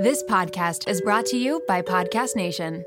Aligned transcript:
This 0.00 0.22
podcast 0.22 0.88
is 0.88 1.02
brought 1.02 1.26
to 1.26 1.36
you 1.36 1.62
by 1.68 1.82
Podcast 1.82 2.34
Nation. 2.34 2.86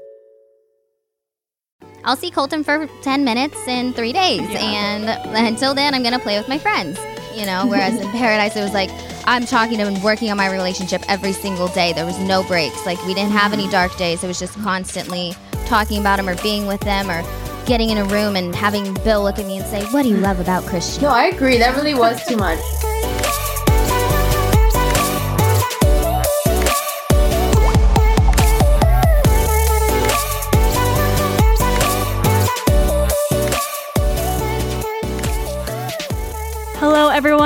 I'll 2.03 2.15
see 2.15 2.31
Colton 2.31 2.63
for 2.63 2.89
10 3.03 3.23
minutes 3.23 3.67
in 3.67 3.93
three 3.93 4.13
days. 4.13 4.41
And 4.55 5.05
until 5.37 5.75
then, 5.75 5.93
I'm 5.93 6.01
going 6.01 6.15
to 6.15 6.19
play 6.19 6.39
with 6.39 6.47
my 6.47 6.57
friends. 6.57 6.97
You 7.35 7.45
know, 7.45 7.67
whereas 7.67 8.01
in 8.01 8.09
Paradise, 8.09 8.55
it 8.55 8.63
was 8.63 8.73
like, 8.73 8.89
I'm 9.27 9.45
talking 9.45 9.77
to 9.77 9.85
him 9.85 9.93
and 9.93 10.03
working 10.03 10.31
on 10.31 10.37
my 10.37 10.51
relationship 10.51 11.03
every 11.07 11.33
single 11.33 11.67
day. 11.67 11.93
There 11.93 12.07
was 12.07 12.17
no 12.17 12.41
breaks. 12.45 12.83
Like, 12.83 12.97
we 13.05 13.13
didn't 13.13 13.33
have 13.33 13.53
any 13.53 13.69
dark 13.69 13.95
days. 13.95 14.23
It 14.23 14.27
was 14.27 14.39
just 14.39 14.55
constantly 14.63 15.35
talking 15.67 16.01
about 16.01 16.15
them 16.15 16.27
or 16.27 16.41
being 16.41 16.65
with 16.65 16.81
them 16.81 17.11
or 17.11 17.21
getting 17.67 17.91
in 17.91 17.99
a 17.99 18.05
room 18.05 18.35
and 18.35 18.55
having 18.55 18.91
Bill 19.03 19.21
look 19.21 19.37
at 19.37 19.45
me 19.45 19.59
and 19.59 19.67
say, 19.67 19.85
What 19.91 20.01
do 20.01 20.09
you 20.09 20.17
love 20.17 20.39
about 20.39 20.63
Christian? 20.63 21.03
No, 21.03 21.09
I 21.09 21.25
agree. 21.25 21.59
That 21.59 21.75
really 21.75 21.93
was 21.93 22.25
too 22.25 22.37
much. 22.37 22.57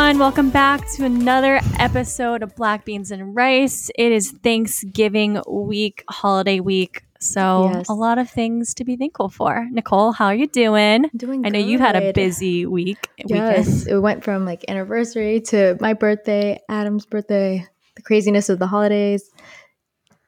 Everyone. 0.07 0.25
Welcome 0.25 0.49
back 0.51 0.89
to 0.91 1.03
another 1.03 1.59
episode 1.79 2.41
of 2.41 2.55
Black 2.55 2.85
Beans 2.85 3.11
and 3.11 3.35
Rice. 3.35 3.91
It 3.97 4.13
is 4.13 4.31
Thanksgiving 4.31 5.41
week, 5.49 6.05
holiday 6.09 6.61
week. 6.61 7.01
So, 7.19 7.71
Yes. 7.73 7.89
a 7.89 7.93
lot 7.93 8.17
of 8.17 8.29
things 8.29 8.73
to 8.75 8.85
be 8.85 8.95
thankful 8.95 9.27
for. 9.27 9.67
Nicole, 9.69 10.13
how 10.13 10.27
are 10.27 10.35
you 10.35 10.47
doing? 10.47 11.09
Doing 11.13 11.45
I 11.45 11.49
know 11.49 11.59
you've 11.59 11.81
had 11.81 11.97
a 11.97 12.13
busy 12.13 12.65
week. 12.65 13.09
Yes, 13.17 13.67
Weekend. 13.67 13.87
it 13.89 13.99
went 13.99 14.23
from 14.23 14.45
like 14.45 14.63
anniversary 14.69 15.41
to 15.47 15.75
my 15.81 15.91
birthday, 15.91 16.61
Adam's 16.69 17.05
birthday, 17.05 17.67
the 17.97 18.01
craziness 18.01 18.47
of 18.47 18.59
the 18.59 18.67
holidays. 18.67 19.29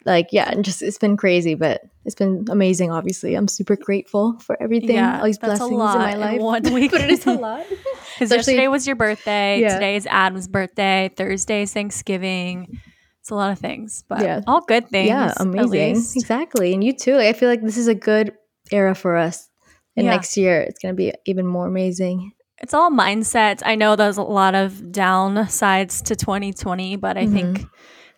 Like, 0.10 0.30
yeah, 0.32 0.50
and 0.52 0.66
just 0.66 0.82
it's 0.82 0.98
been 0.98 1.16
crazy, 1.16 1.54
but 1.56 1.82
it's 2.04 2.16
been 2.16 2.46
amazing. 2.50 2.92
Obviously, 2.92 3.36
I'm 3.36 3.48
super 3.48 3.76
grateful 3.76 4.38
for 4.40 4.62
everything, 4.62 4.96
Yeah, 4.96 5.20
all 5.20 5.26
these 5.26 5.38
blessings 5.38 5.72
lot 5.72 5.96
in 5.96 6.02
my 6.02 6.12
in 6.14 6.20
life. 6.20 6.42
one 6.42 6.74
week. 6.74 6.92
but 6.96 7.02
it 7.02 7.12
is 7.12 7.26
a 7.28 7.34
lot. 7.34 7.66
Because 8.20 8.32
yesterday 8.32 8.68
was 8.68 8.86
your 8.86 8.98
birthday. 8.98 9.62
Yeah. 9.62 9.76
Today 9.76 9.96
is 9.96 10.06
Adam's 10.08 10.48
birthday. 10.50 11.10
Thursday 11.16 11.62
is 11.62 11.72
Thanksgiving. 11.74 12.82
It's 13.22 13.30
a 13.30 13.36
lot 13.36 13.52
of 13.52 13.60
things, 13.60 14.04
but 14.10 14.22
Yeah. 14.22 14.42
all 14.48 14.62
good 14.62 14.90
things. 14.90 15.08
yeah, 15.10 15.34
amazing. 15.38 15.96
Exactly, 16.16 16.74
and 16.74 16.84
you 16.84 16.92
too. 16.94 17.16
Like, 17.16 17.28
I 17.28 17.34
feel 17.34 17.48
like 17.48 17.62
this 17.62 17.78
is 17.78 17.88
a 17.88 17.96
good 17.96 18.34
era 18.72 18.94
for 18.96 19.16
us. 19.16 19.48
And 19.96 20.06
Yeah. 20.06 20.12
next 20.12 20.36
year, 20.38 20.60
it's 20.62 20.80
gonna 20.82 20.96
be 20.96 21.14
even 21.28 21.46
more 21.46 21.68
amazing. 21.68 22.32
it's 22.62 22.74
all 22.74 22.90
mindset. 22.92 23.62
I 23.66 23.76
know 23.76 23.96
there's 23.96 24.18
a 24.18 24.22
lot 24.24 24.54
of 24.56 24.74
downsides 24.92 26.04
to 26.06 26.16
2020, 26.16 26.98
but 26.98 27.16
I 27.18 27.26
think 27.26 27.60
Mm-hmm. 27.60 27.68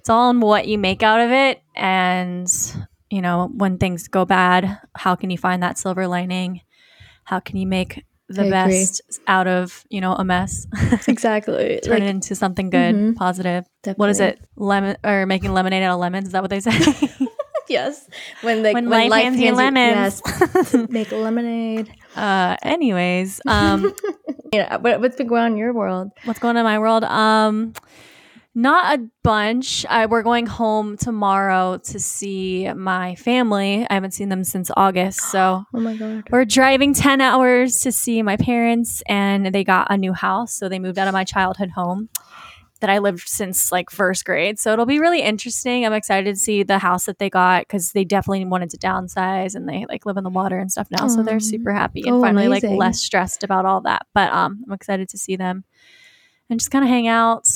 It's 0.01 0.09
all 0.09 0.31
in 0.31 0.39
what 0.39 0.67
you 0.67 0.79
make 0.79 1.03
out 1.03 1.19
of 1.19 1.29
it. 1.29 1.61
And, 1.75 2.51
you 3.11 3.21
know, 3.21 3.51
when 3.55 3.77
things 3.77 4.07
go 4.07 4.25
bad, 4.25 4.79
how 4.95 5.13
can 5.15 5.29
you 5.29 5.37
find 5.37 5.61
that 5.61 5.77
silver 5.77 6.07
lining? 6.07 6.61
How 7.25 7.39
can 7.39 7.57
you 7.57 7.67
make 7.67 8.03
the 8.27 8.41
I 8.41 8.45
agree. 8.45 8.49
best 8.81 9.01
out 9.27 9.45
of, 9.45 9.85
you 9.89 10.01
know, 10.01 10.13
a 10.15 10.23
mess? 10.23 10.65
Exactly. 11.07 11.79
Turn 11.83 11.93
like, 11.93 12.01
it 12.03 12.07
into 12.07 12.33
something 12.33 12.71
good, 12.71 12.95
Mhm. 12.95 13.15
positive. 13.15 13.65
What 13.95 14.09
is 14.09 14.19
it? 14.19 14.39
Lemon 14.55 14.97
or 15.03 15.27
making 15.27 15.53
lemonade 15.53 15.83
out 15.83 15.93
of 15.93 15.99
lemons? 15.99 16.25
Is 16.27 16.31
that 16.33 16.41
what 16.41 16.49
they 16.49 16.59
say? 16.61 16.71
yes. 17.69 18.07
When 18.41 18.63
like 18.63 18.73
When 18.73 18.85
life 18.85 19.11
hands 19.11 19.39
you 19.39 19.53
lemons. 19.53 20.21
yes, 20.25 20.73
make 20.89 21.11
lemonade. 21.11 21.93
uh, 22.15 22.57
anyways, 22.63 23.39
um, 23.47 23.93
Yeah, 24.51 24.77
what, 24.77 24.99
what's 24.99 25.15
been 25.15 25.27
going 25.27 25.43
on 25.43 25.51
in 25.53 25.57
your 25.57 25.73
world? 25.73 26.09
what's 26.23 26.39
going 26.39 26.57
on 26.57 26.59
in 26.59 26.63
my 26.65 26.79
world 26.79 27.03
um 27.03 27.73
not 28.53 28.99
a 28.99 29.03
bunch. 29.23 29.85
I, 29.87 30.05
we're 30.07 30.23
going 30.23 30.45
home 30.45 30.97
tomorrow 30.97 31.77
to 31.85 31.99
see 31.99 32.71
my 32.73 33.15
family. 33.15 33.87
I 33.89 33.93
haven't 33.93 34.11
seen 34.11 34.29
them 34.29 34.43
since 34.43 34.69
august 34.75 35.21
so 35.31 35.63
Oh 35.73 35.79
my 35.79 35.95
god. 35.95 36.23
we're 36.31 36.45
driving 36.45 36.93
10 36.93 37.21
hours 37.21 37.79
to 37.81 37.91
see 37.91 38.21
my 38.21 38.35
parents 38.37 39.01
and 39.07 39.47
they 39.47 39.63
got 39.63 39.87
a 39.89 39.97
new 39.97 40.13
house 40.13 40.53
so 40.53 40.67
they 40.67 40.79
moved 40.79 40.97
out 40.99 41.07
of 41.07 41.13
my 41.13 41.23
childhood 41.23 41.69
home 41.71 42.09
that 42.81 42.89
i 42.89 42.97
lived 42.97 43.21
since 43.27 43.71
like 43.71 43.89
first 43.91 44.25
grade. 44.25 44.57
So 44.59 44.73
it'll 44.73 44.87
be 44.87 44.99
really 44.99 45.21
interesting. 45.21 45.85
I'm 45.85 45.93
excited 45.93 46.33
to 46.33 46.39
see 46.41 46.63
the 46.63 46.79
house 46.79 47.05
that 47.05 47.19
they 47.19 47.29
got 47.29 47.61
because 47.61 47.91
they 47.91 48.03
definitely 48.03 48.43
wanted 48.45 48.71
to 48.71 48.77
downsize 48.79 49.53
and 49.55 49.69
they 49.69 49.85
like 49.87 50.05
live 50.07 50.17
in 50.17 50.23
the 50.23 50.29
water 50.31 50.57
and 50.57 50.71
stuff 50.71 50.87
now 50.89 51.07
so 51.07 51.21
they're 51.21 51.39
super 51.39 51.71
happy 51.71 52.01
and 52.07 52.15
Oh, 52.15 52.21
finally 52.21 52.47
like 52.47 52.63
less 52.63 52.99
stressed 52.99 53.43
about 53.43 53.65
all 53.65 53.81
that. 53.81 54.07
But 54.15 54.31
um 54.33 54.63
i'm 54.67 54.73
excited 54.73 55.09
to 55.09 55.17
see 55.19 55.35
them 55.35 55.63
and 56.49 56.59
just 56.59 56.71
kind 56.71 56.83
of 56.83 56.89
hang 56.89 57.07
out 57.07 57.47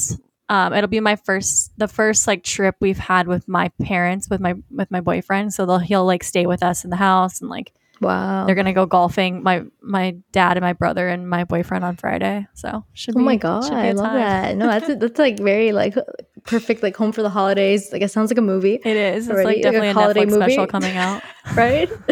um, 0.50 0.74
it'll 0.74 0.88
be 0.90 1.00
my 1.00 1.16
first 1.16 1.72
the 1.78 1.88
first 1.88 2.28
like 2.28 2.44
trip 2.44 2.76
we've 2.80 2.98
had 3.00 3.28
with 3.28 3.48
my 3.48 3.70
parents 3.82 4.30
with 4.30 4.40
my 4.40 4.54
with 4.72 4.92
my 4.92 5.02
boyfriend 5.02 5.54
so 5.54 5.66
they'll 5.66 5.80
he'll 5.80 6.06
like 6.06 6.24
stay 6.24 6.46
with 6.46 6.62
us 6.64 6.84
in 6.84 6.90
the 6.90 6.96
house 6.98 7.42
and 7.42 7.50
like 7.50 7.74
Wow. 8.02 8.46
they're 8.46 8.56
gonna 8.56 8.74
go 8.74 8.86
golfing. 8.86 9.42
My 9.42 9.64
my 9.82 10.18
dad 10.34 10.58
and 10.58 10.62
my 10.62 10.74
brother 10.74 11.08
and 11.08 11.30
my 11.30 11.46
boyfriend 11.46 11.86
on 11.86 11.96
Friday. 11.96 12.46
So 12.54 12.84
should 12.92 13.16
be. 13.16 13.20
Oh 13.20 13.22
be. 13.22 13.26
my 13.26 13.36
god, 13.38 13.72
I 13.72 13.94
love 13.94 14.08
time. 14.08 14.16
that. 14.18 14.58
No, 14.58 14.68
that's 14.68 14.88
that's 15.00 15.18
like 15.18 15.40
very 15.40 15.72
like 15.72 15.96
perfect 16.44 16.84
like 16.84 16.98
home 16.98 17.14
for 17.14 17.22
the 17.22 17.30
holidays. 17.30 17.94
Like 17.94 18.02
it 18.02 18.12
sounds 18.12 18.30
like 18.30 18.38
a 18.38 18.42
movie, 18.42 18.74
It 18.84 18.98
is. 18.98 19.30
It's 19.30 19.34
Already, 19.34 19.64
like 19.64 19.74
like 19.74 19.82
a 19.82 19.90
a, 19.92 19.94
holiday 19.94 20.26
Netflix 20.26 20.34
special 20.36 20.58
movie. 20.64 20.72
coming 20.72 20.98
out. 20.98 21.22
right? 21.56 21.90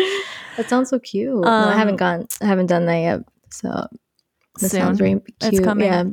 that 0.58 0.70
sounds 0.70 0.90
so 0.90 1.00
cute. 1.00 1.36
no, 1.42 1.50
I 1.50 1.74
Um, 1.74 1.78
haven't 1.78 1.98
gone 1.98 2.28
I 2.42 2.46
haven't 2.46 2.68
done 2.68 2.86
that 2.86 3.00
yet. 3.00 3.20
So 3.52 3.68
that 4.62 4.70
sounds 4.72 5.00
very 5.00 5.16
cute. 5.16 5.34
It's 5.42 5.60
coming. 5.60 5.86
Yeah. 5.88 6.06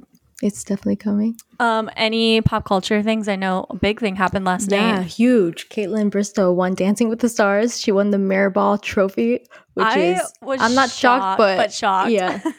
It's 0.42 0.64
definitely 0.64 0.96
coming. 0.96 1.36
Um, 1.58 1.90
any 1.96 2.40
pop 2.40 2.64
culture 2.64 3.02
things? 3.02 3.28
I 3.28 3.36
know 3.36 3.66
a 3.68 3.76
big 3.76 4.00
thing 4.00 4.16
happened 4.16 4.44
last 4.46 4.70
Yeah, 4.70 4.80
night. 4.80 4.88
Yeah, 4.98 5.02
huge. 5.02 5.68
Kaitlyn 5.68 6.10
Bristowe 6.10 6.54
won 6.54 6.74
Dancing 6.74 7.08
with 7.10 7.20
the 7.20 7.28
Stars. 7.28 7.78
She 7.78 7.92
won 7.92 8.10
the 8.10 8.16
Mirrorball 8.16 8.80
Trophy, 8.80 9.44
which 9.74 9.86
I 9.86 9.98
is 9.98 10.32
I'm 10.42 10.74
not 10.74 10.88
shocked, 10.90 11.36
but, 11.36 11.56
but 11.56 11.72
shocked. 11.72 12.10
Yeah. 12.10 12.40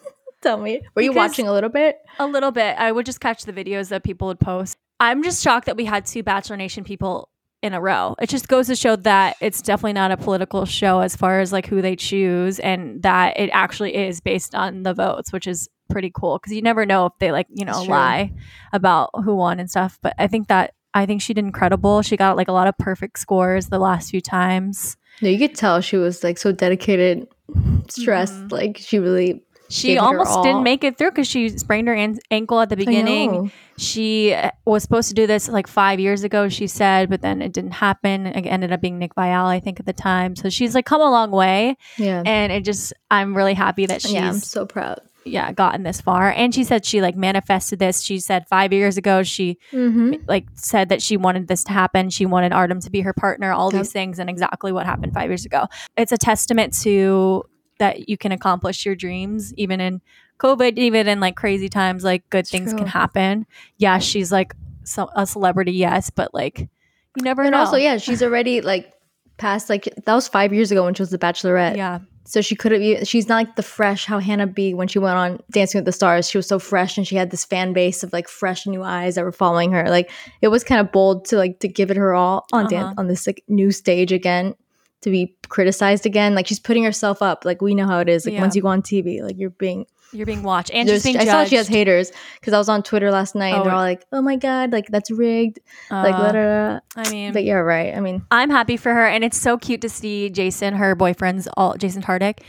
Tell 0.42 0.58
me, 0.58 0.82
were 0.94 1.02
you 1.02 1.12
watching 1.12 1.48
a 1.48 1.52
little 1.52 1.68
bit? 1.70 1.96
a 2.18 2.26
little 2.26 2.50
bit. 2.50 2.76
I 2.78 2.92
would 2.92 3.06
just 3.06 3.20
catch 3.20 3.44
the 3.44 3.52
videos 3.52 3.88
that 3.88 4.04
people 4.04 4.28
would 4.28 4.40
post. 4.40 4.78
I'm 5.00 5.22
just 5.22 5.42
shocked 5.42 5.66
that 5.66 5.76
we 5.76 5.86
had 5.86 6.06
two 6.06 6.22
Bachelor 6.22 6.56
Nation 6.56 6.84
people 6.84 7.29
in 7.62 7.74
a 7.74 7.80
row. 7.80 8.14
It 8.20 8.28
just 8.30 8.48
goes 8.48 8.66
to 8.68 8.76
show 8.76 8.96
that 8.96 9.36
it's 9.40 9.60
definitely 9.60 9.92
not 9.92 10.10
a 10.10 10.16
political 10.16 10.64
show 10.64 11.00
as 11.00 11.14
far 11.16 11.40
as 11.40 11.52
like 11.52 11.66
who 11.66 11.82
they 11.82 11.96
choose 11.96 12.58
and 12.58 13.02
that 13.02 13.38
it 13.38 13.50
actually 13.52 13.94
is 13.94 14.20
based 14.20 14.54
on 14.54 14.82
the 14.82 14.94
votes, 14.94 15.32
which 15.32 15.46
is 15.46 15.68
pretty 15.90 16.10
cool 16.14 16.38
because 16.38 16.52
you 16.52 16.62
never 16.62 16.86
know 16.86 17.06
if 17.06 17.12
they 17.18 17.32
like, 17.32 17.46
you 17.50 17.64
know, 17.64 17.82
lie 17.82 18.32
about 18.72 19.10
who 19.24 19.34
won 19.34 19.60
and 19.60 19.70
stuff. 19.70 19.98
But 20.02 20.14
I 20.18 20.26
think 20.26 20.48
that 20.48 20.74
I 20.94 21.06
think 21.06 21.22
she 21.22 21.34
did 21.34 21.44
incredible. 21.44 22.02
She 22.02 22.16
got 22.16 22.36
like 22.36 22.48
a 22.48 22.52
lot 22.52 22.66
of 22.66 22.76
perfect 22.78 23.18
scores 23.18 23.66
the 23.66 23.78
last 23.78 24.10
few 24.10 24.20
times. 24.20 24.96
No, 25.20 25.28
you 25.28 25.38
could 25.38 25.54
tell 25.54 25.80
she 25.80 25.96
was 25.96 26.24
like 26.24 26.38
so 26.38 26.52
dedicated, 26.52 27.28
stressed. 27.88 28.34
Mhm. 28.34 28.52
Like 28.52 28.78
she 28.78 28.98
really. 28.98 29.42
She 29.70 29.88
Gave 29.88 29.96
it 29.98 30.00
her 30.00 30.06
almost 30.06 30.42
didn't 30.42 30.64
make 30.64 30.82
it 30.84 30.98
through 30.98 31.12
because 31.12 31.28
she 31.28 31.48
sprained 31.50 31.86
her 31.88 31.94
an- 31.94 32.18
ankle 32.30 32.60
at 32.60 32.68
the 32.68 32.76
beginning. 32.76 33.52
She 33.78 34.34
uh, 34.34 34.50
was 34.66 34.82
supposed 34.82 35.08
to 35.08 35.14
do 35.14 35.26
this 35.26 35.48
like 35.48 35.66
five 35.66 35.98
years 36.00 36.24
ago, 36.24 36.48
she 36.48 36.66
said, 36.66 37.08
but 37.08 37.22
then 37.22 37.40
it 37.40 37.52
didn't 37.52 37.70
happen. 37.72 38.26
It 38.26 38.46
ended 38.46 38.72
up 38.72 38.80
being 38.80 38.98
Nick 38.98 39.14
Viall, 39.14 39.46
I 39.46 39.60
think, 39.60 39.80
at 39.80 39.86
the 39.86 39.92
time. 39.92 40.34
So 40.36 40.50
she's 40.50 40.74
like 40.74 40.84
come 40.86 41.00
a 41.00 41.10
long 41.10 41.30
way. 41.30 41.76
Yeah. 41.96 42.22
And 42.26 42.52
it 42.52 42.64
just, 42.64 42.92
I'm 43.10 43.34
really 43.36 43.54
happy 43.54 43.86
that 43.86 44.02
she's, 44.02 44.12
yeah, 44.12 44.28
I'm 44.28 44.40
so 44.40 44.66
proud. 44.66 45.00
Yeah 45.24 45.52
gotten 45.52 45.82
this 45.82 46.00
far. 46.00 46.30
And 46.32 46.54
she 46.54 46.64
said 46.64 46.84
she 46.86 47.02
like 47.02 47.14
manifested 47.14 47.78
this. 47.78 48.00
She 48.02 48.18
said 48.18 48.46
five 48.48 48.72
years 48.72 48.96
ago, 48.96 49.22
she 49.22 49.58
Mm-hmm. 49.70 50.14
like 50.26 50.46
said 50.54 50.88
that 50.88 51.02
she 51.02 51.16
wanted 51.18 51.46
this 51.46 51.62
to 51.64 51.72
happen. 51.72 52.08
She 52.10 52.24
wanted 52.26 52.52
Artem 52.52 52.80
to 52.80 52.90
be 52.90 53.02
her 53.02 53.12
partner, 53.12 53.52
all 53.52 53.70
Yep. 53.72 53.82
these 53.82 53.92
things, 53.92 54.18
and 54.18 54.28
exactly 54.30 54.72
what 54.72 54.86
happened 54.86 55.12
five 55.12 55.28
years 55.30 55.44
ago. 55.44 55.66
It's 55.96 56.10
a 56.10 56.16
testament 56.18 56.72
to 56.80 57.44
that 57.80 58.08
you 58.08 58.16
can 58.16 58.30
accomplish 58.30 58.86
your 58.86 58.94
dreams, 58.94 59.52
even 59.54 59.80
in 59.80 60.00
COVID, 60.38 60.78
even 60.78 61.08
in 61.08 61.18
like 61.18 61.34
crazy 61.36 61.68
times, 61.68 62.04
like 62.04 62.22
good 62.30 62.46
things 62.46 62.70
True. 62.70 62.78
can 62.78 62.86
happen. 62.86 63.46
Yeah, 63.76 63.98
she's 63.98 64.30
like 64.30 64.54
so, 64.84 65.10
a 65.16 65.26
celebrity, 65.26 65.72
yes, 65.72 66.08
but 66.10 66.32
like 66.32 66.60
you 67.16 67.22
never 67.24 67.42
And 67.42 67.50
know. 67.50 67.58
also, 67.58 67.76
yeah, 67.76 67.96
she's 67.98 68.22
already 68.22 68.60
like 68.60 68.92
past 69.36 69.68
like 69.68 69.88
that 70.06 70.14
was 70.14 70.28
five 70.28 70.52
years 70.52 70.70
ago 70.70 70.84
when 70.84 70.94
she 70.94 71.02
was 71.02 71.10
the 71.10 71.18
Bachelorette. 71.18 71.76
yeah, 71.76 71.98
So 72.24 72.40
she 72.40 72.54
could 72.54 72.72
have. 72.72 73.08
She's 73.08 73.28
not 73.28 73.36
like 73.36 73.56
the 73.56 73.62
fresh 73.62 74.04
how 74.06 74.18
Hannah 74.18 74.46
B 74.46 74.72
when 74.74 74.86
she 74.88 74.98
went 74.98 75.16
on 75.16 75.42
Dancing 75.50 75.78
with 75.78 75.86
the 75.86 75.92
Stars. 75.92 76.28
She 76.30 76.38
was 76.38 76.46
so 76.46 76.58
fresh 76.58 76.96
and 76.96 77.06
she 77.06 77.16
had 77.16 77.30
this 77.30 77.44
fan 77.44 77.72
base 77.72 78.02
of 78.02 78.12
like 78.12 78.28
fresh 78.28 78.66
new 78.66 78.82
eyes 78.82 79.14
that 79.16 79.24
were 79.24 79.32
following 79.32 79.72
her. 79.72 79.88
Like 79.90 80.10
it 80.40 80.48
was 80.48 80.62
kind 80.64 80.80
of 80.80 80.92
bold 80.92 81.24
to 81.26 81.36
like 81.36 81.58
to 81.60 81.68
give 81.68 81.90
it 81.90 81.96
her 81.96 82.14
all 82.14 82.46
on 82.52 82.66
Uh-huh. 82.66 82.68
dan- 82.70 82.94
on 82.98 83.08
this 83.08 83.26
like 83.26 83.42
new 83.48 83.70
stage 83.72 84.12
again 84.12 84.54
to 85.02 85.10
be 85.10 85.34
criticized 85.48 86.06
again. 86.06 86.34
Like 86.34 86.46
she's 86.46 86.60
putting 86.60 86.84
herself 86.84 87.22
up. 87.22 87.44
Like 87.44 87.60
we 87.62 87.74
know 87.74 87.86
how 87.86 88.00
it 88.00 88.08
is. 88.08 88.26
Like 88.26 88.34
Yeah. 88.34 88.40
once 88.42 88.54
you 88.56 88.62
go 88.62 88.68
on 88.68 88.82
TV, 88.82 89.22
like 89.22 89.36
you're 89.38 89.50
being. 89.50 89.86
you're 90.12 90.26
being 90.26 90.42
watched 90.42 90.72
and 90.74 90.88
she's 90.88 91.04
being 91.04 91.16
I 91.18 91.24
saw 91.24 91.44
she 91.44 91.54
has 91.54 91.68
haters 91.68 92.10
because 92.40 92.52
I 92.52 92.58
was 92.58 92.68
on 92.68 92.82
Twitter 92.82 93.12
last 93.12 93.36
night 93.36 93.50
and 93.52 93.60
Oh. 93.60 93.64
they're 93.64 93.72
all 93.72 93.80
like, 93.80 94.04
"Oh 94.10 94.20
my 94.20 94.34
god, 94.36 94.72
like 94.72 94.86
that's 94.88 95.08
rigged." 95.10 95.60
like, 95.90 96.14
Uh, 96.14 96.18
da, 96.18 96.32
da, 96.32 96.72
da. 96.74 96.80
I 96.96 97.10
mean, 97.12 97.32
but 97.32 97.44
you're 97.44 97.64
right. 97.64 97.94
I 97.96 98.00
mean, 98.00 98.22
I'm 98.30 98.50
happy 98.50 98.76
for 98.76 98.92
her, 98.92 99.06
and 99.06 99.22
it's 99.22 99.36
so 99.38 99.56
cute 99.56 99.80
to 99.82 99.88
see 99.88 100.28
Jason, 100.28 100.74
her 100.74 100.96
boyfriend's 100.96 101.46
all 101.56 101.74
Jason 101.76 102.02
Tartick, 102.02 102.40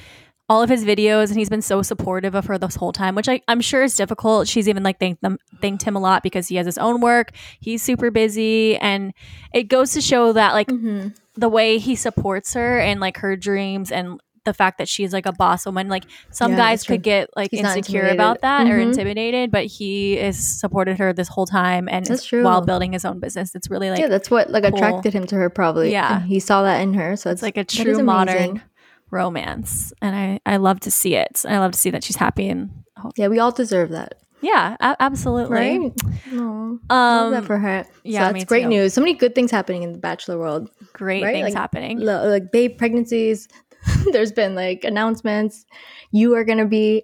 all 0.50 0.64
of 0.64 0.70
his 0.70 0.84
videos 0.84 1.28
and 1.30 1.38
he's 1.38 1.50
been 1.50 1.62
so 1.62 1.82
supportive 1.84 2.34
of 2.36 2.48
her 2.48 2.58
this 2.58 2.76
whole 2.76 2.92
time, 2.92 3.14
which 3.16 3.30
I, 3.30 3.42
I'm 3.48 3.62
sure 3.62 3.84
is 3.84 3.96
difficult. 3.96 4.48
She's 4.48 4.68
even 4.68 4.82
like 4.84 5.00
thanked 5.00 5.22
them 5.22 5.38
thanked 5.62 5.84
him 5.84 5.96
a 5.96 6.00
lot 6.00 6.24
because 6.24 6.48
he 6.48 6.56
has 6.56 6.66
his 6.66 6.78
own 6.80 7.00
work. 7.00 7.32
He's 7.62 7.82
super 7.84 8.10
busy 8.12 8.76
and 8.78 9.14
it 9.54 9.70
goes 9.70 9.94
to 9.94 10.02
show 10.02 10.34
that 10.34 10.54
like 10.54 10.68
Mm-hmm. 10.68 11.10
The 11.36 11.50
way 11.50 11.78
he 11.78 11.96
supports 11.96 12.54
her 12.54 12.80
and 12.80 13.00
like 13.00 13.18
her 13.18 13.36
dreams 13.36 13.92
and 13.92 14.20
the 14.44 14.54
fact 14.56 14.80
that 14.80 14.90
she's 14.90 15.14
like 15.14 15.28
a 15.28 15.32
boss 15.32 15.68
woman 15.68 15.88
like 15.88 16.04
some 16.32 16.52
Yeah, 16.54 16.58
guys 16.58 16.84
could 16.84 17.04
get 17.04 17.30
like 17.36 17.52
He's 17.52 17.60
insecure 17.60 18.08
about 18.08 18.42
that 18.42 18.66
or 18.68 18.80
Mhm. 18.80 18.88
intimidated 18.88 19.52
but 19.52 19.66
he 19.66 20.16
has 20.18 20.36
supported 20.38 20.98
her 20.98 21.14
this 21.14 21.28
whole 21.28 21.46
time 21.46 21.88
and 21.88 22.04
That's 22.06 22.26
true. 22.26 22.44
while 22.44 22.62
building 22.62 22.94
his 22.94 23.06
own 23.06 23.20
business 23.20 23.54
it's 23.54 23.70
really 23.70 23.92
like 23.92 24.00
yeah, 24.00 24.08
that's 24.08 24.32
what 24.32 24.50
like 24.50 24.64
cool. 24.64 24.74
attracted 24.76 25.14
him 25.14 25.28
to 25.28 25.36
her 25.36 25.50
probably. 25.52 25.92
Yeah. 25.92 26.18
And 26.18 26.26
he 26.26 26.40
saw 26.40 26.64
that 26.64 26.82
in 26.82 26.96
her. 26.96 27.16
So 27.16 27.30
it's 27.30 27.44
like 27.44 27.56
a 27.56 27.64
true 27.64 28.02
modern 28.04 28.64
romance 29.12 29.92
and 30.02 30.16
i 30.16 30.40
i 30.46 30.58
love 30.58 30.80
to 30.80 30.90
see 30.90 31.16
it 31.16 31.44
i 31.48 31.58
love 31.60 31.72
to 31.74 31.78
see 31.78 31.90
that 31.90 32.04
she's 32.04 32.16
happy 32.16 32.48
and 32.50 32.70
Yeah, 33.18 33.28
we 33.28 33.40
all 33.40 33.52
deserve 33.52 33.90
that, 33.90 34.21
yeah 34.42 34.76
a- 34.80 34.96
absolutely 35.00 35.54
right? 35.58 35.92
Aw, 36.34 36.36
love 36.36 36.80
um 36.90 37.32
that 37.34 37.46
for 37.46 37.58
her. 37.58 37.86
yeah, 38.04 38.28
so 38.28 38.34
that's 38.34 38.46
great 38.46 38.64
too. 38.64 38.70
news. 38.70 38.94
So 38.94 39.02
many 39.02 39.14
good 39.14 39.36
things 39.36 39.52
happening 39.52 39.84
in 39.84 39.92
the 39.94 40.00
Bachelor 40.00 40.38
world. 40.38 40.70
great 40.94 41.24
right? 41.24 41.34
things 41.34 41.46
Like, 41.46 41.54
happening 41.54 42.00
Lo- 42.00 42.28
like 42.28 42.52
babe 42.52 42.78
pregnancies. 42.78 43.48
There's 44.12 44.32
been 44.32 44.54
like 44.56 44.84
announcements. 44.84 45.66
You 46.12 46.36
are 46.36 46.44
gonna 46.44 46.66
be 46.68 47.04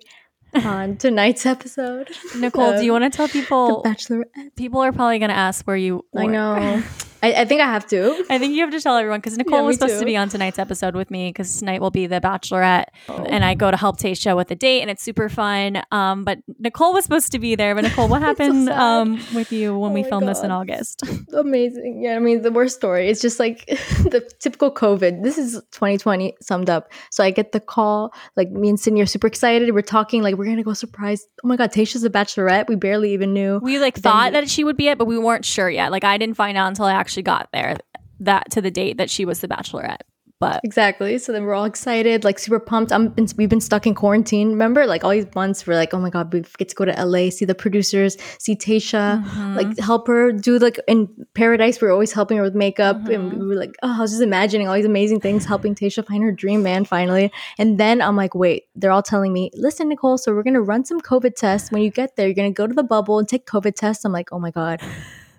on 0.54 0.98
tonight's 1.06 1.46
episode. 1.46 2.10
nicole 2.38 2.78
do 2.78 2.84
you 2.86 2.92
want 2.98 3.04
to 3.04 3.10
tell 3.10 3.28
people? 3.28 3.82
The 3.84 3.94
people 3.96 4.18
Bachelorette. 4.24 4.56
people 4.56 4.80
are 4.82 4.92
probably 4.92 5.20
going 5.20 5.30
to 5.30 5.36
ask 5.38 5.66
where 5.68 5.76
you 5.78 6.06
I 6.16 6.26
know. 6.26 6.82
I, 7.28 7.42
I 7.42 7.46
think 7.46 7.62
I 7.62 7.66
have 7.66 7.86
to. 7.88 8.26
I 8.30 8.38
think 8.40 8.54
you 8.54 8.62
have 8.62 8.72
to 8.72 8.80
tell 8.82 8.96
everyone 8.98 9.20
because 9.20 9.38
Nicole 9.38 9.60
Yeah, 9.60 9.66
was 9.66 9.78
supposed 9.78 10.00
to 10.00 10.06
be 10.06 10.16
on 10.18 10.30
tonight's 10.30 10.60
episode 10.60 10.96
with 10.96 11.12
me 11.12 11.30
because 11.30 11.60
tonight 11.60 11.82
will 11.82 11.92
be 11.92 12.08
the 12.08 12.22
Bachelorette, 12.22 12.86
Oh. 13.10 13.24
and 13.28 13.44
I 13.44 13.54
go 13.54 13.70
to 13.72 13.78
help 13.78 14.00
Tayshia 14.00 14.36
with 14.36 14.48
the 14.48 14.56
date, 14.56 14.82
and 14.82 14.90
it's 14.90 15.04
super 15.04 15.30
fun. 15.30 15.82
Um, 15.92 16.24
but 16.24 16.40
Nicole 16.60 16.94
was 16.94 17.04
supposed 17.04 17.32
to 17.34 17.40
be 17.40 17.56
there, 17.56 17.76
but 17.76 17.84
Nicole, 17.84 18.08
what 18.08 18.22
happened 18.30 18.68
sad. 18.68 18.78
um 18.80 19.20
with 19.34 19.52
you 19.52 19.78
when 19.78 19.92
Oh 19.92 19.94
we 19.94 20.04
filmed 20.04 20.28
this 20.28 20.42
in 20.42 20.52
August? 20.52 21.04
Amazing. 21.34 22.02
Yeah, 22.04 22.16
I 22.16 22.20
mean, 22.20 22.42
the 22.42 22.52
worst 22.52 22.76
story. 22.76 23.10
It's 23.10 23.22
just 23.22 23.40
like 23.40 23.66
the 23.68 24.28
typical 24.40 24.72
COVID. 24.72 25.24
This 25.24 25.38
is 25.38 25.54
2020 25.72 26.36
summed 26.42 26.70
up. 26.70 26.92
So 27.12 27.24
I 27.24 27.32
get 27.32 27.52
the 27.52 27.60
call, 27.60 28.14
like 28.36 28.50
me 28.52 28.70
and 28.70 28.80
Sydney 28.80 29.02
are 29.02 29.06
super 29.06 29.28
excited. 29.28 29.74
We're 29.74 29.82
talking, 29.82 30.22
like, 30.24 30.36
we're 30.36 30.46
going 30.46 30.58
to 30.58 30.64
go 30.64 30.74
surprise. 30.74 31.26
Oh 31.44 31.48
my 31.48 31.56
God, 31.58 31.72
Tayshia's 31.72 32.04
a 32.04 32.10
bachelorette. 32.10 32.68
We 32.68 32.76
barely 32.76 33.14
even 33.14 33.34
knew. 33.34 33.60
We 33.62 33.80
like 33.80 33.98
thought 33.98 34.32
we- 34.34 34.40
that 34.40 34.50
she 34.50 34.64
would 34.64 34.78
be 34.78 34.88
it, 34.88 34.98
but 34.98 35.06
we 35.06 35.18
weren't 35.18 35.46
sure 35.46 35.70
yet. 35.70 35.92
Like 35.92 36.04
I 36.04 36.18
didn't 36.18 36.36
find 36.36 36.58
out 36.58 36.68
until 36.68 36.86
I 36.86 36.94
actually 36.94 37.17
got 37.22 37.50
there 37.54 37.78
that 38.20 38.50
to 38.52 38.62
the 38.62 38.72
date 38.72 38.98
that 38.98 39.10
she 39.10 39.26
was 39.26 39.42
the 39.42 39.48
Bachelorette. 39.48 40.02
But 40.40 40.62
Exactly. 40.64 41.18
So 41.18 41.32
then 41.32 41.46
we're 41.46 41.56
all 41.56 41.66
excited, 41.66 42.24
like 42.24 42.38
super 42.38 42.60
pumped. 42.60 42.92
I'm 42.92 43.08
been, 43.10 43.28
we've 43.38 43.50
been 43.50 43.60
stuck 43.60 43.88
in 43.88 43.96
quarantine. 43.96 44.50
Remember, 44.52 44.86
like 44.86 45.04
all 45.04 45.10
these 45.10 45.26
months, 45.34 45.66
we're 45.66 45.74
like, 45.74 45.96
oh 45.96 46.00
my 46.00 46.12
god, 46.12 46.32
we 46.32 46.44
get 46.60 46.70
to 46.70 46.76
go 46.76 46.86
to 46.86 46.92
LA, 46.92 47.32
see 47.32 47.44
the 47.46 47.56
producers, 47.56 48.18
see 48.38 48.56
Tayshia, 48.56 49.24
Mm-hmm. 49.24 49.56
like 49.56 49.80
help 49.80 50.06
her 50.08 50.32
do 50.32 50.60
like 50.60 50.80
in 50.88 51.10
Paradise. 51.34 51.82
We 51.82 51.88
are 51.88 51.92
always 51.92 52.12
helping 52.14 52.38
her 52.38 52.44
with 52.44 52.54
makeup, 52.54 52.98
and 53.08 53.32
Mm-hmm. 53.32 53.40
we 53.40 53.48
were 53.48 53.56
like, 53.56 53.76
oh, 53.82 53.98
I 53.98 54.00
was 54.00 54.12
just 54.12 54.22
imagining 54.22 54.68
all 54.68 54.76
these 54.76 54.86
amazing 54.86 55.22
things, 55.22 55.44
helping 55.44 55.74
Tayshia 55.74 56.06
find 56.06 56.22
her 56.24 56.32
dream 56.32 56.62
man 56.62 56.86
finally. 56.86 57.32
And 57.58 57.80
then 57.80 58.00
I'm 58.00 58.16
like, 58.16 58.36
wait, 58.36 58.66
they're 58.76 58.92
all 58.92 59.02
telling 59.02 59.34
me, 59.34 59.50
listen, 59.56 59.90
Nicole, 59.90 60.20
so 60.20 60.36
we're 60.36 60.44
gonna 60.44 60.62
run 60.62 60.86
some 60.86 61.02
COVID 61.02 61.34
tests. 61.36 61.72
When 61.72 61.82
you 61.82 61.90
get 61.90 62.16
there, 62.16 62.28
you're 62.28 62.36
gonna 62.36 62.52
go 62.52 62.68
to 62.68 62.76
the 62.76 62.84
bubble 62.84 63.18
and 63.18 63.28
take 63.28 63.48
COVID 63.48 63.74
tests. 63.74 64.06
I'm 64.06 64.12
like, 64.12 64.32
oh 64.32 64.38
my 64.38 64.52
god 64.52 64.82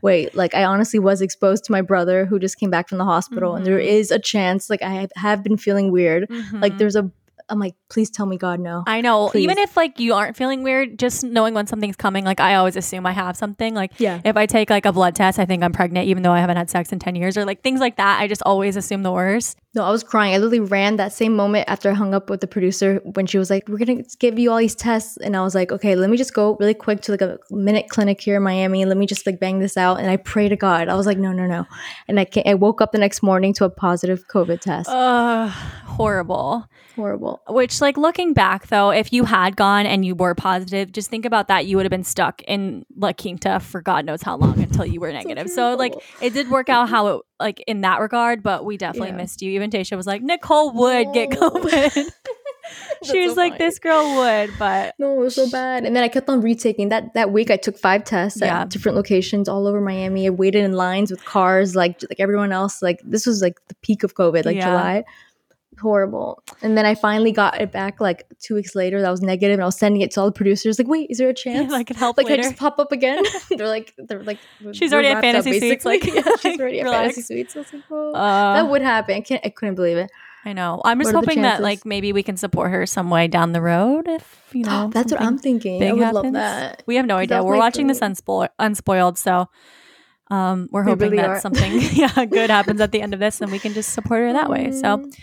wait, 0.03 0.35
like 0.35 0.55
I 0.55 0.65
honestly 0.65 0.99
was 0.99 1.21
exposed 1.21 1.65
to 1.65 1.73
my 1.73 1.81
brother 1.83 2.25
who 2.27 2.39
just 2.39 2.59
came 2.59 2.71
back 2.71 2.89
from 2.89 2.99
the 2.99 3.05
hospital, 3.05 3.55
and 3.55 3.65
there 3.67 3.79
Mhm. 3.79 3.87
is 3.87 4.11
a 4.11 4.19
chance, 4.19 4.69
like 4.71 4.83
I 4.83 5.09
have- 5.17 5.43
been 5.43 5.56
feeling 5.56 5.91
weird. 5.93 6.29
Like 6.53 6.75
Mhm. 6.75 6.79
there's 6.79 6.97
a, 6.97 7.11
I'm 7.50 7.59
like, 7.59 7.75
please 7.89 8.11
tell 8.11 8.27
me, 8.27 8.37
God, 8.37 8.61
no. 8.61 8.85
I 8.87 9.00
know. 9.00 9.29
Please. 9.29 9.45
Even 9.45 9.59
if 9.59 9.77
like 9.77 9.99
you 9.99 10.15
aren't 10.15 10.37
feeling 10.37 10.62
weird, 10.62 10.99
just 10.99 11.25
knowing 11.25 11.55
when 11.55 11.67
something's 11.67 11.97
coming, 11.97 12.25
like 12.25 12.41
I 12.41 12.55
always 12.56 12.77
assume 12.77 13.06
I 13.06 13.12
have 13.12 13.37
something. 13.37 13.75
Like 13.75 13.93
Yeah. 13.99 14.21
if 14.25 14.37
I 14.37 14.47
take 14.47 14.71
like 14.71 14.85
a 14.87 14.93
blood 14.93 15.15
test, 15.15 15.39
I 15.39 15.47
think 15.47 15.62
I'm 15.62 15.73
pregnant, 15.73 16.09
even 16.09 16.23
though 16.23 16.33
I 16.33 16.41
haven't 16.41 16.56
had 16.56 16.71
sex 16.71 16.93
in 16.93 16.99
ten 16.99 17.15
years, 17.15 17.37
or 17.37 17.45
like 17.45 17.62
things 17.62 17.81
like 17.81 17.97
that. 17.97 18.21
I 18.21 18.29
just 18.29 18.43
always 18.45 18.77
assume 18.77 19.03
the 19.03 19.12
worst. 19.12 19.59
No, 19.75 19.85
I 19.85 19.91
was 19.91 20.03
crying. 20.03 20.35
I 20.35 20.39
literally 20.39 20.61
ran 20.61 20.97
that 20.97 21.12
same 21.12 21.37
moment 21.37 21.69
after 21.69 21.91
I 21.91 21.95
hung 21.95 22.15
up 22.15 22.31
with 22.31 22.41
the 22.41 22.47
producer 22.47 23.00
when 23.15 23.27
she 23.27 23.39
was 23.39 23.49
like, 23.51 23.69
"We're 23.69 23.79
gonna 23.79 24.03
give 24.19 24.39
you 24.39 24.51
all 24.51 24.59
these 24.59 24.75
tests," 24.75 25.17
and 25.19 25.37
I 25.37 25.43
was 25.43 25.55
like, 25.55 25.71
"Okay, 25.71 25.94
let 25.94 26.11
me 26.11 26.17
just 26.17 26.35
go 26.35 26.56
really 26.59 26.75
quick 26.75 27.01
to 27.03 27.12
like 27.12 27.21
a 27.21 27.39
minute 27.51 27.89
clinic 27.89 28.21
here 28.21 28.37
in 28.37 28.43
Miami. 28.43 28.85
Let 28.85 28.97
me 28.97 29.06
just 29.06 29.27
like 29.27 29.39
bang 29.39 29.59
this 29.61 29.77
out." 29.77 30.01
And 30.01 30.11
I 30.11 30.17
pray 30.17 30.49
to 30.49 30.56
God. 30.56 30.89
I 30.89 30.94
was 30.94 31.06
like, 31.06 31.19
"No, 31.19 31.33
no, 31.33 31.47
no," 31.47 31.67
and 32.09 32.19
I 32.19 32.27
I 32.47 32.55
woke 32.55 32.81
up 32.81 32.93
the 32.93 32.99
next 32.99 33.23
morning 33.23 33.53
to 33.55 33.65
a 33.65 33.71
positive 33.71 34.27
COVID 34.29 34.61
test. 34.61 34.89
Ugh, 34.91 35.51
horrible. 35.85 36.65
Horrible. 36.97 37.38
Which, 37.49 37.81
like, 37.81 37.96
looking 37.96 38.32
back 38.35 38.69
though, 38.69 38.90
if 38.90 39.12
you 39.12 39.25
had 39.25 39.56
gone 39.56 39.87
and 39.87 40.05
you 40.05 40.14
were 40.14 40.35
positive, 40.35 40.93
just 40.93 41.11
think 41.11 41.25
about 41.25 41.49
that. 41.49 41.67
You 41.67 41.76
would 41.76 41.85
have 41.87 41.90
been 41.90 42.05
stuck 42.05 42.43
in 42.43 42.85
La 42.96 43.12
Quinta 43.12 43.61
for 43.61 43.81
God 43.81 44.05
knows 44.05 44.23
how 44.23 44.37
long 44.37 44.58
until 44.61 44.85
you 44.87 45.00
were 45.00 45.12
negative. 45.20 45.49
So, 45.50 45.75
like, 45.75 45.94
it 46.20 46.32
did 46.35 46.50
work 46.50 46.69
out 46.69 46.88
how 46.88 47.06
it, 47.08 47.23
like, 47.40 47.62
in 47.67 47.82
that 47.82 48.00
regard, 48.00 48.43
but 48.43 48.64
we 48.64 48.76
definitely 48.79 49.08
Yeah. 49.11 49.17
missed 49.17 49.43
you. 49.43 49.50
Even 49.52 49.70
Tayshia 49.70 49.96
was 49.96 50.06
like, 50.06 50.23
Nicole 50.23 50.73
would 50.73 51.12
get 51.14 51.31
COVID. 51.31 51.93
she 53.05 53.20
was 53.26 53.35
so 53.35 53.41
like, 53.41 53.52
funny. 53.55 53.64
this 53.64 53.79
girl 53.79 54.17
would, 54.17 54.50
but 54.58 54.94
No, 54.99 55.14
it 55.14 55.19
was 55.25 55.34
so 55.34 55.49
bad. 55.50 55.84
And 55.87 55.96
then 55.96 56.02
I 56.05 56.08
kept 56.08 56.29
on 56.29 56.41
retaking 56.43 56.91
that 56.91 57.14
that 57.14 57.31
week. 57.32 57.50
I 57.50 57.56
took 57.56 57.79
five 57.79 58.05
tests 58.05 58.41
Yeah. 58.43 58.61
at 58.62 58.69
different 58.70 58.96
locations 58.96 59.49
all 59.49 59.67
over 59.67 59.81
Miami. 59.81 60.26
I 60.26 60.31
waited 60.31 60.64
in 60.64 60.73
lines 60.73 61.11
with 61.11 61.25
cars, 61.25 61.75
like 61.75 62.02
like 62.11 62.20
everyone 62.20 62.52
else. 62.52 62.82
Like 62.82 63.00
this 63.05 63.25
was 63.26 63.41
like 63.41 63.56
the 63.69 63.75
peak 63.76 64.02
of 64.02 64.14
COVID, 64.14 64.44
like 64.44 64.56
Yeah. 64.56 64.67
July. 64.67 65.05
Horrible. 65.81 66.43
And 66.63 66.77
then 66.77 66.85
I 66.87 66.95
finally 66.95 67.33
got 67.33 67.61
it 67.61 67.71
back 67.73 68.01
like 68.01 68.27
two 68.41 68.55
weeks 68.55 68.75
later. 68.75 69.01
That 69.01 69.11
was 69.11 69.23
negative, 69.23 69.55
and 69.55 69.63
I 69.63 69.67
was 69.67 69.79
sending 69.79 70.03
it 70.03 70.11
to 70.13 70.21
all 70.21 70.27
the 70.27 70.33
producers. 70.33 70.79
Like, 70.79 70.89
wait, 70.89 71.11
is 71.11 71.19
there 71.19 71.29
a 71.29 71.35
chance? 71.45 71.73
I 71.73 71.85
could 71.85 71.97
help 71.97 72.17
like, 72.17 72.27
I 72.27 72.37
just 72.37 72.57
pop 72.57 72.79
up 72.79 72.93
again. 72.93 73.23
they're 73.51 73.69
like, 73.69 73.95
they're 73.97 74.23
like, 74.23 74.39
She's 74.73 74.93
already 74.93 75.09
at 75.09 75.15
wrapped 75.23 75.27
up, 75.27 75.45
Fantasy 75.45 75.61
Suites, 75.61 75.85
like, 75.85 76.05
yeah, 76.05 76.23
she's 76.41 76.61
already 76.61 76.81
at 76.81 76.87
fantasy 76.87 77.23
suites. 77.23 77.57
I 77.57 77.61
was 77.61 77.73
like, 77.73 77.83
oh, 77.91 78.13
Uh, 78.13 78.55
that 78.55 78.69
would 78.69 78.83
happen. 78.83 79.17
I 79.17 79.21
can't. 79.21 79.45
I 79.45 79.51
couldn't 79.51 79.75
believe 79.77 79.97
it. 79.97 80.11
I 80.45 80.53
know. 80.53 80.81
I'm 80.85 80.99
just 81.01 81.13
What 81.13 81.25
hoping 81.27 81.43
that 81.43 81.61
like 81.61 81.85
maybe 81.85 82.13
we 82.13 82.23
can 82.23 82.37
support 82.37 82.71
her 82.71 82.87
some 82.87 83.11
way 83.11 83.29
down 83.29 83.53
the 83.53 83.61
road 83.61 84.09
if 84.09 84.41
you 84.53 84.65
know. 84.65 84.89
That's 84.93 85.13
what 85.13 85.21
I'm 85.21 85.37
thinking. 85.37 85.83
I 85.83 85.93
would 85.93 86.03
happens. 86.03 86.25
love 86.25 86.33
that. 86.35 86.83
We 86.87 86.97
have 86.97 87.07
no 87.07 87.17
idea. 87.17 87.43
We're 87.43 87.59
watching 87.59 87.87
this 87.89 88.01
unspo- 88.01 88.49
unspoiled, 88.59 89.19
so 89.19 89.49
um, 90.31 90.69
we're 90.71 90.85
We 90.85 90.91
hoping 90.91 91.11
really 91.11 91.17
that 91.19 91.31
are. 91.31 91.41
something 91.41 91.73
yeah 91.93 92.25
good 92.27 92.51
happens 92.51 92.81
at 92.81 92.93
the 92.93 93.01
end 93.01 93.15
of 93.15 93.21
this, 93.21 93.41
and 93.41 93.51
we 93.51 93.59
can 93.59 93.73
just 93.75 93.91
support 93.93 94.21
her 94.21 94.33
that 94.35 94.51
way. 94.51 94.73
So 94.73 94.99
Mm. 94.99 95.19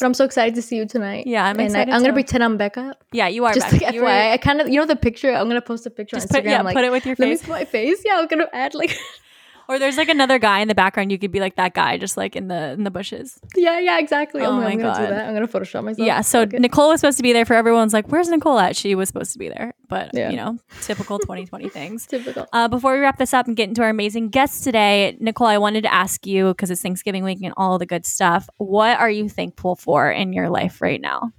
But 0.00 0.06
I'm 0.06 0.14
so 0.14 0.24
excited 0.24 0.56
to 0.56 0.62
see 0.62 0.74
you 0.76 0.86
tonight. 0.86 1.28
Yeah, 1.28 1.44
I'm 1.44 1.50
and 1.60 1.66
excited 1.66 1.92
I, 1.92 1.96
am 1.96 2.02
gonna 2.02 2.12
pretend 2.12 2.42
I'm 2.42 2.56
Becca. 2.56 2.96
yeah, 3.12 3.28
you 3.28 3.44
are 3.44 3.54
Just 3.54 3.70
back. 3.70 3.80
like 3.80 3.94
You 3.94 4.02
FYI, 4.02 4.32
I 4.32 4.36
kind 4.36 4.60
of 4.60 4.68
you 4.68 4.80
know 4.80 4.86
the 4.86 4.96
picture. 4.96 5.30
I'm 5.32 5.46
gonna 5.46 5.60
post 5.62 5.86
a 5.86 5.90
picture 5.90 6.16
just 6.16 6.34
on 6.34 6.34
put 6.42 6.44
Instagram. 6.44 6.50
yeah, 6.50 6.62
like, 6.62 6.74
put 6.74 6.84
it 6.84 6.90
with 6.90 7.06
your 7.06 7.14
face 7.14 7.20
let 7.24 7.30
me 7.30 7.36
see 7.36 7.50
my 7.52 7.64
face. 7.64 8.02
Yeah, 8.04 8.18
I'm 8.18 8.26
gonna 8.26 8.48
add 8.52 8.74
like 8.74 8.98
Or 9.68 9.78
there's 9.78 9.98
like 9.98 10.08
another 10.08 10.38
guy 10.38 10.60
in 10.60 10.68
the 10.68 10.74
background. 10.74 11.12
You 11.12 11.18
could 11.18 11.30
be 11.30 11.40
like 11.40 11.56
that 11.56 11.74
guy, 11.74 11.98
just 11.98 12.16
like 12.16 12.34
in 12.36 12.48
the 12.48 12.70
in 12.72 12.84
the 12.84 12.90
bushes. 12.90 13.38
yeah, 13.54 13.78
yeah, 13.78 13.98
exactly. 13.98 14.40
Oh 14.40 14.46
Oh, 14.46 14.52
my 14.52 14.70
I'm 14.70 14.78
gonna 14.78 14.94
God. 14.94 14.98
do 14.98 15.06
that. 15.14 15.28
I'm 15.28 15.34
gonna 15.34 15.46
Photoshop 15.46 15.84
myself. 15.84 16.06
Yeah. 16.06 16.22
So 16.22 16.40
Okay. 16.40 16.56
Nicole 16.58 16.88
was 16.88 17.00
supposed 17.00 17.18
to 17.18 17.22
be 17.22 17.34
there 17.34 17.44
for 17.44 17.52
everyone's 17.52 17.92
like, 17.92 18.08
where's 18.08 18.28
Nicole 18.30 18.58
at? 18.58 18.76
She 18.76 18.94
was 18.94 19.08
supposed 19.08 19.32
to 19.34 19.38
be 19.38 19.50
there, 19.50 19.74
but 19.88 20.10
Yeah. 20.14 20.30
you 20.30 20.36
know, 20.36 20.58
typical 20.80 21.18
2020 21.20 21.68
things. 21.68 22.06
typical. 22.06 22.46
Uh, 22.52 22.66
before 22.68 22.94
we 22.94 23.00
wrap 23.00 23.18
this 23.18 23.34
up 23.34 23.46
and 23.46 23.56
get 23.58 23.68
into 23.68 23.82
our 23.82 23.90
amazing 23.90 24.30
guests 24.30 24.62
today, 24.64 25.18
Nicole, 25.20 25.48
I 25.48 25.58
wanted 25.58 25.82
to 25.82 25.92
ask 25.92 26.26
you 26.26 26.48
because 26.48 26.70
it's 26.70 26.80
Thanksgiving 26.80 27.22
week 27.22 27.40
and 27.42 27.52
all 27.58 27.78
the 27.78 27.84
good 27.86 28.06
stuff. 28.06 28.48
What 28.56 28.98
are 28.98 29.10
you 29.10 29.28
thankful 29.28 29.76
for 29.76 30.10
in 30.10 30.32
your 30.32 30.48
life 30.48 30.80
right 30.80 31.00
now? 31.00 31.32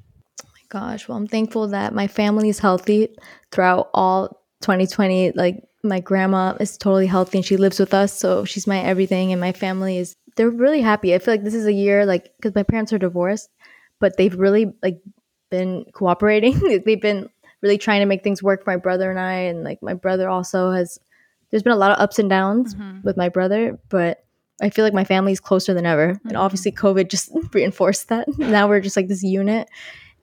Oh 0.46 0.50
my 0.54 0.62
gosh, 0.70 1.08
well, 1.08 1.18
I'm 1.18 1.26
thankful 1.28 1.70
that 1.70 1.96
my 1.96 2.06
family 2.08 2.50
is 2.50 2.60
healthy 2.60 3.10
throughout 3.52 3.90
all 3.96 4.44
2020. 4.62 5.32
Like 5.32 5.64
my 5.84 6.00
grandma 6.00 6.56
is 6.60 6.78
totally 6.78 7.08
healthy 7.08 7.40
and 7.40 7.46
she 7.46 7.58
lives 7.58 7.80
with 7.80 7.94
us, 7.94 8.14
so 8.14 8.46
she's 8.46 8.68
my 8.68 8.80
everything. 8.80 9.32
And 9.32 9.40
my 9.40 9.52
family 9.52 9.98
is 9.98 10.16
they're 10.36 10.50
really 10.50 10.82
happy. 10.82 11.14
I 11.14 11.20
feel 11.20 11.34
like 11.34 11.44
this 11.44 11.54
is 11.54 11.66
a 11.66 11.74
year 11.74 12.06
like 12.06 12.32
because 12.38 12.56
my 12.56 12.64
parents 12.64 12.94
are 12.94 12.98
divorced, 12.98 13.50
but 14.00 14.18
they've 14.18 14.36
really 14.36 14.74
like 14.84 15.02
been 15.50 15.86
cooperating. 15.94 16.60
they've 16.86 17.02
been 17.02 17.30
really 17.62 17.78
trying 17.78 18.00
to 18.02 18.06
make 18.06 18.24
things 18.24 18.44
work 18.44 18.64
for 18.64 18.72
my 18.72 18.78
brother 18.78 19.10
and 19.10 19.20
I. 19.20 19.34
And 19.34 19.64
like 19.64 19.82
my 19.82 19.94
brother 19.94 20.30
also 20.30 20.72
has. 20.72 21.00
There's 21.52 21.64
been 21.64 21.74
a 21.74 21.78
lot 21.78 21.92
of 21.92 22.00
ups 22.00 22.20
and 22.20 22.30
downs 22.30 22.76
mm-hmm. 22.76 23.00
with 23.04 23.18
my 23.18 23.28
brother, 23.28 23.80
but 23.90 24.24
I 24.62 24.70
feel 24.70 24.86
like 24.86 24.94
my 24.94 25.04
family 25.04 25.32
is 25.32 25.40
closer 25.40 25.74
than 25.74 25.86
ever. 25.86 26.10
And 26.10 26.20
mm-hmm. 26.20 26.38
obviously, 26.38 26.72
COVID 26.72 27.10
just 27.10 27.32
reinforced 27.54 28.10
that. 28.10 28.28
now 28.38 28.68
we're 28.68 28.82
just 28.82 28.96
like 28.96 29.08
this 29.08 29.24
unit, 29.24 29.68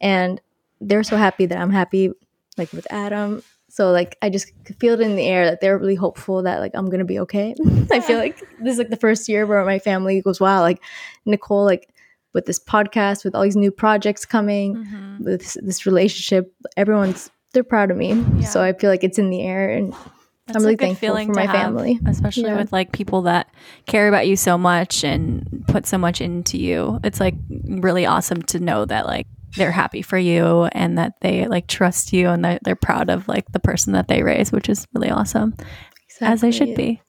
and 0.01 0.41
they're 0.81 1.03
so 1.03 1.17
happy 1.17 1.47
that 1.47 1.59
I'm 1.59 1.71
happy, 1.71 2.11
like 2.57 2.73
with 2.73 2.87
Adam. 2.91 3.43
So 3.76 3.90
like 3.92 4.16
I 4.23 4.30
just 4.30 4.52
feel 4.78 4.95
it 4.95 5.00
in 5.02 5.16
the 5.16 5.26
air 5.26 5.45
that 5.50 5.61
they're 5.61 5.76
really 5.76 5.97
hopeful 5.97 6.42
that 6.45 6.61
like 6.61 6.73
I'm 6.75 6.88
gonna 6.88 7.04
be 7.04 7.18
okay. 7.21 7.54
I 7.92 8.00
feel 8.00 8.16
like 8.18 8.38
this 8.59 8.73
is 8.73 8.78
like 8.78 8.88
the 8.88 8.97
first 8.97 9.28
year 9.28 9.45
where 9.45 9.62
my 9.66 9.78
family 9.78 10.23
goes, 10.23 10.40
wow, 10.40 10.62
like 10.62 10.83
Nicole, 11.26 11.66
like 11.66 11.90
with 12.33 12.47
this 12.47 12.59
podcast, 12.59 13.23
with 13.23 13.35
all 13.35 13.42
these 13.42 13.54
new 13.56 13.71
projects 13.71 14.25
coming, 14.25 14.76
Mm-hmm. 14.76 15.25
with 15.25 15.40
this, 15.40 15.56
this 15.62 15.85
relationship, 15.85 16.54
everyone's 16.78 17.30
they're 17.52 17.64
proud 17.64 17.90
of 17.90 17.99
me. 17.99 18.14
So 18.45 18.62
I 18.62 18.73
feel 18.73 18.88
like 18.90 19.04
it's 19.04 19.18
in 19.18 19.28
the 19.28 19.42
air, 19.42 19.68
and 19.71 19.92
That's 20.47 20.56
I'm 20.56 20.62
really 20.62 20.73
a 20.75 20.76
good 20.76 20.85
thankful 20.87 21.09
feeling 21.09 21.28
for 21.28 21.35
my 21.35 21.47
have, 21.47 21.52
family. 21.54 22.00
especially 22.06 22.45
Yeah. 22.45 22.56
with 22.56 22.73
like 22.73 22.92
people 22.92 23.23
that 23.23 23.49
care 23.87 24.09
about 24.09 24.26
you 24.26 24.37
so 24.37 24.56
much 24.56 25.04
and 25.04 25.64
put 25.68 25.87
so 25.87 25.99
much 25.99 26.23
into 26.23 26.56
you. 26.56 26.99
It's 27.04 27.21
like 27.21 27.35
really 27.68 28.06
awesome 28.06 28.40
to 28.52 28.59
know 28.59 28.87
that 28.87 29.04
like 29.06 29.26
they're 29.57 29.73
happy 29.73 30.03
for 30.03 30.19
you 30.19 30.65
and 30.73 30.99
that 30.99 31.15
they 31.21 31.47
like 31.47 31.67
trust 31.67 32.12
you 32.12 32.29
and 32.29 32.45
that 32.45 32.62
they're 32.65 32.76
proud 32.76 33.11
of 33.11 33.29
like 33.29 33.50
the 33.53 33.61
person 33.61 33.93
that 33.93 34.09
they 34.09 34.23
raise, 34.23 34.53
which 34.53 34.69
is 34.69 34.87
really 34.95 35.11
awesome. 35.11 35.55
As 36.21 36.41
they 36.41 36.50
should 36.50 36.75
be. 36.75 37.03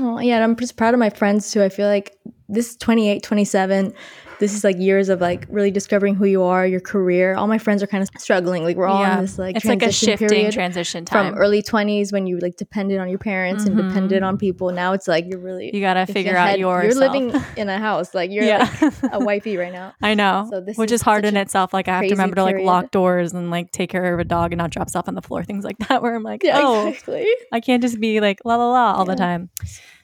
Oh, 0.00 0.18
yeah, 0.18 0.36
and 0.36 0.44
I'm 0.44 0.56
just 0.56 0.76
proud 0.76 0.94
of 0.94 1.00
my 1.00 1.10
friends 1.10 1.50
too. 1.50 1.62
I 1.62 1.68
feel 1.68 1.86
like 1.86 2.16
this 2.48 2.70
is 2.70 2.76
28, 2.76 3.22
27. 3.22 3.94
This 4.40 4.52
is 4.52 4.64
like 4.64 4.76
years 4.78 5.08
of 5.10 5.20
like 5.20 5.46
really 5.48 5.70
discovering 5.70 6.16
who 6.16 6.24
you 6.24 6.42
are, 6.42 6.66
your 6.66 6.80
career. 6.80 7.36
All 7.36 7.46
my 7.46 7.56
friends 7.56 7.84
are 7.84 7.86
kind 7.86 8.02
of 8.02 8.10
struggling. 8.20 8.64
Like 8.64 8.76
we're 8.76 8.86
all 8.88 9.02
in 9.04 9.20
this 9.20 9.38
like 9.38 9.54
it's 9.56 9.64
like 9.64 9.76
a 9.76 9.86
transition 9.86 10.06
shifting 10.08 10.28
period 10.28 10.52
transition 10.52 11.04
time. 11.04 11.32
from 11.32 11.38
early 11.40 11.62
20s 11.62 12.12
when 12.12 12.26
you 12.26 12.38
like 12.40 12.56
depended 12.56 12.98
on 12.98 13.08
your 13.08 13.20
parents 13.20 13.64
and 13.64 13.76
Mhm. 13.76 13.88
depended 13.88 14.22
on 14.24 14.36
people. 14.36 14.72
Now 14.72 14.92
it's 14.92 15.06
like 15.06 15.26
you're 15.28 15.38
really 15.38 15.70
you 15.72 15.80
gotta 15.80 16.04
figure 16.04 16.36
out 16.36 16.58
yourself. 16.58 16.84
You're 16.84 16.94
living 17.30 17.42
in 17.56 17.68
a 17.68 17.78
house. 17.78 18.12
Like 18.12 18.32
you're 18.32 18.44
Yeah. 18.44 18.68
like 18.82 18.94
a 19.12 19.18
wifey 19.24 19.56
right 19.56 19.72
now. 19.72 19.94
I 20.02 20.14
know, 20.14 20.48
So 20.50 20.60
this 20.60 20.76
which 20.76 20.90
is 20.90 21.00
is 21.00 21.02
hard 21.02 21.24
in 21.24 21.36
itself. 21.36 21.72
Like 21.72 21.86
I 21.86 21.92
have 21.98 22.02
to 22.08 22.10
remember 22.10 22.34
to 22.36 22.42
like 22.42 22.58
lock 22.58 22.90
doors 22.90 23.32
and 23.32 23.50
like 23.52 23.70
take 23.70 23.88
care 23.88 24.12
of 24.12 24.18
a 24.18 24.24
dog 24.24 24.52
and 24.52 24.58
not 24.58 24.70
drop 24.70 24.90
stuff 24.90 25.04
on 25.06 25.14
the 25.14 25.22
floor, 25.22 25.44
things 25.44 25.64
like 25.64 25.78
that. 25.88 26.02
Where 26.02 26.14
I'm 26.14 26.24
like, 26.24 26.42
Yeah, 26.42 26.58
oh, 26.60 26.88
exactly. 26.88 27.26
I 27.52 27.60
can't 27.60 27.80
just 27.80 28.00
be 28.00 28.20
like 28.20 28.40
la 28.44 28.56
la 28.56 28.68
la 28.72 28.94
all 28.94 29.04
the 29.04 29.14
time. 29.16 29.48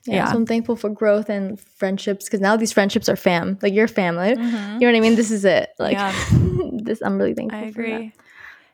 Yeah, 0.07 0.15
Yeah. 0.15 0.33
So 0.33 0.37
I'm 0.37 0.47
thankful 0.47 0.77
for 0.77 0.89
growth 0.91 1.29
and 1.29 1.61
friendships 1.61 2.25
because 2.25 2.41
now 2.41 2.57
these 2.57 2.73
friendships 2.73 3.09
are 3.09 3.17
fam. 3.17 3.59
Like 3.63 3.75
your 3.75 3.89
family. 3.89 4.35
Mhm. 4.35 4.75
You 4.75 4.81
know 4.81 4.87
what 4.93 4.97
I 4.97 5.01
mean? 5.01 5.15
This 5.17 5.31
is 5.31 5.45
it. 5.45 5.71
Like 5.79 5.93
Yeah. 5.99 6.13
this, 6.73 7.01
I'm 7.03 7.19
really 7.19 7.35
thankful. 7.35 7.59
I 7.61 7.71
For 7.73 7.83
that. 7.83 7.89
agree. 7.97 8.13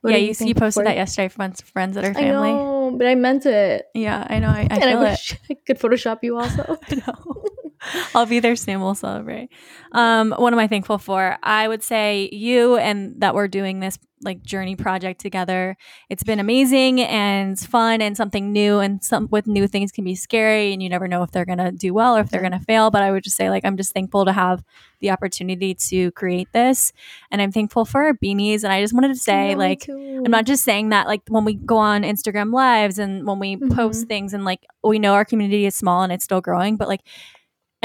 Yeah, 0.05 0.17
you, 0.19 0.35
you 0.47 0.55
posted 0.55 0.83
for? 0.83 0.85
that 0.85 0.95
yesterday. 0.95 1.27
Friends, 1.29 1.61
friends 1.63 1.97
that 1.97 2.05
are 2.05 2.11
I 2.11 2.15
family. 2.15 2.53
know, 2.53 2.95
but 2.97 3.09
I 3.09 3.17
meant 3.17 3.45
it. 3.45 3.87
Yeah, 3.93 4.25
I 4.31 4.39
know. 4.39 4.49
I, 4.51 4.69
I 4.71 4.77
and 4.79 4.83
feel 4.85 4.99
I 5.03 5.13
it. 5.15 5.39
I 5.51 5.55
could 5.67 5.79
Photoshop 5.81 6.19
you 6.23 6.39
also. 6.39 6.63
I 6.91 6.95
know. 6.95 7.45
I'll 8.15 8.27
be 8.27 8.41
there 8.41 8.57
soon. 8.57 8.81
We'll 8.81 8.95
celebrate. 8.95 9.51
Um, 9.93 10.35
what 10.37 10.53
am 10.53 10.59
I 10.59 10.67
thankful 10.67 10.99
for? 10.99 11.39
I 11.43 11.69
would 11.69 11.83
say 11.83 12.29
you 12.33 12.77
and 12.77 13.21
that 13.21 13.35
we're 13.35 13.49
doing 13.49 13.81
this 13.81 13.99
like 14.23 14.43
journey 14.43 14.75
project 14.77 15.21
together. 15.21 15.77
It's 16.09 16.23
been 16.23 16.41
amazing 16.41 17.03
and 17.03 17.59
fun 17.59 18.01
and 18.01 18.17
something 18.17 18.51
new. 18.53 18.79
And 18.79 19.05
some 19.05 19.29
with 19.31 19.47
new 19.47 19.67
things 19.69 19.93
can 19.93 20.05
be 20.05 20.15
scary, 20.15 20.73
and 20.73 20.83
you 20.83 20.89
never 20.89 21.07
know 21.07 21.23
if 21.23 21.31
they're 21.31 21.45
gonna 21.45 21.73
do 21.73 21.93
well 21.93 22.17
or 22.17 22.21
if 22.21 22.31
they're 22.31 22.43
gonna 22.43 22.61
fail. 22.61 22.91
But 22.91 23.03
I 23.03 23.11
would 23.11 23.25
just 23.25 23.37
say 23.37 23.51
like 23.51 23.65
I'm 23.65 23.77
just 23.77 23.93
thankful 23.93 24.25
to 24.25 24.33
have 24.33 24.65
the 25.01 25.11
opportunity 25.11 25.75
to 25.75 26.11
create 26.13 26.49
this, 26.53 26.93
and 27.31 27.43
I'm 27.43 27.53
thankful 27.53 27.85
for 27.85 28.05
our 28.05 28.15
beanies. 28.15 28.65
And 28.65 28.73
I 28.73 28.81
just 28.81 28.95
wanted 28.95 29.09
to 29.09 29.17
say 29.17 29.51
Yeah, 29.51 29.57
like. 29.57 29.89
I'm 29.89 30.33
not 30.33 30.47
just 30.47 30.65
saying 30.65 30.89
that 30.89 31.07
like 31.07 31.23
when 31.29 31.45
we 31.45 31.55
go 31.55 31.77
on 31.77 32.03
Instagram 32.03 32.53
lives 32.53 32.99
and 32.99 33.27
when 33.27 33.39
we 33.39 33.57
post 33.57 34.09
things 34.09 34.33
and 34.35 34.45
like 34.45 34.67
we 34.83 34.99
know 34.99 35.13
our 35.13 35.25
community 35.25 35.67
is 35.67 35.77
small 35.77 36.03
and 36.03 36.13
it's 36.13 36.25
still 36.25 36.41
growing, 36.41 36.77
but 36.77 36.89
like 36.89 37.03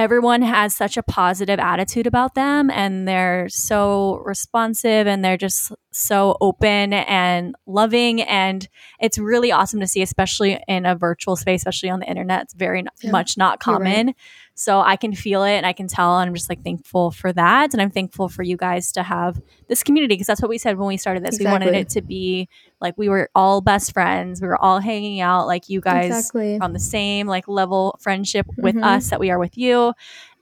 everyone 0.02 0.42
has 0.42 0.76
such 0.76 0.98
a 0.98 1.04
positive 1.04 1.60
attitude 1.60 2.08
about 2.08 2.34
them 2.36 2.70
and 2.72 3.08
they're 3.08 3.48
so 3.50 4.16
responsive 4.26 5.08
and 5.08 5.24
they're 5.24 5.38
just 5.38 5.72
so 5.92 6.36
open 6.42 6.94
and 6.94 7.56
loving 7.68 8.22
and 8.22 8.68
it's 9.00 9.18
really 9.18 9.52
awesome 9.52 9.80
to 9.80 9.88
see 9.88 10.02
especially 10.02 10.60
in 10.68 10.86
a 10.86 10.96
virtual 10.96 11.36
space 11.36 11.62
especially 11.62 11.90
on 11.90 12.00
the 12.00 12.08
internet. 12.08 12.44
It's 12.44 12.54
very 12.54 12.84
Yeah, 13.02 13.12
much 13.12 13.38
not 13.38 13.60
you're 13.66 13.78
right. 14.08 14.16
So 14.56 14.82
i 14.82 14.96
can 14.96 15.14
feel 15.14 15.44
it 15.44 15.54
and 15.54 15.66
i 15.66 15.74
can 15.74 15.88
tell 15.88 16.20
and 16.20 16.28
i'm 16.28 16.36
just 16.36 16.50
like 16.50 16.64
thankful 16.64 17.12
for 17.12 17.32
that 17.34 17.74
and 17.74 17.82
i'm 17.82 17.90
thankful 17.92 18.28
for 18.28 18.44
you 18.44 18.58
guys 18.58 18.92
to 18.92 19.02
have 19.04 19.42
this 19.68 19.84
community 19.84 20.14
because 20.16 20.28
that's 20.28 20.42
what 20.42 20.50
we 20.50 20.58
said 20.58 20.78
when 20.78 20.88
we 20.88 20.98
started 20.98 21.24
this 21.24 21.40
we 21.40 21.46
wanted 21.46 21.74
it 21.74 21.90
to 21.90 22.02
be 22.02 22.48
like 22.80 22.94
we 22.98 23.08
were 23.10 23.30
all 23.36 23.62
best 23.62 23.94
friends 23.94 24.42
we 24.42 24.48
were 24.48 24.62
all 24.62 24.80
hanging 24.80 25.22
out 25.22 25.48
like 25.48 25.70
you 25.70 25.80
guys 25.80 26.06
exactly. 26.08 26.60
on 26.60 26.74
the 26.74 26.80
same 26.80 27.28
like 27.28 27.48
level 27.48 27.98
friendship 28.02 28.46
with 28.58 28.76
Mhm. 28.76 28.84
us 28.84 29.10
that 29.10 29.20
we 29.20 29.30
are 29.30 29.40
with 29.40 29.58
you. 29.58 29.94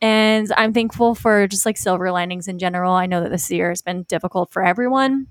And 0.02 0.52
I'm 0.56 0.74
thankful 0.74 1.14
for 1.16 1.48
just 1.48 1.66
like 1.66 1.78
silver 1.78 2.12
linings 2.12 2.48
in 2.48 2.58
general. 2.58 2.94
I 2.94 3.06
know 3.06 3.22
that 3.22 3.32
this 3.32 3.52
year 3.52 3.70
has 3.70 3.82
been 3.82 4.04
difficult 4.04 4.50
for 4.52 4.64
everyone 4.64 5.28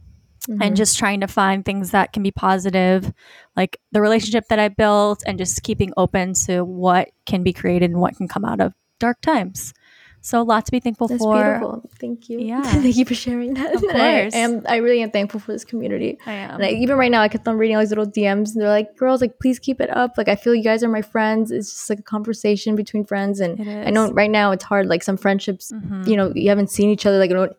Mhm. 0.47 0.59
and 0.62 0.76
just 0.76 0.99
trying 0.99 1.21
to 1.21 1.26
find 1.26 1.64
things 1.64 1.90
that 1.90 2.12
can 2.12 2.23
be 2.23 2.30
positive, 2.30 3.12
like 3.57 3.80
the 3.92 4.00
relationship 4.00 4.49
that 4.49 4.59
I 4.59 4.68
built 4.68 5.23
and 5.26 5.37
just 5.38 5.62
keeping 5.62 5.92
open 5.97 6.33
to 6.47 6.62
what 6.64 7.11
can 7.26 7.42
be 7.42 7.52
created 7.52 7.90
and 7.90 8.00
what 8.00 8.16
can 8.16 8.28
come 8.28 8.45
out 8.45 8.61
of 8.61 8.73
dark 8.99 9.21
times. 9.21 9.75
So 10.21 10.40
a 10.40 10.42
lot 10.42 10.66
to 10.66 10.73
be 10.73 10.80
thankful 10.80 11.07
That's 11.07 11.23
for. 11.23 11.35
beautiful. 11.42 11.90
Thank 12.00 12.28
you. 12.28 12.40
Yeah. 12.40 12.61
Thank 12.83 12.97
you 12.97 13.04
for 13.04 13.14
sharing 13.14 13.54
that. 13.54 13.75
Of 13.76 13.83
And 13.85 13.92
I 14.02 14.21
course. 14.23 14.35
am. 14.35 14.62
I 14.68 14.76
really 14.76 15.00
am 15.00 15.12
thankful 15.12 15.38
for 15.38 15.52
this 15.52 15.64
community. 15.64 16.18
I 16.26 16.33
am. 16.33 16.54
And 16.57 16.64
I, 16.64 16.71
even 16.71 16.97
right 16.97 17.11
now, 17.11 17.23
I 17.23 17.28
kept 17.28 17.47
on 17.47 17.57
reading 17.57 17.76
all 17.76 17.83
these 17.83 17.90
little 17.90 18.04
DMs, 18.07 18.52
and 18.52 18.61
they're 18.61 18.68
like, 18.68 18.97
"Girls, 18.97 19.21
like, 19.21 19.38
please 19.38 19.61
keep 19.61 19.80
it 19.80 19.90
up. 19.97 20.18
Like, 20.18 20.28
I 20.28 20.35
feel 20.35 20.57
you 20.57 20.64
guys 20.64 20.83
are 20.83 20.88
my 20.88 21.02
friends. 21.02 21.52
It's 21.52 21.71
just 21.71 21.88
like 21.88 22.00
a 22.00 22.02
conversation 22.02 22.75
between 22.75 23.04
friends." 23.04 23.38
And 23.38 23.61
I 23.87 23.90
know 23.90 24.11
right 24.11 24.30
now 24.30 24.50
it's 24.50 24.64
hard. 24.64 24.88
Like 24.88 25.04
some 25.04 25.16
friendships, 25.16 25.71
Mhm. 25.73 26.09
you 26.09 26.16
know, 26.16 26.33
you 26.35 26.49
haven't 26.49 26.71
seen 26.73 26.90
each 26.90 27.07
other 27.07 27.18
like 27.18 27.30
a- 27.30 27.54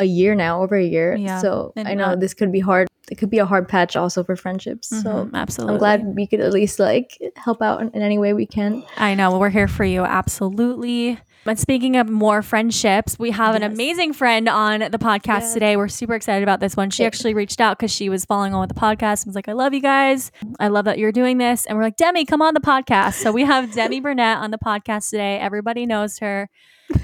a 0.00 0.04
year 0.04 0.34
now, 0.34 0.62
over 0.62 0.74
a 0.76 0.84
year. 0.84 1.14
Yeah, 1.14 1.38
So 1.40 1.72
I 1.76 1.94
know 1.94 2.06
not- 2.10 2.20
this 2.20 2.34
could 2.34 2.50
be 2.50 2.60
hard. 2.60 2.88
It 3.10 3.16
could 3.18 3.30
be 3.30 3.38
a 3.38 3.46
hard 3.46 3.68
patch 3.68 3.96
also 3.96 4.22
for 4.24 4.36
friendships. 4.36 4.88
So 4.88 5.10
Mhm, 5.26 5.34
absolutely. 5.34 5.74
I'm 5.74 5.78
glad 5.78 6.04
we 6.16 6.26
could 6.26 6.40
at 6.40 6.52
least 6.52 6.78
like 6.78 7.18
help 7.36 7.60
out 7.60 7.80
in, 7.82 7.90
any 8.02 8.18
way 8.18 8.32
we 8.32 8.46
can. 8.46 8.82
I 8.96 9.14
know. 9.14 9.36
We're 9.38 9.48
here 9.50 9.66
for 9.68 9.84
you. 9.84 10.02
Absolutely. 10.04 11.18
But 11.44 11.58
speaking 11.58 11.96
of 11.96 12.08
more 12.08 12.42
friendships, 12.42 13.18
we 13.18 13.30
have 13.30 13.54
an 13.54 13.62
amazing 13.62 14.12
friend 14.12 14.48
on 14.48 14.80
the 14.80 14.98
podcast 14.98 15.40
Yes. 15.40 15.54
today. 15.54 15.76
We're 15.76 15.88
super 15.88 16.14
excited 16.14 16.42
about 16.42 16.60
this 16.60 16.76
one. 16.76 16.90
She 16.90 17.04
actually 17.04 17.32
reached 17.34 17.60
out 17.60 17.78
because 17.78 17.90
she 17.90 18.08
was 18.10 18.24
following 18.26 18.52
on 18.54 18.60
with 18.60 18.68
the 18.68 18.80
podcast 18.80 19.22
and 19.24 19.26
was 19.30 19.34
like, 19.34 19.48
I 19.48 19.52
love 19.52 19.72
you 19.74 19.80
guys. 19.80 20.30
I 20.60 20.68
love 20.68 20.84
that 20.84 20.98
you're 20.98 21.12
doing 21.12 21.38
this. 21.38 21.64
And 21.66 21.76
we're 21.78 21.84
like, 21.84 21.96
Demi, 21.96 22.24
come 22.26 22.42
on 22.42 22.52
the 22.54 22.60
podcast. 22.60 23.14
So 23.14 23.32
we 23.32 23.44
have 23.44 23.72
Demi 23.72 24.00
Burnett 24.02 24.36
on 24.38 24.50
the 24.50 24.58
podcast 24.58 25.08
today. 25.10 25.38
Everybody 25.38 25.86
knows 25.86 26.18
her. 26.18 26.48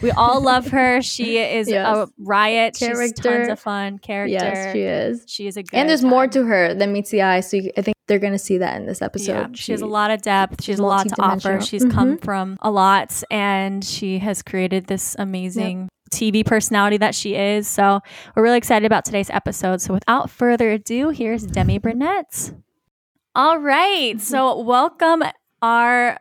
We 0.03 0.11
all 0.11 0.41
love 0.41 0.69
her. 0.69 1.01
She 1.03 1.39
is 1.59 1.69
a 1.69 1.71
Yes. 1.73 2.09
riot. 2.19 2.77
She's 2.77 3.13
tons 3.13 3.49
of 3.49 3.59
fun. 3.61 3.99
Character. 3.99 4.33
Yes, 4.33 4.73
she 4.73 4.81
is. 4.83 5.25
She 5.27 5.47
is 5.47 5.57
a 5.57 5.63
good 5.63 5.77
And 5.77 5.89
there's 5.89 6.05
more 6.05 6.27
to 6.29 6.45
her 6.45 6.75
than 6.75 6.93
meets 6.93 7.11
the 7.11 7.23
eye. 7.23 7.41
So 7.41 7.57
you, 7.59 7.71
I 7.77 7.83
think 7.83 7.97
they're 8.09 8.19
gonna 8.19 8.39
see 8.39 8.59
that 8.59 8.77
in 8.81 8.87
this 8.87 9.03
episode. 9.03 9.33
Yeah, 9.33 9.47
she 9.55 9.73
has 9.73 9.81
a 9.83 9.87
lot 9.87 10.11
of 10.11 10.23
depth. 10.23 10.63
She 10.63 10.73
has 10.73 10.77
she's 10.77 10.81
a 10.81 10.87
lot 10.87 11.09
to 11.09 11.23
offer. 11.23 11.61
She's 11.61 11.85
come 11.85 12.17
Mhm. 12.19 12.25
from 12.25 12.57
a 12.63 12.71
lot 12.71 13.23
and 13.31 13.85
she 13.85 14.19
has 14.19 14.43
created 14.43 14.87
this 14.87 15.17
amazing 15.19 15.89
TV 16.13 16.45
personality 16.45 16.99
that 16.99 17.15
she 17.17 17.35
is. 17.35 17.67
So 17.67 18.01
we're 18.37 18.45
really 18.45 18.59
excited 18.59 18.87
about 18.87 19.05
today's 19.05 19.29
episode. 19.31 19.81
So 19.81 19.93
without 19.95 20.31
further 20.31 20.71
ado, 20.71 21.09
here's 21.11 21.43
Demi 21.45 21.79
Burnett. 21.79 22.53
All 23.35 23.59
right. 23.59 24.21
So 24.21 24.61
welcome 24.61 25.23
our 25.63 26.19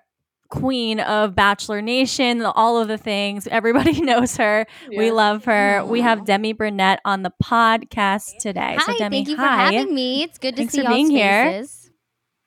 queen 0.60 1.00
of 1.00 1.36
Bachelor 1.36 1.82
Nation, 1.82 2.42
all 2.44 2.82
of 2.82 2.88
the 2.88 2.98
things. 2.98 3.48
Everybody 3.48 4.02
knows 4.10 4.38
her. 4.38 4.66
We 4.90 5.12
love 5.12 5.46
her. 5.46 5.84
We 5.86 6.02
have 6.02 6.26
Demi 6.26 6.54
Burnett 6.54 7.00
on 7.06 7.24
the 7.24 7.32
podcast 7.44 8.38
today. 8.40 8.78
so 8.80 8.92
Hi, 8.92 8.98
Demi, 8.98 9.18
thank 9.18 9.28
you 9.30 9.36
for 9.36 9.42
having 9.42 9.94
me. 9.94 10.24
It's 10.24 10.38
good 10.38 10.56
to 10.56 10.62
Thanks 10.62 10.74
see 10.74 10.82
y'all's 10.82 10.94
being 10.94 11.10
here. 11.10 11.44
faces. 11.52 11.92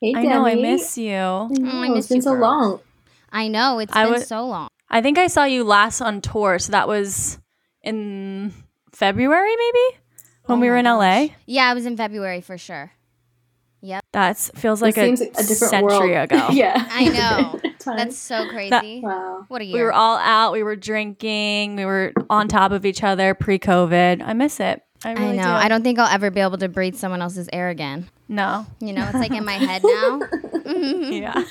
Hey, 0.01 0.13
I 0.17 0.23
know 0.23 0.47
I 0.47 0.55
miss 0.55 0.97
you. 0.97 1.13
I 1.13 1.17
oh, 1.17 1.49
know, 1.49 1.71
I 1.83 1.89
miss 1.89 1.99
it's 2.05 2.09
been 2.09 2.17
you, 2.17 2.23
so 2.23 2.33
girl. 2.33 2.41
long. 2.41 2.81
I 3.33 3.49
know 3.49 3.79
it's 3.81 3.95
I 3.95 4.05
been 4.05 4.13
was- 4.13 4.27
so 4.27 4.47
long. 4.47 4.69
I 4.91 5.03
think 5.03 5.19
I 5.19 5.27
saw 5.27 5.45
you 5.45 5.65
last 5.65 6.01
on 6.01 6.23
tour, 6.23 6.59
so 6.59 6.73
that 6.73 6.89
was 6.89 7.39
in 7.83 8.55
February, 8.93 9.55
maybe 9.55 9.99
when 10.47 10.59
Oh 10.59 10.61
we 10.63 10.71
were 10.71 10.79
in 10.79 10.87
gosh. 10.87 11.29
LA. 11.29 11.35
Yeah, 11.47 11.65
I 11.69 11.75
was 11.75 11.85
in 11.85 11.97
February 11.97 12.41
for 12.41 12.57
sure. 12.57 12.93
That 14.13 14.37
feels 14.37 14.83
like 14.83 14.97
a, 14.97 15.05
seems 15.05 15.21
a 15.21 15.27
different 15.27 15.57
century 15.57 16.11
world. 16.11 16.25
ago. 16.33 16.49
yeah, 16.51 16.89
I 16.91 17.09
know. 17.09 17.61
That's 17.85 18.19
so 18.19 18.49
crazy. 18.49 19.01
wow. 19.03 19.45
what 19.49 19.63
a 19.63 19.65
year. 19.65 19.75
We 19.75 19.83
were 19.83 19.93
all 19.93 20.19
out. 20.19 20.53
We 20.53 20.63
were 20.63 20.77
drinking. 20.77 21.77
We 21.77 21.85
were 21.85 22.13
on 22.29 22.49
top 22.49 22.73
of 22.73 22.85
each 22.85 23.03
other 23.03 23.35
pre-COVID. 23.35 24.23
I 24.23 24.33
miss 24.35 24.61
it. 24.61 24.83
I 25.05 25.11
I 25.11 25.13
really 25.13 25.37
know. 25.37 25.45
do. 25.45 25.49
I 25.49 25.69
don't 25.69 25.83
think 25.83 25.99
I'll 25.99 26.13
ever 26.13 26.31
be 26.31 26.41
able 26.41 26.59
to 26.59 26.69
breathe 26.69 26.97
someone 26.97 27.23
else's 27.23 27.49
air 27.53 27.69
again. 27.69 28.09
No. 28.29 28.67
You 28.81 28.93
know, 28.93 29.05
it's 29.05 29.15
like 29.15 29.31
in 29.31 29.45
my 29.45 29.53
head 29.53 29.83
now. 29.85 30.21
yeah. 30.67 31.45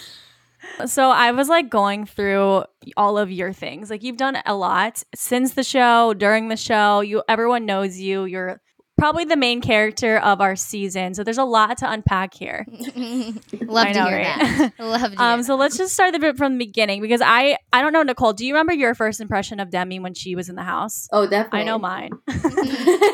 So 0.85 1.09
I 1.09 1.31
was 1.31 1.47
like 1.49 1.69
going 1.69 2.05
through 2.05 2.65
all 2.97 3.17
of 3.17 3.31
your 3.31 3.53
things. 3.53 3.89
Like 3.89 4.03
you've 4.03 4.17
done 4.17 4.37
a 4.45 4.53
lot 4.53 5.01
since 5.15 5.53
the 5.53 5.63
show, 5.63 6.13
during 6.13 6.49
the 6.49 6.57
show. 6.57 6.99
You 6.99 7.23
everyone 7.29 7.65
knows 7.65 7.97
you. 7.97 8.25
You're 8.25 8.61
probably 8.97 9.25
the 9.25 9.35
main 9.37 9.61
character 9.61 10.17
of 10.17 10.41
our 10.41 10.55
season. 10.55 11.13
So 11.13 11.23
there's 11.23 11.37
a 11.37 11.43
lot 11.43 11.77
to 11.79 11.89
unpack 11.91 12.33
here. 12.33 12.65
Love 12.95 13.87
I 13.87 13.93
to 13.93 13.99
know, 13.99 14.05
hear 14.07 14.17
right? 14.17 14.37
that. 14.47 14.71
Love 14.79 15.11
to 15.13 15.21
Um, 15.23 15.39
hear 15.39 15.43
so 15.43 15.55
let's 15.55 15.77
just 15.77 15.93
start 15.93 16.13
the 16.13 16.19
bit 16.19 16.37
from 16.37 16.57
the 16.57 16.65
beginning 16.65 17.01
because 17.01 17.21
I 17.23 17.57
I 17.71 17.81
don't 17.81 17.93
know 17.93 18.03
Nicole. 18.03 18.33
Do 18.33 18.45
you 18.45 18.53
remember 18.53 18.73
your 18.73 18.95
first 18.95 19.21
impression 19.21 19.59
of 19.59 19.69
Demi 19.69 19.99
when 19.99 20.13
she 20.13 20.35
was 20.35 20.49
in 20.49 20.55
the 20.55 20.63
house? 20.63 21.07
Oh, 21.11 21.27
definitely. 21.27 21.59
I 21.59 21.63
know 21.63 21.77
mine. 21.79 22.11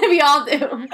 we 0.10 0.22
all 0.22 0.46
do. 0.46 0.88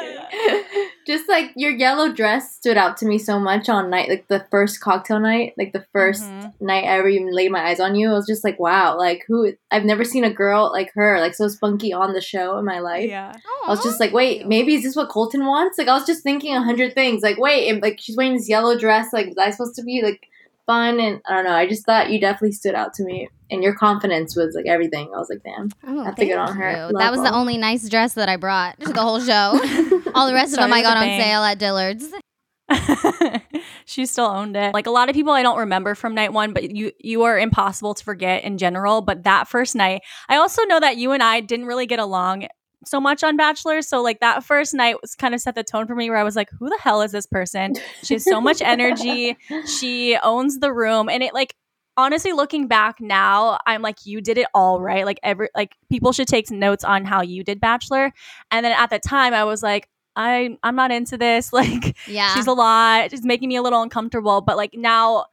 Just 1.10 1.28
like 1.28 1.54
your 1.56 1.72
yellow 1.72 2.13
dress 2.13 2.56
stood 2.56 2.78
out 2.78 2.96
to 2.98 3.08
me 3.08 3.18
so 3.18 3.39
much 3.39 3.68
on 3.68 3.89
night, 3.89 4.10
like 4.10 4.28
the 4.28 4.46
first 4.51 4.80
cocktail 4.80 5.20
night, 5.20 5.54
like 5.58 5.74
the 5.74 5.84
1st 5.92 6.24
Mhm. 6.30 6.54
night 6.62 6.84
I 6.84 6.98
ever 7.00 7.08
even 7.10 7.34
laid 7.34 7.51
my 7.51 7.68
eyes 7.68 7.80
on 7.80 7.96
you. 7.96 8.12
I 8.12 8.13
was 8.13 8.28
just 8.28 8.44
like, 8.44 8.60
wow, 8.60 8.96
like 8.96 9.24
who? 9.28 9.51
I've 9.72 9.86
never 9.86 10.04
seen 10.04 10.24
a 10.24 10.32
girl 10.32 10.70
like 10.72 10.92
her, 10.94 11.20
like 11.20 11.34
so 11.34 11.48
spunky 11.48 11.92
on 11.92 12.13
the 12.13 12.22
show 12.22 12.60
in 12.60 12.66
my 12.66 12.78
life. 12.78 13.10
Yeah. 13.10 13.34
I 13.66 13.70
was 13.72 13.82
just 13.82 14.00
like, 14.00 14.13
wait, 14.13 14.46
maybe 14.46 14.75
is 14.75 14.84
this 14.84 14.96
what 14.96 15.10
Colton 15.10 15.48
wants? 15.48 15.80
Like, 15.80 15.88
I 15.88 15.96
was 15.96 16.06
just 16.06 16.22
thinking 16.22 16.56
a 16.56 16.62
hundred 16.62 16.94
things. 16.94 17.24
Like, 17.24 17.39
wait, 17.39 17.70
and, 17.70 17.82
like 17.82 17.98
she's 18.00 18.16
wearing 18.16 18.36
this 18.36 18.48
yellow 18.48 18.78
dress. 18.78 19.08
Like, 19.12 19.30
was 19.30 19.38
I 19.39 19.50
supposed 19.50 19.75
to 19.78 19.84
be 19.84 20.04
like 20.04 20.22
fun, 20.70 21.00
and 21.00 21.20
I 21.28 21.34
don't 21.34 21.46
know. 21.46 21.54
I 21.54 21.68
just 21.68 21.84
thought 21.84 22.12
you 22.12 22.20
definitely 22.20 22.52
stood 22.52 22.76
out 22.76 22.94
to 22.96 23.04
me, 23.04 23.28
and 23.50 23.64
your 23.64 23.74
confidence 23.74 24.36
was 24.36 24.54
like 24.56 24.68
everything. 24.68 25.10
I 25.14 25.18
was 25.18 25.30
like, 25.30 25.42
damn. 25.44 25.70
Oh, 25.84 26.04
Have 26.04 26.16
to 26.16 26.26
get 26.26 26.38
thank 26.38 26.50
on 26.50 26.56
her 26.58 26.88
you. 26.90 26.98
That 26.98 27.12
was 27.12 27.22
the 27.22 27.34
only 27.34 27.58
nice 27.58 27.90
dress 27.90 28.14
that 28.14 28.30
I 28.30 28.38
brought 28.38 28.80
to 28.82 28.94
the 28.94 29.02
whole 29.02 29.20
show. 29.20 29.60
All 30.14 30.28
the 30.28 30.34
rest 30.34 30.54
of 30.54 30.60
them 30.60 30.72
I 30.72 30.84
got 30.84 30.96
with 30.96 31.02
on 31.02 31.08
bang. 31.08 31.22
sale 31.22 31.44
at 31.44 31.58
Dillard's. 31.58 32.06
she 33.86 34.06
still 34.06 34.26
owned 34.26 34.56
it. 34.56 34.76
Like 34.76 34.86
a 34.86 34.92
lot 34.92 35.10
of 35.10 35.16
people 35.16 35.34
I 35.34 35.42
don't 35.42 35.58
remember 35.58 35.96
from 35.96 36.14
night 36.14 36.34
one, 36.34 36.54
but 36.54 36.70
you 36.76 36.92
you 37.00 37.24
are 37.24 37.40
impossible 37.40 37.96
to 37.96 38.04
forget 38.04 38.44
in 38.44 38.60
general. 38.60 39.02
But 39.02 39.24
that 39.24 39.48
first 39.48 39.76
night, 39.76 40.02
I 40.28 40.36
also 40.36 40.64
know 40.66 40.80
that 40.80 40.98
you 40.98 41.12
and 41.12 41.24
I 41.24 41.40
didn't 41.40 41.66
really 41.66 41.88
get 41.88 42.00
along 42.00 42.48
so 42.86 43.00
much 43.02 43.24
on 43.24 43.36
Bachelor. 43.36 43.82
So 43.82 44.02
like 44.02 44.20
that 44.22 44.44
first 44.44 44.74
night 44.74 45.02
was 45.02 45.16
kind 45.16 45.34
of 45.36 45.42
set 45.42 45.56
the 45.56 45.64
tone 45.64 45.86
for 45.88 45.96
me 45.96 46.10
where 46.10 46.18
I 46.18 46.24
was 46.24 46.36
like, 46.36 46.50
who 46.58 46.70
the 46.70 46.78
hell 46.82 47.02
is 47.02 47.12
this 47.12 47.26
person? 47.26 47.76
She 48.04 48.16
has 48.16 48.24
so 48.24 48.40
much 48.50 48.62
energy. 48.62 49.38
She 49.80 50.18
owns 50.24 50.60
the 50.60 50.72
room. 50.74 51.10
And 51.10 51.22
it 51.22 51.34
like 51.34 51.56
honestly 51.98 52.32
looking 52.32 52.68
back 52.68 53.02
now, 53.02 53.60
I'm 53.66 53.82
like, 53.82 54.06
you 54.06 54.22
did 54.22 54.38
it 54.38 54.48
all 54.54 54.80
right. 54.80 55.06
Like 55.06 55.20
every 55.24 55.50
like 55.56 55.76
people 55.90 56.14
should 56.14 56.28
take 56.28 56.50
notes 56.50 56.84
on 56.84 57.04
how 57.06 57.22
you 57.22 57.44
did 57.44 57.60
Bachelor. 57.60 58.14
And 58.52 58.66
then 58.66 58.72
at 58.72 58.90
the 58.90 59.00
time 59.00 59.34
I 59.34 59.44
was 59.44 59.62
like, 59.62 59.90
I 60.16 60.58
I'm 60.64 60.76
not 60.76 60.92
into 60.92 61.18
this. 61.18 61.52
Like 61.60 61.98
Yeah. 62.08 62.34
she's 62.34 62.48
a 62.48 62.54
lot 62.54 63.12
she's 63.12 63.26
making 63.26 63.50
me 63.50 63.58
a 63.58 63.62
little 63.62 63.82
uncomfortable 63.82 64.42
but 64.42 64.56
like 64.58 64.74
now 64.74 65.26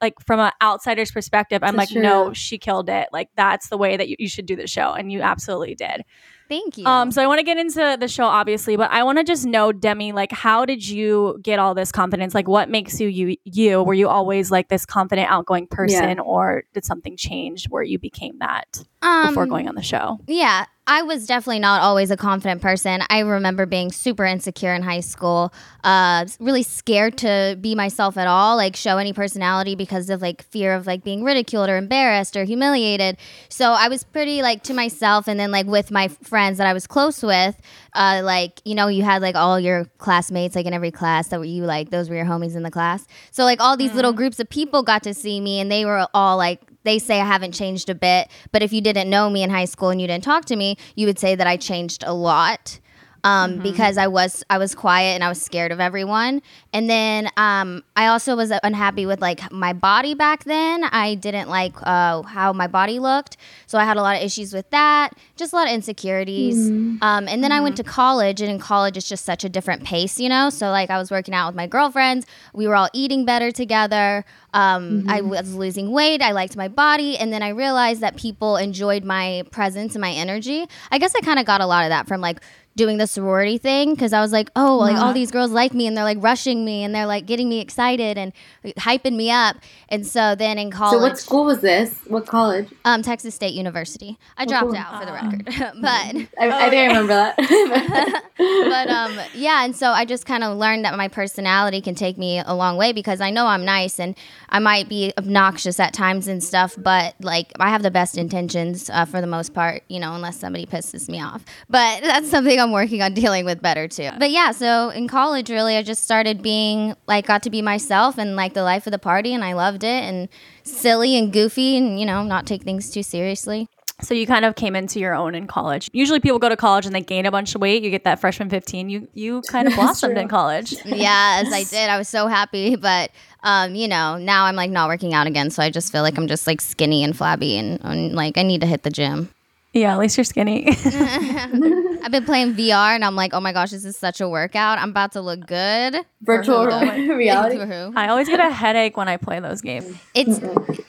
like 0.00 0.14
from 0.24 0.38
an 0.38 0.52
outsider's 0.62 1.10
perspective 1.10 1.64
i'm 1.64 1.74
like 1.74 1.90
no 1.90 2.32
she 2.32 2.56
killed 2.56 2.88
it 2.88 3.08
like 3.12 3.28
that's 3.34 3.68
the 3.68 3.76
way 3.76 3.96
that 3.96 4.08
you, 4.08 4.14
you 4.18 4.28
should 4.28 4.46
do 4.46 4.54
the 4.54 4.66
show 4.68 4.92
and 4.92 5.10
you 5.10 5.20
absolutely 5.22 5.74
did 5.74 6.02
Thank 6.48 6.78
you. 6.78 6.86
um 6.86 7.10
so 7.10 7.22
i 7.22 7.26
want 7.26 7.38
to 7.38 7.44
get 7.44 7.58
into 7.58 7.96
the 7.98 8.08
show 8.08 8.24
obviously 8.24 8.76
but 8.76 8.90
i 8.90 9.02
want 9.02 9.18
to 9.18 9.24
just 9.24 9.44
know 9.46 9.72
demi 9.72 10.12
like 10.12 10.32
how 10.32 10.64
did 10.64 10.86
you 10.88 11.38
get 11.42 11.58
all 11.58 11.74
this 11.74 11.90
confidence? 11.92 12.34
Like 12.34 12.48
what 12.48 12.68
makes 12.68 13.00
you 13.00 13.08
you 13.08 13.36
you? 13.44 13.82
Were 13.82 13.94
you 13.94 14.08
always 14.08 14.50
like 14.50 14.68
this 14.68 14.84
confident 14.86 15.30
outgoing 15.30 15.66
person 15.66 16.18
or 16.20 16.64
did 16.74 16.84
something 16.84 17.16
change 17.16 17.66
where 17.68 17.82
you 17.82 17.98
became 17.98 18.38
that 18.38 18.66
before 19.00 19.42
Um, 19.44 19.48
going 19.48 19.68
on 19.68 19.74
the 19.74 19.82
show? 19.82 20.18
Yeah, 20.26 20.66
I 20.88 21.02
was 21.02 21.26
definitely 21.26 21.58
not 21.58 21.82
always 21.82 22.12
a 22.12 22.16
confident 22.16 22.62
person. 22.62 23.02
I 23.10 23.18
remember 23.20 23.66
being 23.66 23.90
super 23.90 24.24
insecure 24.24 24.72
in 24.72 24.84
high 24.84 25.00
school, 25.00 25.52
uh, 25.82 26.26
really 26.38 26.62
scared 26.62 27.18
to 27.18 27.58
be 27.60 27.74
myself 27.74 28.16
at 28.16 28.28
all, 28.28 28.56
like 28.56 28.76
show 28.76 28.98
any 28.98 29.12
personality 29.12 29.74
because 29.74 30.10
of 30.10 30.22
like 30.22 30.42
fear 30.42 30.74
of 30.74 30.86
like 30.86 31.02
being 31.02 31.24
ridiculed 31.24 31.68
or 31.68 31.76
embarrassed 31.76 32.36
or 32.36 32.44
humiliated. 32.44 33.16
So 33.48 33.72
I 33.72 33.88
was 33.88 34.04
pretty 34.04 34.42
like 34.42 34.62
to 34.64 34.74
myself, 34.74 35.26
and 35.26 35.40
then 35.40 35.50
like 35.50 35.66
with 35.66 35.90
my 35.90 36.06
friends 36.06 36.58
that 36.58 36.68
I 36.68 36.72
was 36.72 36.86
close 36.86 37.20
with, 37.20 37.60
uh, 37.92 38.20
like 38.22 38.60
you 38.64 38.76
know, 38.76 38.86
you 38.86 39.02
had 39.02 39.22
like 39.22 39.34
all 39.34 39.58
your 39.58 39.86
classmates 39.98 40.54
like 40.54 40.66
in 40.66 40.72
every 40.72 40.92
class 40.92 41.28
that 41.28 41.40
were 41.40 41.46
you 41.46 41.64
like 41.64 41.90
those 41.90 42.08
were 42.08 42.14
your 42.16 42.26
homies 42.26 42.54
in 42.54 42.62
the 42.62 42.70
class. 42.70 43.04
So 43.32 43.42
like 43.42 43.60
all 43.60 43.76
these 43.76 43.92
little 43.92 44.12
groups 44.12 44.38
of 44.38 44.48
people 44.48 44.84
got 44.84 45.02
to 45.02 45.14
see 45.14 45.40
me, 45.40 45.58
and 45.58 45.68
they 45.68 45.84
were 45.84 46.06
all 46.14 46.36
like 46.36 46.60
they 46.86 47.00
say 47.00 47.20
I 47.20 47.26
haven't 47.26 47.52
changed 47.52 47.90
a 47.90 47.96
bit, 47.96 48.28
but 48.52 48.62
if 48.62 48.72
you 48.72 48.80
didn't 48.80 49.10
know 49.10 49.28
me 49.28 49.42
in 49.42 49.50
high 49.50 49.64
school 49.64 49.90
and 49.90 50.00
you 50.00 50.06
didn't 50.06 50.22
talk 50.22 50.44
to 50.44 50.54
me, 50.56 50.75
you 50.94 51.06
would 51.06 51.18
say 51.18 51.34
that 51.34 51.46
I 51.46 51.56
changed 51.56 52.04
a 52.06 52.12
lot. 52.12 52.80
Um, 53.26 53.58
because 53.58 53.98
I 53.98 54.06
was 54.06 54.44
I 54.48 54.58
was 54.58 54.74
quiet 54.74 55.14
and 55.16 55.24
I 55.24 55.28
was 55.28 55.42
scared 55.42 55.72
of 55.72 55.80
everyone. 55.80 56.42
And 56.72 56.88
then 56.88 57.28
um, 57.36 57.82
I 57.96 58.06
also 58.06 58.36
was 58.36 58.52
unhappy 58.62 59.04
with 59.04 59.20
like 59.20 59.50
my 59.50 59.72
body 59.72 60.14
back 60.14 60.44
then. 60.44 60.84
I 60.84 61.16
didn't 61.16 61.48
like 61.48 61.74
uh, 61.82 62.22
how 62.22 62.52
my 62.52 62.68
body 62.68 62.98
looked, 62.98 63.36
so 63.66 63.78
I 63.78 63.84
had 63.84 63.96
a 63.96 64.02
lot 64.02 64.16
of 64.16 64.22
issues 64.22 64.52
with 64.52 64.70
that. 64.70 65.10
Just 65.36 65.52
a 65.52 65.56
lot 65.56 65.66
of 65.66 65.74
insecurities. 65.74 66.68
Um, 67.02 67.26
and 67.28 67.42
then 67.42 67.50
I 67.50 67.60
went 67.60 67.76
to 67.78 67.84
college, 67.84 68.40
and 68.40 68.50
in 68.50 68.58
college 68.58 68.96
it's 68.96 69.08
just 69.08 69.24
such 69.24 69.42
a 69.44 69.48
different 69.48 69.84
pace, 69.84 70.20
you 70.20 70.28
know. 70.28 70.50
So 70.50 70.70
like 70.70 70.90
I 70.90 70.98
was 70.98 71.10
working 71.10 71.34
out 71.34 71.48
with 71.48 71.56
my 71.56 71.66
girlfriends. 71.66 72.26
We 72.54 72.68
were 72.68 72.76
all 72.76 72.90
eating 72.92 73.24
better 73.24 73.50
together. 73.50 74.24
Um, 74.54 75.04
I 75.08 75.20
was 75.20 75.54
losing 75.54 75.90
weight. 75.90 76.22
I 76.22 76.30
liked 76.30 76.56
my 76.56 76.68
body, 76.68 77.18
and 77.18 77.32
then 77.32 77.42
I 77.42 77.48
realized 77.50 78.00
that 78.02 78.16
people 78.16 78.56
enjoyed 78.56 79.04
my 79.04 79.42
presence 79.50 79.94
and 79.94 80.00
my 80.00 80.12
energy. 80.12 80.66
I 80.90 80.98
guess 80.98 81.14
I 81.14 81.20
kind 81.20 81.38
of 81.38 81.44
got 81.44 81.60
a 81.60 81.66
lot 81.66 81.84
of 81.84 81.90
that 81.90 82.06
from 82.06 82.20
like 82.20 82.40
doing 82.76 82.98
the 82.98 83.06
sorority 83.06 83.58
thing 83.58 83.94
because 83.94 84.12
I 84.12 84.20
was 84.20 84.32
like, 84.32 84.50
oh, 84.54 84.76
like 84.76 84.96
all 84.96 85.12
these 85.12 85.30
girls 85.30 85.50
like 85.50 85.74
me, 85.74 85.86
and 85.86 85.96
they're 85.96 86.04
like 86.04 86.18
rushing 86.20 86.64
me, 86.64 86.84
and 86.84 86.94
they're 86.94 87.06
like 87.06 87.26
getting 87.26 87.48
me 87.48 87.60
excited 87.60 88.18
and 88.18 88.32
hyping 88.78 89.16
me 89.16 89.30
up. 89.30 89.56
And 89.88 90.06
so 90.06 90.34
then 90.34 90.58
in 90.58 90.70
college. 90.70 90.98
So 90.98 91.00
what 91.00 91.18
school 91.18 91.44
was 91.44 91.60
this? 91.60 91.98
What 92.06 92.26
college? 92.26 92.68
um, 92.84 93.02
Texas 93.02 93.34
State 93.34 93.54
University. 93.54 94.18
I 94.36 94.44
dropped 94.44 94.68
cool. 94.68 94.76
out 94.76 95.00
for 95.00 95.06
the 95.06 95.12
record, 95.12 95.44
but 95.80 96.38
I, 96.40 96.48
I 96.48 96.66
I 96.66 96.68
remember 96.68 97.06
that. 97.08 98.22
but 98.38 98.90
um 98.90 99.18
yeah 99.34 99.64
and 99.64 99.74
so 99.74 99.90
i 99.92 100.04
just 100.04 100.26
kind 100.26 100.44
of 100.44 100.58
learned 100.58 100.84
that 100.84 100.94
my 100.96 101.08
personality 101.08 101.80
can 101.80 101.94
take 101.94 102.18
me 102.18 102.42
a 102.44 102.54
long 102.54 102.76
way 102.76 102.92
because 102.92 103.20
i 103.20 103.30
know 103.30 103.46
i'm 103.46 103.64
nice 103.64 103.98
and 103.98 104.14
i 104.50 104.58
might 104.58 104.90
be 104.90 105.10
obnoxious 105.16 105.80
at 105.80 105.94
times 105.94 106.28
and 106.28 106.44
stuff 106.44 106.74
but 106.76 107.14
like 107.20 107.50
i 107.58 107.70
have 107.70 107.82
the 107.82 107.90
best 107.90 108.18
intentions 108.18 108.90
uh, 108.90 109.06
for 109.06 109.22
the 109.22 109.26
most 109.26 109.54
part 109.54 109.82
you 109.88 109.98
know 109.98 110.14
unless 110.14 110.38
somebody 110.38 110.66
pisses 110.66 111.08
me 111.08 111.20
off 111.20 111.44
but 111.70 112.02
that's 112.02 112.28
something 112.28 112.60
i'm 112.66 112.72
working 112.72 113.00
on 113.02 113.14
dealing 113.22 113.44
with 113.44 113.62
better 113.62 113.86
too 113.88 114.10
but 114.18 114.30
yeah 114.30 114.50
so 114.50 114.90
in 114.90 115.08
college 115.08 115.48
really 115.50 115.76
i 115.76 115.82
just 115.82 116.02
started 116.02 116.42
being 116.42 116.94
like 117.06 117.26
got 117.26 117.42
to 117.42 117.50
be 117.50 117.62
myself 117.62 118.18
and 118.18 118.36
like 118.36 118.54
the 118.54 118.62
life 118.62 118.86
of 118.86 118.90
the 118.90 118.98
party 118.98 119.32
and 119.32 119.44
i 119.44 119.52
loved 119.52 119.84
it 119.84 120.02
and 120.02 120.28
silly 120.64 121.16
and 121.16 121.32
goofy 121.32 121.76
and 121.76 121.98
you 122.00 122.06
know 122.06 122.22
not 122.22 122.46
take 122.46 122.62
things 122.62 122.90
too 122.90 123.02
seriously 123.02 123.68
So 124.02 124.12
you 124.12 124.26
kind 124.26 124.44
of 124.44 124.56
came 124.56 124.76
into 124.76 125.00
your 125.00 125.14
own 125.14 125.34
in 125.34 125.46
college. 125.46 125.88
Usually 125.94 126.20
people 126.20 126.38
go 126.38 126.50
to 126.50 126.56
college 126.56 126.84
and 126.84 126.94
they 126.94 127.00
gain 127.00 127.24
a 127.24 127.30
bunch 127.30 127.54
of 127.54 127.62
weight. 127.62 127.82
You 127.82 127.88
get 127.88 128.04
that 128.04 128.20
freshman 128.20 128.50
15. 128.50 128.90
You 128.90 129.08
you 129.14 129.40
kind 129.48 129.66
of 129.66 129.74
blossomed 129.78 130.18
in 130.18 130.28
college. 130.28 130.76
yeah, 130.84 131.40
as 131.42 131.50
I 131.50 131.64
did. 131.64 131.88
I 131.88 131.96
was 131.96 132.06
so 132.06 132.26
happy, 132.28 132.76
but 132.76 133.10
um, 133.42 133.74
you 133.74 133.88
know, 133.88 134.18
now 134.18 134.44
I'm 134.44 134.54
like 134.54 134.70
not 134.70 134.88
working 134.88 135.14
out 135.14 135.26
again, 135.26 135.48
so 135.48 135.62
I 135.62 135.70
just 135.70 135.92
feel 135.92 136.02
like 136.02 136.18
I'm 136.18 136.26
just 136.28 136.46
like 136.46 136.60
skinny 136.60 137.04
and 137.04 137.16
flabby, 137.16 137.56
and, 137.56 137.80
and 137.84 138.12
like 138.14 138.36
I 138.36 138.42
need 138.42 138.60
to 138.60 138.66
hit 138.66 138.82
the 138.82 138.90
gym. 138.90 139.30
Yeah, 139.76 139.92
at 139.92 139.98
least 139.98 140.16
you're 140.16 140.24
skinny. 140.24 140.66
I've 140.86 142.10
been 142.10 142.24
playing 142.24 142.54
VR, 142.54 142.94
and 142.94 143.04
I'm 143.04 143.14
like, 143.14 143.34
oh 143.34 143.40
my 143.40 143.52
gosh, 143.52 143.72
this 143.72 143.84
is 143.84 143.94
such 143.94 144.22
a 144.22 144.28
workout. 144.28 144.78
I'm 144.78 144.88
about 144.88 145.12
to 145.12 145.20
look 145.20 145.46
good. 145.46 145.96
Virtual 146.22 146.70
who, 146.70 147.14
reality. 147.14 147.58
Who? 147.58 147.92
I 147.94 148.08
always 148.08 148.26
get 148.26 148.40
a 148.40 148.50
headache 148.50 148.96
when 148.96 149.06
I 149.06 149.18
play 149.18 149.38
those 149.38 149.60
games. 149.60 149.94
It's 150.14 150.40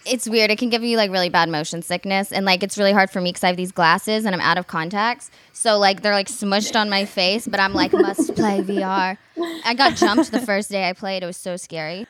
it's 0.06 0.30
weird. 0.30 0.52
It 0.52 0.58
can 0.58 0.69
give 0.69 0.84
you 0.84 0.95
like 0.95 1.12
really 1.12 1.28
bad 1.28 1.50
motion 1.50 1.82
sickness, 1.82 2.32
and 2.32 2.45
like 2.45 2.63
it's 2.63 2.78
really 2.78 2.93
hard 2.93 3.10
for 3.10 3.19
me 3.19 3.32
because 3.32 3.43
I 3.43 3.47
have 3.47 3.58
these 3.58 3.73
glasses 3.73 4.23
and 4.23 4.34
I'm 4.34 4.41
out 4.41 4.58
of 4.58 4.67
contacts. 4.67 5.32
So 5.52 5.78
like 5.78 6.02
they're 6.02 6.13
like 6.13 6.28
smushed 6.28 6.80
on 6.80 6.89
my 6.89 7.04
face, 7.04 7.45
but 7.45 7.60
I'm 7.60 7.73
like 7.73 7.91
must 7.91 8.36
play 8.36 8.62
VR. 8.62 9.17
I 9.65 9.73
got 9.73 9.97
jumped 9.97 10.32
the 10.32 10.39
first 10.39 10.69
day 10.69 10.88
I 10.88 10.93
played. 10.93 11.23
It 11.23 11.26
was 11.26 11.38
so 11.38 11.58
scary. 11.58 12.08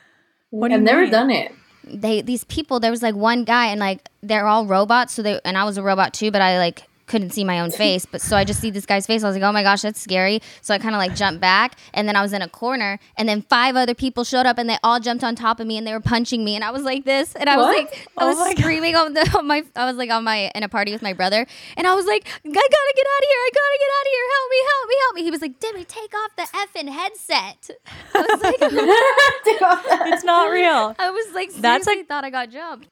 What 0.51 0.71
I've 0.71 0.79
you 0.79 0.85
never 0.85 1.01
mean? 1.01 1.11
done 1.11 1.31
it. 1.31 1.51
They 1.91 2.21
these 2.21 2.43
people 2.45 2.80
there 2.80 2.91
was 2.91 3.02
like 3.02 3.15
one 3.15 3.43
guy 3.43 3.67
and 3.67 3.80
like 3.80 4.08
they're 4.21 4.47
all 4.47 4.65
robots 4.65 5.13
so 5.13 5.21
they 5.21 5.39
and 5.43 5.58
I 5.58 5.63
was 5.63 5.78
a 5.78 5.84
robot 5.84 6.13
too 6.13 6.32
but 6.32 6.41
I 6.41 6.58
like 6.58 6.84
couldn't 7.08 7.32
see 7.32 7.43
my 7.43 7.60
own 7.62 7.72
face 7.72 8.06
but 8.06 8.22
so 8.22 8.36
I 8.38 8.43
just 8.43 8.60
see 8.60 8.70
this 8.70 8.86
guy's 8.86 9.08
face. 9.08 9.24
I 9.24 9.28
was 9.28 9.36
like 9.36 9.43
oh 9.43 9.52
my 9.52 9.63
gosh 9.63 9.82
that's 9.82 10.00
scary. 10.00 10.41
So 10.62 10.74
I 10.74 10.78
kind 10.78 10.93
of 10.93 11.00
like 11.00 11.15
jumped 11.15 11.41
back 11.41 11.78
and 11.93 12.08
then 12.08 12.15
I 12.15 12.22
was 12.22 12.34
in 12.34 12.41
a 12.41 12.50
corner 12.50 13.00
and 13.17 13.28
then 13.28 13.41
five 13.43 13.76
other 13.76 13.96
people 13.96 14.24
showed 14.24 14.46
up 14.46 14.58
and 14.58 14.70
they 14.70 14.78
all 14.84 15.00
jumped 15.00 15.24
on 15.24 15.34
top 15.36 15.60
of 15.60 15.67
me 15.67 15.78
and 15.78 15.88
they 15.88 15.93
were 15.93 16.00
punching 16.00 16.43
me 16.43 16.56
and 16.56 16.63
I 16.63 16.72
was 16.72 16.84
like 16.84 17.06
this 17.06 17.34
and 17.36 17.50
I 17.50 17.58
was 17.58 17.65
like 17.67 18.08
I 18.17 18.26
Oh 18.26 18.28
was 18.28 18.38
God. 18.38 18.58
screaming 18.60 18.96
on 18.96 19.13
the 19.13 19.22
on 19.38 19.48
my 19.48 19.63
I 19.76 19.86
was 19.86 19.96
like 19.98 20.10
on 20.12 20.24
my 20.24 20.52
in 20.54 20.63
a 20.63 20.70
party 20.70 20.91
with 20.91 21.02
my 21.02 21.13
brother 21.13 21.46
and 21.78 21.88
I 21.88 21.96
was 21.96 22.06
like 22.06 22.28
I 22.28 22.50
gotta 22.50 22.93
get 22.96 23.08
out 23.08 23.24
of 23.24 23.30
here 23.30 23.39
I 23.39 23.50
gotta 23.54 23.78
get 23.80 23.91
out 23.98 24.06
of 24.06 24.12
here 24.12 24.26
help 24.36 24.50
me 24.52 24.58
help 24.67 24.89
me 24.89 24.96
help 25.02 25.15
me. 25.15 25.24
He 25.24 25.32
was 25.32 25.41
like 25.41 25.60
Demi 25.60 25.86
take 25.86 26.13
off 26.13 26.36
the 26.36 26.48
effing 26.58 26.89
headset. 26.89 27.70
I 28.13 28.22
was 28.22 28.41
like 28.43 28.58
It's 30.13 30.24
not 30.24 30.50
real. 30.52 30.96
I 31.00 31.10
was 31.10 31.34
like 31.34 31.54
That's 31.54 31.88
like- 31.88 32.08
thought 32.08 32.24
I 32.26 32.30
got 32.30 32.50
jumped 32.50 32.88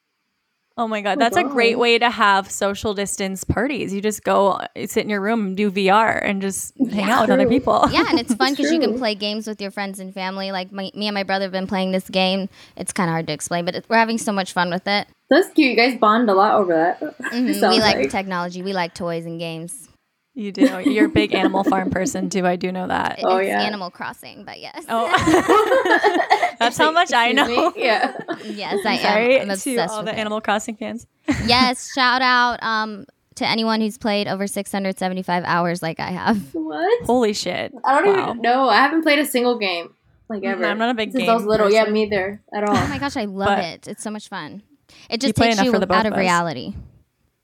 Oh 0.78 0.90
my 0.90 1.00
god, 1.00 1.20
that's 1.20 1.38
a 1.38 1.44
great 1.44 1.80
way 1.80 1.98
to 1.98 2.10
have 2.10 2.52
social 2.52 2.94
distance 2.94 3.46
parties. 3.46 3.94
You 3.94 4.02
just 4.02 4.26
go 4.26 4.48
uh, 4.52 4.68
sit 4.88 5.04
in 5.04 5.10
your 5.10 5.22
room 5.22 5.48
and 5.48 5.58
do 5.58 5.72
VR 5.72 6.20
and 6.22 6.42
just 6.42 6.74
hang 6.92 7.10
out 7.10 7.22
with 7.22 7.30
other 7.32 7.48
people. 7.48 7.86
Yeah, 7.92 8.04
and 8.10 8.20
it's 8.20 8.34
fun 8.42 8.52
because 8.54 8.74
you 8.74 8.80
can 8.82 8.98
play 8.98 9.16
games 9.16 9.48
with 9.48 9.62
your 9.62 9.72
friends 9.72 10.02
and 10.02 10.14
family. 10.14 10.52
Like 10.52 10.74
my, 10.74 10.92
me 10.94 11.08
and 11.08 11.14
my 11.14 11.24
brother 11.24 11.46
have 11.46 11.54
been 11.54 11.68
playing 11.68 11.92
this 11.94 12.10
game. 12.10 12.50
It's 12.76 12.92
kind 12.92 13.10
of 13.10 13.14
hard 13.14 13.28
to 13.28 13.34
explain, 13.34 13.64
but 13.64 13.76
it, 13.76 13.86
we're 13.88 13.96
having 13.96 14.18
so 14.18 14.34
much 14.34 14.52
fun 14.52 14.70
with 14.70 14.86
it. 14.86 15.08
That's 15.30 15.48
cute. 15.52 15.72
You 15.72 15.78
guys 15.78 15.98
bond 15.98 16.30
a 16.30 16.34
lot 16.34 16.56
over 16.56 16.74
that. 16.74 17.00
Mhm, 17.32 17.50
It 17.50 17.60
sounds 17.60 17.76
We 17.78 17.82
like, 17.82 18.10
technology. 18.10 18.62
We 18.62 18.74
like 18.74 18.94
toys 18.94 19.26
and 19.26 19.40
games. 19.40 19.88
You 20.38 20.52
do. 20.52 20.82
You're 20.90 21.06
a 21.06 21.10
big 21.10 21.34
Animal 21.34 21.64
Farm 21.64 21.90
person 21.90 22.30
too. 22.30 22.46
I 22.46 22.58
do 22.58 22.70
know 22.72 22.88
that. 22.88 23.20
Oh, 23.24 23.38
it's 23.38 23.48
yeah. 23.48 23.62
Animal 23.62 23.90
Crossing, 23.90 24.44
but 24.44 24.60
yes, 24.60 24.84
Oh, 24.90 25.08
that's 26.60 26.78
how 26.78 26.92
much 26.92 27.14
I 27.14 27.32
know. 27.32 27.48
me? 27.72 27.82
Yeah. 27.84 28.14
yes, 28.44 28.86
I 28.86 28.98
Sorry 28.98 29.36
am. 29.38 29.42
I'm 29.44 29.48
to 29.48 29.54
obsessed 29.54 29.94
all 29.94 30.00
with 30.00 30.08
the 30.08 30.12
it. 30.14 30.20
Animal 30.20 30.42
Crossing 30.42 30.76
fans. 30.76 31.08
yes, 31.46 31.94
shout 31.94 32.22
out 32.22 32.62
um, 32.62 33.06
to 33.36 33.48
anyone 33.48 33.80
who's 33.80 33.98
played 33.98 34.28
over 34.28 34.46
675 34.46 35.44
hours 35.46 35.82
like 35.82 36.00
I 36.02 36.12
have. 36.12 36.54
What? 36.54 37.06
Holy 37.06 37.32
shit! 37.34 37.74
I 37.86 38.02
don't 38.02 38.18
Wow. 38.18 38.24
even 38.32 38.42
know. 38.42 38.68
I 38.70 38.76
haven't 38.78 39.04
played 39.04 39.20
a 39.20 39.26
single 39.26 39.58
game 39.58 39.94
like 40.28 40.44
ever. 40.44 40.66
I'm 40.66 40.78
not 40.78 40.90
a 40.90 40.94
big 40.94 41.14
Since 41.14 41.30
I 41.30 41.34
was 41.34 41.44
game 41.44 41.50
little. 41.50 41.72
Yeah, 41.72 41.82
person. 41.84 41.94
me 41.94 42.04
either 42.04 42.42
at 42.54 42.64
all. 42.68 42.76
Oh 42.76 42.88
my 42.88 42.98
gosh, 42.98 43.16
I 43.16 43.24
love 43.26 43.48
But- 43.48 43.64
it. 43.64 43.88
It's 43.88 44.04
so 44.04 44.12
much 44.12 44.28
fun. 44.28 44.64
It 45.10 45.22
just 45.22 45.36
play 45.36 45.52
takes 45.52 45.64
you 45.64 45.72
for 45.72 45.80
the 45.80 45.88
both 45.88 45.98
out 45.98 46.06
of 46.06 46.12
of 46.14 46.18
us. 46.18 46.22
reality. 46.22 46.74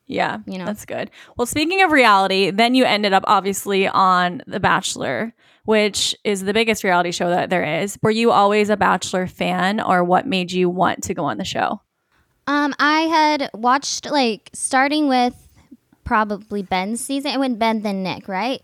Yeah, 0.08 0.40
You 0.46 0.58
know. 0.58 0.66
that's 0.66 0.86
good. 0.86 1.10
Well, 1.38 1.46
speaking 1.46 1.82
of 1.82 1.92
reality, 1.92 2.52
then 2.52 2.76
you 2.76 2.84
ended 2.84 3.14
up 3.14 3.24
obviously 3.28 3.88
on 3.88 4.42
The 4.46 4.60
Bachelor, 4.60 5.34
which 5.64 6.16
is 6.24 6.44
the 6.44 6.54
biggest 6.54 6.84
reality 6.84 7.12
show 7.12 7.30
that 7.30 7.50
there 7.50 7.82
is. 7.82 7.98
Were 8.02 8.12
you 8.12 8.32
always 8.32 8.70
a 8.70 8.76
Bachelor 8.78 9.28
fan, 9.28 9.80
or 9.80 10.04
what 10.04 10.28
made 10.28 10.52
you 10.52 10.70
want 10.70 11.04
to 11.04 11.14
go 11.14 11.24
on 11.26 11.38
the 11.38 11.46
show? 11.46 11.82
Um, 12.48 12.74
I 12.80 13.02
had 13.02 13.50
watched 13.54 14.10
like 14.12 14.50
starting 14.54 15.08
with 15.08 15.36
probably 16.04 16.64
Ben's 16.64 17.00
season. 17.00 17.32
It 17.32 17.40
went 17.40 17.60
Ben 17.60 17.82
then 17.82 18.04
Nick, 18.04 18.28
right? 18.28 18.62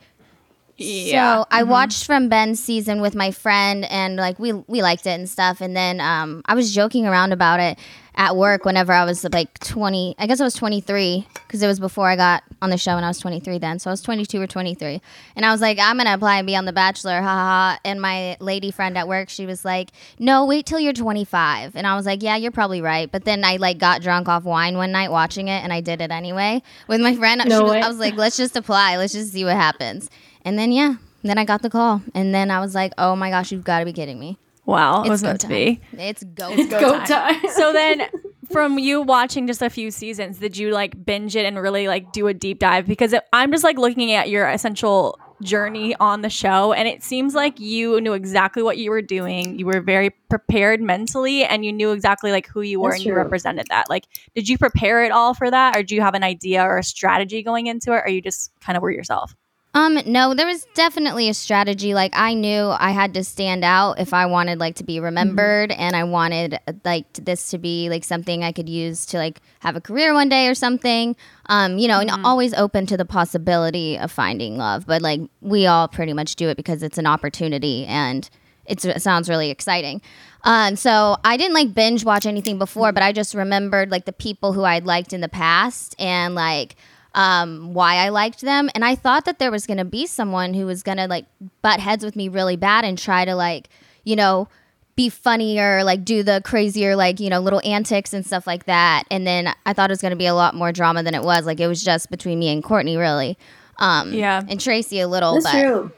Yeah. 0.76 1.42
So 1.42 1.48
I 1.50 1.64
watched 1.64 2.06
from 2.06 2.30
Ben's 2.30 2.62
season 2.62 3.02
with 3.02 3.16
my 3.16 3.32
friend, 3.32 3.86
and 3.86 4.18
like 4.18 4.38
we 4.38 4.54
we 4.54 4.82
liked 4.82 5.08
it 5.08 5.12
and 5.12 5.30
stuff. 5.30 5.62
And 5.62 5.76
then 5.76 6.00
um, 6.02 6.42
I 6.46 6.56
was 6.56 6.74
joking 6.74 7.08
around 7.08 7.32
about 7.32 7.60
it 7.60 7.80
at 8.18 8.36
work 8.36 8.66
whenever 8.66 8.92
I 8.92 9.06
was 9.06 9.24
like 9.32 9.58
twenty. 9.60 10.16
I 10.18 10.26
guess 10.26 10.42
I 10.42 10.44
was 10.44 10.56
twenty 10.56 10.82
three 10.82 11.28
because 11.34 11.62
it 11.62 11.68
was 11.68 11.80
before 11.80 12.10
I 12.10 12.16
got 12.16 12.44
on 12.62 12.72
the 12.72 12.78
show, 12.78 12.92
and 12.98 13.06
I 13.06 13.08
was 13.08 13.20
twenty 13.20 13.40
three 13.40 13.60
then. 13.60 13.78
So 13.80 13.90
I 13.90 13.94
was 13.94 14.02
twenty 14.02 14.26
two 14.26 14.42
or 14.42 14.48
twenty 14.48 14.74
three, 14.74 15.02
and 15.36 15.46
I 15.46 15.52
was 15.52 15.62
like, 15.62 15.78
I'm 15.80 15.98
gonna 15.98 16.14
apply 16.16 16.40
and 16.40 16.48
be 16.48 16.56
on 16.56 16.66
The 16.66 16.74
Bachelor, 16.74 17.22
ha 17.22 17.28
ha. 17.28 17.46
ha. 17.76 17.80
And 17.86 18.02
my 18.02 18.36
lady 18.40 18.72
friend 18.72 18.98
at 18.98 19.08
work, 19.08 19.30
she 19.30 19.46
was 19.46 19.64
like, 19.64 19.92
No, 20.18 20.46
wait 20.46 20.66
till 20.66 20.80
you're 20.80 20.94
twenty 20.94 21.26
five. 21.26 21.76
And 21.76 21.86
I 21.86 21.96
was 21.96 22.06
like, 22.08 22.24
Yeah, 22.24 22.36
you're 22.38 22.52
probably 22.52 22.82
right. 22.82 23.10
But 23.12 23.24
then 23.24 23.44
I 23.46 23.58
like 23.58 23.78
got 23.78 24.02
drunk 24.02 24.28
off 24.28 24.44
wine 24.44 24.78
one 24.78 24.92
night 24.92 25.12
watching 25.12 25.48
it, 25.48 25.64
and 25.64 25.72
I 25.72 25.82
did 25.82 26.02
it 26.02 26.10
anyway 26.12 26.64
with 26.88 27.00
my 27.02 27.16
friend. 27.16 27.42
No 27.46 27.64
was- 27.64 27.72
I 27.86 27.88
was 27.88 28.00
like, 28.00 28.16
Let's 28.18 28.36
just 28.38 28.56
apply. 28.58 28.98
Let's 28.98 29.14
just 29.14 29.32
see 29.32 29.46
what 29.46 29.56
happens. 29.56 30.10
And 30.44 30.58
then 30.58 30.72
yeah, 30.72 30.96
then 31.24 31.38
I 31.38 31.46
got 31.46 31.62
the 31.62 31.70
call, 31.70 32.02
and 32.16 32.34
then 32.34 32.50
I 32.50 32.62
was 32.62 32.74
like, 32.74 32.94
"Oh 32.98 33.16
my 33.16 33.30
gosh, 33.30 33.52
you've 33.52 33.64
got 33.66 33.80
to 33.80 33.86
be 33.86 33.92
kidding 33.92 34.18
me! 34.18 34.38
Wow, 34.68 35.04
it 35.04 35.10
was 35.10 35.24
meant 35.24 35.40
to 35.42 35.48
be. 35.48 35.80
It's 35.94 36.26
go, 36.26 36.54
go 36.56 36.80
Go 36.80 36.92
time. 37.06 37.40
time. 37.40 37.52
So 37.52 37.72
then, 37.74 38.06
from 38.52 38.78
you 38.78 39.02
watching 39.02 39.48
just 39.48 39.62
a 39.62 39.70
few 39.70 39.92
seasons, 39.92 40.40
did 40.40 40.58
you 40.58 40.72
like 40.72 41.06
binge 41.06 41.38
it 41.38 41.46
and 41.46 41.58
really 41.58 41.88
like 41.88 42.12
do 42.12 42.28
a 42.28 42.34
deep 42.34 42.60
dive? 42.60 42.86
Because 42.86 43.14
it, 43.14 43.24
I'm 43.32 43.50
just 43.54 43.64
like 43.64 43.78
looking 43.78 44.12
at 44.12 44.30
your 44.30 44.46
essential 44.46 45.18
journey 45.42 45.96
on 46.02 46.22
the 46.22 46.30
show, 46.30 46.74
and 46.74 46.86
it 46.86 47.02
seems 47.02 47.34
like 47.34 47.62
you 47.62 48.02
knew 48.02 48.12
exactly 48.12 48.62
what 48.62 48.78
you 48.78 48.92
were 48.92 49.02
doing. 49.02 49.58
You 49.58 49.68
were 49.68 49.80
very 49.80 50.10
prepared 50.30 50.82
mentally, 50.82 51.46
and 51.46 51.64
you 51.64 51.72
knew 51.72 51.94
exactly 51.94 52.34
like 52.34 52.48
who 52.48 52.60
you 52.60 52.82
were, 52.82 52.90
That's 52.90 53.00
and 53.00 53.06
you 53.06 53.16
represented 53.16 53.68
that. 53.70 53.90
Like, 53.90 54.04
did 54.36 54.50
you 54.50 54.58
prepare 54.58 55.06
it 55.06 55.14
all 55.14 55.34
for 55.34 55.50
that, 55.50 55.78
or 55.78 55.84
do 55.84 55.96
you 55.96 56.02
have 56.02 56.14
an 56.14 56.26
idea 56.26 56.62
or 56.62 56.78
a 56.78 56.84
strategy 56.84 57.42
going 57.42 57.68
into 57.68 57.94
it, 57.94 58.04
or 58.06 58.10
you 58.10 58.22
just 58.22 58.52
kind 58.60 58.76
of 58.76 58.84
were 58.84 58.92
yourself? 58.92 59.34
Um, 59.78 60.00
no, 60.08 60.34
there 60.34 60.48
was 60.48 60.66
definitely 60.74 61.30
a 61.30 61.36
strategy. 61.36 61.94
Like 61.94 62.12
I 62.16 62.34
knew 62.34 62.70
I 62.70 62.90
had 62.90 63.14
to 63.14 63.24
stand 63.24 63.64
out 63.64 64.00
if 64.00 64.12
I 64.12 64.26
wanted 64.26 64.58
like 64.58 64.74
to 64.78 64.84
be 64.84 65.00
remembered 65.00 65.72
and 65.72 65.96
I 65.96 66.04
wanted 66.04 66.58
like 66.84 67.14
this 67.14 67.52
to 67.52 67.60
be 67.60 67.88
like 67.88 68.04
something 68.04 68.44
I 68.44 68.52
could 68.52 68.68
use 68.68 69.06
to 69.08 69.18
like 69.18 69.40
have 69.60 69.76
a 69.76 69.82
career 69.82 70.16
one 70.16 70.30
day 70.30 70.48
or 70.48 70.56
something. 70.56 71.16
Um, 71.46 71.78
you 71.78 71.88
know, 71.88 72.00
and 72.00 72.10
always 72.26 72.56
open 72.56 72.88
to 72.88 72.98
the 72.98 73.06
possibility 73.06 74.00
of 74.00 74.12
finding 74.12 74.58
love. 74.58 74.88
But 74.88 75.04
like 75.04 75.22
we 75.42 75.68
all 75.68 75.88
pretty 75.88 76.14
much 76.14 76.38
do 76.38 76.50
it 76.50 76.58
because 76.58 76.82
it's 76.82 76.98
an 76.98 77.06
opportunity 77.06 77.86
and 77.86 78.28
it's, 78.66 78.84
it 78.84 79.04
sounds 79.04 79.30
really 79.30 79.52
exciting. 79.52 80.02
Um, 80.42 80.76
so 80.76 81.18
I 81.24 81.38
didn't 81.38 81.54
like 81.54 81.76
binge 81.76 82.04
watch 82.04 82.26
anything 82.26 82.58
before, 82.58 82.92
but 82.94 83.04
I 83.04 83.12
just 83.12 83.36
remembered 83.36 83.92
like 83.92 84.06
the 84.06 84.14
people 84.14 84.54
who 84.54 84.64
I'd 84.64 84.88
liked 84.88 85.14
in 85.14 85.22
the 85.22 85.30
past 85.30 85.94
and 86.00 86.34
like 86.34 86.78
um, 87.18 87.74
why 87.74 87.96
I 87.96 88.10
liked 88.10 88.42
them. 88.42 88.70
And 88.76 88.86
I 88.86 88.94
thought 88.94 89.26
that 89.26 89.40
there 89.40 89.50
was 89.50 89.66
going 89.66 89.80
to 89.80 89.86
be 89.86 90.06
someone 90.06 90.54
who 90.54 90.68
was 90.68 90.84
going 90.84 91.00
to 91.00 91.08
like 91.08 91.26
butt 91.64 91.80
heads 91.80 92.06
with 92.06 92.16
me 92.16 92.30
really 92.30 92.56
bad 92.56 92.86
and 92.86 92.96
try 92.96 93.26
to 93.26 93.34
like, 93.34 93.70
you 94.04 94.16
know, 94.16 94.48
be 94.96 95.10
funnier, 95.10 95.84
like 95.84 96.06
do 96.06 96.22
the 96.22 96.42
crazier, 96.46 96.96
like, 96.96 97.20
you 97.20 97.32
know, 97.32 97.40
little 97.40 97.62
antics 97.66 98.14
and 98.14 98.24
stuff 98.24 98.46
like 98.46 98.66
that. 98.66 99.06
And 99.10 99.26
then 99.26 99.52
I 99.66 99.74
thought 99.74 99.90
it 99.90 99.94
was 99.94 100.02
going 100.02 100.12
to 100.12 100.18
be 100.18 100.28
a 100.28 100.36
lot 100.36 100.54
more 100.54 100.72
drama 100.72 101.02
than 101.02 101.16
it 101.16 101.24
was. 101.24 101.48
Like 101.48 101.60
it 101.60 101.68
was 101.68 101.84
just 101.84 102.12
between 102.12 102.38
me 102.38 102.50
and 102.50 102.64
Courtney, 102.64 102.98
really. 102.98 103.36
Um, 103.78 104.14
Yeah. 104.14 104.44
And 104.48 104.62
Tracy 104.62 105.00
a 105.00 105.08
little, 105.08 105.42
That's 105.42 105.52
but 105.52 105.62
true. 105.62 105.92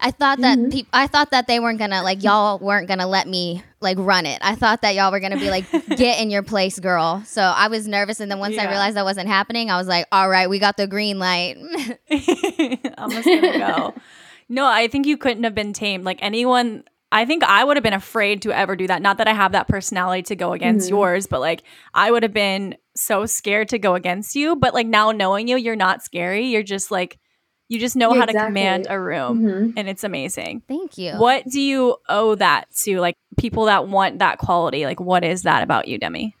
I 0.00 0.10
thought 0.10 0.40
that 0.40 0.70
peop 0.70 0.86
I 0.92 1.06
thought 1.06 1.30
that 1.32 1.46
they 1.46 1.60
weren't 1.60 1.78
gonna 1.78 2.02
like 2.02 2.22
y'all 2.22 2.58
weren't 2.58 2.88
gonna 2.88 3.06
let 3.06 3.28
me 3.28 3.62
like 3.80 3.98
run 3.98 4.24
it. 4.26 4.38
I 4.42 4.54
thought 4.54 4.82
that 4.82 4.94
y'all 4.94 5.12
were 5.12 5.20
gonna 5.20 5.36
be 5.38 5.50
like 5.50 5.70
get 5.96 6.20
in 6.20 6.30
your 6.30 6.42
place, 6.42 6.78
girl. 6.78 7.22
So 7.26 7.42
I 7.42 7.68
was 7.68 7.86
nervous, 7.86 8.20
and 8.20 8.30
then 8.30 8.38
once 8.38 8.56
I 8.58 8.68
realized 8.68 8.96
that 8.96 9.04
wasn't 9.04 9.28
happening, 9.28 9.70
I 9.70 9.76
was 9.76 9.86
like, 9.88 10.06
all 10.10 10.28
right, 10.28 10.48
we 10.48 10.58
got 10.58 10.76
the 10.76 10.86
green 10.86 11.18
light. 11.18 11.56
I'm 12.98 13.10
just 13.10 13.26
gonna 13.26 13.58
go. 13.58 13.94
No, 14.48 14.66
I 14.66 14.88
think 14.88 15.06
you 15.06 15.16
couldn't 15.16 15.44
have 15.44 15.54
been 15.54 15.72
tamed. 15.72 16.04
Like 16.04 16.18
anyone, 16.22 16.84
I 17.12 17.24
think 17.24 17.42
I 17.44 17.62
would 17.62 17.76
have 17.76 17.84
been 17.84 17.92
afraid 17.92 18.42
to 18.42 18.52
ever 18.52 18.76
do 18.76 18.86
that. 18.88 19.02
Not 19.02 19.18
that 19.18 19.28
I 19.28 19.32
have 19.32 19.52
that 19.52 19.68
personality 19.68 20.22
to 20.24 20.36
go 20.36 20.52
against 20.52 20.86
Mm-hmm. 20.86 20.96
yours, 20.96 21.26
but 21.26 21.40
like 21.40 21.62
I 21.94 22.10
would 22.10 22.22
have 22.22 22.32
been 22.32 22.76
so 22.96 23.26
scared 23.26 23.68
to 23.70 23.78
go 23.78 23.94
against 23.94 24.34
you. 24.34 24.56
But 24.56 24.74
like 24.74 24.86
now 24.86 25.12
knowing 25.12 25.46
you, 25.48 25.56
you're 25.56 25.76
not 25.76 26.02
scary. 26.02 26.46
You're 26.46 26.62
just 26.62 26.90
like 26.90 27.18
you 27.70 27.78
just 27.80 27.96
know 27.96 28.12
Yeah, 28.12 28.20
how 28.20 28.26
to 28.26 28.32
command 28.34 28.86
a 28.90 29.00
room, 29.00 29.40
Mhm. 29.40 29.72
and 29.76 29.88
it's 29.88 30.04
amazing. 30.04 30.60
Thank 30.68 30.98
you. 30.98 31.12
What 31.14 31.46
do 31.46 31.60
you 31.60 31.96
owe 32.08 32.34
that 32.34 32.66
to? 32.82 33.00
Like 33.00 33.16
people 33.38 33.64
that 33.66 33.86
want 33.88 34.18
that 34.18 34.36
quality. 34.38 34.84
Like 34.84 35.00
what 35.00 35.24
is 35.24 35.42
that 35.44 35.62
about 35.62 35.88
you, 35.88 35.96
Demi? 35.96 36.34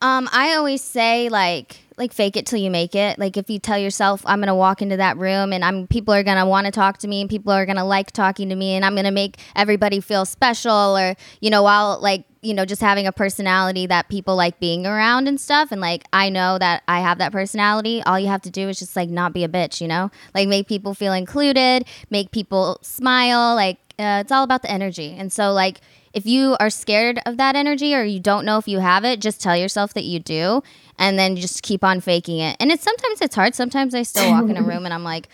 Um, 0.00 0.28
I 0.32 0.54
always 0.54 0.80
say 0.82 1.28
like 1.28 1.80
like 1.96 2.12
fake 2.12 2.36
it 2.36 2.46
till 2.46 2.58
you 2.58 2.70
make 2.70 2.94
it. 2.94 3.18
Like 3.18 3.36
if 3.36 3.48
you 3.48 3.58
tell 3.58 3.78
yourself 3.78 4.22
I'm 4.26 4.40
gonna 4.40 4.54
walk 4.54 4.82
into 4.82 4.96
that 4.96 5.16
room 5.16 5.52
and 5.52 5.64
I'm 5.64 5.86
people 5.86 6.12
are 6.12 6.22
gonna 6.22 6.46
want 6.46 6.66
to 6.66 6.72
talk 6.72 6.98
to 6.98 7.08
me 7.08 7.20
and 7.20 7.30
people 7.30 7.52
are 7.52 7.66
gonna 7.66 7.84
like 7.84 8.10
talking 8.10 8.48
to 8.48 8.54
me 8.56 8.74
and 8.74 8.84
I'm 8.84 8.96
gonna 8.96 9.12
make 9.12 9.38
everybody 9.54 10.00
feel 10.00 10.24
special 10.24 10.96
or 10.96 11.14
you 11.40 11.50
know 11.50 11.62
while 11.62 12.00
like 12.00 12.24
you 12.42 12.52
know 12.52 12.64
just 12.64 12.80
having 12.80 13.06
a 13.06 13.12
personality 13.12 13.86
that 13.86 14.08
people 14.08 14.34
like 14.34 14.58
being 14.58 14.86
around 14.86 15.28
and 15.28 15.40
stuff 15.40 15.70
and 15.70 15.80
like 15.80 16.04
I 16.12 16.30
know 16.30 16.58
that 16.58 16.82
I 16.88 17.00
have 17.00 17.18
that 17.18 17.32
personality. 17.32 18.02
All 18.04 18.18
you 18.18 18.28
have 18.28 18.42
to 18.42 18.50
do 18.50 18.68
is 18.68 18.78
just 18.78 18.96
like 18.96 19.08
not 19.08 19.32
be 19.32 19.44
a 19.44 19.48
bitch, 19.48 19.80
you 19.80 19.88
know, 19.88 20.10
like 20.34 20.48
make 20.48 20.66
people 20.66 20.94
feel 20.94 21.12
included, 21.12 21.86
make 22.10 22.32
people 22.32 22.78
smile. 22.82 23.54
Like 23.54 23.78
uh, 23.98 24.22
it's 24.22 24.32
all 24.32 24.42
about 24.42 24.62
the 24.62 24.70
energy. 24.70 25.14
And 25.16 25.32
so 25.32 25.52
like 25.52 25.80
if 26.12 26.26
you 26.26 26.56
are 26.60 26.70
scared 26.70 27.20
of 27.26 27.36
that 27.38 27.56
energy 27.56 27.94
or 27.94 28.04
you 28.04 28.20
don't 28.20 28.44
know 28.44 28.58
if 28.58 28.68
you 28.68 28.78
have 28.78 29.04
it, 29.04 29.20
just 29.20 29.40
tell 29.40 29.56
yourself 29.56 29.94
that 29.94 30.04
you 30.04 30.20
do 30.20 30.62
and 30.98 31.18
then 31.18 31.36
just 31.36 31.62
keep 31.62 31.84
on 31.84 32.00
faking 32.00 32.38
it. 32.38 32.56
And 32.60 32.70
it's 32.70 32.82
sometimes 32.82 33.20
it's 33.20 33.34
hard. 33.34 33.54
Sometimes 33.54 33.94
I 33.94 34.02
still 34.02 34.30
walk 34.30 34.48
in 34.48 34.56
a 34.56 34.62
room 34.70 34.84
and 34.84 34.94
I'm 34.94 35.04
like, 35.04 35.28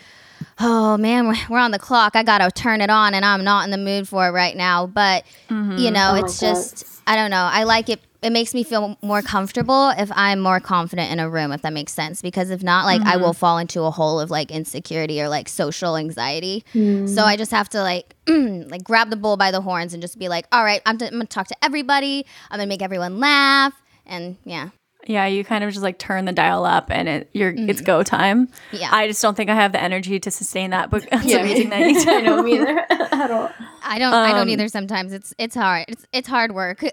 "Oh 0.59 0.97
man, 0.97 1.33
we're, 1.49 1.59
on 1.59 1.71
the 1.71 1.79
clock. 1.79 2.15
I 2.15 2.23
got 2.23 2.39
to 2.39 2.51
turn 2.51 2.81
it 2.81 2.89
on 2.89 3.13
and 3.13 3.23
I'm 3.25 3.43
not 3.43 3.65
in 3.65 3.71
the 3.71 3.77
mood 3.77 4.07
for 4.07 4.27
it 4.27 4.31
right 4.31 4.55
now." 4.55 4.87
But 4.87 5.25
mm-hmm. 5.49 5.77
you 5.77 5.91
know, 5.91 6.11
Oh 6.13 6.25
it's 6.25 6.39
just 6.39 6.85
I 7.07 7.15
don't 7.15 7.31
know. 7.31 7.49
I 7.51 7.63
like 7.63 7.89
it 7.89 8.01
it 8.21 8.31
makes 8.31 8.53
me 8.53 8.63
feel 8.63 8.97
more 9.01 9.23
comfortable 9.23 9.89
if 9.97 10.11
I'm 10.13 10.39
more 10.39 10.59
confident 10.59 11.11
in 11.11 11.19
a 11.19 11.27
room, 11.27 11.51
if 11.51 11.63
that 11.63 11.73
makes 11.73 11.91
sense. 11.91 12.21
Because 12.21 12.51
if 12.51 12.61
not, 12.61 12.85
like 12.85 13.01
I 13.01 13.17
will 13.17 13.29
mm-hmm. 13.29 13.39
fall 13.39 13.57
into 13.57 13.81
a 13.81 13.91
hole 13.91 14.19
of 14.19 14.29
like 14.29 14.51
insecurity 14.51 15.19
or 15.21 15.27
like 15.27 15.49
social 15.49 15.97
anxiety. 15.97 16.63
So 16.73 16.79
mm. 16.79 17.23
I 17.23 17.35
just 17.35 17.51
have 17.51 17.67
to 17.69 17.81
like 17.81 18.15
like 18.27 18.83
grab 18.83 19.09
the 19.09 19.15
bull 19.15 19.37
by 19.37 19.49
the 19.49 19.61
horns 19.61 19.93
and 19.93 20.01
just 20.01 20.19
be 20.19 20.29
like, 20.29 20.45
all 20.51 20.63
right, 20.63 20.81
I'm, 20.85 20.99
t- 20.99 21.05
I'm 21.05 21.13
gonna 21.13 21.25
talk 21.25 21.47
to 21.47 21.55
everybody. 21.63 22.25
I'm 22.51 22.59
gonna 22.59 22.67
make 22.67 22.83
everyone 22.83 23.19
laugh, 23.19 23.73
and 24.05 24.37
yeah, 24.45 24.69
Yeah, 25.07 25.25
you 25.25 25.43
kind 25.43 25.63
of 25.63 25.71
just 25.71 25.83
like 25.83 25.97
turn 25.97 26.25
the 26.25 26.31
dial 26.31 26.65
up 26.65 26.91
and 26.91 27.07
it 27.09 27.29
you're 27.33 27.53
it's 27.55 27.81
go 27.81 28.03
time. 28.03 28.47
Yeah. 28.71 28.89
I 28.91 29.07
just 29.07 29.21
don't 29.21 29.35
think 29.35 29.49
I 29.49 29.55
have 29.55 29.71
the 29.71 29.81
energy 29.81 30.19
to 30.19 30.31
sustain 30.31 30.69
that, 30.71 30.89
but 30.89 31.07
it's 31.11 31.25
Yeah, 31.25 31.37
amazing 31.39 31.69
that 31.71 31.79
you 31.89 32.03
do. 32.03 32.09
I 32.11 32.21
know 32.21 32.43
me 32.43 32.53
either 32.59 32.79
at 32.89 33.31
all. 33.31 33.49
I 33.83 33.99
don't 33.99 34.13
I 34.13 34.31
Um, 34.31 34.37
don't 34.37 34.49
either. 34.49 34.67
Sometimes 34.67 35.13
it's 35.13 35.33
it's 35.37 35.55
hard. 35.55 35.85
It's 35.87 36.05
it's 36.13 36.27
hard 36.27 36.53
work. 36.53 36.83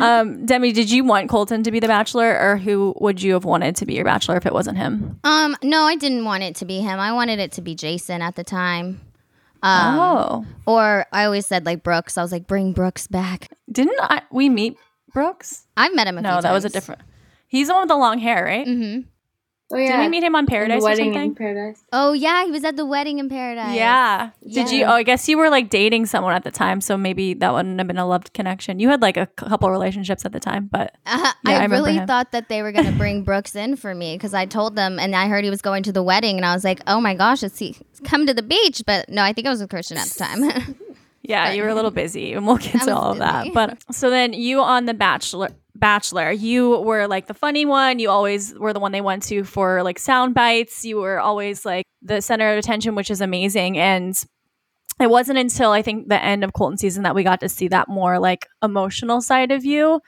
um, 0.00 0.46
Demi, 0.46 0.72
did 0.72 0.90
you 0.90 1.04
want 1.04 1.28
Colton 1.28 1.62
to 1.62 1.70
be 1.70 1.80
the 1.80 1.86
bachelor 1.88 2.38
or 2.38 2.56
who 2.56 2.94
would 3.00 3.22
you 3.22 3.34
have 3.34 3.44
wanted 3.44 3.76
to 3.76 3.86
be 3.86 3.94
your 3.94 4.04
bachelor 4.04 4.36
if 4.36 4.46
it 4.46 4.52
wasn't 4.52 4.78
him? 4.78 5.20
um, 5.24 5.56
no, 5.62 5.82
I 5.82 5.96
didn't 5.96 6.24
want 6.24 6.42
it 6.42 6.56
to 6.56 6.64
be 6.64 6.80
him. 6.80 6.98
I 6.98 7.12
wanted 7.12 7.38
it 7.38 7.52
to 7.52 7.60
be 7.60 7.74
Jason 7.74 8.22
at 8.22 8.34
the 8.36 8.44
time. 8.44 9.00
Um, 9.62 9.98
oh. 9.98 10.46
Or 10.66 11.06
I 11.12 11.24
always 11.24 11.44
said 11.46 11.66
like 11.66 11.82
Brooks. 11.82 12.16
I 12.16 12.22
was 12.22 12.30
like, 12.32 12.46
bring 12.46 12.72
Brooks 12.72 13.06
back. 13.08 13.50
Didn't 13.70 13.98
I, 14.00 14.22
we 14.30 14.48
meet 14.48 14.78
Brooks? 15.18 15.66
I've 15.76 15.94
met 15.94 16.06
him 16.06 16.18
a 16.18 16.22
No, 16.22 16.32
few 16.34 16.42
that 16.42 16.52
was 16.52 16.64
a 16.64 16.68
different. 16.68 17.00
He's 17.48 17.68
the 17.68 17.74
one 17.74 17.82
with 17.82 17.88
the 17.88 17.96
long 17.96 18.18
hair, 18.18 18.44
right? 18.44 18.66
Mm-hmm. 18.66 19.08
Oh 19.70 19.76
yeah, 19.76 19.98
Did 19.98 20.00
we 20.00 20.08
meet 20.08 20.22
him 20.22 20.34
on 20.34 20.40
in 20.40 20.44
the 20.46 20.50
Paradise 20.50 20.80
or 20.82 20.84
wedding 20.86 21.12
something? 21.12 21.22
in 21.30 21.34
paradise. 21.34 21.84
Oh 21.92 22.14
yeah, 22.14 22.42
he 22.46 22.50
was 22.50 22.64
at 22.64 22.76
the 22.76 22.86
wedding 22.86 23.18
in 23.18 23.28
paradise. 23.28 23.76
Yeah. 23.76 24.30
Did 24.50 24.70
you? 24.70 24.84
Oh, 24.86 24.92
I 24.92 25.02
guess 25.02 25.28
you 25.28 25.36
were 25.36 25.50
like 25.50 25.68
dating 25.68 26.06
someone 26.06 26.32
at 26.34 26.42
the 26.42 26.50
time, 26.50 26.80
so 26.80 26.96
maybe 26.96 27.34
that 27.34 27.52
wouldn't 27.52 27.78
have 27.78 27.86
been 27.86 27.98
a 27.98 28.06
loved 28.06 28.32
connection. 28.32 28.80
You 28.80 28.88
had 28.88 29.02
like 29.02 29.18
a 29.18 29.26
couple 29.26 29.70
relationships 29.70 30.24
at 30.24 30.32
the 30.32 30.40
time, 30.40 30.70
but 30.72 30.94
Uh, 31.06 31.32
Yeah, 31.46 31.58
I 31.58 31.62
I, 31.62 31.64
really 31.66 31.92
him. 31.96 32.06
thought 32.06 32.32
that 32.32 32.48
they 32.48 32.62
were 32.62 32.72
gonna 32.72 32.92
bring 32.92 33.24
Brooks 33.28 33.54
in 33.54 33.76
for 33.76 33.94
me 33.94 34.16
because 34.16 34.32
I 34.32 34.46
told 34.46 34.74
them, 34.74 34.98
and 34.98 35.14
I 35.14 35.28
heard 35.28 35.44
he 35.44 35.50
was 35.50 35.60
going 35.60 35.82
to 35.82 35.92
the 35.92 36.02
wedding, 36.02 36.36
and 36.38 36.46
I 36.46 36.54
was 36.54 36.64
like, 36.64 36.80
"Oh 36.86 36.98
my 36.98 37.12
gosh, 37.14 37.42
is 37.42 37.58
he 37.58 37.76
come 38.04 38.26
to 38.26 38.32
the 38.32 38.42
beach?" 38.42 38.82
But 38.86 39.10
no, 39.10 39.22
I 39.22 39.34
think 39.34 39.46
I 39.46 39.50
was 39.50 39.60
with 39.60 39.68
Christian 39.68 39.98
at 39.98 40.08
the 40.08 40.18
time. 40.18 40.76
Yeah, 41.28 41.52
you 41.52 41.62
were 41.62 41.68
a 41.68 41.74
little 41.74 41.90
busy, 41.90 42.32
and 42.32 42.46
we'll 42.46 42.56
get 42.56 42.82
to 42.82 42.96
all 42.96 43.12
of 43.12 43.18
that. 43.18 43.44
busy. 43.44 43.54
But 43.54 43.84
so 43.92 44.10
then 44.10 44.32
you 44.32 44.60
on 44.60 44.86
the 44.86 44.94
Bachelor, 44.94 45.50
Bachelor, 45.74 46.32
you 46.32 46.80
were 46.80 47.06
like 47.06 47.26
the 47.26 47.34
funny 47.34 47.64
one. 47.64 47.98
You 47.98 48.10
always 48.10 48.54
were 48.54 48.72
the 48.72 48.80
one 48.80 48.92
they 48.92 49.02
went 49.02 49.22
to 49.24 49.44
for 49.44 49.82
like 49.82 49.98
sound 49.98 50.34
bites. 50.34 50.84
You 50.84 50.96
were 50.96 51.20
always 51.20 51.64
like 51.64 51.84
the 52.02 52.22
center 52.22 52.50
of 52.50 52.58
attention, 52.58 52.94
which 52.94 53.10
is 53.10 53.20
amazing. 53.20 53.78
And 53.78 54.20
it 55.00 55.10
wasn't 55.10 55.38
until 55.38 55.70
I 55.70 55.82
think 55.82 56.08
the 56.08 56.22
end 56.22 56.42
of 56.42 56.54
Colton 56.54 56.78
season 56.78 57.04
that 57.04 57.14
we 57.14 57.22
got 57.22 57.40
to 57.40 57.48
see 57.48 57.68
that 57.68 57.88
more 57.88 58.18
like 58.18 58.48
emotional 58.62 59.20
side 59.20 59.52
of 59.52 59.64
you. 59.64 60.00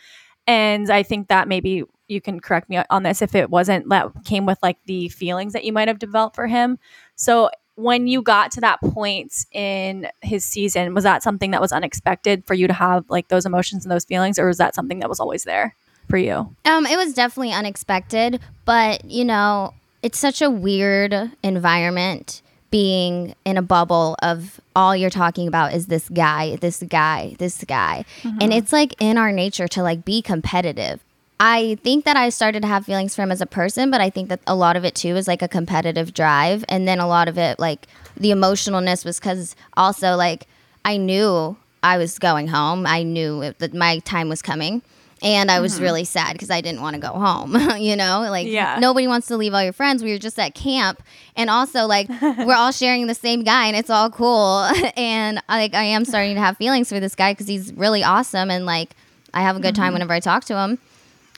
And 0.46 0.90
I 0.90 1.02
think 1.02 1.28
that 1.28 1.46
maybe 1.46 1.84
you 2.08 2.20
can 2.20 2.40
correct 2.40 2.68
me 2.68 2.82
on 2.90 3.02
this 3.04 3.22
if 3.22 3.34
it 3.34 3.50
wasn't 3.50 3.88
that 3.90 4.08
came 4.24 4.46
with 4.46 4.58
like 4.62 4.78
the 4.86 5.08
feelings 5.10 5.52
that 5.52 5.64
you 5.64 5.72
might 5.72 5.86
have 5.86 6.00
developed 6.00 6.34
for 6.34 6.48
him. 6.48 6.78
So 7.14 7.50
when 7.80 8.06
you 8.06 8.22
got 8.22 8.52
to 8.52 8.60
that 8.60 8.80
point 8.80 9.46
in 9.52 10.08
his 10.20 10.44
season, 10.44 10.94
was 10.94 11.04
that 11.04 11.22
something 11.22 11.50
that 11.52 11.60
was 11.60 11.72
unexpected 11.72 12.44
for 12.46 12.54
you 12.54 12.66
to 12.66 12.72
have 12.72 13.04
like 13.08 13.28
those 13.28 13.46
emotions 13.46 13.84
and 13.84 13.92
those 13.92 14.04
feelings, 14.04 14.38
or 14.38 14.46
was 14.46 14.58
that 14.58 14.74
something 14.74 15.00
that 15.00 15.08
was 15.08 15.20
always 15.20 15.44
there 15.44 15.74
for 16.08 16.18
you? 16.18 16.54
Um, 16.64 16.86
it 16.86 16.96
was 16.96 17.14
definitely 17.14 17.52
unexpected, 17.52 18.40
but 18.64 19.04
you 19.04 19.24
know, 19.24 19.74
it's 20.02 20.18
such 20.18 20.42
a 20.42 20.50
weird 20.50 21.14
environment 21.42 22.42
being 22.70 23.34
in 23.44 23.56
a 23.56 23.62
bubble 23.62 24.16
of 24.22 24.60
all 24.76 24.94
you're 24.94 25.10
talking 25.10 25.48
about 25.48 25.74
is 25.74 25.86
this 25.86 26.08
guy, 26.08 26.56
this 26.56 26.82
guy, 26.88 27.34
this 27.38 27.64
guy. 27.64 28.04
And 28.40 28.52
it's 28.52 28.72
like 28.72 28.94
in 29.00 29.18
our 29.18 29.32
nature 29.32 29.66
to 29.68 29.82
like 29.82 30.04
be 30.04 30.22
competitive. 30.22 31.00
I 31.42 31.78
think 31.82 32.04
that 32.04 32.18
I 32.18 32.28
started 32.28 32.60
to 32.60 32.68
have 32.68 32.84
feelings 32.84 33.16
for 33.16 33.22
him 33.22 33.32
as 33.32 33.40
a 33.40 33.46
person, 33.46 33.90
but 33.90 34.02
I 34.02 34.10
think 34.10 34.28
that 34.28 34.40
a 34.46 34.54
lot 34.54 34.76
of 34.76 34.84
it 34.84 34.94
too 34.94 35.16
is 35.16 35.26
like 35.26 35.40
a 35.40 35.48
competitive 35.48 36.12
drive. 36.12 36.66
And 36.68 36.86
then 36.86 37.00
a 37.00 37.08
lot 37.08 37.28
of 37.28 37.38
it, 37.38 37.58
like 37.58 37.86
the 38.14 38.30
emotionalness, 38.30 39.06
was 39.06 39.18
because 39.18 39.56
also 39.74 40.16
like 40.16 40.46
I 40.84 40.98
knew 40.98 41.56
I 41.82 41.96
was 41.96 42.18
going 42.18 42.48
home. 42.48 42.86
I 42.86 43.04
knew 43.04 43.40
it, 43.40 43.58
that 43.58 43.72
my 43.72 44.00
time 44.00 44.28
was 44.28 44.42
coming. 44.42 44.82
And 45.22 45.50
I 45.50 45.60
was 45.60 45.74
mm-hmm. 45.74 45.82
really 45.82 46.04
sad 46.04 46.32
because 46.32 46.50
I 46.50 46.60
didn't 46.60 46.82
want 46.82 46.94
to 46.94 47.00
go 47.00 47.12
home. 47.12 47.56
you 47.78 47.96
know, 47.96 48.26
like 48.28 48.46
Yeah. 48.46 48.78
nobody 48.78 49.06
wants 49.06 49.26
to 49.28 49.38
leave 49.38 49.54
all 49.54 49.62
your 49.62 49.72
friends. 49.72 50.02
We 50.02 50.12
were 50.12 50.18
just 50.18 50.38
at 50.38 50.54
camp, 50.54 51.02
and 51.36 51.48
also 51.48 51.86
like 51.86 52.08
we're 52.20 52.54
all 52.54 52.72
sharing 52.72 53.06
the 53.06 53.14
same 53.14 53.44
guy, 53.44 53.66
and 53.66 53.76
it's 53.76 53.90
all 53.90 54.10
cool. 54.10 54.68
and 54.96 55.42
like 55.48 55.74
I 55.74 55.84
am 55.84 56.04
starting 56.04 56.34
to 56.34 56.40
have 56.40 56.58
feelings 56.58 56.90
for 56.90 57.00
this 57.00 57.14
guy 57.14 57.32
because 57.32 57.48
he's 57.48 57.72
really 57.74 58.02
awesome, 58.02 58.50
and 58.50 58.64
like 58.64 58.90
I 59.34 59.42
have 59.42 59.56
a 59.56 59.60
good 59.60 59.74
time 59.74 59.88
mm-hmm. 59.88 59.94
whenever 59.94 60.12
I 60.14 60.20
talk 60.20 60.44
to 60.46 60.58
him. 60.58 60.78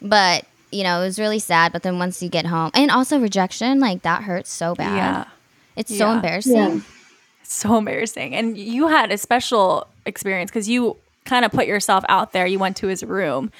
But 0.02 0.44
you 0.70 0.82
know, 0.84 1.00
it 1.00 1.04
was 1.04 1.18
really 1.18 1.38
sad. 1.38 1.72
But 1.72 1.82
then 1.82 1.98
once 1.98 2.22
you 2.22 2.28
get 2.28 2.46
home, 2.46 2.70
and 2.74 2.90
also 2.90 3.18
rejection, 3.20 3.80
like 3.80 4.02
that 4.02 4.22
hurts 4.22 4.50
so 4.50 4.74
bad. 4.74 4.96
Yeah. 4.96 5.24
It's 5.76 5.96
so 5.96 6.10
embarrassing. 6.10 6.54
Yeah. 6.54 6.80
so 7.42 7.78
embarrassing. 7.78 8.34
And 8.34 8.58
you 8.58 8.88
had 8.88 9.10
a 9.12 9.18
special 9.18 9.86
experience 10.06 10.50
because 10.50 10.68
you 10.68 10.96
kind 11.24 11.44
of 11.44 11.52
put 11.52 11.66
yourself 11.66 12.04
out 12.08 12.32
there. 12.32 12.46
You 12.46 12.58
went 12.58 12.76
to 12.78 12.88
his 12.88 13.02
room. 13.02 13.50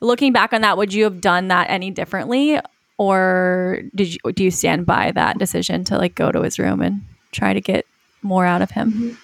Looking 0.00 0.32
back 0.32 0.52
on 0.52 0.62
that, 0.62 0.76
would 0.76 0.92
you 0.92 1.04
have 1.04 1.20
done 1.20 1.48
that 1.48 1.70
any 1.70 1.90
differently, 1.90 2.58
or 2.98 3.82
did 3.94 4.14
you 4.14 4.32
do 4.32 4.42
you 4.42 4.50
stand 4.50 4.84
by 4.84 5.12
that 5.12 5.38
decision 5.38 5.84
to 5.84 5.98
like 5.98 6.16
go 6.16 6.32
to 6.32 6.42
his 6.42 6.58
room 6.58 6.82
and 6.82 7.02
try 7.30 7.52
to 7.52 7.60
get 7.60 7.86
more 8.20 8.44
out 8.44 8.62
of 8.62 8.72
him? 8.72 9.16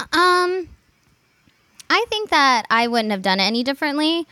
Um, 0.00 0.68
I 1.88 2.04
think 2.10 2.28
that 2.30 2.66
I 2.68 2.88
wouldn't 2.88 3.10
have 3.10 3.22
done 3.22 3.40
it 3.40 3.44
any 3.44 3.62
differently, 3.62 4.26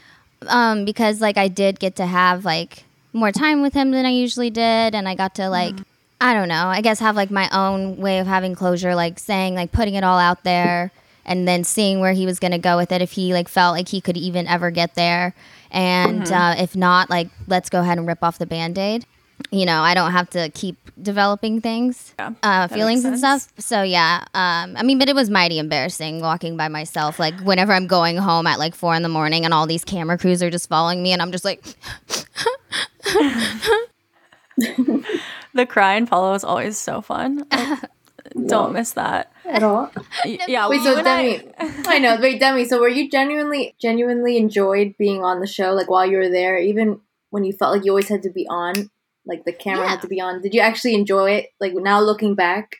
um, 0.48 0.84
because 0.84 1.20
like 1.20 1.36
I 1.36 1.48
did 1.48 1.78
get 1.78 1.96
to 1.96 2.06
have 2.06 2.44
like 2.44 2.84
more 3.12 3.32
time 3.32 3.62
with 3.62 3.74
him 3.74 3.90
than 3.90 4.06
I 4.06 4.10
usually 4.10 4.50
did, 4.50 4.94
and 4.94 5.08
I 5.08 5.14
got 5.14 5.34
to 5.36 5.48
like 5.48 5.74
I 6.20 6.32
don't 6.32 6.48
know, 6.48 6.66
I 6.68 6.80
guess 6.80 7.00
have 7.00 7.16
like 7.16 7.30
my 7.30 7.48
own 7.52 7.96
way 7.96 8.18
of 8.18 8.26
having 8.26 8.54
closure, 8.54 8.94
like 8.94 9.18
saying 9.18 9.54
like 9.54 9.72
putting 9.72 9.94
it 9.94 10.04
all 10.04 10.18
out 10.18 10.42
there, 10.44 10.90
and 11.24 11.46
then 11.46 11.64
seeing 11.64 12.00
where 12.00 12.12
he 12.12 12.26
was 12.26 12.38
gonna 12.38 12.58
go 12.58 12.76
with 12.76 12.92
it 12.92 13.02
if 13.02 13.12
he 13.12 13.32
like 13.32 13.48
felt 13.48 13.74
like 13.74 13.88
he 13.88 14.00
could 14.00 14.16
even 14.16 14.46
ever 14.46 14.70
get 14.70 14.94
there, 14.94 15.34
and 15.70 16.30
uh, 16.30 16.54
if 16.58 16.74
not, 16.76 17.10
like 17.10 17.28
let's 17.46 17.68
go 17.68 17.80
ahead 17.80 17.98
and 17.98 18.06
rip 18.06 18.22
off 18.22 18.38
the 18.38 18.46
band 18.46 18.78
aid. 18.78 19.06
You 19.50 19.66
know, 19.66 19.82
I 19.82 19.94
don't 19.94 20.12
have 20.12 20.30
to 20.30 20.48
keep 20.50 20.76
developing 21.00 21.60
things 21.60 22.14
Yeah, 22.18 22.32
uh, 22.42 22.68
feelings 22.68 23.04
and 23.04 23.18
stuff. 23.18 23.48
So 23.58 23.82
yeah, 23.82 24.24
um, 24.34 24.76
I 24.76 24.82
mean, 24.82 24.98
but 24.98 25.08
it 25.08 25.14
was 25.14 25.28
mighty 25.30 25.58
embarrassing 25.58 26.20
walking 26.20 26.56
by 26.56 26.68
myself. 26.68 27.18
Like 27.18 27.38
whenever 27.40 27.72
I'm 27.72 27.86
going 27.86 28.16
home 28.16 28.46
at 28.46 28.58
like 28.58 28.74
four 28.74 28.94
in 28.94 29.02
the 29.02 29.08
morning, 29.08 29.44
and 29.44 29.52
all 29.52 29.66
these 29.66 29.84
camera 29.84 30.18
crews 30.18 30.42
are 30.42 30.50
just 30.50 30.68
following 30.68 31.02
me, 31.02 31.12
and 31.12 31.20
I'm 31.22 31.32
just 31.32 31.44
like, 31.44 31.64
The 35.54 35.66
cry 35.66 35.94
and 35.94 36.08
follow 36.08 36.34
is 36.34 36.44
always 36.44 36.78
so 36.78 37.00
fun. 37.00 37.46
Like, 38.34 38.48
Don't 38.48 38.72
miss 38.72 38.92
that. 38.94 39.30
At 39.44 39.62
all. 39.62 39.92
Yeah, 40.24 40.66
Wait, 40.68 40.80
so 40.82 40.96
and 40.98 41.06
I- 41.06 41.36
Demi, 41.36 41.52
I, 41.86 41.98
know. 41.98 42.16
Wait, 42.20 42.40
Demi. 42.40 42.64
So 42.64 42.80
were 42.80 42.88
you 42.88 43.08
genuinely, 43.10 43.76
genuinely 43.80 44.38
enjoyed 44.38 44.94
being 44.98 45.22
on 45.22 45.40
the 45.40 45.46
show? 45.46 45.72
Like 45.72 45.90
while 45.90 46.06
you 46.06 46.16
were 46.16 46.30
there, 46.30 46.56
even 46.58 47.00
when 47.30 47.44
you 47.44 47.52
felt 47.52 47.76
like 47.76 47.84
you 47.84 47.92
always 47.92 48.08
had 48.08 48.22
to 48.22 48.30
be 48.30 48.46
on, 48.48 48.90
like 49.26 49.44
the 49.44 49.52
camera 49.52 49.84
Yeah. 49.84 49.90
had 49.90 50.00
to 50.02 50.08
be 50.08 50.20
on. 50.20 50.40
Did 50.42 50.54
you 50.54 50.60
actually 50.60 50.94
enjoy 50.94 51.30
it? 51.32 51.46
Like 51.60 51.72
now 51.74 52.00
looking 52.00 52.34
back, 52.34 52.76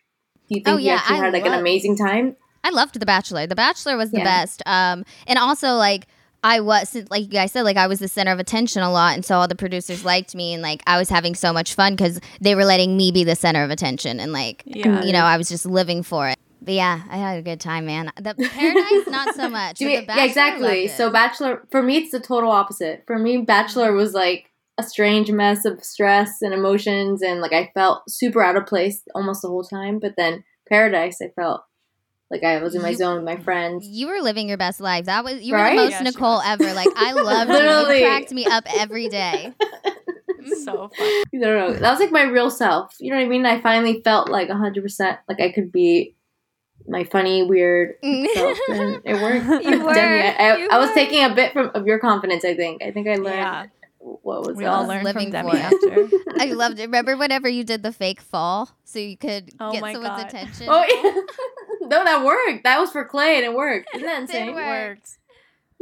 do 0.49 0.57
you 0.57 0.63
think 0.63 0.69
Oh, 0.69 0.77
you 0.79 0.87
yeah, 0.87 0.97
actually 0.97 1.19
I 1.21 1.25
had 1.25 1.33
like 1.33 1.47
an 1.47 1.55
amazing 1.55 1.97
time? 1.97 2.37
I 2.63 2.71
loved 2.71 2.99
The 2.99 3.07
Bachelor. 3.07 3.47
The 3.47 3.55
Bachelor 3.55 3.97
was 3.97 4.11
the 4.11 4.19
Yeah. 4.19 4.25
best. 4.25 4.63
Um, 4.67 5.05
and 5.27 5.39
also 5.39 5.75
like 5.75 6.07
I 6.43 6.61
was 6.61 6.95
like 7.11 7.23
you 7.23 7.29
guys 7.29 7.53
said, 7.53 7.63
like 7.63 7.79
I 7.79 7.87
was 7.87 8.01
the 8.01 8.09
center 8.09 8.31
of 8.31 8.39
attention 8.39 8.83
a 8.83 8.93
lot, 8.93 9.15
and 9.15 9.25
so 9.25 9.39
all 9.39 9.49
the 9.49 9.55
producers 9.55 10.05
liked 10.05 10.35
me, 10.35 10.53
and 10.53 10.63
like 10.63 10.83
I 10.87 10.99
was 10.99 11.09
having 11.09 11.35
so 11.35 11.55
much 11.55 11.75
fun 11.75 11.95
because 11.97 12.21
they 12.43 12.55
were 12.55 12.67
letting 12.67 12.97
me 12.99 13.11
be 13.13 13.25
the 13.25 13.35
center 13.35 13.65
of 13.65 13.71
attention, 13.71 14.21
and 14.21 14.31
like 14.33 14.63
Yeah. 14.67 15.03
you 15.05 15.13
know 15.15 15.25
I 15.25 15.39
was 15.39 15.49
just 15.49 15.65
living 15.65 16.03
for 16.03 16.29
it. 16.29 16.39
But 16.61 16.75
yeah, 16.75 17.01
I 17.11 17.17
had 17.17 17.39
a 17.39 17.43
good 17.43 17.61
time, 17.61 17.87
man. 17.87 18.11
The 18.17 18.35
Paradise, 18.55 19.07
not 19.09 19.35
so 19.35 19.49
much. 19.49 19.79
Do 19.79 19.87
The 19.87 20.05
yeah, 20.07 20.25
exactly. 20.25 20.89
So 20.89 21.11
Bachelor 21.11 21.63
for 21.71 21.83
me, 21.83 21.97
it's 21.97 22.11
the 22.11 22.21
total 22.21 22.51
opposite. 22.51 23.05
For 23.07 23.19
me, 23.19 23.39
Bachelor 23.39 23.93
was 23.93 24.13
like 24.13 24.51
a 24.79 24.83
strange 24.83 25.31
mess 25.31 25.65
of 25.65 25.85
stress 25.85 26.43
and 26.43 26.53
emotions, 26.53 27.23
and 27.23 27.41
like 27.41 27.53
I 27.53 27.71
felt 27.75 28.03
super 28.09 28.43
out 28.43 28.57
of 28.57 28.67
place 28.67 29.03
almost 29.15 29.43
the 29.43 29.49
whole 29.49 29.65
time. 29.65 29.99
But 29.99 30.15
then 30.17 30.45
Paradise, 30.69 31.19
I 31.23 31.29
felt 31.37 31.63
like 32.31 32.43
I 32.43 32.61
was 32.63 32.75
in 32.75 32.83
my 32.83 32.91
You- 32.91 32.97
zone 32.97 33.17
with 33.17 33.25
my 33.25 33.37
friends. 33.37 33.87
You 33.87 34.09
were 34.09 34.21
living 34.21 34.49
your 34.49 34.59
best 34.59 34.81
life. 34.81 35.05
That 35.07 35.25
was 35.25 35.43
you 35.43 35.55
were 35.55 35.71
the 35.71 35.77
most 35.77 35.91
Yeah, 35.93 36.01
Nicole 36.03 36.37
was. 36.39 36.45
ever. 36.47 36.73
Like 36.75 36.89
I 36.97 37.13
loved 37.15 37.51
you. 37.51 37.57
Literally. 37.57 38.01
You 38.01 38.07
cracked 38.07 38.33
me 38.33 38.47
up 38.47 38.65
every 38.79 39.09
day. 39.09 39.53
so 40.65 40.89
fun. 40.97 41.07
I 41.07 41.25
don't 41.33 41.43
know. 41.43 41.73
That 41.75 41.91
was 41.91 42.01
like 42.01 42.11
my 42.13 42.23
real 42.23 42.51
self. 42.51 42.97
You 43.01 43.11
know 43.11 43.17
what 43.17 43.25
I 43.25 43.29
mean? 43.29 43.47
I 43.47 43.61
finally 43.61 44.01
felt 44.03 44.29
like 44.29 44.49
100% 44.49 45.19
like 45.29 45.41
I 45.41 45.53
could 45.53 45.71
be 45.71 46.17
my 46.89 47.05
funny, 47.05 47.43
weird 47.45 47.95
self. 48.03 48.59
And 48.71 49.01
it 49.05 49.15
worked. 49.23 49.65
You 49.65 49.85
were. 49.85 49.95
Demi, 49.95 50.21
I, 50.23 50.33
I, 50.33 50.57
You 50.57 50.69
I 50.71 50.79
was 50.79 50.91
taking 50.93 51.25
a 51.25 51.35
bit 51.35 51.53
from 51.53 51.71
of 51.75 51.87
your 51.87 51.99
confidence, 51.99 52.45
I 52.45 52.55
think. 52.57 52.83
I 52.83 52.91
think 52.91 53.07
I 53.09 53.15
learned 53.15 53.37
Yeah. 53.37 53.67
What 54.23 54.47
was 54.47 54.57
We 54.57 54.67
up. 54.67 54.75
all 54.81 54.87
learned 54.87 55.05
living 55.05 55.33
from 55.33 55.33
Demi 55.33 55.53
it. 55.53 55.63
after. 55.63 56.09
I 56.39 56.47
loved 56.53 56.79
it. 56.79 56.83
Remember 56.83 57.17
whenever 57.17 57.49
you 57.49 57.65
did 57.65 57.83
the 57.83 57.93
fake 57.93 58.21
fall 58.21 58.69
so 58.85 58.99
you 58.99 59.17
could 59.17 59.51
Oh 59.59 59.73
get 59.73 59.81
my 59.81 59.93
someone's 59.95 60.23
God. 60.23 60.27
attention? 60.29 60.67
Oh, 60.69 60.85
yeah. 60.87 61.87
no, 61.89 62.05
that 62.05 62.23
worked. 62.25 62.65
That 62.65 62.79
was 62.81 62.91
for 62.91 63.05
Clay 63.07 63.37
and 63.37 63.45
it 63.47 63.55
worked. 63.55 63.89
Isn't 63.95 64.07
that 64.07 64.23
It 64.25 64.27
did 64.27 64.37
insane? 64.49 64.55
work. 64.55 64.99
Worked. 64.99 65.11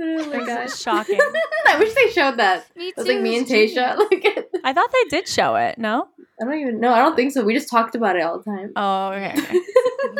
Oh 0.00 0.30
my 0.30 0.46
gosh. 0.46 0.78
Shocking. 0.80 1.18
I 1.66 1.78
wish 1.78 1.94
they 1.94 2.10
showed 2.10 2.36
that. 2.38 2.64
Me 2.76 2.86
too. 2.86 2.88
It 2.90 2.96
was 2.98 3.06
like 3.08 3.20
me 3.20 3.36
and 3.38 3.50
it's 3.50 3.74
Tayshia. 3.74 3.96
Like, 3.98 4.48
I 4.64 4.72
thought 4.72 4.88
they 4.92 5.08
did 5.16 5.28
show 5.28 5.56
it. 5.56 5.78
No. 5.78 6.08
I 6.40 6.44
don't 6.44 6.54
even 6.60 6.80
know. 6.80 6.92
I 6.92 6.98
don't 7.00 7.14
think 7.14 7.32
so. 7.32 7.44
We 7.44 7.54
just 7.54 7.68
talked 7.70 7.94
about 7.94 8.16
it 8.16 8.22
all 8.22 8.38
the 8.38 8.44
time. 8.44 8.72
Oh, 8.74 9.08
okay. 9.10 9.32
okay. 9.38 9.60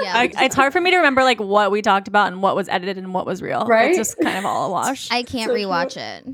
Yeah, 0.03 0.13
I, 0.15 0.31
it's 0.45 0.55
hard 0.55 0.73
for 0.73 0.81
me 0.81 0.91
to 0.91 0.97
remember 0.99 1.23
like 1.25 1.41
what 1.41 1.71
we 1.71 1.83
talked 1.83 2.07
about 2.09 2.29
and 2.33 2.43
what 2.43 2.55
was 2.57 2.69
edited 2.69 2.97
and 2.99 3.13
what 3.15 3.27
was 3.27 3.43
real. 3.43 3.65
Right? 3.67 3.91
It's 3.91 3.99
just 3.99 4.19
kind 4.21 4.39
of 4.39 4.45
all 4.45 4.69
a 4.69 4.71
wash. 4.71 5.11
I 5.11 5.23
can't 5.23 5.51
So 5.51 5.55
rewatch 5.57 5.97
it. 5.97 6.27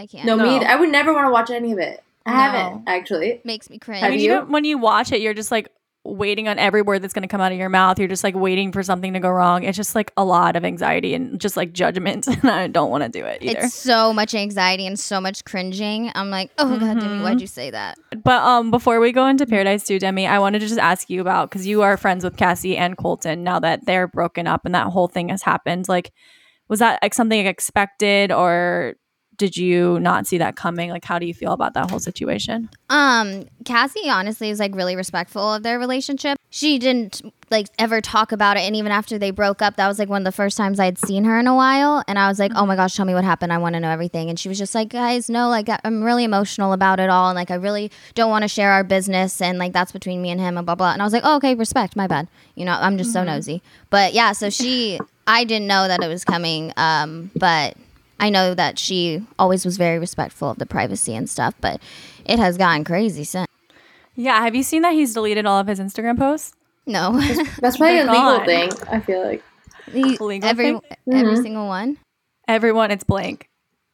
I 0.00 0.06
can't. 0.06 0.24
no, 0.24 0.36
No. 0.36 0.44
me. 0.44 0.56
either. 0.56 0.66
I 0.66 0.76
would 0.76 0.90
never 0.90 1.12
want 1.12 1.26
to 1.26 1.30
watch 1.30 1.50
any 1.50 1.72
of 1.72 1.78
it. 1.78 2.02
I 2.26 2.30
No. 2.32 2.36
haven't 2.38 2.82
actually. 2.88 3.40
makes 3.44 3.68
me 3.70 3.78
cringe. 3.78 4.02
I 4.02 4.06
Have 4.06 4.10
mean, 4.12 4.20
you? 4.20 4.34
even 4.36 4.50
when 4.50 4.64
you 4.64 4.78
watch 4.78 5.12
it, 5.12 5.20
you're 5.20 5.34
just 5.34 5.50
like 5.50 5.68
waiting 6.02 6.48
on 6.48 6.58
every 6.58 6.80
word 6.80 7.02
that's 7.02 7.12
going 7.12 7.22
to 7.22 7.28
come 7.28 7.42
out 7.42 7.52
of 7.52 7.58
your 7.58 7.68
mouth. 7.68 7.98
You're 7.98 8.08
just 8.08 8.24
like 8.24 8.34
waiting 8.34 8.72
for 8.72 8.82
something 8.82 9.12
to 9.12 9.20
go 9.20 9.28
wrong. 9.28 9.64
It's 9.64 9.76
just 9.76 9.94
like 9.94 10.10
a 10.16 10.24
lot 10.24 10.56
of 10.56 10.64
anxiety 10.64 11.12
and 11.14 11.38
just 11.38 11.58
like 11.58 11.72
judgment. 11.74 12.26
And 12.42 12.50
I 12.50 12.68
don't 12.68 12.90
want 12.90 13.04
to 13.04 13.10
do 13.10 13.24
it 13.26 13.42
either. 13.42 13.60
It's 13.60 13.74
so 13.74 14.10
much 14.14 14.34
anxiety 14.34 14.86
and 14.86 14.98
so 14.98 15.20
much 15.20 15.44
cringing. 15.44 16.10
I'm 16.14 16.30
like, 16.30 16.50
oh 16.56 16.78
god, 16.78 17.00
Demi, 17.00 17.16
Mhm. 17.18 17.22
why'd 17.22 17.40
you 17.42 17.46
say 17.46 17.70
that? 17.70 17.98
But 18.24 18.42
um, 18.42 18.70
before 18.70 18.98
we 18.98 19.12
go 19.12 19.26
into 19.26 19.44
Paradise 19.44 19.84
2, 19.84 19.98
Demi, 19.98 20.26
I 20.26 20.38
wanted 20.38 20.60
to 20.60 20.66
just 20.68 20.80
ask 20.80 21.10
you 21.10 21.20
about 21.20 21.50
because 21.50 21.66
you 21.66 21.82
are 21.82 21.98
friends 21.98 22.24
with 22.24 22.36
Cassie 22.38 22.78
and 22.78 22.96
Colton 22.96 23.44
now 23.44 23.60
that 23.60 23.84
they're 23.84 24.08
broken 24.08 24.46
up 24.46 24.64
and 24.64 24.74
that 24.74 24.86
whole 24.86 25.08
thing 25.08 25.28
has 25.28 25.42
happened. 25.42 25.86
Like, 25.86 26.12
was 26.68 26.78
that 26.78 26.98
like 27.02 27.12
something 27.12 27.44
expected 27.46 28.32
or 28.32 28.94
did 29.40 29.56
you 29.56 29.98
not 30.00 30.26
see 30.26 30.36
that 30.36 30.54
coming? 30.54 30.90
Like, 30.90 31.02
how 31.06 31.18
do 31.18 31.24
you 31.24 31.32
feel 31.32 31.52
about 31.52 31.72
that 31.72 31.90
whole 31.90 31.98
situation? 31.98 32.68
Um, 32.90 33.46
Cassie 33.64 34.10
honestly 34.10 34.50
is 34.50 34.60
like 34.60 34.74
really 34.74 34.96
respectful 34.96 35.54
of 35.54 35.62
their 35.62 35.78
relationship. 35.78 36.36
She 36.50 36.78
didn't 36.78 37.22
like 37.50 37.68
ever 37.78 38.02
talk 38.02 38.32
about 38.32 38.58
it, 38.58 38.60
and 38.60 38.76
even 38.76 38.92
after 38.92 39.18
they 39.18 39.30
broke 39.30 39.62
up, 39.62 39.76
that 39.76 39.88
was 39.88 39.98
like 39.98 40.10
one 40.10 40.20
of 40.20 40.24
the 40.26 40.32
first 40.32 40.58
times 40.58 40.78
I'd 40.78 40.98
seen 40.98 41.24
her 41.24 41.40
in 41.40 41.46
a 41.46 41.54
while. 41.54 42.04
And 42.06 42.18
I 42.18 42.28
was 42.28 42.38
like, 42.38 42.52
"Oh 42.54 42.66
my 42.66 42.76
gosh, 42.76 42.94
tell 42.94 43.06
me 43.06 43.14
what 43.14 43.24
happened. 43.24 43.50
I 43.50 43.56
want 43.56 43.72
to 43.76 43.80
know 43.80 43.88
everything." 43.88 44.28
And 44.28 44.38
she 44.38 44.50
was 44.50 44.58
just 44.58 44.74
like, 44.74 44.90
"Guys, 44.90 45.30
no, 45.30 45.48
like 45.48 45.70
I- 45.70 45.80
I'm 45.84 46.02
really 46.04 46.24
emotional 46.24 46.74
about 46.74 47.00
it 47.00 47.08
all, 47.08 47.30
and 47.30 47.34
like 47.36 47.50
I 47.50 47.54
really 47.54 47.90
don't 48.14 48.28
want 48.30 48.42
to 48.42 48.48
share 48.48 48.72
our 48.72 48.84
business, 48.84 49.40
and 49.40 49.58
like 49.58 49.72
that's 49.72 49.90
between 49.90 50.20
me 50.20 50.28
and 50.30 50.38
him, 50.38 50.58
and 50.58 50.66
blah 50.66 50.74
blah." 50.74 50.92
And 50.92 51.00
I 51.00 51.04
was 51.06 51.14
like, 51.14 51.22
"Oh, 51.24 51.36
okay, 51.36 51.54
respect. 51.54 51.96
My 51.96 52.06
bad. 52.06 52.28
You 52.56 52.66
know, 52.66 52.76
I'm 52.78 52.98
just 52.98 53.12
so 53.14 53.24
nosy." 53.24 53.62
But 53.88 54.12
yeah, 54.12 54.32
so 54.32 54.50
she, 54.50 55.00
I 55.26 55.44
didn't 55.44 55.66
know 55.66 55.88
that 55.88 56.02
it 56.02 56.08
was 56.08 56.24
coming, 56.26 56.74
um, 56.76 57.30
but. 57.34 57.74
I 58.20 58.30
know 58.30 58.54
that 58.54 58.78
she 58.78 59.26
always 59.38 59.64
was 59.64 59.76
very 59.76 59.98
respectful 59.98 60.50
of 60.50 60.58
the 60.58 60.66
privacy 60.66 61.14
and 61.14 61.28
stuff, 61.28 61.54
but 61.60 61.80
it 62.24 62.38
has 62.38 62.56
gotten 62.58 62.84
crazy 62.84 63.24
since. 63.24 63.46
Yeah. 64.14 64.40
Have 64.42 64.54
you 64.54 64.62
seen 64.62 64.82
that 64.82 64.92
he's 64.92 65.14
deleted 65.14 65.46
all 65.46 65.58
of 65.58 65.66
his 65.66 65.80
Instagram 65.80 66.18
posts? 66.18 66.54
No, 66.86 67.12
That's 67.60 67.76
probably 67.76 67.98
a 67.98 68.04
legal 68.04 68.14
gone. 68.14 68.44
thing. 68.46 68.70
I 68.90 69.00
feel 69.00 69.24
like. 69.24 69.42
He- 69.92 70.18
Legal 70.18 70.48
every 70.48 70.64
thing? 70.72 70.80
every 71.12 71.34
Mhm. 71.36 71.42
single 71.42 71.66
one. 71.66 71.96
Everyone, 72.46 72.90
it's 72.90 73.04
blank. 73.04 73.48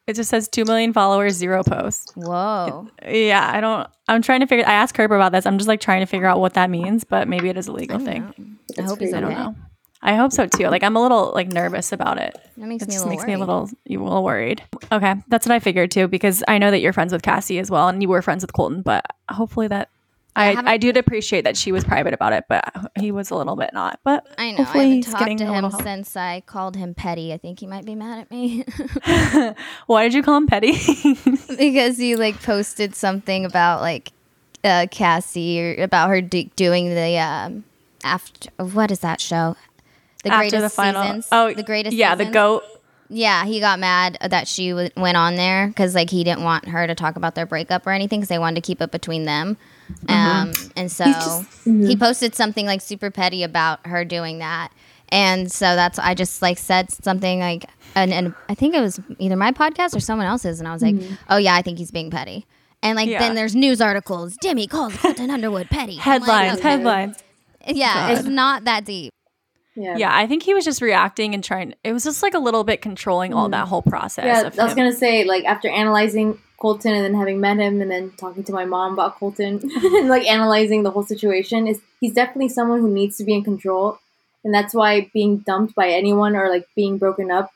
It 0.07 0.15
just 0.15 0.29
says 0.29 0.47
2 0.47 0.63
million 0.65 0.93
followers, 0.93 1.33
zero 1.33 1.63
posts. 1.63 2.11
Whoa. 2.15 2.87
Yeah, 3.05 3.49
I 3.53 3.59
don't. 3.59 3.87
I'm 4.07 4.21
trying 4.21 4.39
to 4.39 4.47
figure. 4.47 4.65
I 4.65 4.71
asked 4.73 4.93
Kerber 4.93 5.15
about 5.15 5.31
this. 5.33 5.45
I'm 5.45 5.57
just 5.57 5.67
like 5.67 5.81
trying 5.81 5.99
to 5.99 6.05
figure 6.05 6.27
out 6.27 6.39
what 6.39 6.53
that 6.53 6.69
means, 6.69 7.03
but 7.03 7.27
maybe 7.27 7.49
it 7.49 7.57
is 7.57 7.67
a 7.67 7.71
legal 7.73 7.99
thing. 7.99 8.57
I 8.77 8.83
hope 8.83 8.99
he's 8.99 9.09
okay. 9.13 9.17
I 9.17 9.21
don't 9.21 9.33
know. 9.33 9.55
I 10.01 10.15
hope 10.15 10.31
so 10.31 10.45
too. 10.45 10.67
Like 10.67 10.83
I'm 10.83 10.95
a 10.95 11.01
little 11.01 11.31
like 11.33 11.47
nervous 11.47 11.91
about 11.91 12.19
it. 12.19 12.35
That 12.57 12.67
makes 12.67 12.83
It 12.83 12.89
me 12.89 12.93
a 12.93 12.97
just 12.97 13.05
little 13.05 13.09
makes 13.09 13.25
me 13.25 13.33
a 13.33 13.37
little 13.37 13.69
you 13.85 14.01
a 14.01 14.03
little 14.03 14.23
worried. 14.23 14.63
Okay, 14.91 15.15
that's 15.27 15.45
what 15.45 15.53
I 15.53 15.59
figured 15.59 15.91
too 15.91 16.07
because 16.07 16.43
I 16.47 16.57
know 16.57 16.71
that 16.71 16.79
you're 16.79 16.93
friends 16.93 17.11
with 17.13 17.21
Cassie 17.23 17.59
as 17.59 17.71
well, 17.71 17.87
and 17.87 18.01
you 18.01 18.09
were 18.09 18.21
friends 18.21 18.43
with 18.43 18.53
Colton. 18.53 18.81
But 18.81 19.05
hopefully 19.29 19.67
that 19.69 19.89
I 20.35 20.53
I 20.53 20.73
I 20.73 20.77
do 20.77 20.91
appreciate 20.91 21.43
that 21.45 21.57
she 21.57 21.71
was 21.71 21.83
private 21.83 22.13
about 22.13 22.31
it, 22.33 22.45
but 22.47 22.63
he 22.99 23.11
was 23.11 23.31
a 23.31 23.35
little 23.35 23.55
bit 23.55 23.71
not. 23.73 23.99
But 24.03 24.25
I 24.37 24.51
know. 24.51 24.59
I 24.59 24.63
haven't 24.63 24.91
he's 24.91 25.05
talked 25.07 25.19
getting 25.19 25.37
to 25.37 25.45
him 25.45 25.71
since 25.71 26.15
I 26.15 26.41
called 26.45 26.75
him 26.75 26.93
petty. 26.93 27.33
I 27.33 27.37
think 27.37 27.59
he 27.59 27.65
might 27.65 27.85
be 27.85 27.95
mad 27.95 28.19
at 28.19 28.31
me 28.31 28.63
Why 29.87 30.03
did 30.03 30.13
you 30.13 30.21
call 30.21 30.37
him 30.37 30.47
petty? 30.47 30.73
because 31.57 31.97
he 31.97 32.15
like 32.15 32.41
posted 32.43 32.95
something 32.95 33.45
about 33.45 33.81
like 33.81 34.11
uh, 34.63 34.85
Cassie 34.91 35.59
or 35.59 35.83
about 35.83 36.09
her 36.09 36.21
do- 36.21 36.49
doing 36.55 36.93
the 36.93 37.17
um, 37.17 37.63
after 38.03 38.49
what 38.57 38.91
is 38.91 38.99
that 38.99 39.19
show? 39.19 39.55
The 40.27 40.33
After 40.33 40.49
greatest 40.49 40.75
the 40.75 40.81
final, 40.81 41.03
seasons. 41.03 41.27
oh 41.31 41.53
the 41.53 41.63
greatest. 41.63 41.95
yeah, 41.95 42.15
the 42.15 42.25
goat. 42.25 42.63
Yeah, 43.09 43.45
he 43.45 43.61
got 43.61 43.79
mad 43.79 44.17
that 44.21 44.47
she 44.49 44.71
w- 44.71 44.89
went 44.97 45.15
on 45.15 45.35
there 45.35 45.67
because 45.67 45.95
like 45.95 46.09
he 46.09 46.23
didn't 46.23 46.43
want 46.43 46.67
her 46.67 46.85
to 46.85 46.93
talk 46.93 47.15
about 47.15 47.35
their 47.35 47.45
breakup 47.45 47.87
or 47.87 47.91
anything 47.91 48.19
because 48.19 48.29
they 48.29 48.39
wanted 48.39 48.55
to 48.55 48.67
keep 48.67 48.81
it 48.81 48.91
between 48.91 49.23
them. 49.23 49.57
Uh-huh. 50.09 50.13
Um, 50.13 50.53
and 50.75 50.91
so 50.91 51.05
he 51.05 51.11
mm-hmm. 51.11 51.99
posted 51.99 52.35
something 52.35 52.65
like 52.65 52.81
super 52.81 53.09
petty 53.09 53.43
about 53.43 53.85
her 53.87 54.03
doing 54.03 54.39
that. 54.39 54.73
And 55.09 55.49
so 55.49 55.75
that's 55.75 55.97
I 55.99 56.15
just 56.15 56.41
like 56.41 56.57
said 56.57 56.91
something 56.91 57.39
like 57.39 57.69
and, 57.95 58.13
and 58.13 58.35
I 58.49 58.55
think 58.55 58.75
it 58.75 58.81
was 58.81 58.99
either 59.19 59.37
my 59.37 59.53
podcast 59.53 59.95
or 59.95 60.01
someone 60.01 60.27
else's 60.27 60.59
and 60.59 60.67
I 60.67 60.73
was 60.73 60.81
like, 60.81 60.95
mm-hmm. 60.95 61.15
"Oh 61.29 61.37
yeah, 61.37 61.55
I 61.55 61.61
think 61.61 61.77
he's 61.77 61.91
being 61.91 62.11
petty." 62.11 62.45
And 62.83 62.97
like 62.97 63.07
Yeah. 63.07 63.19
then 63.19 63.35
there's 63.35 63.55
news 63.55 63.79
articles, 63.79 64.35
Demi 64.41 64.67
calls 64.67 64.95
Colton 64.97 65.31
Underwood 65.31 65.69
petty. 65.69 65.97
I'm 66.03 66.21
like, 66.21 66.29
Headlines, 66.29 66.59
okay. 66.59 66.69
headlines. 66.69 67.17
Yeah, 67.67 68.11
it's 68.11 68.27
not 68.27 68.65
that 68.65 68.85
deep. 68.85 69.13
Yeah. 69.77 69.95
Yeah, 69.95 70.15
I 70.15 70.25
think 70.25 70.41
he 70.41 70.55
was 70.55 70.65
just 70.65 70.81
reacting 70.81 71.35
and 71.35 71.43
trying. 71.43 71.75
It 71.83 71.93
was 71.93 72.03
just 72.03 72.23
like 72.23 72.33
a 72.33 72.39
little 72.39 72.63
bit 72.63 72.81
controlling 72.81 73.31
all 73.33 73.47
that 73.49 73.67
whole 73.67 73.83
process. 73.83 74.25
Mm. 74.25 74.27
Yeah, 74.27 74.47
of 74.47 74.59
I 74.59 74.63
was 74.63 74.71
him. 74.71 74.77
gonna 74.77 74.93
say 74.93 75.23
like 75.23 75.45
after 75.45 75.69
analyzing 75.69 76.39
Colton 76.59 76.95
and 76.95 77.05
then 77.05 77.13
having 77.13 77.39
met 77.39 77.57
him 77.57 77.79
and 77.81 77.91
then 77.91 78.11
talking 78.17 78.43
to 78.45 78.51
my 78.51 78.65
mom 78.65 78.93
about 78.93 79.17
Colton 79.19 79.61
and 79.75 80.09
like 80.09 80.25
analyzing 80.25 80.81
the 80.81 80.89
whole 80.89 81.03
situation 81.03 81.67
is 81.67 81.79
he's 82.01 82.13
definitely 82.13 82.49
someone 82.49 82.79
who 82.79 82.89
needs 82.89 83.17
to 83.17 83.23
be 83.23 83.35
in 83.35 83.43
control, 83.43 83.99
and 84.43 84.51
that's 84.51 84.73
why 84.73 85.11
being 85.13 85.37
dumped 85.37 85.75
by 85.75 85.89
anyone 85.89 86.35
or 86.35 86.49
like 86.49 86.67
being 86.75 86.97
broken 86.97 87.29
up, 87.29 87.51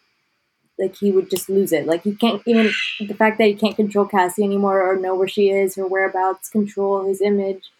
like 0.77 0.95
he 0.97 1.11
would 1.11 1.31
just 1.31 1.49
lose 1.49 1.71
it. 1.71 1.87
Like 1.87 2.03
he 2.03 2.13
can't 2.13 2.43
even 2.45 2.71
the 2.99 3.15
fact 3.15 3.39
that 3.39 3.45
he 3.45 3.55
can't 3.55 3.75
control 3.75 4.05
Cassie 4.05 4.43
anymore 4.43 4.79
or 4.79 4.95
know 4.95 5.15
where 5.15 5.27
she 5.27 5.49
is, 5.49 5.75
or 5.75 5.87
whereabouts, 5.87 6.49
control 6.49 7.07
his 7.07 7.19
image. 7.19 7.71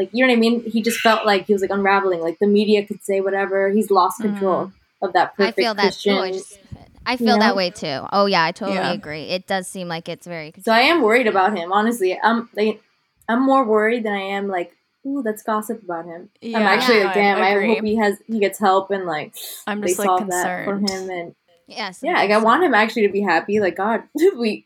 Like 0.00 0.10
you 0.14 0.24
know 0.24 0.30
what 0.32 0.36
I 0.38 0.40
mean? 0.40 0.62
He 0.64 0.80
just 0.80 1.00
felt 1.00 1.26
like 1.26 1.44
he 1.46 1.52
was 1.52 1.60
like 1.60 1.70
unraveling. 1.70 2.20
Like 2.20 2.38
the 2.38 2.46
media 2.46 2.86
could 2.86 3.04
say 3.04 3.20
whatever. 3.20 3.68
He's 3.68 3.90
lost 3.90 4.18
mm. 4.20 4.24
control 4.30 4.72
of 5.02 5.12
that 5.12 5.36
perfect 5.36 5.58
I 5.58 5.62
feel 5.62 5.74
that 5.74 5.82
Christian. 5.82 6.16
too. 6.16 6.22
I, 6.22 6.32
just, 6.32 6.58
I 7.04 7.16
feel 7.18 7.26
you 7.26 7.32
know? 7.34 7.38
that 7.40 7.56
way 7.56 7.68
too. 7.68 8.00
Oh 8.10 8.24
yeah, 8.24 8.44
I 8.44 8.52
totally 8.52 8.78
Yeah. 8.78 8.92
agree. 8.92 9.24
It 9.24 9.46
does 9.46 9.68
seem 9.68 9.88
like 9.88 10.08
it's 10.08 10.26
very. 10.26 10.54
So 10.62 10.72
I 10.72 10.80
am 10.80 11.02
worried 11.02 11.26
about 11.26 11.56
him. 11.56 11.70
Honestly, 11.72 12.18
I'm 12.22 12.48
like, 12.56 12.82
I'm 13.28 13.42
more 13.42 13.64
worried 13.64 14.04
than 14.04 14.14
I 14.14 14.22
am 14.22 14.48
like, 14.48 14.74
ooh, 15.06 15.22
let's 15.22 15.42
gossip 15.42 15.82
about 15.82 16.06
him. 16.06 16.30
I'm 16.42 16.54
actually 16.56 17.00
no, 17.00 17.04
like, 17.06 17.14
damn, 17.14 17.38
I, 17.38 17.50
agree. 17.50 17.74
hope 17.74 17.84
he 17.84 17.96
has 17.96 18.18
he 18.26 18.38
gets 18.40 18.58
help 18.58 18.90
and 18.90 19.04
like 19.04 19.34
I'm 19.66 19.80
they 19.82 19.88
just 19.88 19.98
like 19.98 20.06
solve 20.06 20.28
that 20.30 20.64
for 20.64 20.76
him. 20.78 21.10
And 21.10 21.34
Yes. 21.66 22.00
yeah, 22.02 22.14
like 22.14 22.30
I 22.30 22.38
want 22.38 22.64
him 22.64 22.74
actually 22.74 23.06
to 23.06 23.12
be 23.12 23.20
happy. 23.20 23.60
Like 23.60 23.76
God, 23.76 24.02
we 24.14 24.64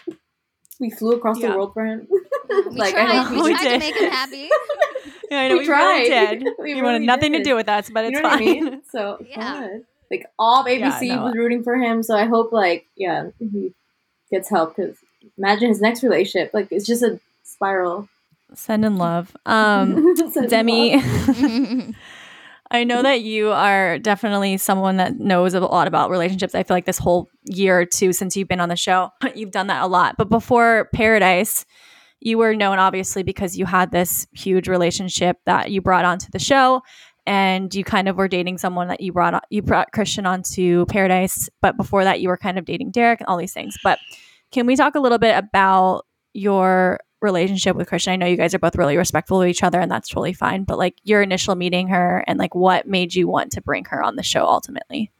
we 0.81 0.90
flew 0.90 1.12
across 1.12 1.38
Yeah. 1.38 1.51
the 1.51 1.57
world 1.57 1.73
for 1.75 1.85
him. 1.85 2.07
We 2.11 2.62
like 2.77 2.94
I 2.94 3.05
tried. 3.05 3.23
hope 3.23 3.31
We, 3.31 3.37
he- 3.37 3.42
We 3.42 3.53
tried 3.55 3.73
to 3.73 3.79
make 3.87 3.97
him 3.97 4.11
happy. 4.11 4.49
Yeah, 5.30 5.40
I 5.40 5.48
know 5.48 5.54
We 5.56 5.60
we, 5.60 5.68
really 5.68 6.08
tried. 6.08 6.38
did. 6.40 6.48
We 6.58 6.70
you 6.74 6.82
wanted 6.82 6.96
really 6.98 7.06
nothing 7.06 7.32
to 7.32 7.42
do 7.42 7.54
with 7.54 7.68
us, 7.68 7.90
but 7.90 8.04
you 8.04 8.10
it's 8.10 8.16
know 8.18 8.22
what 8.28 8.32
I 8.32 8.37
fine. 8.38 8.64
mean? 8.64 8.82
So 8.90 9.18
Yeah. 9.28 9.37
God. 9.60 9.70
like 10.10 10.26
all 10.38 10.62
of 10.62 10.68
Yeah, 10.68 10.90
ABC 10.98 11.08
no. 11.16 11.24
was 11.24 11.34
rooting 11.34 11.62
for 11.62 11.76
him. 11.76 12.02
So 12.02 12.16
I 12.16 12.24
hope 12.26 12.52
like 12.52 12.87
yeah 12.96 13.30
he 13.38 13.72
gets 14.30 14.48
help 14.50 14.76
because 14.76 14.96
imagine 15.38 15.68
his 15.68 15.80
next 15.80 16.02
relationship. 16.02 16.52
Like 16.54 16.68
it's 16.70 16.87
just 16.87 17.02
a 17.02 17.20
spiral. 17.42 18.08
Send 18.54 18.84
in 18.84 18.96
love. 18.98 19.34
Um, 19.46 20.14
So 20.32 20.46
Demi, 20.46 20.92
Mhm. 21.00 21.94
I 22.70 22.82
know 22.84 23.02
that 23.02 23.20
you 23.22 23.50
are 23.50 23.98
definitely 23.98 24.56
someone 24.56 24.96
that 24.96 25.18
knows 25.18 25.54
a 25.54 25.60
lot 25.60 25.87
about 25.87 26.10
relationships. 26.10 26.54
I 26.54 26.62
feel 26.62 26.76
like 26.76 26.87
this 26.87 26.98
whole 26.98 27.28
year 27.44 27.78
or 27.80 27.84
two 27.84 28.12
since 28.12 28.37
you've 28.37 28.48
been 28.48 28.60
on 28.60 28.68
the 28.68 28.76
show, 28.76 29.10
you've 29.34 29.50
done 29.50 29.66
that 29.68 29.82
a 29.82 29.87
lot. 29.87 30.16
But 30.16 30.28
before 30.28 30.88
Paradise, 30.92 31.66
you 32.20 32.38
were 32.38 32.55
known 32.55 32.79
obviously 32.79 33.22
because 33.22 33.57
you 33.57 33.66
had 33.66 33.90
this 33.90 34.27
huge 34.33 34.68
relationship 34.68 35.38
that 35.46 35.70
you 35.70 35.81
brought 35.81 36.05
onto 36.05 36.31
the 36.33 36.38
show 36.38 36.81
and 37.27 37.74
you 37.74 37.85
kind 37.85 38.09
of 38.09 38.16
were 38.16 38.29
dating 38.29 38.59
someone 38.59 38.88
that 38.88 39.00
you 39.00 39.12
brought 39.12 39.44
you 39.50 39.62
brought 39.62 39.92
Kristian 39.92 40.27
onto 40.27 40.85
Paradise, 40.87 41.48
but 41.62 41.77
before 41.77 42.05
that 42.05 42.20
you 42.20 42.29
were 42.29 42.37
kind 42.37 42.59
of 42.59 42.64
dating 42.64 42.90
Derek 42.90 43.20
and 43.20 43.29
all 43.29 43.38
these 43.38 43.53
things. 43.53 43.77
But 43.83 43.98
can 44.53 44.66
we 44.66 44.77
talk 44.77 44.94
a 44.94 45.00
little 45.00 45.18
bit 45.18 45.37
about 45.37 46.05
your 46.35 47.00
relationship 47.22 47.77
with 47.77 47.88
Kristian? 47.88 48.12
I 48.12 48.16
know 48.16 48.27
you 48.27 48.37
guys 48.37 48.55
are 48.55 48.59
both 48.59 48.77
really 48.77 48.96
respectful 48.96 49.40
of 49.40 49.48
each 49.48 49.62
other 49.62 49.81
and 49.81 49.90
that's 49.90 50.09
totally 50.09 50.35
fine, 50.35 50.64
but 50.64 50.79
like 50.79 50.98
your 51.03 51.22
initial 51.22 51.55
meeting 51.55 51.88
her 51.88 52.22
and 52.27 52.38
like 52.38 52.55
what 52.55 52.87
made 52.87 53.14
you 53.14 53.27
want 53.27 53.53
to 53.53 53.62
bring 53.62 53.87
her 53.87 54.03
on 54.03 54.16
the 54.16 54.22
show 54.22 54.44
ultimately 54.44 55.11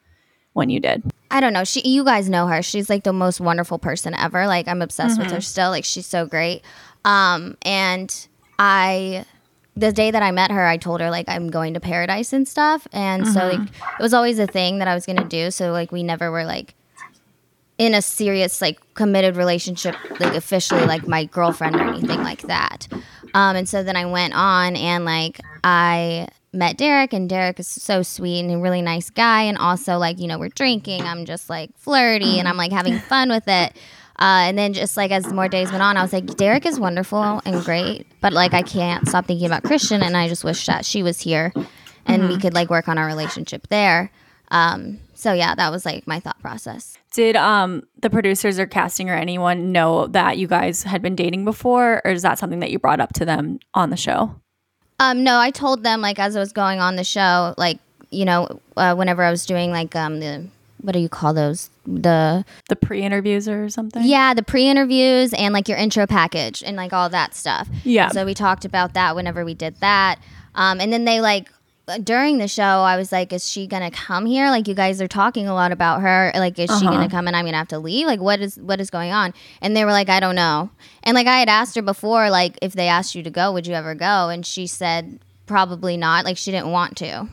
when 0.55 0.71
you 0.71 0.81
did? 0.81 1.03
I 1.31 1.41
don't 1.41 1.53
know. 1.53 1.65
She, 1.65 1.87
you 1.87 2.05
guys 2.05 2.31
know 2.31 2.47
her. 2.47 2.63
She's 2.63 2.89
like 2.89 3.05
the 3.05 3.13
most 3.13 3.41
wonderful 3.41 3.79
person 3.79 4.15
ever. 4.15 4.47
Like 4.47 4.67
I'm 4.67 4.81
obsessed 4.81 5.19
with 5.19 5.31
her 5.31 5.41
still. 5.41 5.71
Like 5.71 5.85
she's 5.85 6.07
so 6.07 6.27
great. 6.27 6.63
Um, 7.05 7.57
and 7.63 8.27
I, 8.59 9.27
the 9.77 9.93
day 9.93 10.11
that 10.11 10.23
I 10.23 10.31
met 10.31 10.51
her, 10.53 10.65
I 10.65 10.77
told 10.77 11.01
her 11.01 11.11
like 11.11 11.29
I'm 11.29 11.51
going 11.51 11.75
to 11.75 11.81
paradise 11.81 12.33
and 12.33 12.47
stuff. 12.49 12.87
And 12.93 13.27
so 13.27 13.49
like 13.49 13.69
it 13.69 14.03
was 14.03 14.15
always 14.15 14.39
a 14.39 14.47
thing 14.47 14.79
that 14.79 14.89
I 14.89 14.95
was 14.95 15.05
gonna 15.05 15.29
do. 15.29 15.51
So 15.51 15.73
like 15.73 15.93
we 15.93 16.03
never 16.03 16.31
were 16.31 16.45
like 16.45 16.75
in 17.77 17.93
a 17.95 18.01
serious 18.01 18.61
like 18.61 18.79
committed 18.95 19.37
relationship, 19.37 19.97
like 20.21 20.35
officially 20.35 20.87
like 20.87 21.09
my 21.09 21.25
girlfriend 21.25 21.75
or 21.75 21.83
anything 21.83 22.23
like 22.23 22.43
that. 22.43 22.87
Um, 23.35 23.57
and 23.57 23.69
so 23.69 23.83
then 23.83 23.97
I 23.97 24.07
went 24.07 24.35
on 24.35 24.77
and 24.77 25.05
like 25.05 25.41
I 25.65 26.29
met 26.55 26.77
Derek, 26.77 27.13
and 27.13 27.29
Derek 27.29 27.59
is 27.61 27.67
so 27.67 28.03
sweet 28.03 28.41
and 28.41 28.51
a 28.53 28.59
really 28.59 28.83
nice 28.83 29.11
guy. 29.11 29.43
And 29.43 29.59
also, 29.59 29.99
like, 29.99 30.19
you 30.19 30.27
know, 30.27 30.39
we're 30.39 30.49
drinking. 30.49 31.03
I'm 31.03 31.25
just 31.25 31.51
like 31.51 31.77
flirty 31.77 32.39
and 32.39 32.49
I'm 32.49 32.57
like 32.57 32.73
having 32.73 32.99
fun 33.11 33.29
with 33.29 33.49
it. 33.49 33.77
Uh, 34.17 34.47
and 34.47 34.57
then 34.57 34.73
just 34.73 34.97
like 34.97 35.11
as 35.11 35.27
more 35.33 35.49
days 35.49 35.73
went 35.73 35.83
on, 35.83 35.97
I 35.97 36.03
was 36.03 36.13
like, 36.13 36.27
Derek 36.37 36.67
is 36.67 36.79
wonderful 36.79 37.43
and 37.45 37.65
great, 37.65 38.07
but 38.21 38.33
like 38.33 38.55
I 38.55 38.63
can't 38.63 39.09
stop 39.09 39.27
thinking 39.27 39.47
about 39.47 39.65
Kristian. 39.65 40.03
And 40.03 40.17
I 40.17 40.29
just 40.29 40.45
wish 40.45 40.67
that 40.67 40.85
she 40.85 41.03
was 41.03 41.21
here 41.21 41.53
and 42.07 42.29
we 42.29 42.39
could 42.39 42.55
like 42.55 42.71
work 42.71 42.89
on 42.89 42.97
our 42.97 43.07
relationship 43.07 43.67
there. 43.69 44.13
Um, 44.51 45.01
so 45.15 45.33
yeah, 45.33 45.55
that 45.55 45.71
was 45.71 45.85
like 45.85 46.07
my 46.07 46.21
thought 46.21 46.41
process. 46.41 46.97
Did 47.13 47.35
um 47.35 47.83
the 47.99 48.11
producers 48.11 48.59
or 48.59 48.67
casting 48.67 49.11
or 49.11 49.15
anyone 49.15 49.73
know 49.73 50.07
that 50.09 50.39
you 50.39 50.47
guys 50.47 50.85
had 50.85 51.03
been 51.03 51.17
dating 51.17 51.45
before 51.45 52.03
or 52.05 52.13
is 52.13 52.23
that 52.23 52.39
something 52.39 52.61
that 52.61 52.71
you 52.71 52.79
brought 52.79 53.01
up 53.01 53.13
to 53.15 53.25
them 53.25 53.59
on 53.73 53.91
the 53.91 53.97
show? 53.97 54.37
Um, 55.01 55.25
no, 55.25 55.39
I 55.39 55.51
told 55.51 55.83
them 55.83 56.01
like 56.01 56.19
as 56.19 56.37
I 56.37 56.41
was 56.41 56.53
going 56.53 56.81
on 56.81 56.97
the 56.97 57.05
show, 57.05 57.55
like 57.59 57.79
you 58.11 58.25
know, 58.25 58.61
uh, 58.77 58.95
whenever 58.95 59.23
I 59.23 59.31
was 59.31 59.45
doing 59.47 59.71
like 59.71 59.95
um 59.97 60.21
the 60.21 60.47
what 60.81 60.93
do 60.93 60.99
you 60.99 61.09
call 61.09 61.33
those 61.35 61.71
the 61.87 62.45
The 62.69 62.77
pre-interviews 62.77 63.49
or 63.49 63.69
something? 63.71 64.03
yeah 64.05 64.35
the 64.35 64.43
pre-interviews 64.43 65.33
and 65.33 65.55
like 65.55 65.67
your 65.69 65.79
intro 65.79 66.07
package 66.07 66.63
and 66.63 66.77
like 66.77 66.93
all 66.93 67.09
that 67.09 67.35
stuff. 67.35 67.69
Yeah. 67.85 68.09
So 68.11 68.25
we 68.25 68.35
talked 68.35 68.65
about 68.65 68.93
that 68.95 69.17
whenever 69.17 69.45
we 69.45 69.55
did 69.55 69.77
that, 69.81 70.19
um, 70.55 70.81
and 70.81 70.93
then 70.93 71.05
they 71.07 71.21
like 71.21 71.51
during 72.03 72.39
the 72.39 72.49
show 72.49 72.63
I 72.63 72.97
was 72.97 73.13
like, 73.13 73.33
is 73.33 73.49
she 73.49 73.67
gonna 73.67 73.91
come 73.91 74.27
here? 74.27 74.49
Like 74.51 74.67
you 74.69 74.75
guys 74.75 75.01
are 75.03 75.09
talking 75.09 75.47
a 75.47 75.55
lot 75.55 75.73
about 75.73 76.01
her. 76.01 76.33
Like 76.35 76.59
is 76.59 76.71
she 76.71 76.87
Uh-huh. 76.87 76.91
gonna 76.95 77.09
come 77.11 77.27
and 77.27 77.37
I'm 77.37 77.45
gonna 77.45 77.57
have 77.59 77.69
to 77.69 77.79
leave? 77.79 78.07
Like 78.07 78.21
what 78.21 78.41
is 78.41 78.57
what 78.59 78.81
is 78.81 78.91
going 78.91 79.13
on? 79.13 79.35
And 79.61 79.77
they 79.77 79.85
were 79.85 79.93
like, 79.93 80.09
I 80.09 80.21
don't 80.21 80.35
know. 80.35 80.71
And 81.03 81.15
like 81.15 81.27
I 81.27 81.39
had 81.39 81.49
asked 81.49 81.75
her 81.77 81.83
before, 81.83 82.31
like 82.31 82.59
if 82.63 82.73
they 82.73 82.89
asked 82.89 83.15
you 83.15 83.23
to 83.23 83.31
go, 83.31 83.53
would 83.53 83.67
you 83.67 83.75
ever 83.75 83.95
go? 83.95 84.29
And 84.31 84.45
she 84.47 84.67
said 84.67 85.19
probably 85.47 85.97
not. 85.97 86.25
Like 86.25 86.37
she 86.39 86.51
didn't 86.51 86.71
want 86.71 86.97
to. 86.99 87.29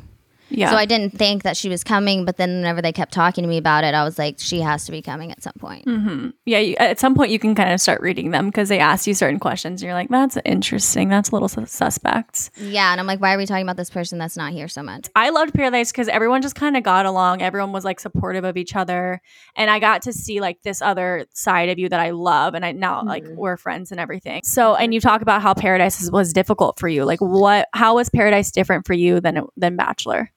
Yeah. 0.51 0.69
So 0.69 0.75
I 0.75 0.85
didn't 0.85 1.17
think 1.17 1.43
that 1.43 1.57
she 1.57 1.69
was 1.69 1.83
coming, 1.83 2.25
but 2.25 2.37
then 2.37 2.57
whenever 2.57 2.81
they 2.81 2.91
kept 2.91 3.13
talking 3.13 3.43
to 3.43 3.47
me 3.47 3.57
about 3.57 3.83
it, 3.83 3.93
I 3.93 4.03
was 4.03 4.17
like, 4.17 4.35
she 4.39 4.61
has 4.61 4.85
to 4.85 4.91
be 4.91 5.01
coming 5.01 5.31
at 5.31 5.41
some 5.41 5.53
point. 5.59 5.85
Mm-hmm. 5.85 6.29
yeah, 6.45 6.59
you, 6.59 6.75
at 6.77 6.99
some 6.99 7.15
point 7.15 7.31
you 7.31 7.39
can 7.39 7.55
kind 7.55 7.71
of 7.71 7.79
start 7.79 8.01
reading 8.01 8.31
them 8.31 8.47
because 8.47 8.69
they 8.69 8.79
ask 8.79 9.07
you 9.07 9.13
certain 9.13 9.39
questions 9.39 9.81
and 9.81 9.87
you're 9.87 9.95
like, 9.95 10.09
that's 10.09 10.37
interesting. 10.45 11.09
That's 11.09 11.29
a 11.29 11.33
little 11.33 11.47
sus- 11.47 11.71
suspect. 11.71 12.51
Yeah, 12.57 12.91
and 12.91 12.99
I'm 12.99 13.07
like, 13.07 13.19
why 13.21 13.33
are 13.33 13.37
we 13.37 13.45
talking 13.45 13.63
about 13.63 13.77
this 13.77 13.89
person 13.89 14.17
that's 14.19 14.37
not 14.37 14.53
here 14.53 14.67
so 14.67 14.83
much? 14.83 15.07
I 15.15 15.29
loved 15.29 15.53
Paradise 15.53 15.91
because 15.91 16.07
everyone 16.07 16.41
just 16.41 16.55
kind 16.55 16.77
of 16.77 16.83
got 16.83 17.05
along. 17.05 17.41
Everyone 17.41 17.71
was 17.71 17.85
like 17.85 17.99
supportive 17.99 18.43
of 18.43 18.57
each 18.57 18.75
other. 18.75 19.21
And 19.55 19.69
I 19.69 19.79
got 19.79 20.03
to 20.03 20.13
see 20.13 20.41
like 20.41 20.61
this 20.63 20.81
other 20.81 21.25
side 21.33 21.69
of 21.69 21.79
you 21.79 21.89
that 21.89 21.99
I 21.99 22.11
love. 22.11 22.53
And 22.53 22.65
I 22.65 22.71
now 22.71 23.03
like 23.03 23.23
mm-hmm. 23.23 23.35
we're 23.35 23.57
friends 23.57 23.91
and 23.91 23.99
everything. 23.99 24.41
So, 24.43 24.73
mm-hmm. 24.73 24.83
and 24.83 24.93
you 24.93 24.99
talk 24.99 25.21
about 25.21 25.41
how 25.41 25.53
Paradise 25.53 26.09
was 26.11 26.33
difficult 26.33 26.79
for 26.79 26.87
you. 26.87 27.05
Like, 27.05 27.19
what, 27.19 27.67
how 27.73 27.95
was 27.95 28.09
Paradise 28.09 28.51
different 28.51 28.85
for 28.85 28.93
you 28.93 29.19
than, 29.19 29.45
than 29.57 29.75
Bachelor? 29.75 30.31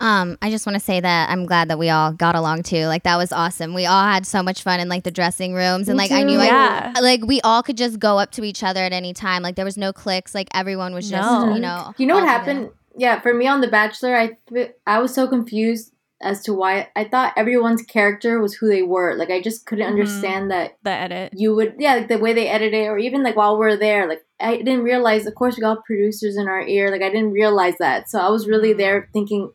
Um, 0.00 0.36
I 0.42 0.50
just 0.50 0.66
want 0.66 0.74
to 0.74 0.84
say 0.84 1.00
that 1.00 1.30
I'm 1.30 1.46
glad 1.46 1.68
that 1.70 1.78
we 1.78 1.88
all 1.88 2.12
got 2.12 2.34
along 2.34 2.64
too. 2.64 2.86
Like 2.86 3.04
that 3.04 3.16
was 3.16 3.32
awesome. 3.32 3.74
We 3.74 3.86
all 3.86 4.04
had 4.04 4.26
so 4.26 4.42
much 4.42 4.62
fun 4.62 4.80
in 4.80 4.88
like 4.88 5.04
the 5.04 5.10
dressing 5.10 5.54
rooms, 5.54 5.88
and 5.88 5.96
like 5.96 6.10
I 6.10 6.22
knew. 6.24 6.38
Yeah. 6.40 6.92
I 6.96 7.00
like 7.00 7.24
we 7.24 7.40
all 7.42 7.62
could 7.62 7.76
just 7.76 7.98
go 7.98 8.18
up 8.18 8.30
to 8.32 8.44
each 8.44 8.62
other 8.62 8.80
at 8.80 8.92
any 8.92 9.12
time. 9.12 9.42
Like 9.42 9.54
there 9.56 9.64
was 9.64 9.76
no 9.76 9.92
clicks. 9.92 10.34
Like 10.34 10.48
everyone 10.52 10.94
was 10.94 11.08
just 11.08 11.22
No. 11.30 11.54
you 11.54 11.60
know. 11.60 11.94
You 11.96 12.06
know 12.06 12.14
what 12.14 12.24
all 12.24 12.38
together. 12.38 12.52
happened? 12.60 12.70
Yeah, 12.96 13.20
for 13.20 13.34
me 13.34 13.46
on 13.46 13.60
The 13.60 13.68
Bachelor, 13.68 14.16
I 14.16 14.36
th- 14.48 14.72
I 14.86 14.98
was 15.00 15.14
so 15.14 15.26
confused 15.26 15.92
as 16.22 16.42
to 16.44 16.54
why 16.54 16.88
I 16.96 17.04
thought 17.04 17.32
everyone's 17.36 17.82
character 17.82 18.40
was 18.40 18.54
who 18.54 18.68
they 18.68 18.82
were. 18.82 19.14
Like 19.16 19.30
I 19.30 19.42
just 19.42 19.66
couldn't 19.66 19.84
Mhm. 19.86 19.90
understand 19.90 20.50
that 20.50 20.76
The 20.82 20.90
edit. 20.90 21.32
you 21.36 21.54
would 21.54 21.74
yeah 21.78 21.94
like 21.96 22.08
the 22.08 22.18
way 22.18 22.32
they 22.32 22.48
edit 22.48 22.72
it 22.72 22.86
or 22.86 22.98
even 22.98 23.22
like 23.22 23.36
while 23.36 23.58
we're 23.58 23.76
there 23.76 24.08
like 24.08 24.22
i 24.40 24.56
didn't 24.56 24.82
realize 24.84 25.26
of 25.26 25.34
course 25.34 25.56
we 25.56 25.60
got 25.60 25.84
producers 25.84 26.36
in 26.36 26.48
our 26.48 26.62
ear 26.66 26.90
like 26.90 27.02
i 27.02 27.08
didn't 27.10 27.32
realize 27.32 27.74
that 27.78 28.08
so 28.08 28.18
i 28.18 28.28
was 28.28 28.48
really 28.48 28.72
Mhm. 28.74 28.78
there 28.78 29.08
thinking 29.12 29.50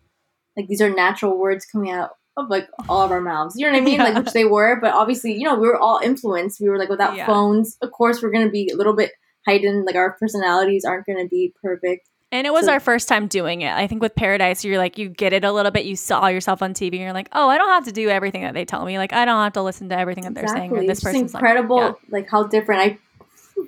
like 0.59 0.67
these 0.67 0.81
are 0.81 0.89
natural 0.89 1.37
words 1.37 1.65
coming 1.65 1.91
out 1.91 2.11
of 2.37 2.49
like 2.49 2.67
all 2.87 3.01
of 3.01 3.11
our 3.11 3.21
mouths 3.21 3.55
you 3.57 3.65
know 3.65 3.71
what 3.71 3.81
i 3.81 3.83
mean 3.89 3.95
Yeah. 3.95 4.03
like 4.09 4.23
which 4.23 4.33
they 4.33 4.45
were 4.45 4.77
but 4.81 4.93
obviously 4.93 5.33
you 5.33 5.43
know 5.45 5.55
we 5.55 5.67
were 5.67 5.77
all 5.79 5.99
influenced 6.03 6.59
we 6.61 6.69
were 6.69 6.77
like 6.77 6.89
without 6.89 7.15
Yeah. 7.15 7.25
phones 7.25 7.77
of 7.81 7.91
course 7.91 8.21
we're 8.21 8.31
gonna 8.31 8.49
be 8.49 8.69
a 8.73 8.75
little 8.75 8.95
bit 8.95 9.11
heightened 9.47 9.85
like 9.85 9.95
our 9.95 10.11
personalities 10.19 10.85
aren't 10.85 11.05
gonna 11.07 11.27
be 11.27 11.53
perfect 11.63 12.07
And 12.31 12.45
it 12.45 12.51
was 12.53 12.65
So- 12.65 12.73
our 12.73 12.79
first 12.79 13.07
time 13.09 13.25
doing 13.27 13.61
it. 13.61 13.73
I 13.73 13.87
think 13.87 14.03
with 14.03 14.13
Paradise, 14.13 14.63
you're 14.63 14.77
like, 14.77 14.99
you 14.99 15.09
get 15.09 15.33
it 15.33 15.43
a 15.43 15.51
little 15.51 15.71
bit. 15.71 15.85
You 15.85 15.95
saw 15.95 16.27
yourself 16.27 16.61
on 16.61 16.75
TV 16.75 16.93
and 16.93 17.01
you're 17.01 17.13
like, 17.21 17.29
oh, 17.33 17.49
I 17.49 17.57
don't 17.57 17.69
have 17.77 17.85
to 17.85 17.91
do 17.91 18.07
everything 18.07 18.43
that 18.43 18.53
they 18.53 18.65
tell 18.65 18.85
me. 18.85 18.99
Like, 18.99 19.13
I 19.13 19.25
don't 19.25 19.41
have 19.43 19.53
to 19.53 19.63
listen 19.63 19.89
to 19.89 19.97
everything 19.97 20.25
that 20.25 20.35
they're 20.35 20.47
saying. 20.47 20.69
Exactly. 20.69 20.87
this 20.87 20.99
It's 20.99 21.03
person's 21.05 21.33
incredible 21.33 21.77
like, 21.81 21.95
like 22.17 22.27
how 22.29 22.43
different 22.43 22.81
I 22.85 22.99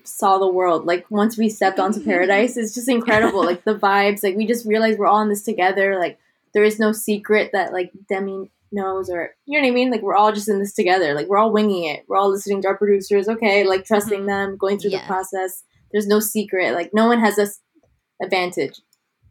saw 0.04 0.38
the 0.38 0.48
world. 0.48 0.86
Like 0.86 1.06
once 1.10 1.38
we 1.40 1.50
stepped 1.50 1.80
onto 1.80 2.04
paradise, 2.12 2.56
it's 2.56 2.76
just 2.76 2.88
incredible. 2.88 3.44
like 3.44 3.64
the 3.64 3.74
vibes, 3.76 4.24
like 4.24 4.36
we 4.36 4.46
just 4.46 4.66
realized 4.68 5.00
we're 5.00 5.08
all 5.08 5.22
in 5.22 5.30
this 5.30 5.44
together. 5.44 5.98
Like 6.00 6.20
there 6.54 6.64
is 6.64 6.80
no 6.80 6.92
secret 6.92 7.52
that 7.54 7.72
like 7.74 7.92
Demi 8.10 8.52
knows 8.74 9.10
or 9.10 9.32
you 9.46 9.60
know 9.60 9.66
what 9.66 9.72
I 9.72 9.76
mean? 9.76 9.92
Like 9.92 10.02
we're 10.02 10.16
all 10.16 10.32
just 10.32 10.48
in 10.50 10.60
this 10.60 10.74
together. 10.74 11.14
Like 11.14 11.28
we're 11.28 11.38
all 11.38 11.52
winging 11.52 11.84
it. 11.86 12.04
We're 12.08 12.18
all 12.18 12.30
listening 12.32 12.62
to 12.62 12.70
our 12.70 12.78
producers, 12.78 13.28
okay, 13.28 13.64
like 13.66 13.86
trusting 13.86 14.22
Mhm. 14.22 14.28
them, 14.28 14.58
going 14.58 14.80
through 14.80 14.92
Yeah. 14.92 15.02
the 15.02 15.08
process. 15.08 15.64
There's 15.92 16.08
no 16.08 16.20
secret. 16.20 16.74
Like 16.74 16.92
no 16.94 17.08
one 17.08 17.20
has 17.20 17.36
this 17.36 17.60
advantage. 18.22 18.80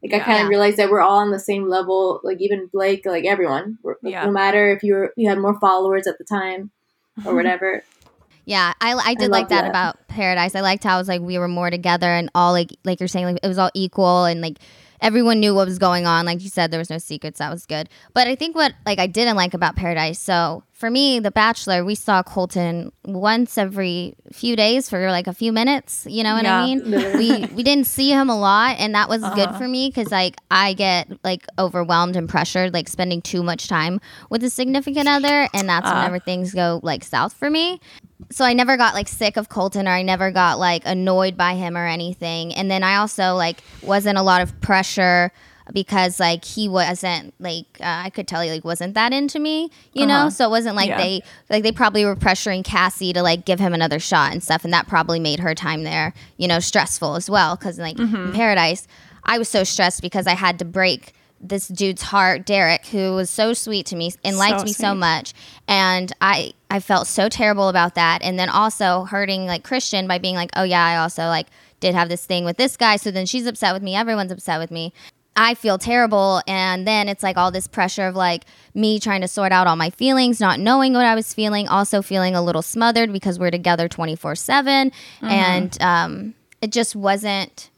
Like 0.03 0.13
I 0.19 0.19
kind 0.25 0.41
of 0.43 0.49
realized 0.49 0.77
that 0.77 0.89
we're 0.89 1.01
all 1.01 1.19
on 1.19 1.31
the 1.31 1.39
same 1.39 1.69
level. 1.69 2.19
Like 2.23 2.37
even 2.41 2.69
Blake, 2.71 3.05
like 3.05 3.25
everyone. 3.25 3.77
Like, 3.83 3.97
Yeah. 4.03 4.25
No 4.25 4.31
matter 4.31 4.71
if 4.71 4.83
you 4.83 4.93
were 4.95 5.13
you 5.15 5.29
had 5.29 5.37
more 5.39 5.59
followers 5.59 6.07
at 6.07 6.17
the 6.17 6.23
time 6.23 6.71
or 7.25 7.35
whatever. 7.35 7.83
Yeah, 8.45 8.73
I, 8.81 8.93
I 8.93 9.13
did 9.13 9.29
love 9.29 9.31
like 9.41 9.49
that, 9.49 9.61
that. 9.61 9.69
about 9.69 10.07
Paradise. 10.07 10.55
I 10.55 10.61
liked 10.61 10.83
how 10.83 10.95
it 10.97 11.01
was 11.01 11.07
like 11.07 11.21
we 11.21 11.37
were 11.37 11.47
more 11.47 11.69
together 11.69 12.07
and 12.07 12.29
all 12.33 12.51
like 12.51 12.71
like 12.83 12.99
you're 12.99 13.07
saying 13.07 13.25
like 13.25 13.39
it 13.43 13.47
was 13.47 13.59
all 13.59 13.69
equal 13.75 14.25
and 14.25 14.41
like 14.41 14.57
everyone 15.01 15.39
knew 15.39 15.53
what 15.53 15.67
was 15.67 15.79
going 15.79 16.05
on. 16.05 16.25
Like 16.25 16.41
you 16.41 16.49
said, 16.49 16.71
there 16.71 16.79
was 16.79 16.89
no 16.89 16.97
secrets. 16.97 17.39
That 17.39 17.51
was 17.51 17.65
good. 17.65 17.89
But 18.13 18.27
I 18.27 18.35
think 18.35 18.55
what 18.55 18.73
like 18.85 18.99
I 18.99 19.07
didn't 19.07 19.35
like 19.35 19.53
about 19.53 19.75
Paradise. 19.75 20.19
So 20.19 20.63
for 20.81 20.89
me, 20.89 21.19
The 21.19 21.31
Bachelor, 21.31 21.85
we 21.85 21.95
saw 21.95 22.23
Colton 22.23 22.91
once 23.05 23.57
every 23.57 24.15
few 24.33 24.55
days 24.57 24.89
for 24.89 25.09
like 25.11 25.27
a 25.27 25.33
few 25.33 25.53
minutes. 25.53 26.05
You 26.09 26.23
know 26.23 26.33
what 26.33 26.43
Yeah. 26.43 26.57
I 26.57 26.65
mean? 26.65 26.91
We 27.21 27.45
we 27.55 27.63
didn't 27.63 27.85
see 27.87 28.09
him 28.09 28.29
a 28.29 28.37
lot 28.37 28.77
and 28.79 28.93
that 28.95 29.07
was 29.07 29.21
good 29.21 29.49
Uh-huh. 29.49 29.59
for 29.59 29.67
me 29.67 29.89
because 29.89 30.11
like 30.11 30.35
i 30.49 30.73
get 30.73 31.07
like 31.23 31.45
overwhelmed 31.59 32.15
and 32.15 32.27
pressured 32.27 32.73
like 32.73 32.87
spending 32.89 33.21
too 33.21 33.43
much 33.43 33.67
time 33.67 34.01
with 34.31 34.43
a 34.43 34.49
significant 34.49 35.07
other 35.07 35.47
and 35.53 35.69
that's 35.69 35.87
Uh. 35.87 35.93
whenever 35.93 36.19
things 36.19 36.53
go 36.53 36.79
like 36.83 37.03
south 37.03 37.33
for 37.33 37.49
me 37.49 37.79
so 38.31 38.43
i 38.45 38.53
never 38.53 38.75
got 38.77 38.93
like 38.93 39.07
sick 39.07 39.37
of 39.37 39.49
colton 39.49 39.87
or 39.87 39.91
i 39.91 40.01
never 40.01 40.31
got 40.31 40.57
like 40.59 40.81
annoyed 40.85 41.35
by 41.37 41.53
him 41.55 41.77
or 41.77 41.85
anything 41.85 42.53
and 42.55 42.71
then 42.71 42.83
i 42.83 42.95
also 42.95 43.35
like 43.35 43.57
wasn't 43.83 44.17
a 44.17 44.23
lot 44.23 44.41
of 44.41 44.49
pressure 44.61 45.31
because 45.73 46.19
like 46.19 46.43
he 46.45 46.67
wasn't 46.69 47.33
like 47.39 47.65
uh, 47.79 48.03
I 48.05 48.09
could 48.09 48.27
tell 48.27 48.43
you 48.43 48.51
like 48.51 48.63
wasn't 48.65 48.93
that 48.95 49.13
into 49.13 49.39
me, 49.39 49.69
you 49.93 50.05
know. 50.05 50.13
Uh-huh. 50.15 50.29
So 50.29 50.45
it 50.45 50.49
wasn't 50.49 50.75
like 50.75 50.89
Yeah. 50.89 50.97
they 50.97 51.21
like 51.49 51.63
they 51.63 51.71
probably 51.71 52.05
were 52.05 52.15
pressuring 52.15 52.63
Cassie 52.63 53.13
to 53.13 53.21
like 53.21 53.45
give 53.45 53.59
him 53.59 53.73
another 53.73 53.99
shot 53.99 54.31
and 54.33 54.43
stuff, 54.43 54.63
and 54.63 54.73
that 54.73 54.87
probably 54.87 55.19
made 55.19 55.39
her 55.39 55.55
time 55.55 55.83
there, 55.83 56.13
you 56.37 56.47
know, 56.47 56.59
stressful 56.59 57.15
as 57.15 57.29
well. 57.29 57.55
Because 57.55 57.79
like 57.79 57.97
in 57.99 58.31
Paradise, 58.33 58.87
I 59.23 59.37
was 59.37 59.49
so 59.49 59.63
stressed 59.63 60.01
because 60.01 60.27
I 60.27 60.35
had 60.35 60.59
to 60.59 60.65
break 60.65 61.13
this 61.43 61.67
dude's 61.67 62.03
heart, 62.03 62.45
Derek, 62.45 62.85
who 62.85 63.15
was 63.15 63.27
so 63.27 63.53
sweet 63.53 63.87
to 63.87 63.95
me 63.95 64.11
and 64.23 64.37
liked 64.37 64.59
So 64.59 64.65
me 64.65 64.73
so 64.73 64.93
much, 64.95 65.33
and 65.67 66.11
I 66.21 66.53
I 66.69 66.79
felt 66.79 67.07
so 67.07 67.29
terrible 67.29 67.67
about 67.69 67.95
that, 67.95 68.21
and 68.21 68.37
then 68.37 68.47
also 68.49 69.05
hurting 69.05 69.47
like 69.47 69.63
Kristian 69.67 70.07
by 70.07 70.19
being 70.19 70.35
like, 70.35 70.51
oh 70.55 70.63
yeah, 70.63 70.85
I 70.85 70.97
also 70.97 71.23
like 71.23 71.47
did 71.79 71.95
have 71.95 72.09
this 72.09 72.23
thing 72.27 72.45
with 72.45 72.57
this 72.57 72.77
guy, 72.77 72.95
so 72.97 73.09
then 73.09 73.25
she's 73.25 73.47
upset 73.47 73.73
with 73.73 73.81
me, 73.81 73.95
everyone's 73.95 74.31
upset 74.31 74.59
with 74.59 74.69
me. 74.69 74.93
I 75.41 75.55
feel 75.55 75.79
terrible. 75.79 76.43
And 76.45 76.85
then 76.85 77.09
it's 77.09 77.23
like 77.23 77.35
all 77.35 77.49
this 77.49 77.67
pressure 77.67 78.05
of 78.05 78.15
like 78.15 78.45
me 78.75 78.99
trying 78.99 79.21
to 79.21 79.27
sort 79.27 79.51
out 79.51 79.65
all 79.65 79.75
my 79.75 79.89
feelings, 79.89 80.39
not 80.39 80.59
knowing 80.59 80.93
what 80.93 81.03
I 81.03 81.15
was 81.15 81.33
feeling, 81.33 81.67
also 81.67 82.03
feeling 82.03 82.35
a 82.35 82.43
little 82.43 82.61
smothered 82.61 83.11
because 83.11 83.39
we're 83.39 83.49
together 83.49 83.89
24 83.89 84.35
7. 84.35 84.91
And 85.23 85.81
um, 85.81 86.35
it 86.61 86.71
just 86.71 86.95
wasn't, 86.95 87.71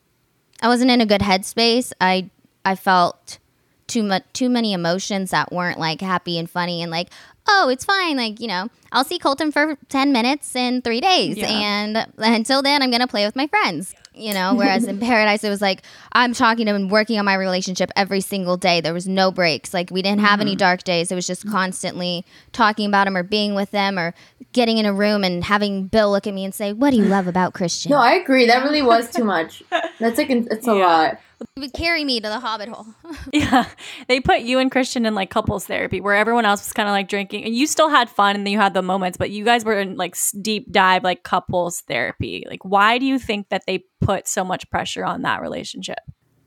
I 0.62 0.68
wasn't 0.68 0.92
in 0.92 1.00
a 1.00 1.06
good 1.06 1.22
headspace. 1.22 1.94
I, 2.02 2.30
I 2.66 2.76
felt 2.76 3.40
too 3.88 4.04
much, 4.04 4.24
too 4.34 4.50
many 4.50 4.74
emotions 4.74 5.32
that 5.32 5.54
weren't 5.54 5.80
like 5.80 6.02
happy 6.02 6.38
and 6.38 6.50
funny 6.50 6.82
and 6.82 6.92
like, 6.92 7.12
oh, 7.48 7.70
it's 7.70 7.86
fine. 7.86 8.18
Like, 8.18 8.42
you 8.42 8.48
know, 8.48 8.68
I'll 8.92 9.06
see 9.06 9.20
Colton 9.20 9.54
for 9.54 9.78
10 9.88 10.12
minutes 10.12 10.54
in 10.54 10.82
three 10.82 11.00
days. 11.00 11.38
Yeah. 11.38 11.48
And 11.48 12.08
until 12.18 12.62
then, 12.62 12.84
I'm 12.84 12.90
going 12.90 13.00
to 13.00 13.08
play 13.08 13.26
with 13.26 13.38
my 13.38 13.48
friends. 13.48 13.96
You 14.16 14.34
know, 14.34 14.54
whereas 14.54 14.86
in 14.86 15.00
Paradise, 15.12 15.44
it 15.44 15.50
was 15.50 15.62
like 15.62 15.82
I'm 16.12 16.34
talking 16.34 16.66
to 16.66 16.72
him 16.72 16.76
and 16.76 16.92
working 16.92 17.18
on 17.20 17.26
my 17.26 17.34
relationship 17.34 17.92
every 17.96 18.22
single 18.22 18.58
day. 18.58 18.82
There 18.82 18.94
was 18.94 19.08
no 19.08 19.32
breaks. 19.32 19.74
Like 19.74 19.90
we 19.92 20.02
didn't 20.02 20.22
have 20.22 20.40
any 20.40 20.52
mm-hmm. 20.52 20.58
dark 20.58 20.84
days. 20.84 21.12
It 21.12 21.16
was 21.16 21.28
just 21.28 21.48
constantly 21.50 22.26
talking 22.52 22.88
about 22.88 23.08
him 23.08 23.18
or 23.18 23.24
being 23.24 23.56
with 23.56 23.72
them 23.72 23.98
or 23.98 24.14
getting 24.52 24.78
in 24.78 24.86
a 24.86 24.94
room 24.94 25.24
and 25.24 25.44
having 25.44 25.88
Bill 25.88 26.12
look 26.12 26.28
at 26.28 26.34
me 26.34 26.46
and 26.46 26.54
say, 26.54 26.74
"What 26.74 26.92
do 26.92 26.98
you 26.98 27.06
love 27.06 27.28
about 27.28 27.54
Kristian?" 27.54 27.90
No, 27.90 27.98
I 27.98 28.14
agree. 28.14 28.46
That 28.46 28.64
really 28.64 28.82
was 28.82 29.10
too 29.10 29.24
much. 29.24 29.64
That's 30.00 30.18
like 30.18 30.30
it's 30.30 30.68
a 30.68 30.76
Yeah. 30.76 30.86
lot. 30.86 31.20
He 31.56 31.62
would 31.62 31.74
carry 31.74 32.04
me 32.04 32.20
to 32.20 32.28
the 32.28 32.40
Hobbit 32.40 32.70
hole. 32.70 32.88
Yeah, 33.32 33.66
they 34.08 34.20
put 34.20 34.42
you 34.42 34.60
and 34.60 34.72
Kristian 34.72 35.08
in 35.08 35.16
like 35.16 35.30
couples 35.30 35.66
therapy 35.66 36.02
where 36.02 36.16
everyone 36.16 36.46
else 36.46 36.62
was 36.62 36.74
kind 36.74 36.88
of 36.88 36.94
like 36.94 37.08
drinking, 37.08 37.46
and 37.46 37.56
you 37.56 37.66
still 37.68 37.90
had 37.90 38.10
fun 38.10 38.36
and 38.36 38.46
then 38.46 38.52
you 38.52 38.60
had 38.60 38.74
the 38.74 38.82
moments, 38.82 39.18
but 39.18 39.32
you 39.32 39.44
guys 39.44 39.66
were 39.66 39.80
in 39.80 39.96
like 39.96 40.16
deep 40.42 40.72
dive 40.72 41.04
like 41.04 41.24
couples 41.24 41.82
therapy. 41.82 42.46
Like, 42.48 42.64
why 42.64 42.98
do 42.98 43.06
you 43.06 43.18
think 43.18 43.50
that 43.50 43.64
they 43.66 43.86
put 44.02 44.28
so 44.28 44.44
much 44.44 44.70
pressure 44.70 45.04
on 45.06 45.24
that 45.24 45.42
relationship? 45.42 46.00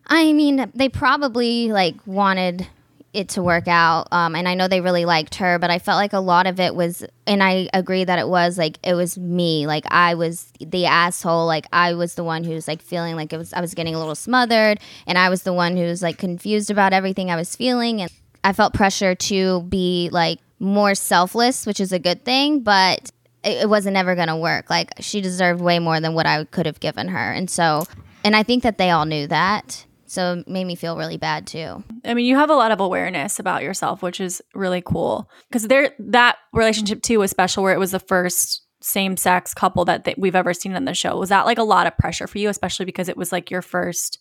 I 0.07 0.33
mean, 0.33 0.71
they 0.75 0.89
probably 0.89 1.73
like 1.73 1.97
wanted 2.07 2.69
it 3.17 3.31
to 3.31 3.43
work 3.43 3.67
out. 3.67 4.09
Um, 4.13 4.37
and 4.37 4.47
I 4.47 4.55
know 4.55 4.69
they 4.69 4.83
really 4.83 5.07
liked 5.07 5.37
her, 5.37 5.59
but 5.59 5.71
I 5.71 5.79
felt 5.79 5.97
like 5.97 6.13
a 6.13 6.21
lot 6.21 6.47
of 6.47 6.61
it 6.61 6.75
was, 6.75 7.03
and 7.27 7.43
I 7.43 7.69
agree 7.73 8.05
that 8.05 8.19
it 8.19 8.29
was 8.29 8.59
like 8.59 8.79
it 8.85 8.95
was 8.95 9.17
me. 9.17 9.67
Like 9.67 9.87
I 9.91 10.15
was 10.15 10.53
the 10.61 10.85
asshole. 10.85 11.47
Like 11.47 11.67
I 11.73 11.95
was 11.95 12.15
the 12.15 12.25
one 12.25 12.45
who 12.45 12.53
was 12.53 12.69
like 12.69 12.83
feeling 12.83 13.17
like 13.17 13.33
it 13.33 13.39
was. 13.39 13.55
I 13.55 13.63
was 13.63 13.73
getting 13.73 13.95
a 13.95 13.99
little 13.99 14.15
smothered, 14.15 14.79
and 15.07 15.17
I 15.17 15.31
was 15.31 15.45
the 15.45 15.55
one 15.55 15.77
who 15.77 15.85
was 15.85 16.03
like 16.03 16.19
confused 16.19 16.71
about 16.71 16.93
everything 16.93 17.31
I 17.31 17.37
was 17.37 17.57
feeling, 17.57 18.03
and 18.03 18.11
I 18.45 18.53
felt 18.53 18.75
pressure 18.75 19.15
to 19.15 19.63
be 19.63 20.11
like 20.13 20.39
more 20.59 20.95
selfless, 20.95 21.65
which 21.65 21.81
is 21.81 21.93
a 21.93 21.99
good 21.99 22.25
thing, 22.25 22.61
but. 22.61 23.11
It 23.43 23.63
it 23.63 23.69
wasn't 23.69 23.97
ever 23.97 24.17
going 24.17 24.27
to 24.27 24.35
work. 24.35 24.69
Like, 24.69 24.91
she 24.99 25.21
deserved 25.21 25.61
way 25.61 25.79
more 25.79 26.01
than 26.01 26.15
what 26.15 26.27
I 26.27 26.43
could 26.47 26.67
have 26.67 26.81
given 26.81 27.07
her. 27.07 27.31
And 27.31 27.49
so, 27.49 27.85
and 28.25 28.35
I 28.35 28.43
think 28.43 28.65
that 28.65 28.77
they 28.77 28.91
all 28.91 29.05
knew 29.05 29.29
that. 29.29 29.87
So 30.07 30.35
it 30.35 30.49
made 30.49 30.65
me 30.65 30.75
feel 30.75 30.97
really 30.97 31.17
bad 31.17 31.47
too. 31.47 31.83
I 32.05 32.15
mean, 32.15 32.27
you 32.27 32.37
have 32.37 32.51
a 32.51 32.55
lot 32.55 32.71
of 32.71 32.81
awareness 32.81 33.39
about 33.39 33.63
yourself, 33.63 34.03
which 34.03 34.21
is 34.21 34.41
really 34.55 34.81
cool. 34.81 35.31
Because 35.49 35.69
there, 35.69 35.95
that 35.99 36.37
relationship 36.53 37.03
too 37.03 37.19
was 37.19 37.31
special, 37.31 37.63
where 37.63 37.75
it 37.75 37.81
was 37.81 37.91
the 37.91 37.99
first 37.99 38.63
same-sex 38.81 39.53
couple 39.55 39.85
that, 39.87 40.05
that 40.05 40.19
we've 40.19 40.37
ever 40.37 40.55
seen 40.55 40.77
on 40.77 40.85
the 40.85 40.95
show. 40.95 41.17
Was 41.17 41.31
that 41.31 41.47
like 41.47 41.59
a 41.59 41.65
lot 41.65 41.87
of 41.87 41.99
pressure 41.99 42.27
for 42.27 42.39
you, 42.39 42.49
especially 42.49 42.85
because 42.85 43.09
it 43.09 43.17
was 43.17 43.33
like 43.33 43.51
your 43.51 43.63
first 43.63 44.21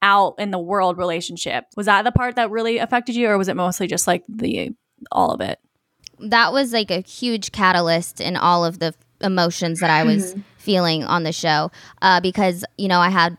out 0.00 0.34
in 0.38 0.50
the 0.50 0.58
world 0.58 0.96
relationship? 0.96 1.64
Was 1.76 1.86
that 1.86 2.04
the 2.04 2.12
part 2.12 2.36
that 2.36 2.50
really 2.50 2.78
affected 2.78 3.14
you, 3.14 3.28
or 3.28 3.36
was 3.36 3.48
it 3.48 3.56
mostly 3.56 3.86
just 3.86 4.06
like 4.06 4.24
the 4.28 4.70
all 5.12 5.32
of 5.32 5.40
it? 5.40 5.58
That 6.20 6.52
was 6.52 6.72
like 6.72 6.90
a 6.90 7.00
huge 7.00 7.52
catalyst 7.52 8.20
in 8.20 8.36
all 8.36 8.64
of 8.64 8.78
the 8.78 8.94
emotions 9.20 9.80
that 9.80 9.90
I 9.90 10.04
was 10.04 10.34
feeling 10.58 11.04
on 11.04 11.22
the 11.22 11.32
show 11.32 11.70
uh, 12.02 12.20
because, 12.20 12.64
you 12.76 12.88
know, 12.88 13.00
I 13.00 13.08
had 13.08 13.36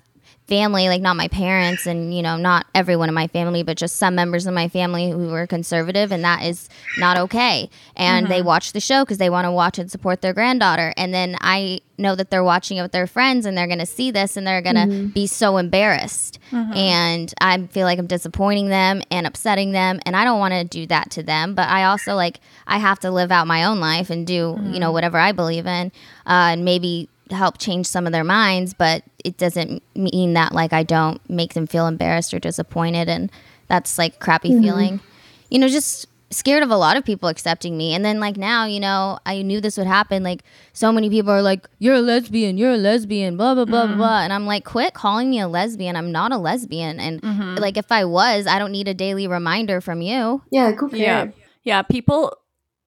family, 0.47 0.87
like 0.87 1.01
not 1.01 1.15
my 1.15 1.27
parents 1.27 1.85
and, 1.85 2.13
you 2.13 2.21
know, 2.21 2.37
not 2.37 2.65
everyone 2.73 3.09
in 3.09 3.15
my 3.15 3.27
family, 3.27 3.63
but 3.63 3.77
just 3.77 3.97
some 3.97 4.15
members 4.15 4.45
of 4.45 4.53
my 4.53 4.69
family 4.69 5.11
who 5.11 5.27
were 5.27 5.45
conservative, 5.45 6.11
and 6.11 6.23
that 6.23 6.43
is 6.43 6.69
not 6.97 7.17
okay. 7.17 7.69
And 7.95 8.27
they 8.27 8.39
mm-hmm. 8.39 8.47
watch 8.47 8.71
the 8.71 8.79
show 8.79 9.03
because 9.03 9.17
they 9.17 9.29
want 9.29 9.45
to 9.45 9.51
watch 9.51 9.77
and 9.77 9.91
support 9.91 10.21
their 10.21 10.33
granddaughter. 10.33 10.93
And 10.95 11.13
then 11.13 11.35
I 11.41 11.81
know 11.97 12.15
that 12.15 12.29
they're 12.29 12.43
watching 12.43 12.77
it 12.77 12.81
with 12.81 12.91
their 12.91 13.07
friends 13.07 13.45
and 13.45 13.57
they're 13.57 13.67
going 13.67 13.79
to 13.79 13.85
see 13.85 14.11
this 14.11 14.37
and 14.37 14.45
they're 14.45 14.61
going 14.61 14.75
to 14.75 14.81
mm-hmm. 14.81 15.07
be 15.07 15.27
so 15.27 15.57
embarrassed. 15.57 16.39
Mm-hmm. 16.51 16.73
And 16.73 17.33
I 17.41 17.57
feel 17.67 17.85
like 17.85 17.99
I'm 17.99 18.07
disappointing 18.07 18.69
them 18.69 19.01
and 19.11 19.25
upsetting 19.27 19.71
them. 19.71 19.99
And 20.05 20.15
I 20.15 20.23
don't 20.23 20.39
want 20.39 20.53
to 20.53 20.63
do 20.63 20.85
that 20.87 21.11
to 21.11 21.23
them. 21.23 21.55
But 21.55 21.67
I 21.69 21.85
also 21.85 22.15
like, 22.15 22.39
I 22.67 22.77
have 22.77 22.99
to 22.99 23.11
live 23.11 23.31
out 23.31 23.47
my 23.47 23.63
own 23.63 23.79
life 23.79 24.09
and 24.09 24.25
do, 24.25 24.59
you 24.63 24.79
know, 24.79 24.91
whatever 24.91 25.17
I 25.17 25.31
believe 25.31 25.65
in 25.65 25.87
uh, 26.25 26.53
and 26.53 26.63
maybe 26.63 27.09
help 27.31 27.57
change 27.57 27.87
some 27.87 28.05
of 28.05 28.13
their 28.13 28.23
minds. 28.23 28.73
But 28.73 29.03
it 29.27 29.37
doesn't 29.37 29.83
mean 29.95 30.33
that 30.33 30.53
like 30.53 30.73
I 30.73 30.83
don't 30.83 31.19
make 31.29 31.53
them 31.53 31.67
feel 31.67 31.87
embarrassed 31.87 32.33
or 32.33 32.39
disappointed. 32.39 33.07
And 33.09 33.29
that's 33.67 33.97
like 33.97 34.19
crappy 34.19 34.51
Mhm. 34.51 34.61
feeling. 34.61 34.99
You 35.49 35.59
know, 35.59 35.67
just 35.67 36.07
scared 36.29 36.61
of 36.63 36.69
a 36.71 36.75
lot 36.77 36.97
of 36.97 37.05
people 37.05 37.29
accepting 37.29 37.77
me. 37.77 37.93
And 37.95 38.03
then 38.03 38.19
like 38.19 38.35
now, 38.35 38.65
you 38.65 38.79
know, 38.81 39.17
I 39.25 39.41
knew 39.43 39.61
this 39.61 39.77
would 39.77 39.87
happen. 39.87 40.23
Like 40.23 40.43
so 40.73 40.91
many 40.91 41.09
people 41.09 41.31
are 41.31 41.41
like, 41.41 41.67
"You're 41.79 41.95
a 41.95 42.01
lesbian. 42.01 42.57
You're 42.57 42.73
a 42.73 42.77
lesbian." 42.77 43.37
Blah 43.37 43.55
blah 43.55 43.65
blah 43.65 43.85
blah, 43.87 43.95
blah. 43.95 44.21
And 44.23 44.33
I'm 44.33 44.45
like, 44.45 44.63
"Quit 44.65 44.93
calling 44.93 45.29
me 45.29 45.39
a 45.39 45.47
lesbian. 45.47 45.95
I'm 45.95 46.11
not 46.11 46.31
a 46.33 46.37
lesbian." 46.37 46.99
And 46.99 47.21
Mhm. 47.21 47.59
like 47.59 47.77
if 47.77 47.91
I 47.91 48.03
was, 48.05 48.45
I 48.47 48.59
don't 48.59 48.71
need 48.71 48.87
a 48.89 48.93
daily 48.93 49.27
reminder 49.27 49.79
from 49.81 50.01
you. 50.01 50.41
Yeah, 50.51 50.65
like, 50.67 50.79
who 50.79 50.89
cares? 50.89 51.01
Yeah. 51.01 51.25
Yeah, 51.63 51.81
people 51.81 52.33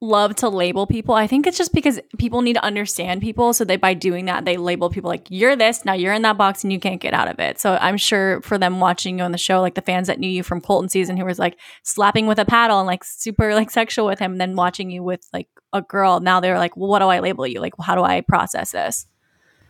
love 0.01 0.35
to 0.35 0.49
label 0.49 0.87
people. 0.87 1.15
I 1.15 1.27
think 1.27 1.47
it's 1.47 1.59
just 1.59 1.75
because 1.75 2.01
people 2.19 2.41
need 2.41 2.55
to 2.55 2.65
understand 2.65 3.21
people. 3.21 3.53
So 3.53 3.65
they 3.65 3.77
by 3.77 3.93
doing 3.93 4.25
that, 4.27 4.47
they 4.47 4.57
label 4.57 4.89
people 4.89 5.11
like 5.11 5.27
you're 5.29 5.57
this, 5.57 5.85
now 5.85 5.93
you're 5.93 6.15
in 6.15 6.23
that 6.23 6.39
box 6.39 6.65
and 6.65 6.73
you 6.73 6.81
can't 6.81 7.01
get 7.01 7.13
out 7.13 7.29
of 7.29 7.39
it. 7.39 7.61
So 7.61 7.77
I'm 7.81 7.99
sure 7.99 8.41
for 8.41 8.57
them 8.57 8.81
watching 8.81 9.19
you 9.19 9.25
on 9.25 9.33
the 9.33 9.39
show, 9.39 9.61
like 9.61 9.75
the 9.75 9.83
fans 9.83 10.07
that 10.07 10.19
knew 10.19 10.29
you 10.29 10.43
from 10.43 10.61
Colton 10.61 10.89
season 10.89 11.19
who 11.19 11.25
was 11.25 11.39
like 11.39 11.59
slapping 11.83 12.27
with 12.27 12.39
a 12.39 12.47
paddle 12.47 12.79
and 12.81 12.87
like 12.87 13.05
super 13.05 13.55
like 13.55 13.71
sexual 13.71 14.07
with 14.07 14.19
him, 14.19 14.39
then 14.39 14.57
watching 14.57 14.91
you 14.91 15.03
with 15.03 15.27
like 15.33 15.49
a 15.73 15.83
girl, 15.83 16.21
now 16.21 16.41
they're 16.41 16.59
like, 16.59 16.77
Well, 16.77 16.89
what 16.89 17.01
do 17.01 17.07
I 17.07 17.21
label 17.21 17.47
you? 17.47 17.61
Like 17.61 17.75
how 17.81 17.95
do 17.95 18.03
I 18.03 18.23
process 18.23 18.73
this? 18.73 19.07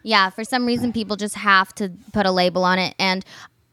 Yeah, 0.02 0.30
for 0.30 0.44
some 0.44 0.64
reason 0.64 0.92
people 0.92 1.16
just 1.16 1.34
have 1.34 1.74
to 1.74 1.92
put 2.12 2.24
a 2.24 2.30
label 2.30 2.64
on 2.64 2.78
it 2.78 2.94
and 2.98 3.24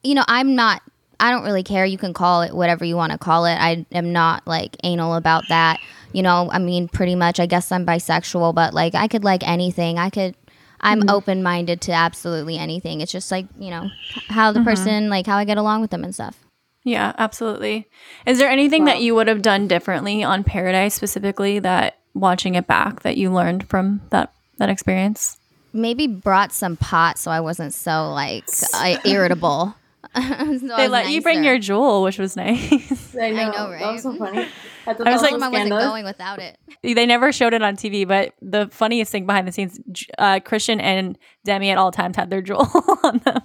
you 0.04 0.16
know, 0.16 0.26
I'm 0.28 0.56
not 0.56 0.82
I 1.20 1.32
don't 1.32 1.44
really 1.44 1.64
care. 1.64 1.86
You 1.86 1.98
can 1.98 2.14
call 2.14 2.44
it 2.44 2.54
whatever 2.56 2.86
you 2.86 2.96
want 2.96 3.12
to 3.12 3.18
call 3.18 3.46
it. 3.46 3.56
I 3.56 3.86
am 3.92 4.14
not 4.14 4.46
like 4.46 4.76
anal 4.84 5.16
about 5.16 5.46
that. 5.50 5.80
You 6.14 6.24
know, 6.24 6.50
I 6.52 6.60
mean 6.60 6.88
pretty 6.88 7.16
much 7.16 7.40
I 7.40 7.46
guess 7.46 7.72
I'm 7.72 7.86
bisexual, 7.86 8.54
but 8.56 8.74
like 8.74 8.96
I 8.96 9.08
could 9.08 9.24
like 9.24 9.48
anything. 9.48 9.98
I 10.00 10.10
could 10.10 10.36
I'm 10.80 11.02
Mhm. 11.02 11.10
open-minded 11.12 11.82
to 11.82 11.92
absolutely 11.92 12.58
anything. 12.58 13.02
It's 13.02 13.12
just 13.12 13.32
like, 13.32 13.48
you 13.58 13.72
know, 13.72 13.90
how 14.30 14.52
the 14.52 14.60
Mhm. 14.60 14.64
person 14.66 15.10
like 15.10 15.26
how 15.26 15.38
I 15.38 15.44
get 15.46 15.58
along 15.58 15.82
with 15.82 15.90
them 15.92 16.04
and 16.04 16.14
stuff. 16.14 16.38
Yeah, 16.84 17.14
absolutely. 17.18 17.88
Is 18.26 18.38
there 18.38 18.50
anything 18.50 18.84
Wow. 18.84 18.94
that 18.94 19.02
you 19.02 19.14
would 19.16 19.28
have 19.28 19.42
done 19.42 19.68
differently 19.68 20.24
on 20.24 20.44
Paradise 20.44 20.94
specifically 20.94 21.60
that 21.60 21.98
watching 22.14 22.56
it 22.56 22.68
back 22.68 23.02
that 23.02 23.18
you 23.18 23.32
learned 23.32 23.68
from 23.68 24.02
that 24.12 24.32
that 24.58 24.70
experience? 24.70 25.38
Maybe 25.74 26.08
brought 26.08 26.52
some 26.54 26.78
pot 26.78 27.18
so 27.20 27.30
I 27.30 27.40
wasn't 27.42 27.74
so 27.74 28.12
like 28.14 28.46
uh, 28.74 28.98
irritable. 29.04 29.76
So 30.18 30.76
they 30.76 30.84
was 30.84 30.92
let 30.92 31.10
you 31.10 31.22
bring 31.22 31.38
nicer. 31.42 31.50
your 31.52 31.60
jewel, 31.60 32.04
which 32.04 32.18
was 32.18 32.36
nice. 32.36 33.16
I 33.16 33.32
know, 33.32 33.52
know, 33.52 33.70
That 33.72 33.92
was 33.94 34.04
so 34.04 34.16
funny. 34.18 34.48
I, 34.86 34.92
I 34.92 34.94
was 34.94 35.22
like- 35.22 35.34
I 35.34 35.50
wasn't 35.50 35.70
going 35.70 36.06
without 36.06 36.40
it. 36.40 36.58
they 36.84 37.06
never 37.06 37.32
showed 37.32 37.54
it 37.54 37.62
on 37.62 37.76
TV, 37.76 38.08
but 38.08 38.34
the 38.42 38.68
funniest 38.72 39.12
thing 39.12 39.26
behind 39.26 39.48
the 39.48 39.52
scenes, 39.52 39.80
uh, 40.18 40.40
Christian 40.40 40.80
and 40.80 41.18
Demi 41.46 41.70
at 41.72 41.78
all 41.78 41.92
times 41.92 42.16
had 42.16 42.30
their 42.30 42.42
jewel 42.42 42.68
on 43.04 43.20
them. 43.20 43.42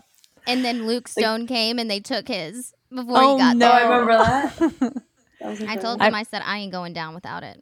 And 0.47 0.65
then 0.65 0.87
Luke 0.87 1.09
Stone 1.09 1.47
came 1.47 1.79
and 1.79 1.91
they 1.91 2.01
took 2.01 2.29
his 2.29 2.73
before 2.91 3.17
Oh, 3.19 3.37
he 3.37 3.43
got 3.43 3.57
No, 3.57 3.69
there. 3.69 3.81
No, 3.81 3.87
I 3.87 3.99
remember 3.99 4.19
that. 4.25 4.57
That 4.59 4.93
I 5.43 5.47
told 5.47 5.61
incredible. 5.61 6.05
him, 6.07 6.15
I 6.15 6.23
said, 6.25 6.43
I 6.45 6.59
ain't 6.59 6.73
going 6.73 6.93
down 6.93 7.15
without 7.15 7.43
it. 7.43 7.61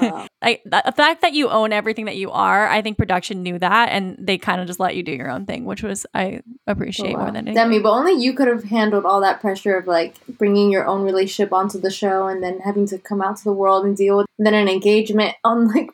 Wow. 0.00 0.26
I, 0.42 0.60
the 0.64 0.82
the 0.86 0.92
fact 0.92 1.22
that 1.22 1.32
you 1.32 1.48
own 1.48 1.72
everything 1.72 2.04
that 2.04 2.16
you 2.16 2.30
are, 2.30 2.68
I 2.68 2.82
think 2.82 2.98
production 2.98 3.42
knew 3.42 3.58
that, 3.58 3.88
and 3.90 4.16
they 4.18 4.38
kind 4.38 4.60
of 4.60 4.66
just 4.66 4.78
let 4.78 4.94
you 4.96 5.02
do 5.02 5.12
your 5.12 5.30
own 5.30 5.46
thing, 5.46 5.64
which 5.64 5.82
was 5.82 6.06
I 6.14 6.40
appreciate 6.66 7.14
Oh, 7.14 7.18
wow. 7.18 7.24
more 7.24 7.32
than 7.32 7.48
anything. 7.48 7.54
Demi, 7.54 7.78
but 7.80 7.90
only 7.92 8.12
you 8.22 8.34
could 8.34 8.48
have 8.48 8.64
handled 8.64 9.04
all 9.04 9.20
that 9.22 9.40
pressure 9.40 9.76
of 9.76 9.86
like 9.86 10.14
bringing 10.38 10.70
your 10.70 10.86
own 10.86 11.02
relationship 11.02 11.52
onto 11.52 11.80
the 11.80 11.90
show 11.90 12.26
and 12.28 12.42
then 12.42 12.60
having 12.60 12.86
to 12.88 12.98
come 12.98 13.20
out 13.22 13.36
to 13.38 13.44
the 13.44 13.52
world 13.52 13.84
and 13.84 13.96
deal 13.96 14.18
with 14.18 14.26
and 14.38 14.46
then 14.46 14.54
an 14.54 14.68
engagement 14.68 15.34
on 15.44 15.68
like 15.68 15.90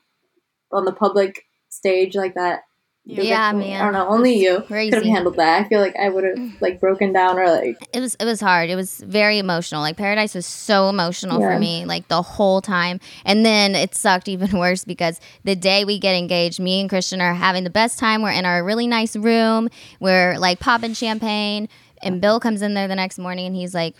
on 0.72 0.84
the 0.84 0.92
public 0.92 1.44
stage 1.68 2.14
like 2.14 2.34
that. 2.34 2.62
Yeah. 3.04 3.22
Yeah, 3.22 3.52
Definitely- 3.52 3.70
man. 3.70 3.80
I 3.80 3.84
don't 3.84 3.92
know. 3.94 4.08
Only 4.08 4.34
you 4.38 4.60
could 4.68 4.94
have 4.94 5.02
handled 5.02 5.36
that. 5.36 5.66
I 5.66 5.68
feel 5.68 5.80
like 5.80 5.96
I 5.96 6.08
would 6.08 6.22
have 6.22 6.36
mm. 6.36 6.60
like 6.60 6.78
broken 6.78 7.12
down 7.12 7.36
or 7.36 7.50
like 7.50 7.76
It 7.92 8.00
was 8.00 8.14
it 8.20 8.24
was 8.24 8.40
hard. 8.40 8.70
It 8.70 8.76
was 8.76 8.98
very 9.00 9.38
emotional. 9.38 9.80
Like 9.80 9.96
Paradise 9.96 10.36
was 10.36 10.46
so 10.46 10.88
emotional 10.88 11.40
Yeah. 11.40 11.54
for 11.54 11.58
me, 11.58 11.84
like 11.84 12.06
the 12.06 12.22
whole 12.22 12.60
time. 12.60 13.00
And 13.24 13.44
then 13.44 13.74
it 13.74 13.96
sucked 13.96 14.28
even 14.28 14.56
worse 14.58 14.84
because 14.84 15.20
the 15.42 15.56
day 15.56 15.84
we 15.84 15.98
get 15.98 16.14
engaged, 16.14 16.60
me 16.60 16.80
and 16.80 16.88
Kristian 16.88 17.20
are 17.20 17.34
having 17.34 17.64
the 17.64 17.70
best 17.70 17.98
time. 17.98 18.22
We're 18.22 18.30
in 18.30 18.44
our 18.44 18.62
really 18.62 18.86
nice 18.86 19.16
room. 19.16 19.68
We're 19.98 20.38
like 20.38 20.60
popping 20.60 20.94
champagne, 20.94 21.68
and 22.02 22.20
Bill 22.20 22.38
comes 22.38 22.62
in 22.62 22.74
there 22.74 22.86
the 22.86 22.94
next 22.94 23.18
morning 23.18 23.46
and 23.46 23.56
he's 23.56 23.74
like, 23.74 23.96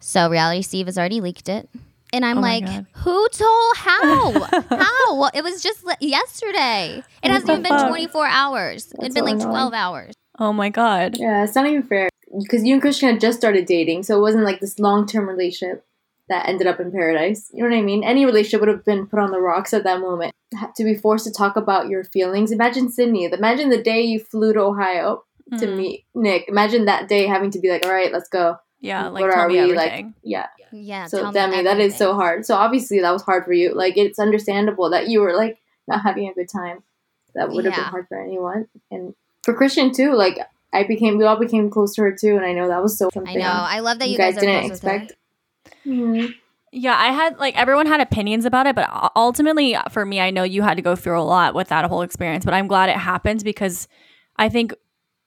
"So 0.00 0.30
Reality 0.30 0.62
Steve 0.62 0.86
has 0.86 0.96
already 0.96 1.20
leaked 1.20 1.50
it." 1.50 1.68
And 2.12 2.24
I'm 2.24 2.38
Oh 2.38 2.40
like, 2.40 2.64
who 2.92 3.28
told? 3.30 3.76
How? 3.76 4.32
how? 4.70 5.16
Well, 5.18 5.30
it 5.34 5.42
was 5.42 5.62
just 5.62 5.84
yesterday. 6.00 7.02
It 7.22 7.28
What 7.28 7.32
hasn't 7.32 7.46
the 7.46 7.52
even 7.68 7.76
been 7.76 7.88
24 7.88 8.26
hours. 8.26 8.86
That's 8.86 9.06
it's 9.06 9.14
been 9.14 9.24
so 9.24 9.24
like 9.24 9.34
annoying. 9.42 9.50
12 9.50 9.74
hours. 9.74 10.14
oh 10.38 10.52
my 10.52 10.68
god. 10.68 11.16
yeah, 11.18 11.44
it's 11.44 11.54
not 11.54 11.66
even 11.66 11.82
fair 11.82 12.08
because 12.40 12.64
you 12.64 12.74
and 12.74 12.82
Kristian 12.82 13.12
had 13.12 13.20
just 13.20 13.38
started 13.38 13.66
dating, 13.66 14.02
so 14.04 14.16
it 14.16 14.20
wasn't 14.20 14.44
like 14.44 14.60
this 14.60 14.78
long 14.78 15.06
term 15.06 15.28
relationship 15.28 15.84
that 16.28 16.48
ended 16.48 16.66
up 16.66 16.80
in 16.80 16.90
paradise. 16.90 17.50
You 17.54 17.62
know 17.62 17.70
what 17.70 17.78
I 17.78 17.82
mean? 17.82 18.02
Any 18.02 18.24
relationship 18.26 18.60
would 18.60 18.68
have 18.68 18.84
been 18.84 19.06
put 19.06 19.20
on 19.20 19.30
the 19.30 19.40
rocks 19.40 19.72
at 19.72 19.84
that 19.84 20.00
moment. 20.00 20.32
To 20.76 20.84
be 20.84 20.94
forced 20.94 21.24
to 21.26 21.32
talk 21.32 21.56
about 21.56 21.88
your 21.88 22.04
feelings. 22.04 22.50
Imagine 22.50 22.88
Sydney. 22.90 23.24
Imagine 23.24 23.68
the 23.68 23.82
day 23.82 24.02
you 24.02 24.20
flew 24.20 24.52
to 24.52 24.60
Ohio 24.60 25.22
to 25.58 25.66
Mhm. 25.66 25.76
meet 25.76 26.04
Nick. 26.14 26.48
Imagine 26.48 26.86
that 26.86 27.08
day 27.08 27.26
having 27.26 27.50
to 27.52 27.60
be 27.60 27.70
like, 27.70 27.84
all 27.86 27.92
right, 27.92 28.12
let's 28.12 28.28
go. 28.28 28.56
Yeah, 28.86 29.08
like 29.08 29.22
what 29.22 29.32
tell 29.32 29.44
are 29.44 29.48
me 29.48 29.54
we 29.54 29.74
like? 29.74 29.86
everything. 29.92 30.14
Yeah. 30.22 30.46
Yeah. 30.72 31.06
so 31.06 31.18
tell 31.18 31.32
me 31.32 31.34
Demi, 31.34 31.62
that 31.62 31.78
is 31.80 31.96
so 31.96 32.14
hard. 32.14 32.44
So 32.46 32.54
obviously 32.54 33.00
that 33.00 33.10
was 33.12 33.22
hard 33.22 33.44
for 33.44 33.52
you. 33.52 33.74
Like 33.74 33.96
it's 33.96 34.18
understandable 34.18 34.90
that 34.90 35.08
you 35.08 35.20
were 35.20 35.34
like 35.34 35.58
not 35.86 36.02
having 36.02 36.28
a 36.28 36.34
good 36.34 36.48
time. 36.48 36.82
That 37.34 37.50
would 37.50 37.64
have 37.66 37.74
been 37.74 37.84
hard 37.84 38.08
for 38.08 38.20
anyone, 38.20 38.66
and 38.90 39.14
for 39.42 39.54
Kristian 39.54 39.94
too. 39.94 40.14
Like 40.14 40.38
I 40.72 40.84
became, 40.84 41.18
we 41.18 41.24
all 41.24 41.38
became 41.38 41.68
close 41.70 41.94
to 41.96 42.02
her 42.02 42.12
too, 42.12 42.36
and 42.36 42.44
I 42.44 42.52
know 42.52 42.68
that 42.68 42.82
was 42.82 42.96
so 42.98 43.10
something 43.12 43.36
I 43.36 43.40
know. 43.40 43.46
I 43.46 43.80
love 43.80 43.98
that 43.98 44.06
you, 44.06 44.12
you 44.12 44.18
guys 44.18 44.36
are 44.36 44.40
didn't 44.40 44.60
close 44.60 44.70
with 44.70 44.82
her. 44.82 44.96
expect. 44.96 45.20
Mhm. 45.86 46.34
Yeah, 46.72 46.96
I 46.96 47.12
had 47.12 47.38
like 47.38 47.56
everyone 47.56 47.86
had 47.86 48.00
opinions 48.00 48.44
about 48.44 48.66
it, 48.66 48.74
but 48.74 48.88
ultimately 49.14 49.76
for 49.90 50.04
me, 50.04 50.20
I 50.20 50.30
know 50.30 50.42
you 50.42 50.62
had 50.62 50.76
to 50.76 50.82
go 50.82 50.96
through 50.96 51.20
a 51.20 51.22
lot 51.22 51.54
with 51.54 51.68
that 51.68 51.84
whole 51.86 52.02
experience, 52.02 52.44
but 52.44 52.54
I'm 52.54 52.66
glad 52.66 52.88
it 52.88 52.96
happened 52.96 53.44
because 53.44 53.88
I 54.36 54.48
think 54.48 54.74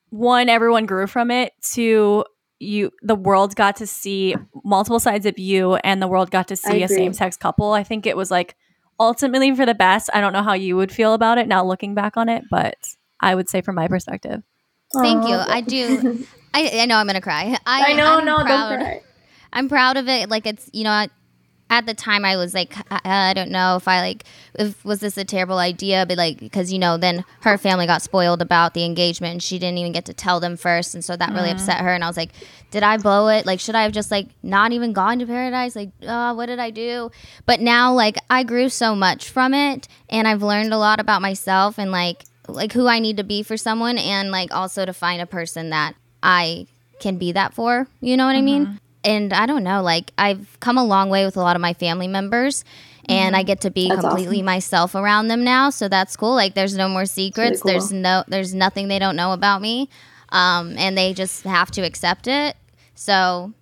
one, 0.09 0.49
everyone 0.49 0.85
grew 0.85 1.07
from 1.07 1.31
it. 1.31 1.53
Two, 1.61 2.25
you 2.59 2.91
the 3.01 3.15
world 3.15 3.55
got 3.55 3.77
to 3.77 3.87
see 3.87 4.35
multiple 4.63 4.99
sides 4.99 5.25
of 5.25 5.39
you 5.39 5.75
and 5.75 6.01
the 6.01 6.07
world 6.07 6.29
got 6.29 6.47
to 6.49 6.55
see 6.55 6.83
a 6.83 6.87
same 6.87 7.13
sex 7.13 7.37
couple. 7.37 7.71
I 7.73 7.83
think 7.83 8.05
it 8.05 8.17
was 8.17 8.29
like 8.29 8.55
ultimately 8.99 9.55
for 9.55 9.65
the 9.65 9.73
best. 9.73 10.09
I 10.13 10.21
don't 10.21 10.33
know 10.33 10.43
how 10.43 10.53
you 10.53 10.75
would 10.75 10.91
feel 10.91 11.13
about 11.13 11.37
it 11.37 11.47
now 11.47 11.65
looking 11.65 11.95
back 11.95 12.17
on 12.17 12.27
it, 12.29 12.43
but 12.51 12.75
I 13.19 13.35
would 13.35 13.49
say 13.49 13.61
from 13.61 13.75
my 13.75 13.87
perspective. 13.87 14.41
Thank 14.93 15.27
you. 15.27 15.35
I 15.35 15.61
do- 15.61 16.25
I, 16.53 16.81
I 16.81 16.85
know 16.85 16.97
I'm 16.97 17.05
gonna 17.07 17.21
cry. 17.21 17.57
I, 17.65 17.91
I 17.91 17.93
know, 17.93 18.17
I'm 18.17 18.25
no, 18.25 18.37
proud. 18.37 18.69
don't 18.69 18.79
cry. 18.79 19.01
I'm 19.53 19.69
proud 19.69 19.97
of 19.97 20.07
it. 20.07 20.29
Like 20.29 20.45
it's 20.45 20.69
you 20.73 20.83
know, 20.83 21.07
at, 21.69 21.85
the 21.85 21.93
time 21.93 22.25
I 22.25 22.35
was 22.35 22.53
like, 22.53 22.75
I, 22.91 23.29
I 23.29 23.33
don't 23.33 23.51
know 23.51 23.75
if 23.75 23.87
I 23.87 24.01
like, 24.01 24.23
if 24.55 24.83
was 24.83 24.99
this 24.99 25.17
a 25.17 25.23
terrible 25.23 25.57
idea? 25.57 26.05
But 26.05 26.17
like, 26.17 26.39
because 26.39 26.71
you 26.71 26.79
know, 26.79 26.97
then 26.97 27.23
her 27.41 27.57
family 27.57 27.85
got 27.85 28.01
spoiled 28.01 28.41
about 28.41 28.73
the 28.73 28.83
engagement, 28.85 29.33
and 29.33 29.43
she 29.43 29.59
didn't 29.59 29.77
even 29.77 29.91
get 29.91 30.05
to 30.05 30.13
tell 30.13 30.39
them 30.39 30.57
first, 30.57 30.93
and 30.93 31.03
so 31.03 31.15
that 31.15 31.33
really 31.33 31.51
upset 31.51 31.81
her. 31.81 31.93
And 31.93 32.03
I 32.03 32.07
was 32.07 32.17
like, 32.17 32.31
did 32.71 32.83
I 32.83 32.97
blow 32.97 33.27
it? 33.29 33.45
Like, 33.45 33.59
should 33.59 33.75
I 33.75 33.83
have 33.83 33.91
just 33.91 34.11
like 34.11 34.27
not 34.43 34.71
even 34.71 34.93
gone 34.93 35.19
to 35.19 35.25
paradise? 35.25 35.75
Like, 35.75 35.89
uh, 36.05 36.33
what 36.33 36.47
did 36.47 36.59
I 36.59 36.69
do? 36.69 37.11
But 37.45 37.59
now, 37.61 37.93
like, 37.93 38.17
I 38.29 38.43
grew 38.43 38.69
so 38.69 38.95
much 38.95 39.29
from 39.29 39.53
it, 39.53 39.87
and 40.09 40.27
I've 40.27 40.43
learned 40.43 40.73
a 40.73 40.77
lot 40.77 40.99
about 40.99 41.21
myself 41.21 41.77
and 41.77 41.91
like, 41.91 42.25
like 42.47 42.73
who 42.73 42.87
I 42.87 42.99
need 42.99 43.17
to 43.17 43.23
be 43.23 43.43
for 43.43 43.57
someone, 43.57 43.97
and 43.97 44.31
like 44.31 44.53
also 44.53 44.85
to 44.85 44.93
find 44.93 45.21
a 45.21 45.25
person 45.27 45.69
that 45.69 45.95
I 46.21 46.67
can 46.99 47.17
be 47.17 47.31
that 47.31 47.53
for. 47.53 47.87
You 48.01 48.17
know 48.17 48.25
what 48.25 48.35
I 48.35 48.41
mean? 48.41 48.79
And 49.03 49.33
I 49.33 49.45
don't 49.45 49.63
know, 49.63 49.81
like 49.81 50.11
I've 50.17 50.59
come 50.59 50.77
a 50.77 50.83
long 50.83 51.09
way 51.09 51.25
with 51.25 51.37
a 51.37 51.41
lot 51.41 51.55
of 51.55 51.61
my 51.61 51.73
family 51.73 52.07
members. 52.07 52.63
And 53.07 53.35
I 53.35 53.41
get 53.41 53.61
to 53.61 53.71
be 53.71 53.89
That's 53.89 54.01
completely 54.01 54.37
awesome. 54.37 54.45
myself 54.45 54.93
around 54.95 55.29
them 55.29 55.43
now, 55.43 55.71
so 55.71 55.87
that's 55.87 56.15
cool. 56.15 56.35
Like, 56.35 56.53
there's 56.53 56.77
no 56.77 56.87
more 56.87 57.07
secrets. 57.07 57.63
cool. 57.63 57.71
There's 57.71 57.91
no, 57.91 58.23
there's 58.27 58.53
nothing 58.53 58.87
they 58.87 58.99
don't 58.99 59.15
know 59.15 59.33
about 59.33 59.63
me, 59.63 59.89
um, 60.31 60.77
and 60.77 60.95
they 60.95 61.15
just 61.15 61.43
have 61.43 61.71
to 61.71 61.81
accept 61.81 62.27
it. 62.27 62.55
So, 62.93 63.53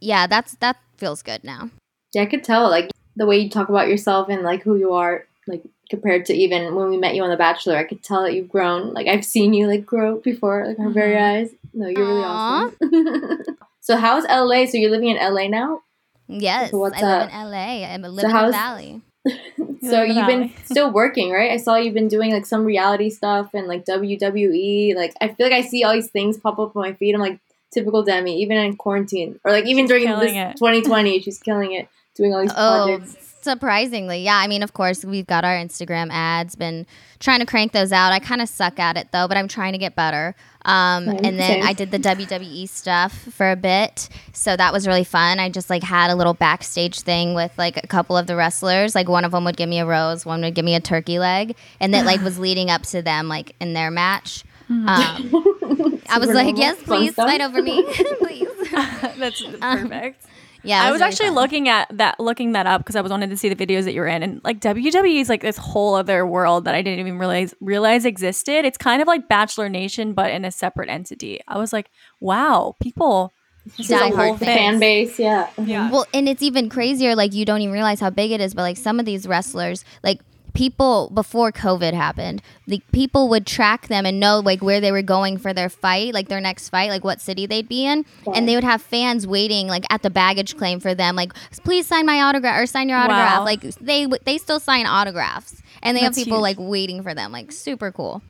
yeah, 0.00 0.28
that's 0.28 0.54
that 0.56 0.76
feels 0.98 1.22
good 1.22 1.42
now. 1.42 1.70
Yeah, 2.14 2.22
I 2.22 2.26
could 2.26 2.44
tell 2.44 2.70
like 2.70 2.90
the 3.16 3.26
way 3.26 3.38
you 3.38 3.50
talk 3.50 3.68
about 3.68 3.88
yourself 3.88 4.28
and 4.28 4.42
like 4.42 4.62
who 4.62 4.76
you 4.76 4.92
are, 4.92 5.26
like 5.48 5.64
compared 5.90 6.24
to 6.26 6.34
even 6.34 6.74
when 6.74 6.88
we 6.88 6.96
met 6.96 7.14
you 7.14 7.24
on 7.24 7.30
The 7.30 7.36
Bachelor. 7.36 7.76
I 7.76 7.84
could 7.84 8.04
tell 8.04 8.22
that 8.22 8.34
you've 8.34 8.48
grown. 8.48 8.92
Like 8.92 9.08
I've 9.08 9.24
seen 9.24 9.52
you 9.52 9.66
like 9.66 9.84
grow 9.84 10.20
before, 10.20 10.66
like 10.66 10.78
our 10.78 10.90
very 10.90 11.16
eyes. 11.16 11.50
No, 11.74 11.88
you're 11.88 12.06
really 12.06 12.22
Aw. 12.24 12.66
awesome. 12.66 13.56
so 13.86 13.96
how's 13.96 14.24
LA? 14.24 14.66
So 14.66 14.78
you're 14.78 14.90
living 14.90 15.10
in 15.10 15.16
LA 15.16 15.46
now? 15.46 15.82
Yes, 16.26 16.72
So 16.72 16.78
what's 16.78 17.00
I 17.00 17.06
live 17.20 17.28
in 17.30 17.50
LA. 17.52 17.84
I'm 17.86 18.02
living 18.02 18.30
in 18.30 18.36
the 18.46 18.50
valley. 18.50 19.00
so 19.80 20.02
you've 20.02 20.26
been 20.26 20.52
still 20.64 20.92
working, 20.92 21.30
right? 21.30 21.52
I 21.52 21.56
saw 21.56 21.76
you've 21.76 21.94
been 21.94 22.08
doing 22.08 22.32
like 22.32 22.46
some 22.46 22.64
reality 22.64 23.10
stuff 23.10 23.54
and 23.54 23.68
like 23.68 23.84
WWE. 23.84 24.96
Like 24.96 25.14
I 25.20 25.28
feel 25.28 25.46
like 25.46 25.52
I 25.52 25.60
see 25.60 25.84
all 25.84 25.92
these 25.92 26.10
things 26.10 26.36
pop 26.36 26.58
up 26.58 26.74
on 26.76 26.82
my 26.82 26.94
feed. 26.94 27.14
I'm 27.14 27.20
like 27.20 27.38
typical 27.72 28.02
Demi, 28.02 28.42
even 28.42 28.56
in 28.56 28.76
quarantine 28.76 29.38
or 29.44 29.52
like 29.52 29.66
even 29.66 29.86
during 29.86 30.04
killing 30.06 30.34
this 30.34 30.54
it. 30.54 30.58
2020, 30.58 31.20
she's 31.20 31.38
killing 31.38 31.72
it, 31.72 31.88
doing 32.16 32.34
all 32.34 32.40
these 32.42 32.50
Oh, 32.56 32.86
projects. 32.98 33.25
Surprisingly, 33.46 34.22
yeah. 34.24 34.36
I 34.36 34.48
mean, 34.48 34.64
of 34.64 34.72
course, 34.72 35.04
we've 35.04 35.26
got 35.26 35.44
our 35.44 35.54
Instagram 35.54 36.08
ads. 36.10 36.56
Been 36.56 36.84
trying 37.20 37.38
to 37.38 37.46
crank 37.46 37.70
those 37.70 37.92
out. 37.92 38.10
I 38.10 38.18
kind 38.18 38.42
of 38.42 38.48
suck 38.48 38.80
at 38.80 38.96
it 38.96 39.12
though, 39.12 39.28
but 39.28 39.36
I'm 39.36 39.46
trying 39.46 39.70
to 39.72 39.78
get 39.78 39.94
better. 39.94 40.34
Um, 40.64 41.04
Same, 41.04 41.20
and 41.24 41.38
then. 41.38 41.62
I 41.62 41.72
did 41.72 41.92
the 41.92 41.98
WWE 41.98 42.68
stuff 42.68 43.12
for 43.12 43.48
a 43.52 43.54
bit, 43.56 44.08
so 44.32 44.56
that 44.56 44.72
was 44.72 44.84
really 44.88 45.04
fun. 45.04 45.38
I 45.38 45.48
just 45.48 45.70
like 45.70 45.84
had 45.84 46.10
a 46.10 46.16
little 46.16 46.34
backstage 46.34 46.98
thing 47.00 47.34
with 47.34 47.56
like 47.56 47.76
a 47.82 47.86
couple 47.86 48.16
of 48.16 48.26
the 48.26 48.34
wrestlers. 48.34 48.96
Like 48.96 49.08
one 49.08 49.24
of 49.24 49.30
them 49.30 49.44
would 49.44 49.56
give 49.56 49.68
me 49.68 49.78
a 49.78 49.86
rose, 49.86 50.26
one 50.26 50.40
would 50.42 50.56
give 50.56 50.64
me 50.64 50.74
a 50.74 50.80
turkey 50.80 51.20
leg, 51.20 51.54
and 51.78 51.94
that 51.94 52.04
like 52.04 52.20
was 52.22 52.38
leading 52.46 52.68
up 52.68 52.82
to 52.86 53.00
them 53.00 53.28
like 53.28 53.54
in 53.60 53.74
their 53.74 53.92
match. 53.92 54.42
Um, 54.68 54.88
I 56.10 56.18
was 56.18 56.30
like, 56.30 56.58
yes, 56.58 56.82
please 56.82 57.14
fight 57.14 57.40
over 57.40 57.62
me, 57.62 57.84
please. 58.18 58.48
That's 58.72 59.44
Um, 59.44 59.88
perfect. 59.88 60.26
Yeah, 60.66 60.82
I 60.82 60.90
was 60.90 61.00
really 61.00 61.12
actually 61.12 61.26
fun. 61.26 61.34
looking 61.34 61.68
at 61.68 61.88
that, 61.96 62.20
looking 62.20 62.52
that 62.52 62.66
up 62.66 62.80
because 62.80 62.96
I 62.96 63.00
was 63.00 63.10
wanting 63.10 63.30
to 63.30 63.36
see 63.36 63.48
the 63.48 63.66
videos 63.66 63.84
that 63.84 63.94
you 63.94 64.00
were 64.00 64.06
in, 64.06 64.22
and 64.22 64.40
like 64.44 64.60
WWE 64.60 65.20
is 65.20 65.28
like 65.28 65.42
this 65.42 65.56
whole 65.56 65.94
other 65.94 66.26
world 66.26 66.64
that 66.64 66.74
I 66.74 66.82
didn't 66.82 67.00
even 67.00 67.18
realize 67.18 67.54
realize 67.60 68.04
existed. 68.04 68.64
It's 68.64 68.78
kind 68.78 69.00
of 69.00 69.08
like 69.08 69.28
Bachelor 69.28 69.68
Nation, 69.68 70.12
but 70.12 70.30
in 70.30 70.44
a 70.44 70.50
separate 70.50 70.88
entity. 70.88 71.40
I 71.48 71.58
was 71.58 71.72
like, 71.72 71.90
wow, 72.20 72.76
people, 72.80 73.32
this 73.76 73.86
is 73.86 73.90
a 73.90 73.98
Die 73.98 74.08
whole 74.08 74.16
hard 74.16 74.38
fan 74.38 74.78
base, 74.78 75.18
yeah. 75.18 75.48
Yeah. 75.58 75.90
Well, 75.90 76.06
and 76.14 76.28
it's 76.28 76.42
even 76.42 76.68
crazier. 76.68 77.16
Like 77.16 77.34
you 77.34 77.44
don't 77.44 77.60
even 77.60 77.72
realize 77.72 78.00
how 78.00 78.10
big 78.10 78.30
it 78.30 78.40
is. 78.40 78.54
But 78.54 78.62
like 78.62 78.76
some 78.76 79.00
of 79.00 79.06
these 79.06 79.26
wrestlers, 79.26 79.84
like 80.02 80.20
people 80.56 81.10
before 81.12 81.52
COVID 81.52 81.92
happened, 81.92 82.42
the 82.66 82.82
people 82.90 83.28
would 83.28 83.46
track 83.46 83.88
them 83.88 84.06
and 84.06 84.18
know 84.18 84.40
like 84.40 84.62
where 84.62 84.80
they 84.80 84.90
were 84.90 85.02
going 85.02 85.36
for 85.36 85.52
their 85.52 85.68
fight, 85.68 86.14
like 86.14 86.28
their 86.28 86.40
next 86.40 86.70
fight, 86.70 86.90
like 86.90 87.04
what 87.04 87.20
city 87.20 87.46
they'd 87.46 87.68
be 87.68 87.84
in, 87.84 88.04
and 88.34 88.48
they 88.48 88.54
would 88.54 88.64
have 88.64 88.80
fans 88.80 89.26
waiting 89.26 89.68
like 89.68 89.84
at 89.90 90.02
the 90.02 90.10
baggage 90.10 90.56
claim 90.56 90.80
for 90.80 90.94
them, 90.94 91.14
like 91.14 91.32
please 91.62 91.86
sign 91.86 92.06
my 92.06 92.22
autograph 92.22 92.60
or 92.60 92.66
sign 92.66 92.88
your 92.88 92.98
autograph. 92.98 93.40
Wow. 93.40 93.44
Like 93.44 93.60
they 93.60 94.06
they 94.24 94.38
still 94.38 94.58
sign 94.58 94.86
autographs, 94.86 95.62
and 95.82 95.96
they 95.96 96.00
That's 96.00 96.16
have 96.16 96.24
people 96.24 96.38
huge. 96.38 96.56
like 96.58 96.68
waiting 96.70 97.02
for 97.02 97.14
them, 97.14 97.32
like 97.32 97.52
super 97.52 97.92
cool. 97.92 98.22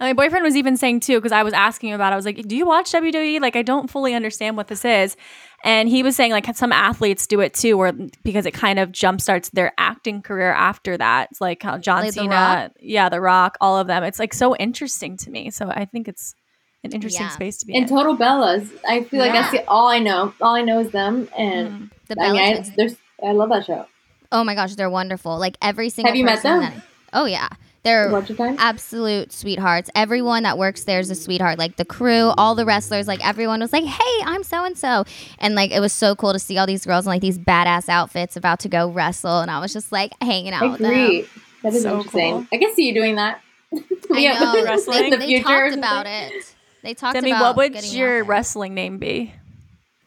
And 0.00 0.08
my 0.08 0.12
boyfriend 0.12 0.44
was 0.44 0.56
even 0.56 0.76
saying 0.76 1.00
too, 1.00 1.16
because 1.16 1.32
I 1.32 1.42
was 1.42 1.52
asking 1.52 1.92
about. 1.92 2.12
it, 2.12 2.14
I 2.14 2.16
was 2.16 2.24
like, 2.24 2.46
"Do 2.46 2.56
you 2.56 2.66
watch 2.66 2.92
WWE? 2.92 3.40
Like, 3.40 3.56
I 3.56 3.62
don't 3.62 3.90
fully 3.90 4.14
understand 4.14 4.56
what 4.56 4.68
this 4.68 4.84
is." 4.84 5.16
And 5.64 5.88
he 5.88 6.02
was 6.04 6.14
saying 6.14 6.30
like 6.32 6.46
some 6.56 6.70
athletes 6.72 7.26
do 7.26 7.40
it 7.40 7.52
too, 7.52 7.78
or 7.80 7.92
because 8.22 8.46
it 8.46 8.54
kind 8.54 8.78
of 8.78 8.90
jumpstarts 8.92 9.50
their 9.50 9.72
acting 9.76 10.22
career 10.22 10.52
after 10.52 10.96
that. 10.96 11.28
It's 11.32 11.40
like 11.40 11.62
how 11.62 11.78
John 11.78 12.04
Like 12.04 12.12
Cena, 12.12 12.30
Rock? 12.30 12.72
yeah, 12.80 13.08
The 13.08 13.20
Rock, 13.20 13.56
all 13.60 13.76
of 13.76 13.86
them. 13.88 14.04
It's 14.04 14.18
like 14.20 14.32
so 14.34 14.54
interesting 14.56 15.16
to 15.18 15.30
me. 15.30 15.50
So 15.50 15.68
I 15.68 15.84
think 15.84 16.06
it's 16.06 16.34
an 16.84 16.92
interesting 16.92 17.26
Yeah. 17.26 17.30
space 17.30 17.58
to 17.58 17.66
be 17.66 17.74
And 17.74 17.82
in. 17.84 17.88
Total 17.88 18.16
Bellas. 18.16 18.70
I 18.88 19.02
feel 19.02 19.18
like 19.20 19.32
that's 19.32 19.52
Yeah. 19.52 19.62
the, 19.62 19.68
all 19.68 19.88
I 19.88 19.98
know. 19.98 20.32
All 20.40 20.54
I 20.54 20.62
know 20.62 20.78
is 20.78 20.90
them, 20.92 21.28
and 21.36 21.68
Mhm. 21.68 21.90
The 22.06 22.22
I 22.22 22.32
mean, 22.32 22.36
Bella 22.36 22.60
I, 22.60 22.72
there's, 22.76 22.96
I 23.26 23.32
love 23.32 23.48
that 23.50 23.64
show. 23.66 23.86
Oh 24.30 24.44
my 24.44 24.54
gosh, 24.54 24.76
they're 24.76 24.88
wonderful. 24.90 25.38
Like 25.38 25.56
every 25.60 25.88
single. 25.90 26.10
Have 26.10 26.16
you 26.16 26.24
met 26.24 26.42
them? 26.44 26.60
that- 26.60 26.82
oh 27.12 27.24
yeah, 27.24 27.48
they're 27.84 28.10
Watch 28.10 28.28
your 28.28 28.36
time. 28.38 28.56
absolute 28.58 29.32
sweethearts. 29.32 29.88
Everyone 29.94 30.42
that 30.42 30.58
works 30.58 30.84
there 30.84 31.00
is 31.00 31.10
a 31.10 31.14
sweetheart. 31.14 31.58
Like 31.58 31.76
the 31.76 31.84
crew, 31.84 32.32
all 32.36 32.54
the 32.54 32.64
wrestlers, 32.64 33.06
like 33.06 33.24
everyone 33.26 33.60
was 33.60 33.72
like, 33.72 33.84
"Hey, 33.84 34.22
I'm 34.24 34.42
so 34.42 34.64
and 34.64 34.76
so," 34.76 35.04
and 35.38 35.54
like 35.54 35.70
it 35.70 35.80
was 35.80 35.92
so 35.92 36.14
cool 36.16 36.32
to 36.32 36.38
see 36.38 36.58
all 36.58 36.66
these 36.66 36.84
girls 36.84 37.06
in 37.06 37.10
like 37.10 37.22
these 37.22 37.38
badass 37.38 37.88
outfits 37.88 38.36
about 38.36 38.60
to 38.60 38.68
go 38.68 38.90
wrestle, 38.90 39.40
and 39.40 39.50
I 39.50 39.60
was 39.60 39.72
just 39.72 39.92
like 39.92 40.12
hanging 40.20 40.52
out 40.52 40.62
I 40.64 40.66
with 40.68 40.80
them. 40.80 40.92
agree. 40.92 41.26
That 41.62 41.74
is 41.74 41.82
So 41.82 41.96
interesting. 41.98 42.32
cool. 42.32 42.46
I 42.52 42.58
can 42.58 42.74
see 42.74 42.86
you 42.88 42.94
doing 42.94 43.16
that. 43.16 43.40
I 43.72 44.18
Yeah, 44.18 44.38
know. 44.38 44.62
Wrestling. 44.64 44.98
They, 44.98 45.04
in 45.04 45.10
the 45.10 45.16
they 45.18 45.26
future 45.26 45.44
talked 45.44 45.74
about 45.76 46.06
it. 46.06 46.32
They 46.82 46.94
talked 46.94 47.14
Demi, 47.14 47.30
about 47.32 47.56
what 47.56 47.72
would 47.74 47.92
your 47.92 48.22
wrestling 48.24 48.74
name 48.74 48.98
be? 48.98 49.34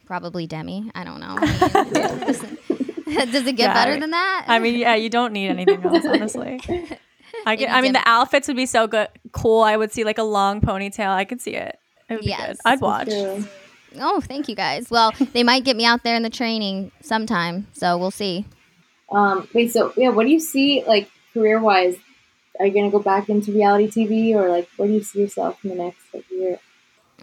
Probably 0.06 0.46
Demi. 0.46 0.90
I 0.94 1.04
don't 1.04 1.20
know. 1.20 1.36
I 1.38 1.84
mean, 3.06 3.30
does 3.30 3.46
it 3.46 3.56
get 3.56 3.58
Yeah, 3.58 3.74
better 3.74 3.92
I- 3.92 3.98
than 4.00 4.10
that? 4.10 4.44
I 4.48 4.58
mean, 4.58 4.74
yeah, 4.78 4.94
you 4.94 5.08
don't 5.10 5.32
need 5.32 5.48
anything 5.48 5.82
else, 5.84 6.04
honestly. 6.06 6.60
I 7.46 7.56
can, 7.56 7.70
I 7.70 7.80
mean, 7.80 7.92
the 7.92 8.02
outfits 8.06 8.48
would 8.48 8.56
be 8.56 8.66
so 8.66 8.86
good, 8.86 9.08
cool. 9.32 9.62
I 9.62 9.76
would 9.76 9.92
see 9.92 10.04
like 10.04 10.18
a 10.18 10.22
long 10.22 10.60
ponytail. 10.60 11.08
I 11.08 11.24
could 11.24 11.40
see 11.40 11.54
it. 11.54 11.78
It 12.08 12.14
would 12.14 12.20
be 12.22 12.28
Yes. 12.28 12.48
good. 12.48 12.56
I'd 12.64 12.80
watch. 12.80 13.08
Oh, 14.00 14.20
thank 14.20 14.48
you 14.48 14.54
guys. 14.54 14.90
Well, 14.90 15.12
they 15.32 15.42
might 15.42 15.64
get 15.64 15.76
me 15.76 15.84
out 15.84 16.02
there 16.04 16.16
in 16.16 16.22
the 16.22 16.30
training 16.30 16.92
sometime, 17.02 17.66
so 17.72 17.98
we'll 17.98 18.10
see. 18.10 18.46
Um, 19.10 19.48
wait, 19.54 19.72
so 19.72 19.92
yeah, 19.96 20.08
what 20.08 20.24
do 20.24 20.32
you 20.32 20.40
see 20.40 20.82
like 20.86 21.10
career 21.34 21.60
wise? 21.60 21.96
Are 22.58 22.66
you 22.66 22.72
gonna 22.72 22.90
go 22.90 22.98
back 22.98 23.28
into 23.28 23.52
reality 23.52 23.88
TV 23.90 24.34
or 24.34 24.48
like 24.48 24.68
where 24.76 24.88
do 24.88 24.94
you 24.94 25.02
see 25.02 25.20
yourself 25.20 25.62
in 25.64 25.70
the 25.70 25.76
next 25.76 26.00
like 26.14 26.24
year? 26.30 26.58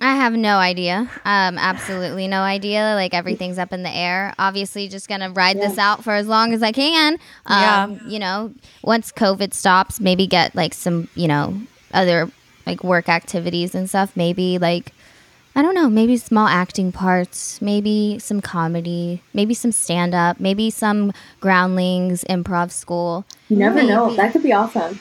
I 0.01 0.15
have 0.15 0.33
no 0.33 0.57
idea. 0.57 1.09
Um, 1.25 1.57
absolutely 1.57 2.27
no 2.27 2.41
idea. 2.41 2.93
Like 2.95 3.13
everything's 3.13 3.57
up 3.57 3.73
in 3.73 3.83
the 3.83 3.89
air. 3.95 4.33
Obviously, 4.39 4.87
just 4.87 5.07
gonna 5.09 5.29
ride 5.29 5.57
this 5.57 5.77
out 5.77 6.03
for 6.03 6.13
as 6.13 6.27
long 6.27 6.53
as 6.53 6.63
I 6.63 6.71
can. 6.71 7.17
Um, 7.45 7.99
You 8.07 8.19
know, 8.19 8.53
once 8.81 9.11
COVID 9.11 9.53
stops, 9.53 9.99
maybe 9.99 10.25
get 10.27 10.55
like 10.55 10.73
some, 10.73 11.09
you 11.15 11.27
know, 11.27 11.59
other 11.93 12.31
like 12.65 12.83
work 12.83 13.09
activities 13.09 13.75
and 13.75 13.89
stuff. 13.89 14.15
Maybe 14.15 14.57
like 14.57 14.93
I 15.55 15.61
don't 15.61 15.75
know. 15.75 15.89
Maybe 15.89 16.15
small 16.15 16.47
acting 16.47 16.91
parts. 16.91 17.61
Maybe 17.61 18.17
some 18.19 18.39
comedy. 18.39 19.21
Maybe 19.33 19.53
some 19.53 19.71
stand 19.73 20.13
up. 20.15 20.39
Maybe 20.39 20.69
some 20.69 21.11
groundlings 21.41 22.23
improv 22.29 22.71
school. 22.71 23.25
You 23.49 23.57
never 23.57 23.83
know. 23.83 24.15
That 24.15 24.31
could 24.31 24.43
be 24.43 24.53
awesome. 24.53 24.99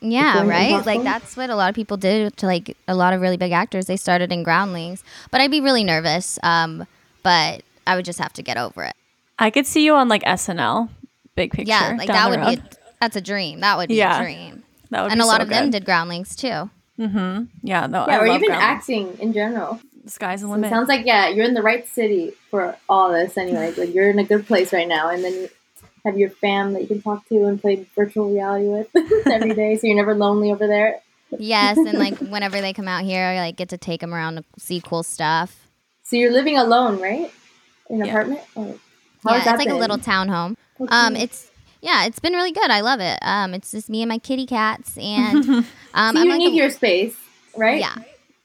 Yeah, 0.00 0.46
right. 0.46 0.84
Like 0.84 1.02
that's 1.02 1.36
what 1.36 1.50
a 1.50 1.54
lot 1.54 1.68
of 1.68 1.74
people 1.74 1.96
did 1.96 2.36
to 2.38 2.46
like 2.46 2.76
a 2.88 2.94
lot 2.94 3.12
of 3.12 3.20
really 3.20 3.36
big 3.36 3.52
actors. 3.52 3.86
They 3.86 3.96
started 3.96 4.32
in 4.32 4.42
groundlings, 4.42 5.04
but 5.30 5.40
I'd 5.40 5.50
be 5.50 5.60
really 5.60 5.84
nervous. 5.84 6.38
Um, 6.42 6.86
but 7.22 7.62
I 7.86 7.96
would 7.96 8.04
just 8.04 8.18
have 8.18 8.32
to 8.34 8.42
get 8.42 8.56
over 8.56 8.84
it. 8.84 8.94
I 9.38 9.50
could 9.50 9.66
see 9.66 9.84
you 9.84 9.94
on 9.94 10.08
like 10.08 10.22
SNL, 10.24 10.88
big 11.36 11.52
picture. 11.52 11.68
yeah, 11.70 11.94
like 11.98 12.08
that 12.08 12.30
would 12.30 12.40
road. 12.40 12.48
be. 12.48 12.54
A, 12.56 12.62
that's 13.00 13.16
a 13.16 13.20
dream. 13.20 13.60
That 13.60 13.76
would 13.78 13.88
be 13.88 13.96
Yeah. 13.96 14.20
a 14.20 14.22
dream. 14.22 14.62
That 14.90 15.02
would 15.02 15.12
And 15.12 15.18
be 15.18 15.22
a 15.22 15.26
lot 15.26 15.36
so 15.38 15.42
of 15.44 15.48
them 15.48 15.70
did 15.70 15.84
groundlings 15.84 16.34
too. 16.36 16.70
Mm-hmm. 16.98 17.44
Yeah, 17.62 17.86
no, 17.86 18.04
Yeah, 18.06 18.14
I 18.18 18.18
or 18.24 18.28
love 18.28 18.36
even 18.42 18.48
Groundlings. 18.48 18.62
acting 18.62 19.18
in 19.18 19.32
general. 19.32 19.80
The 20.04 20.10
sky's 20.10 20.40
the 20.42 20.48
So 20.48 20.54
it 20.54 20.68
sounds 20.68 20.88
like 20.88 21.06
yeah, 21.06 21.28
you're 21.28 21.44
in 21.46 21.54
the 21.54 21.62
right 21.62 21.86
city 21.88 22.32
for 22.50 22.76
all 22.88 23.10
this. 23.12 23.36
Anyways, 23.38 23.78
like 23.78 23.94
you're 23.94 24.10
in 24.10 24.18
a 24.18 24.24
good 24.24 24.46
place 24.46 24.72
right 24.72 24.88
now, 24.88 25.08
and 25.10 25.22
then 25.24 25.32
you 25.34 25.48
have 26.04 26.18
your 26.18 26.30
fam 26.30 26.72
that 26.72 26.82
you 26.82 26.88
can 26.88 27.02
talk 27.02 27.26
to 27.28 27.44
and 27.46 27.60
play 27.60 27.86
virtual 27.94 28.30
reality 28.30 28.66
with 28.68 28.88
every 29.30 29.54
day, 29.54 29.76
so 29.76 29.86
you're 29.86 29.96
never 29.96 30.14
lonely 30.14 30.50
over 30.50 30.66
there. 30.66 31.00
Yes, 31.38 31.76
and 31.78 31.98
like 31.98 32.18
whenever 32.30 32.60
they 32.60 32.72
come 32.72 32.88
out 32.88 33.04
here, 33.04 33.24
I 33.24 33.36
like 33.38 33.56
get 33.56 33.68
to 33.70 33.78
take 33.78 34.00
them 34.00 34.12
around 34.14 34.36
to 34.36 34.44
see 34.58 34.80
cool 34.80 35.02
stuff. 35.02 35.66
So 36.04 36.16
you're 36.16 36.32
living 36.32 36.56
alone, 36.58 37.00
right? 37.00 37.30
In 37.88 38.00
an 38.00 38.06
Yeah. 38.06 38.12
apartment. 38.12 38.40
Or, 38.54 38.74
yeah, 39.26 39.50
it's 39.50 39.58
like 39.58 39.68
a 39.68 39.74
little 39.76 39.98
townhome. 39.98 40.56
Oh, 40.80 40.86
Um, 40.88 41.14
it's 41.16 41.50
yeah, 41.82 42.04
it's 42.06 42.18
been 42.18 42.32
really 42.32 42.52
good. 42.52 42.70
I 42.70 42.80
love 42.80 43.00
it. 43.00 43.18
Um, 43.22 43.54
it's 43.54 43.70
just 43.70 43.88
me 43.88 44.02
and 44.02 44.08
my 44.08 44.18
kitty 44.18 44.46
cats, 44.46 44.96
and 44.98 45.44
um, 45.48 45.64
so 45.64 45.64
I'm 45.94 46.14
you 46.14 46.30
like 46.30 46.38
need 46.38 46.52
a- 46.52 46.56
your 46.56 46.70
space, 46.70 47.16
right? 47.56 47.80
yeah. 47.80 47.94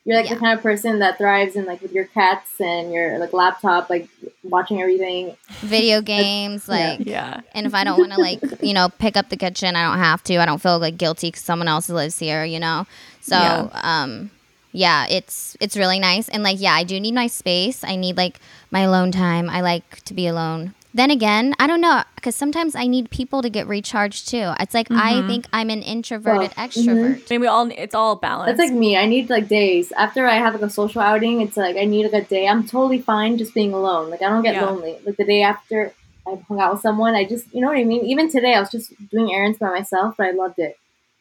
You're 0.06 0.18
like 0.18 0.28
Yeah. 0.30 0.36
the 0.36 0.40
kind 0.40 0.56
of 0.58 0.62
person 0.64 1.00
that 1.00 1.18
thrives 1.18 1.56
in 1.56 1.66
like 1.66 1.82
with 1.82 1.92
your 1.92 2.06
cats 2.06 2.50
and 2.60 2.94
your 2.94 3.18
like 3.18 3.34
laptop, 3.34 3.90
like 3.90 4.08
watching 4.44 4.80
everything. 4.82 5.36
video 5.62 6.00
games, 6.02 6.66
Yeah. 6.68 6.74
like 6.76 7.00
yeah. 7.08 7.42
And 7.56 7.66
if 7.66 7.74
I 7.74 7.84
don't 7.84 7.98
want 8.00 8.12
to, 8.14 8.20
like, 8.20 8.40
you 8.62 8.74
know, 8.76 8.90
pick 8.90 9.18
up 9.18 9.30
the 9.30 9.38
kitchen, 9.38 9.76
I 9.76 9.84
don't 9.90 9.98
have 9.98 10.24
to. 10.26 10.38
I 10.38 10.46
don't 10.46 10.62
feel 10.62 10.78
like 10.78 10.98
guilty 10.98 11.30
because 11.30 11.42
someone 11.42 11.68
else 11.68 11.90
lives 11.90 12.20
here, 12.20 12.46
you 12.46 12.60
know. 12.60 12.86
So, 13.22 13.36
Yeah. 13.36 13.68
um, 13.82 14.30
yeah, 14.72 15.08
it's 15.10 15.58
it's 15.60 15.76
really 15.76 15.98
nice. 16.00 16.30
And 16.30 16.44
like, 16.44 16.62
yeah, 16.62 16.74
I 16.74 16.84
do 16.84 17.00
need 17.00 17.16
my 17.16 17.26
space. 17.28 17.84
I 17.84 17.96
need 17.96 18.16
like 18.16 18.40
my 18.70 18.82
alone 18.82 19.12
time. 19.12 19.50
I 19.50 19.62
like 19.62 20.04
to 20.06 20.14
be 20.14 20.28
alone. 20.28 20.76
Then 20.96 21.12
again, 21.12 21.54
I 21.60 21.68
don't 21.68 21.82
know 21.82 22.04
because 22.16 22.38
sometimes 22.38 22.74
I 22.74 22.88
need 22.88 23.10
people 23.10 23.42
to 23.42 23.50
get 23.50 23.68
recharged 23.68 24.30
too. 24.30 24.54
It's 24.62 24.74
like 24.74 24.90
I 24.90 25.16
mm-hmm. 25.16 25.28
think 25.28 25.46
I'm 25.52 25.70
an 25.70 25.82
introverted 25.82 26.54
Well, 26.56 26.68
mm-hmm. 26.68 26.90
extrovert. 26.90 27.30
I 27.30 27.34
mean, 27.34 27.42
we 27.42 27.48
all. 27.48 27.70
It's 27.70 27.94
all 27.94 28.16
balance. 28.16 28.48
That's 28.48 28.70
like 28.70 28.80
me. 28.80 28.96
I 28.96 29.06
need 29.06 29.30
like 29.30 29.50
days 29.50 29.92
after 29.92 30.26
I 30.26 30.36
have 30.36 30.54
like 30.54 30.64
a 30.64 30.70
social 30.70 31.02
outing. 31.02 31.42
It's 31.42 31.58
like 31.58 31.76
I 31.76 31.84
need 31.84 32.10
like 32.10 32.24
a 32.24 32.26
day. 32.26 32.48
I'm 32.48 32.66
totally 32.66 33.02
fine 33.02 33.38
just 33.38 33.54
being 33.54 33.74
alone. 33.74 34.10
Like 34.10 34.22
I 34.22 34.30
don't 34.30 34.42
get 34.42 34.56
Yeah. 34.56 34.68
lonely. 34.68 34.98
Like 35.06 35.18
the 35.18 35.26
day 35.26 35.42
after 35.42 35.94
I've 36.26 36.42
hung 36.44 36.62
out 36.62 36.72
with 36.72 36.82
someone, 36.82 37.14
I 37.14 37.26
just 37.26 37.54
you 37.54 37.60
know 37.60 37.68
what 37.68 37.78
I 37.78 37.84
mean. 37.84 38.06
Even 38.06 38.32
today, 38.32 38.54
I 38.54 38.62
was 38.62 38.72
just 38.72 38.94
doing 39.10 39.34
errands 39.34 39.58
by 39.58 39.72
myself, 39.72 40.16
but 40.18 40.28
I 40.28 40.32
loved 40.32 40.60
it. 40.60 40.78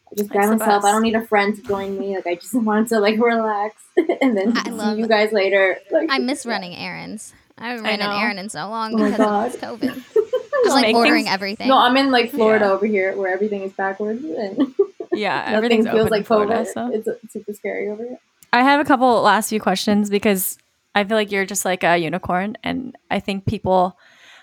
I 0.08 0.14
just 0.14 0.30
by 0.30 0.46
That's 0.46 0.50
the 0.50 0.56
myself. 0.58 0.84
I 0.84 0.92
don't 0.92 1.02
need 1.02 1.16
a 1.16 1.26
friend 1.26 1.56
to 1.56 1.62
join 1.62 1.98
me. 1.98 2.14
Like 2.14 2.28
I 2.28 2.36
just 2.36 2.54
wanted 2.68 2.90
to 2.90 3.00
like 3.00 3.18
relax 3.18 3.82
and 3.96 4.36
then 4.36 4.56
I 4.56 4.62
see 4.66 4.70
love- 4.70 4.98
you 5.00 5.08
guys 5.08 5.32
later. 5.32 5.78
Like 5.90 6.10
I 6.12 6.18
miss 6.18 6.46
running 6.46 6.76
errands. 6.76 7.34
I 7.58 7.68
haven't 7.68 7.86
I 7.86 7.90
ran 7.90 8.00
an 8.02 8.10
errand 8.20 8.38
in 8.40 8.48
so 8.48 8.68
long 8.68 8.94
Oh 8.94 8.98
my 8.98 9.10
because 9.10 9.18
God. 9.18 9.54
of 9.54 9.60
COVID. 9.80 9.90
I'm 10.16 10.64
Just 10.64 10.76
like 10.76 10.94
ordering 10.94 11.24
things- 11.24 11.34
everything. 11.34 11.68
No, 11.68 11.76
I'm 11.78 11.96
in 11.96 12.10
like 12.10 12.30
Florida 12.30 12.64
Yeah. 12.66 12.70
over 12.72 12.86
here 12.86 13.16
where 13.16 13.32
everything 13.32 13.62
is 13.62 13.72
backwards 13.72 14.24
and 14.24 14.74
yeah, 15.12 15.44
everything 15.46 15.84
feels 15.84 16.10
like 16.10 16.20
in 16.20 16.24
Florida. 16.24 16.54
COVID. 16.64 16.72
So. 16.72 16.90
It's, 16.92 17.06
it's 17.06 17.32
super 17.32 17.52
scary 17.52 17.88
over 17.88 18.02
here. 18.02 18.18
I 18.52 18.62
have 18.62 18.80
a 18.80 18.84
couple 18.84 19.20
last 19.22 19.48
few 19.50 19.60
questions 19.60 20.10
because 20.10 20.58
I 20.94 21.04
feel 21.04 21.16
like 21.16 21.30
you're 21.32 21.44
just 21.46 21.64
like 21.64 21.82
a 21.84 21.96
unicorn, 21.98 22.56
and 22.62 22.96
I 23.10 23.18
think 23.20 23.46
people 23.46 23.98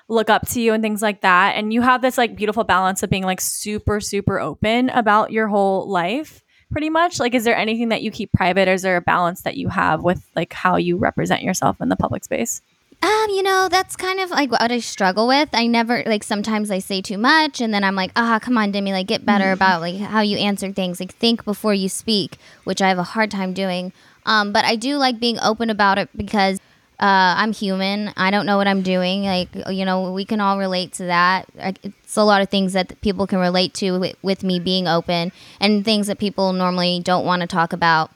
look 0.09 0.29
up 0.29 0.45
to 0.49 0.59
you 0.61 0.73
and 0.73 0.83
things 0.83 1.01
like 1.01 1.21
that. 1.21 1.55
And 1.55 1.71
you 1.73 1.81
have 1.81 2.01
this 2.01 2.17
like 2.17 2.35
beautiful 2.35 2.65
balance 2.65 3.03
of 3.03 3.09
being 3.09 3.23
like 3.23 3.39
super, 3.39 4.01
super 4.01 4.37
open 4.39 4.89
about 4.89 5.31
your 5.31 5.47
whole 5.47 5.89
life, 5.89 6.43
pretty 6.69 6.89
much. 6.89 7.19
Like, 7.21 7.33
is 7.33 7.45
there 7.45 7.55
anything 7.55 7.87
that 7.89 8.01
you 8.01 8.11
keep 8.11 8.33
private, 8.33 8.67
or 8.67 8.73
is 8.73 8.81
there 8.81 8.97
a 8.97 9.01
balance 9.01 9.43
that 9.43 9.55
you 9.55 9.69
have 9.69 10.03
with 10.03 10.25
like 10.35 10.51
how 10.51 10.75
you 10.75 10.97
represent 10.97 11.41
yourself 11.41 11.79
in 11.79 11.87
the 11.87 11.95
public 11.95 12.25
space? 12.25 12.61
Um, 13.03 13.29
you 13.31 13.41
know, 13.41 13.67
that's 13.69 13.95
kind 13.95 14.19
of 14.19 14.29
like 14.29 14.51
what 14.51 14.71
I 14.71 14.79
struggle 14.79 15.27
with. 15.27 15.49
I 15.53 15.65
never 15.65 16.03
like 16.05 16.23
sometimes 16.23 16.69
I 16.69 16.79
say 16.79 17.01
too 17.01 17.17
much 17.17 17.59
and 17.59 17.73
then 17.73 17.83
I'm 17.83 17.95
like, 17.95 18.11
ah, 18.15 18.39
come 18.39 18.57
on, 18.57 18.71
Demi, 18.71 18.91
like 18.91 19.07
get 19.07 19.25
better 19.25 19.51
about 19.51 19.81
like 19.81 19.97
how 19.97 20.21
you 20.21 20.37
answer 20.37 20.71
things. 20.71 20.99
Like 20.99 21.13
think 21.15 21.43
before 21.43 21.73
you 21.73 21.89
speak, 21.89 22.37
which 22.63 22.81
I 22.81 22.89
have 22.89 22.99
a 22.99 23.03
hard 23.03 23.31
time 23.31 23.53
doing. 23.53 23.91
Um, 24.25 24.53
but 24.53 24.65
I 24.65 24.75
do 24.75 24.97
like 24.97 25.19
being 25.19 25.39
open 25.39 25.71
about 25.71 25.97
it 25.97 26.09
because 26.15 26.59
uh, 26.99 27.33
I'm 27.37 27.51
human. 27.51 28.13
I 28.15 28.29
don't 28.29 28.45
know 28.45 28.57
what 28.57 28.67
I'm 28.67 28.83
doing. 28.83 29.23
Like, 29.23 29.49
you 29.69 29.83
know, 29.83 30.11
we 30.11 30.23
can 30.23 30.39
all 30.39 30.59
relate 30.59 30.93
to 30.93 31.05
that. 31.05 31.47
It's 31.57 32.15
a 32.15 32.23
lot 32.23 32.43
of 32.43 32.49
things 32.49 32.73
that 32.73 33.01
people 33.01 33.25
can 33.25 33.39
relate 33.39 33.73
to 33.75 33.97
with, 33.97 34.15
with 34.21 34.43
me 34.43 34.59
being 34.59 34.87
open 34.87 35.31
and 35.59 35.83
things 35.83 36.05
that 36.05 36.19
people 36.19 36.53
normally 36.53 36.99
don't 36.99 37.25
want 37.25 37.41
to 37.41 37.47
talk 37.47 37.73
about 37.73 38.11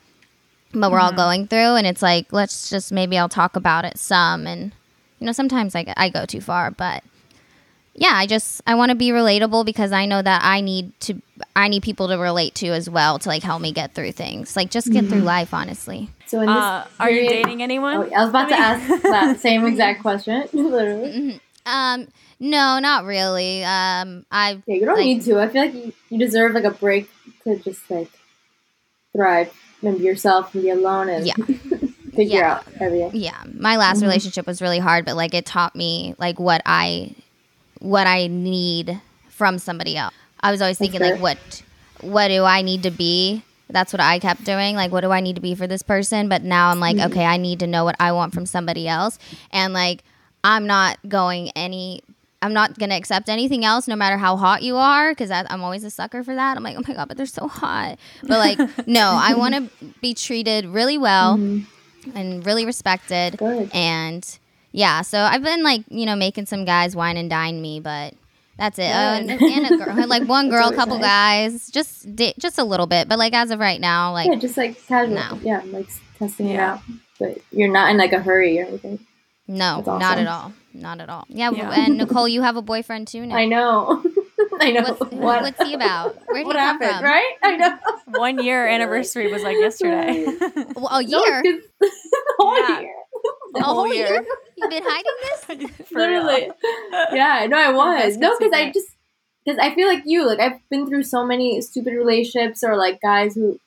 but 0.82 0.92
we're 0.92 1.00
all 1.00 1.12
going 1.14 1.48
through 1.48 1.76
and 1.76 1.88
it's 1.88 2.02
like 2.02 2.32
let's 2.34 2.70
just 2.70 2.92
maybe 2.92 3.18
i'll 3.18 3.30
talk 3.30 3.56
about 3.56 3.86
it 3.86 3.98
some 3.98 4.46
and 4.48 4.72
you 5.20 5.26
know 5.26 5.32
sometimes 5.32 5.76
i, 5.76 5.86
I 5.98 6.10
go 6.10 6.26
too 6.26 6.42
far 6.42 6.72
but 6.72 7.04
yeah 7.94 8.12
i 8.14 8.26
just 8.28 8.62
i 8.68 8.76
want 8.76 8.90
to 8.90 8.96
be 8.96 9.10
relatable 9.10 9.66
because 9.66 9.92
i 9.92 10.06
know 10.06 10.22
that 10.22 10.42
i 10.44 10.60
need 10.62 10.92
to 11.00 11.22
i 11.56 11.68
need 11.68 11.82
people 11.84 12.08
to 12.10 12.18
relate 12.18 12.54
to 12.56 12.68
as 12.68 12.90
well 12.90 13.18
to 13.20 13.30
like 13.30 13.42
help 13.44 13.62
me 13.62 13.72
get 13.72 13.94
through 13.94 14.12
things 14.12 14.56
like 14.56 14.70
just 14.70 14.92
get 14.92 15.06
through 15.06 15.22
life 15.22 15.54
honestly 15.54 16.10
So 16.28 16.40
in 16.42 16.48
this 16.48 16.56
Uh, 16.56 16.86
are 17.00 17.10
you 17.10 17.30
dating 17.30 17.62
anyone? 17.64 17.96
Oh, 17.98 18.10
I 18.16 18.22
was 18.22 18.30
about 18.30 18.50
to 18.50 18.56
ask 18.56 19.02
that 19.04 19.40
same 19.48 19.66
exact 19.66 20.02
question. 20.02 20.44
Literally. 20.54 21.40
um 21.66 22.08
no 22.40 22.80
not 22.80 23.06
really 23.06 23.64
um 23.64 24.26
i 24.32 24.62
Yeah, 24.66 24.76
you 24.76 24.86
don't 24.86 24.98
Like- 24.98 25.06
need 25.06 25.22
to. 25.24 25.40
I 25.40 25.48
feel 25.48 25.62
like 25.66 25.74
you, 25.74 25.94
you 26.10 26.18
deserve 26.20 26.52
like 26.54 26.66
a 26.66 26.72
break 26.72 27.10
to 27.46 27.56
just 27.58 27.90
like 27.90 28.10
thrive 29.16 29.54
and 29.88 29.98
be 29.98 30.04
yourself 30.06 30.54
and 30.54 30.64
be 30.64 30.70
alone 30.70 31.10
and 31.10 31.26
Yeah. 31.26 31.34
figure 32.16 32.40
Yeah. 32.40 32.54
out 32.54 32.68
everything. 32.80 33.12
yeah. 33.14 33.44
My 33.54 33.76
last 33.78 33.98
mm-hmm. 33.98 34.06
relationship 34.06 34.48
was 34.48 34.62
really 34.62 34.80
hard 34.80 35.06
but 35.06 35.16
like 35.16 35.34
it 35.34 35.46
taught 35.46 35.76
me 35.76 36.16
like 36.18 36.40
what 36.40 36.62
i 36.66 37.14
what 37.80 38.08
i 38.08 38.28
need 38.28 39.02
from 39.30 39.60
somebody 39.60 39.98
else 39.98 40.14
i 40.40 40.50
was 40.50 40.62
always 40.62 40.78
thinking 40.78 41.02
like 41.02 41.20
what 41.20 41.38
what 42.02 42.28
do 42.30 42.44
i 42.44 42.62
need 42.62 42.84
to 42.84 42.92
be? 42.92 43.44
That's 43.70 43.92
what 43.92 44.00
i 44.00 44.20
kept 44.20 44.44
doing 44.44 44.76
like 44.76 44.92
what 44.92 45.02
do 45.02 45.12
i 45.12 45.20
need 45.20 45.36
to 45.36 45.42
be 45.42 45.56
for 45.56 45.68
this 45.68 45.82
person? 45.82 46.30
But 46.30 46.44
now 46.44 46.70
i'm 46.70 46.80
like 46.80 46.98
mm-hmm. 46.98 47.12
okay 47.12 47.26
i 47.26 47.38
need 47.38 47.60
to 47.60 47.68
know 47.68 47.84
what 47.84 47.96
i 48.00 48.12
want 48.12 48.34
from 48.34 48.46
somebody 48.46 48.88
else. 48.88 49.20
And 49.52 49.74
like 49.74 50.04
i'm 50.44 50.68
not 50.68 50.98
going 51.08 51.50
any 51.56 52.02
i'm 52.42 52.54
not 52.54 52.78
gonna 52.78 52.96
accept 52.96 53.30
anything 53.30 53.66
else 53.66 53.88
no 53.88 53.96
matter 53.96 54.18
how 54.18 54.36
hot 54.36 54.64
you 54.64 54.76
are 54.76 55.12
because 55.12 55.32
i'm 55.32 55.64
always 55.64 55.84
a 55.84 55.90
sucker 55.90 56.24
for 56.24 56.36
that 56.36 56.58
i'm 56.58 56.64
like 56.64 56.78
oh 56.78 56.84
my 56.88 56.94
god 56.94 57.08
but 57.08 57.18
they're 57.18 57.26
so 57.26 57.48
hot 57.48 57.98
but 58.24 58.38
like 58.38 58.60
no 58.88 59.18
i 59.20 59.34
want 59.34 59.56
to 59.56 59.70
be 60.02 60.14
treated 60.14 60.66
really 60.66 60.98
well 60.98 61.38
mm-hmm. 61.38 62.18
and 62.18 62.46
really 62.46 62.66
respected 62.66 63.38
Good. 63.38 63.70
and 63.74 64.40
yeah, 64.76 65.04
so 65.04 65.20
I've 65.20 65.42
been 65.42 65.64
like, 65.64 65.84
you 65.88 66.06
know, 66.06 66.18
making 66.18 66.48
some 66.48 66.66
guys 66.66 66.98
wine 66.98 67.16
and 67.16 67.30
dine 67.30 67.62
me, 67.62 67.80
but 67.80 68.14
that's 68.58 68.78
it. 68.78 68.92
Oh, 68.92 69.14
and, 69.14 69.32
and 69.32 69.66
a 69.72 69.78
girl, 69.78 70.08
like 70.08 70.24
one 70.28 70.50
girl, 70.50 70.70
couple 70.74 71.00
nice. 71.00 71.54
guys, 71.54 71.70
just 71.70 72.14
just 72.38 72.60
a 72.60 72.64
little 72.66 72.86
bit. 72.86 73.08
But 73.08 73.18
like 73.18 73.34
as 73.34 73.52
of 73.52 73.60
right 73.60 73.80
now, 73.80 74.12
like 74.12 74.28
yeah, 74.28 74.36
just 74.36 74.58
like 74.58 74.86
casual. 74.86 75.16
no. 75.16 75.40
Yeah, 75.42 75.62
like 75.68 75.88
testing 76.20 76.50
it 76.50 76.60
out. 76.60 76.82
But 77.18 77.38
you're 77.52 77.72
not 77.72 77.90
in 77.90 77.98
like 77.98 78.12
a 78.12 78.20
hurry 78.20 78.60
or 78.60 78.66
anything. 78.66 79.00
No, 79.48 79.84
That's 79.86 80.00
not 80.00 80.18
at 80.18 80.28
all, 80.28 80.54
not 80.74 81.00
at 81.02 81.10
all. 81.10 81.26
Yeah, 81.30 81.52
Yeah. 81.52 81.72
and 81.72 81.98
Nicole, 81.98 82.28
you 82.28 82.42
have 82.42 82.56
a 82.58 82.62
boyfriend 82.62 83.08
too 83.08 83.26
now. 83.26 83.36
I 83.36 83.46
know. 83.46 84.04
I 84.60 84.72
know. 84.72 84.82
What's, 84.84 85.00
what 85.14 85.42
what's 85.42 85.62
he 85.64 85.74
about? 85.74 86.16
Where'd 86.28 86.46
what 86.46 86.56
he 86.56 86.60
come 86.62 86.80
happened, 86.82 86.92
from? 87.00 87.04
right? 87.04 87.34
I 87.44 87.58
know. 87.58 87.78
One 88.20 88.44
year 88.44 88.66
anniversary 88.68 89.32
was 89.32 89.44
like 89.44 89.58
yesterday. 89.58 90.26
Well, 90.76 90.88
a 90.92 91.04
No, 91.04 91.26
year, 91.26 91.44
'cause- 91.44 91.62
the 91.80 91.92
whole 92.38 92.58
Yeah. 92.58 92.80
year. 92.82 92.94
a 93.56 93.64
whole 93.64 93.94
year. 93.94 94.26
You've 94.58 94.70
been 94.70 94.84
hiding 94.86 95.68
this? 95.78 95.92
Literally. 95.92 96.50
yeah, 97.14 97.46
no, 97.50 97.58
I 97.58 97.72
was. 97.72 98.18
No, 98.18 98.38
because 98.38 98.54
I 98.54 98.72
just 98.72 98.88
because 99.46 99.60
I 99.60 99.74
feel 99.76 99.88
like 99.88 100.04
you. 100.06 100.26
Like 100.26 100.40
I've 100.40 100.60
been 100.70 100.88
through 100.88 101.04
so 101.04 101.26
many 101.26 101.62
stupid 101.62 101.94
relationships 101.94 102.64
or 102.64 102.76
like 102.78 103.00
guys 103.02 103.36
who 103.36 103.60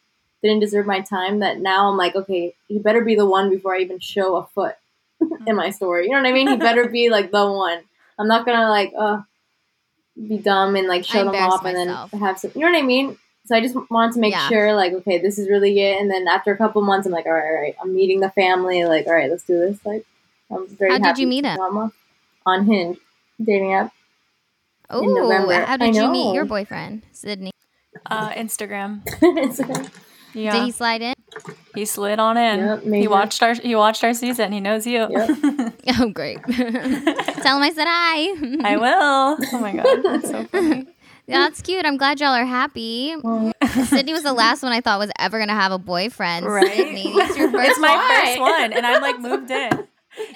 didn't 0.42 0.60
deserve 0.60 0.86
my 0.86 1.00
time 1.00 1.40
that 1.40 1.58
now 1.60 1.90
I'm 1.90 1.96
like, 1.96 2.14
okay, 2.16 2.54
he 2.68 2.78
better 2.78 3.02
be 3.04 3.14
the 3.16 3.26
one 3.26 3.50
before 3.50 3.74
I 3.74 3.80
even 3.80 3.98
show 4.00 4.36
a 4.36 4.46
foot 4.46 4.74
in 5.46 5.56
my 5.56 5.70
story. 5.70 6.04
You 6.06 6.12
know 6.12 6.18
what 6.22 6.28
I 6.28 6.32
mean? 6.32 6.48
He 6.48 6.56
better 6.56 6.88
be 6.88 7.10
like 7.10 7.30
the 7.30 7.46
one. 7.50 7.80
I'm 8.18 8.28
not 8.28 8.44
gonna 8.46 8.68
like 8.68 8.92
uh 8.98 9.22
be 10.16 10.38
dumb 10.38 10.76
and 10.76 10.88
like 10.88 11.04
show 11.04 11.18
them 11.18 11.28
embarrass 11.28 11.54
off 11.54 11.64
and 11.64 11.76
then 11.76 11.88
have 12.20 12.38
some. 12.38 12.50
You 12.54 12.62
know 12.62 12.72
what 12.72 12.78
I 12.78 12.82
mean? 12.82 13.16
So 13.46 13.56
I 13.56 13.60
just 13.60 13.74
wanted 13.90 14.12
to 14.14 14.20
make 14.20 14.32
Yeah. 14.32 14.46
sure, 14.48 14.74
like, 14.74 14.92
okay, 14.92 15.18
this 15.18 15.38
is 15.38 15.48
really 15.48 15.80
it. 15.80 16.00
And 16.00 16.10
then 16.10 16.28
after 16.28 16.52
a 16.52 16.56
couple 16.56 16.82
months, 16.82 17.06
I'm 17.06 17.12
like, 17.12 17.24
all 17.24 17.32
right, 17.32 17.44
all 17.46 17.54
right, 17.62 17.74
I'm 17.80 17.94
meeting 17.94 18.20
the 18.20 18.28
family. 18.30 18.84
Like, 18.84 19.06
all 19.06 19.14
right, 19.14 19.30
let's 19.30 19.44
do 19.44 19.58
this. 19.58 19.78
Like, 19.86 20.04
I'm 20.50 20.66
very. 20.68 20.90
How 20.92 20.98
did 20.98 21.18
you 21.18 21.26
meet 21.26 21.44
him? 21.44 21.56
Mama. 21.56 21.92
On 22.44 22.66
Hinge, 22.66 22.98
dating 23.42 23.72
app. 23.74 23.92
Oh, 24.90 25.66
how 25.66 25.76
did 25.76 25.94
you 25.94 26.10
meet 26.10 26.34
your 26.34 26.44
boyfriend, 26.46 27.02
Sydney? 27.12 27.52
Uh, 28.06 28.30
Instagram. 28.30 29.04
Instagram. 29.20 29.90
Yeah, 30.34 30.52
Did 30.52 30.64
he 30.64 30.70
slide 30.70 31.02
in? 31.02 31.14
He 31.74 31.84
slid 31.84 32.18
on 32.18 32.36
in. 32.36 32.58
Yep, 32.60 32.82
he 32.84 33.08
watched 33.08 33.42
our 33.42 33.54
he 33.54 33.74
watched 33.74 34.02
our 34.04 34.14
season. 34.14 34.52
He 34.52 34.60
knows 34.60 34.86
you. 34.86 35.06
Yep. 35.10 35.74
Oh, 36.00 36.10
great. 36.10 36.38
Tell 36.44 37.56
him 37.56 37.62
I 37.62 37.72
said 37.74 37.86
hi. 37.88 38.70
I 38.72 38.76
will. 38.76 39.38
Oh 39.52 39.58
my 39.60 39.72
god, 39.74 40.02
that's 40.02 40.30
so 40.30 40.44
funny. 40.44 40.86
Yeah, 41.26 41.38
that's 41.48 41.62
cute. 41.62 41.84
I'm 41.86 41.96
glad 41.96 42.20
y'all 42.20 42.34
are 42.34 42.44
happy. 42.44 43.14
Well, 43.22 43.52
Sydney 43.86 44.12
was 44.12 44.22
the 44.22 44.32
last 44.34 44.62
one 44.62 44.72
I 44.72 44.80
thought 44.80 44.98
was 44.98 45.10
ever 45.18 45.38
gonna 45.38 45.54
have 45.54 45.72
a 45.72 45.78
boyfriend. 45.78 46.46
Right? 46.46 46.70
Sydney, 46.76 47.04
it's 47.14 47.36
your 47.38 47.50
first 47.50 47.70
It's 47.70 47.78
my 47.80 47.94
Why? 47.96 48.24
first 48.26 48.40
one, 48.40 48.72
and 48.74 48.86
I'm 48.86 49.00
like 49.02 49.18
moved 49.18 49.50
in. 49.50 49.86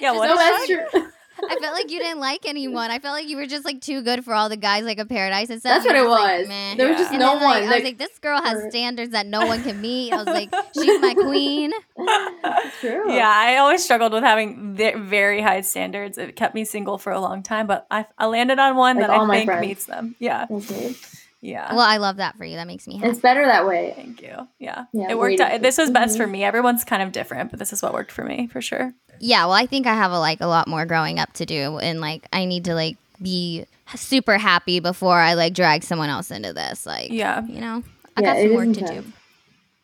Yeah, 0.01 0.13
what 0.13 0.27
no, 0.29 0.37
that's 0.37 0.67
true. 0.67 1.12
I 1.57 1.61
felt 1.61 1.75
like 1.75 1.91
you 1.91 1.99
didn't 1.99 2.21
like 2.21 2.47
anyone. 2.47 2.91
I 2.91 2.99
felt 2.99 3.15
like 3.15 3.29
you 3.29 3.37
were 3.37 3.47
just 3.47 3.65
like 3.65 3.81
too 3.81 4.03
good 4.03 4.25
for 4.25 4.35
all 4.35 4.49
the 4.49 4.57
guys 4.57 4.85
like 4.85 4.99
a 4.99 5.05
paradise 5.07 5.51
and 5.51 5.61
stuff. 5.61 5.83
That's 5.83 5.87
what 5.87 5.95
were 5.95 6.01
it 6.01 6.05
just 6.05 6.11
like, 6.23 6.39
was. 6.41 6.49
meh. 6.49 6.75
There 6.77 6.89
was 6.89 6.97
just 6.99 7.11
And 7.11 7.21
no 7.21 7.35
then, 7.35 7.43
one. 7.43 7.51
like, 7.51 7.57
I 7.57 7.61
was 7.63 7.71
like, 7.71 7.85
like, 7.85 7.99
this 7.99 8.19
girl 8.19 8.41
has 8.43 8.71
standards 8.71 9.13
that 9.13 9.27
no 9.27 9.47
one 9.47 9.63
can 9.63 9.81
meet. 9.81 10.13
I 10.13 10.17
was 10.17 10.27
like, 10.27 10.53
she's 10.75 11.01
my 11.01 11.15
queen. 11.15 11.73
true. 12.81 13.13
Yeah, 13.13 13.31
I 13.33 13.57
always 13.59 13.85
struggled 13.85 14.13
with 14.13 14.23
having 14.25 14.75
ve- 14.75 14.95
very 14.95 15.41
high 15.41 15.61
standards. 15.63 16.19
It 16.19 16.37
kept 16.37 16.55
me 16.55 16.65
single 16.65 16.99
for 16.99 17.13
a 17.13 17.21
long 17.21 17.43
time, 17.43 17.67
but 17.67 17.87
I, 17.91 18.07
I 18.19 18.27
landed 18.27 18.59
on 18.59 18.77
one 18.77 18.97
Like 18.97 19.07
that 19.07 19.11
I 19.11 19.29
think 19.29 19.47
friends. 19.47 19.61
meets 19.67 19.87
them. 19.87 20.15
Yeah, 20.19 20.47
Okay. 20.51 20.95
Yeah. 21.43 21.71
Well, 21.75 21.85
I 21.85 21.99
love 21.99 22.17
that 22.17 22.37
for 22.39 22.45
you. 22.47 22.57
That 22.57 22.67
makes 22.67 22.87
me 22.87 22.97
happy. 22.97 23.11
It's 23.11 23.19
better 23.21 23.45
that 23.45 23.67
way. 23.67 23.93
Thank 23.95 24.23
you. 24.23 24.49
Yeah, 24.59 24.85
Yeah, 24.95 25.11
it 25.11 25.19
worked 25.19 25.41
out. 25.41 25.61
This 25.61 25.77
was 25.77 25.91
best 25.91 26.15
Mhm. 26.15 26.19
for 26.19 26.27
me. 26.27 26.45
Everyone's 26.45 26.85
kind 26.85 27.03
of 27.03 27.13
different, 27.13 27.51
but 27.51 27.59
this 27.59 27.73
is 27.73 27.83
what 27.83 27.93
worked 27.93 28.11
for 28.13 28.25
me 28.25 28.47
for 28.47 28.63
sure. 28.63 28.95
Yeah, 29.21 29.45
well, 29.45 29.53
I 29.55 29.67
think 29.67 29.87
I 29.87 29.95
have 29.95 30.11
a, 30.13 30.19
like 30.19 30.41
a 30.41 30.47
lot 30.47 30.67
more 30.69 30.87
growing 30.87 31.19
up 31.19 31.33
to 31.35 31.45
do, 31.47 31.79
and 31.79 32.01
like 32.01 32.27
I 32.33 32.45
need 32.47 32.65
to 32.65 32.75
like 32.75 32.97
be 33.21 33.67
super 33.95 34.39
happy 34.39 34.81
before 34.81 35.19
I 35.19 35.35
like 35.35 35.53
drag 35.55 35.83
someone 35.85 36.09
else 36.09 36.31
into 36.31 36.53
this. 36.53 36.87
Like, 36.87 37.11
Yeah. 37.11 37.45
you 37.47 37.61
know, 37.61 37.83
I 38.17 38.21
Yeah, 38.23 38.35
got 38.35 38.43
some 38.43 38.55
work 38.55 38.63
to 38.75 38.81
intense. 38.81 38.91
do. 39.07 39.13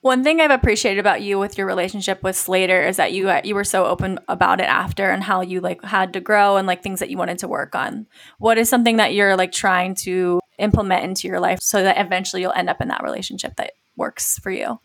One 0.00 0.22
thing 0.22 0.40
I've 0.40 0.52
appreciated 0.52 1.00
about 1.00 1.22
you 1.22 1.38
with 1.40 1.58
your 1.58 1.66
relationship 1.66 2.22
with 2.22 2.36
Slater 2.36 2.82
is 2.86 2.96
that 2.98 3.12
you 3.12 3.28
uh, 3.30 3.40
you 3.42 3.54
were 3.56 3.64
so 3.64 3.84
open 3.86 4.20
about 4.28 4.60
it 4.60 4.68
after 4.68 5.10
and 5.10 5.24
how 5.24 5.40
you 5.40 5.60
like 5.60 5.84
had 5.84 6.12
to 6.12 6.20
grow 6.20 6.56
and 6.56 6.66
like 6.68 6.82
things 6.84 7.00
that 7.00 7.10
you 7.10 7.18
wanted 7.18 7.38
to 7.38 7.48
work 7.48 7.74
on. 7.74 8.06
What 8.38 8.58
is 8.58 8.68
something 8.68 8.96
that 8.98 9.12
you're 9.14 9.36
like 9.36 9.50
trying 9.50 9.96
to 10.06 10.40
implement 10.58 11.04
into 11.04 11.28
your 11.28 11.40
life 11.40 11.60
so 11.60 11.82
that 11.82 11.98
eventually 11.98 12.42
you'll 12.42 12.52
end 12.52 12.68
up 12.68 12.80
in 12.80 12.88
that 12.88 13.02
relationship 13.02 13.56
that 13.56 13.72
works 13.96 14.38
for 14.38 14.50
you? 14.50 14.80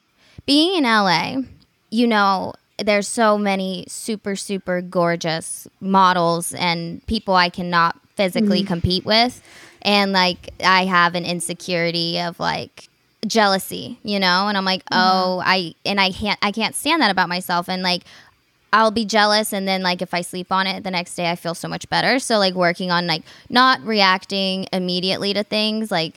Being 0.46 0.76
in 0.76 0.84
LA, 0.84 1.38
you 1.90 2.08
know, 2.08 2.54
there's 2.78 3.08
so 3.08 3.38
many 3.38 3.86
super 3.88 4.36
super 4.36 4.82
gorgeous 4.82 5.68
models 5.80 6.54
and 6.54 7.06
people 7.08 7.36
I 7.36 7.50
cannot 7.50 8.00
physically 8.16 8.60
mm-hmm. 8.60 8.68
compete 8.68 9.06
with, 9.06 9.42
and 9.82 10.12
like 10.12 10.50
I 10.64 10.86
have 10.86 11.16
an 11.16 11.26
insecurity 11.26 12.20
of 12.20 12.40
like 12.40 12.90
jealousy, 13.28 14.00
you 14.04 14.20
know, 14.20 14.48
and 14.48 14.58
I'm 14.58 14.66
like, 14.66 14.84
mm-hmm. 14.86 15.00
oh, 15.00 15.42
I 15.46 15.76
and 15.86 16.00
I 16.00 16.12
can't 16.12 16.40
I 16.42 16.52
can't 16.52 16.76
stand 16.76 17.02
that 17.02 17.12
about 17.12 17.30
myself, 17.30 17.70
and 17.70 17.84
like 17.84 18.04
I'll 18.74 18.92
be 18.92 19.06
jealous 19.06 19.54
and 19.54 19.68
then 19.68 19.84
like 19.84 20.02
if 20.02 20.16
I 20.16 20.22
sleep 20.22 20.52
on 20.52 20.66
it 20.66 20.84
the 20.84 20.90
next 20.90 21.14
day 21.16 21.30
I 21.30 21.36
feel 21.36 21.54
so 21.54 21.68
much 21.68 21.88
better. 21.90 22.18
So 22.18 22.40
like 22.40 22.56
working 22.56 22.90
on 22.90 23.06
like 23.06 23.22
not 23.48 23.80
reacting 23.86 24.68
immediately 24.74 25.32
to 25.36 25.44
things 25.44 25.92
like 25.92 26.16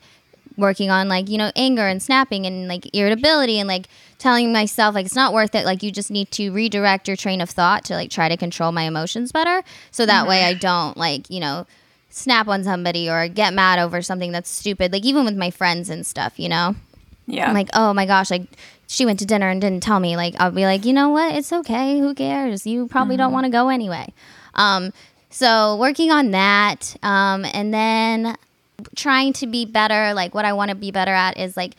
working 0.57 0.89
on 0.89 1.07
like 1.07 1.29
you 1.29 1.37
know 1.37 1.53
anger 1.55 1.87
and 1.87 2.03
snapping 2.03 2.47
and 2.47 2.67
like 2.67 2.89
irritability 2.97 3.59
and 3.59 3.69
like 3.69 3.89
telling 4.17 4.55
myself 4.55 4.95
like 4.95 5.05
it's 5.05 5.15
not 5.15 5.35
worth 5.35 5.55
it 5.55 5.67
like 5.67 5.83
you 5.83 5.93
just 5.93 6.11
need 6.11 6.31
to 6.31 6.51
redirect 6.51 7.07
your 7.07 7.17
train 7.17 7.43
of 7.43 7.51
thought 7.51 7.85
to 7.85 7.93
like 7.95 8.11
try 8.11 8.27
to 8.27 8.39
control 8.39 8.73
my 8.73 8.85
emotions 8.85 9.33
better 9.33 9.63
so 9.91 10.07
that 10.07 10.27
way 10.27 10.39
mm-hmm. 10.39 10.57
I 10.57 10.59
don't 10.59 10.97
like 10.97 11.29
you 11.29 11.41
know 11.41 11.67
snap 12.09 12.49
on 12.49 12.65
somebody 12.65 13.11
or 13.11 13.29
get 13.29 13.53
mad 13.53 13.79
over 13.79 14.01
something 14.01 14.33
that's 14.33 14.49
stupid 14.49 14.93
like 14.93 15.05
even 15.05 15.27
with 15.27 15.37
my 15.37 15.51
friends 15.51 15.91
and 15.91 16.07
stuff 16.07 16.41
you 16.41 16.49
know 16.49 16.75
Yeah. 17.27 17.49
I'm 17.49 17.55
like, 17.55 17.71
oh 17.75 17.93
my 17.93 18.07
gosh, 18.07 18.31
like 18.31 18.47
she 18.87 19.05
went 19.05 19.19
to 19.19 19.27
dinner 19.27 19.49
and 19.49 19.61
didn't 19.61 19.83
tell 19.83 20.01
me. 20.01 20.17
Like 20.17 20.35
I'll 20.39 20.51
be 20.51 20.65
like, 20.65 20.85
you 20.85 20.93
know 20.93 21.11
what? 21.11 21.35
It's 21.35 21.53
okay. 21.53 21.99
Who 21.99 22.15
cares? 22.15 22.67
You 22.67 22.87
probably 22.87 23.17
don't 23.17 23.33
want 23.33 23.45
to 23.45 23.51
go 23.51 23.69
anyway. 23.69 24.13
Um, 24.55 24.93
so 25.31 25.77
working 25.77 26.11
on 26.11 26.31
that, 26.31 26.97
um, 27.03 27.45
and 27.53 27.75
then 27.75 28.37
trying 28.95 29.33
to 29.35 29.47
be 29.47 29.65
better. 29.65 30.15
Like 30.15 30.35
what 30.35 30.45
I 30.45 30.53
want 30.53 30.71
to 30.71 30.75
be 30.75 30.91
better 30.91 31.13
at 31.13 31.39
is 31.39 31.57
like 31.57 31.75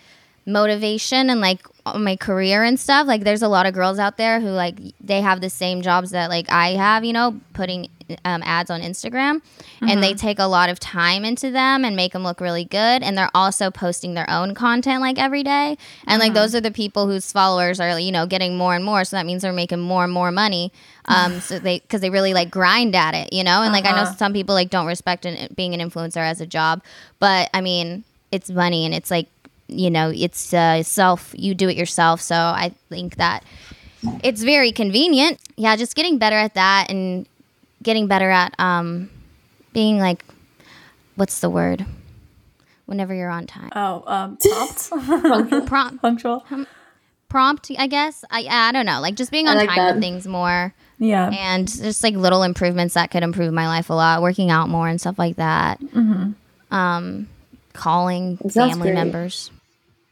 motivation 0.45 1.29
and 1.29 1.41
like 1.41 1.65
my 1.95 2.15
career 2.15 2.63
and 2.63 2.79
stuff. 2.79 3.07
Like 3.07 3.23
there's 3.23 3.41
a 3.41 3.47
lot 3.47 3.65
of 3.65 3.73
girls 3.73 3.99
out 3.99 4.17
there 4.17 4.39
who 4.39 4.49
like 4.49 4.77
they 5.01 5.21
have 5.21 5.41
the 5.41 5.49
same 5.49 5.81
jobs 5.81 6.11
that 6.11 6.29
like 6.29 6.51
I 6.51 6.71
have. 6.71 7.05
You 7.05 7.13
know, 7.13 7.39
putting 7.53 7.89
um, 8.25 8.41
ads 8.43 8.69
on 8.69 8.81
Instagram, 8.81 9.41
and 9.81 10.01
they 10.01 10.13
take 10.13 10.39
a 10.39 10.45
lot 10.45 10.69
of 10.69 10.79
time 10.79 11.25
into 11.25 11.51
them 11.51 11.83
and 11.83 11.95
make 11.95 12.13
them 12.13 12.23
look 12.23 12.41
really 12.41 12.65
good. 12.65 13.03
And 13.03 13.17
they're 13.17 13.31
also 13.33 13.71
posting 13.71 14.13
their 14.13 14.29
own 14.29 14.53
content 14.55 15.01
like 15.01 15.17
every 15.17 15.43
day. 15.43 15.77
And 16.05 16.19
like 16.19 16.33
those 16.33 16.55
are 16.55 16.61
the 16.61 16.71
people 16.71 17.07
whose 17.07 17.31
followers 17.31 17.79
are 17.79 17.99
you 17.99 18.11
know 18.11 18.25
getting 18.25 18.57
more 18.57 18.75
and 18.75 18.83
more. 18.83 19.03
So 19.03 19.15
that 19.15 19.25
means 19.25 19.41
they're 19.41 19.53
making 19.53 19.79
more 19.79 20.03
and 20.03 20.13
more 20.13 20.31
money. 20.31 20.71
Um, 21.05 21.39
so 21.39 21.59
they 21.59 21.79
because 21.79 22.01
they 22.01 22.09
really 22.09 22.33
like 22.33 22.51
grind 22.51 22.95
at 22.95 23.13
it, 23.13 23.33
you 23.33 23.43
know. 23.43 23.61
And 23.61 23.73
like 23.73 23.85
I 23.85 23.91
know 23.91 24.11
some 24.17 24.33
people 24.33 24.55
like 24.55 24.69
don't 24.69 24.87
respect 24.87 25.25
an, 25.25 25.53
being 25.55 25.73
an 25.73 25.89
influencer 25.89 26.17
as 26.17 26.41
a 26.41 26.47
job, 26.47 26.83
but 27.19 27.49
I 27.53 27.61
mean 27.61 28.03
it's 28.31 28.49
money 28.49 28.85
and 28.85 28.93
it's 28.93 29.09
like 29.09 29.27
you 29.67 29.89
know 29.89 30.11
it's 30.13 30.53
uh, 30.53 30.83
self 30.83 31.33
you 31.37 31.53
do 31.53 31.69
it 31.69 31.77
yourself. 31.77 32.21
So 32.21 32.35
I 32.35 32.73
think 32.89 33.15
that 33.15 33.43
it's 34.23 34.43
very 34.43 34.71
convenient. 34.71 35.39
Yeah, 35.55 35.75
just 35.75 35.95
getting 35.95 36.17
better 36.17 36.35
at 36.35 36.53
that 36.53 36.89
and 36.89 37.27
getting 37.87 38.07
better 38.07 38.29
at 38.29 38.53
um, 38.59 39.09
being 39.71 39.97
like, 39.97 40.23
what's 41.15 41.39
the 41.39 41.49
word? 41.49 41.85
Whenever 42.85 43.13
you're 43.13 43.29
on 43.29 43.47
time, 43.47 43.69
Oh, 43.75 44.03
um, 44.05 44.37
prompt, 44.37 45.65
prompt, 45.67 46.01
punctual. 46.01 46.45
prompt. 47.29 47.71
I 47.79 47.87
guess. 47.87 48.23
I 48.29 48.45
I 48.49 48.71
don't 48.73 48.85
know. 48.85 48.99
Like 49.01 49.15
just 49.15 49.31
being 49.31 49.47
on 49.47 49.55
like 49.57 49.69
time 49.69 49.77
that. 49.77 49.93
with 49.95 50.03
things 50.03 50.27
more, 50.27 50.73
Yeah. 50.99 51.29
and 51.29 51.67
just 51.67 52.03
like 52.03 52.15
little 52.15 52.43
improvements 52.43 52.93
that 52.95 53.09
could 53.11 53.23
improve 53.23 53.51
my 53.53 53.67
life 53.67 53.89
a 53.89 53.93
lot. 53.93 54.21
Working 54.21 54.51
out 54.51 54.69
more 54.69 54.87
and 54.87 54.99
stuff 55.01 55.17
like 55.19 55.37
that. 55.37 55.79
Mm-hmm. 55.81 56.73
Um, 56.75 57.27
calling 57.73 58.37
family 58.37 58.81
great. 58.83 58.93
members. 58.93 59.51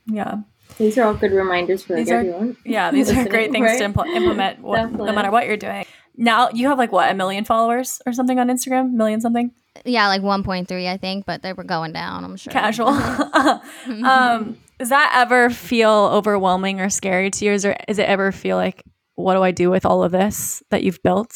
Yeah. 0.07 0.39
These 0.77 0.97
are 0.97 1.03
all 1.03 1.13
good 1.13 1.31
reminders 1.31 1.83
for 1.83 1.95
like 1.95 2.05
These 2.05 2.11
are- 2.11 2.19
everyone. 2.19 2.57
Yeah, 2.65 2.91
these 2.95 3.09
are 3.11 3.25
great 3.27 3.51
things 3.51 3.65
right? 3.65 3.79
to 3.79 3.85
impl- 3.89 4.07
implement 4.07 4.59
what, 4.61 4.91
no 4.91 5.13
matter 5.13 5.31
what 5.31 5.47
you're 5.47 5.57
doing. 5.57 5.85
Now 6.17 6.49
you 6.51 6.67
have 6.67 6.77
like 6.77 6.91
what 6.91 7.11
a 7.11 7.13
million 7.13 7.43
followers 7.45 8.01
or 8.05 8.13
something 8.13 8.39
on 8.39 8.47
Instagram, 8.47 8.91
million 8.91 9.19
something 9.21 9.51
Yeah, 9.83 10.07
like 10.07 10.21
1.3, 10.21 10.87
I 10.87 10.97
think, 10.97 11.25
but 11.25 11.41
they 11.41 11.53
were 11.53 11.63
going 11.63 11.91
down. 11.93 12.23
I'm 12.23 12.35
sure. 12.37 12.51
casual. 12.53 12.87
um, 14.05 14.57
does 14.79 14.89
that 14.89 15.11
ever 15.15 15.49
feel 15.49 15.89
overwhelming 16.13 16.79
or 16.81 16.89
scary 16.89 17.29
to 17.31 17.45
you? 17.45 17.51
Or 17.51 17.53
Is 17.53 17.63
there, 17.63 17.77
does 17.87 17.99
it 17.99 18.07
ever 18.09 18.31
feel 18.31 18.57
like 18.57 18.83
what 19.15 19.35
do 19.35 19.41
I 19.43 19.51
do 19.51 19.69
with 19.69 19.85
all 19.85 20.03
of 20.03 20.11
this 20.11 20.61
that 20.69 20.83
you've 20.83 21.01
built? 21.03 21.33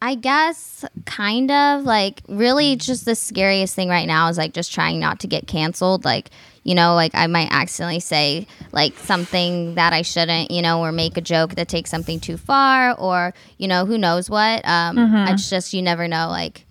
I 0.00 0.16
guess 0.16 0.84
kind 1.04 1.50
of 1.52 1.84
like 1.84 2.22
really 2.28 2.74
just 2.74 3.04
the 3.04 3.14
scariest 3.14 3.74
thing 3.76 3.88
right 3.88 4.06
now 4.06 4.28
is 4.28 4.36
like 4.38 4.52
just 4.52 4.72
trying 4.72 4.98
not 4.98 5.20
to 5.20 5.28
get 5.28 5.46
canceled. 5.46 6.04
Like, 6.04 6.30
you 6.64 6.74
know, 6.74 6.94
like 6.94 7.12
I 7.14 7.26
might 7.26 7.48
accidentally 7.50 8.00
say 8.00 8.46
like 8.70 8.96
something 8.98 9.74
that 9.74 9.92
I 9.92 10.02
shouldn't, 10.02 10.50
you 10.50 10.62
know, 10.62 10.80
or 10.80 10.92
make 10.92 11.16
a 11.16 11.20
joke 11.20 11.56
that 11.56 11.68
takes 11.68 11.90
something 11.90 12.20
too 12.20 12.36
far 12.36 12.92
or, 12.98 13.34
you 13.58 13.66
know, 13.68 13.84
who 13.84 13.98
knows 13.98 14.30
what. 14.30 14.66
Um, 14.66 14.96
It's 15.28 15.50
just, 15.50 15.74
you 15.74 15.82
never 15.82 16.06
know. 16.06 16.28
Like, 16.28 16.64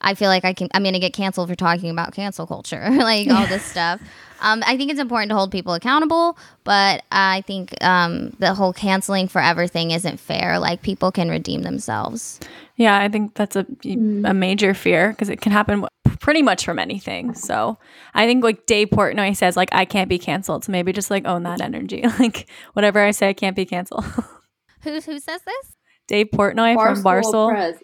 I 0.00 0.14
feel 0.14 0.28
like 0.28 0.44
I 0.44 0.52
can, 0.52 0.68
I'm 0.74 0.82
to 0.84 0.98
get 0.98 1.12
canceled 1.12 1.48
for 1.48 1.54
talking 1.54 1.90
about 1.90 2.12
cancel 2.12 2.46
culture, 2.46 2.88
like 2.90 3.28
all 3.30 3.46
this 3.46 3.64
stuff. 3.72 4.00
Um, 4.40 4.62
I 4.66 4.76
think 4.76 4.90
it's 4.90 5.00
important 5.00 5.30
to 5.30 5.36
hold 5.36 5.50
people 5.50 5.74
accountable, 5.74 6.38
but 6.64 7.04
I 7.10 7.42
think 7.42 7.74
um, 7.82 8.30
the 8.38 8.54
whole 8.54 8.72
canceling 8.72 9.28
forever 9.28 9.66
thing 9.66 9.90
isn't 9.90 10.18
fair. 10.18 10.58
Like, 10.58 10.82
people 10.82 11.10
can 11.12 11.28
redeem 11.28 11.62
themselves. 11.62 12.40
Yeah, 12.76 12.98
I 12.98 13.08
think 13.08 13.34
that's 13.34 13.56
a 13.56 13.66
a 13.84 14.34
major 14.34 14.74
fear 14.74 15.10
because 15.10 15.30
it 15.30 15.40
can 15.40 15.50
happen 15.50 15.86
pretty 16.20 16.42
much 16.42 16.64
from 16.64 16.78
anything. 16.78 17.34
So 17.34 17.78
I 18.14 18.26
think 18.26 18.44
like 18.44 18.66
Dave 18.66 18.88
Portnoy 18.90 19.36
says 19.36 19.56
like 19.56 19.70
I 19.72 19.84
can't 19.84 20.08
be 20.08 20.18
canceled. 20.18 20.64
So 20.64 20.72
maybe 20.72 20.92
just 20.92 21.10
like 21.10 21.26
own 21.26 21.42
that 21.44 21.60
energy. 21.60 22.04
Like 22.18 22.48
whatever 22.72 23.00
I 23.00 23.10
say, 23.10 23.28
I 23.28 23.32
can't 23.32 23.56
be 23.56 23.66
canceled. 23.66 24.04
Who, 24.82 24.92
who 24.92 25.00
says 25.00 25.42
this? 25.42 25.76
Dave 26.06 26.28
Portnoy 26.32 26.74
from 26.74 27.02
Barstool, 27.02 27.50
Press. 27.50 27.76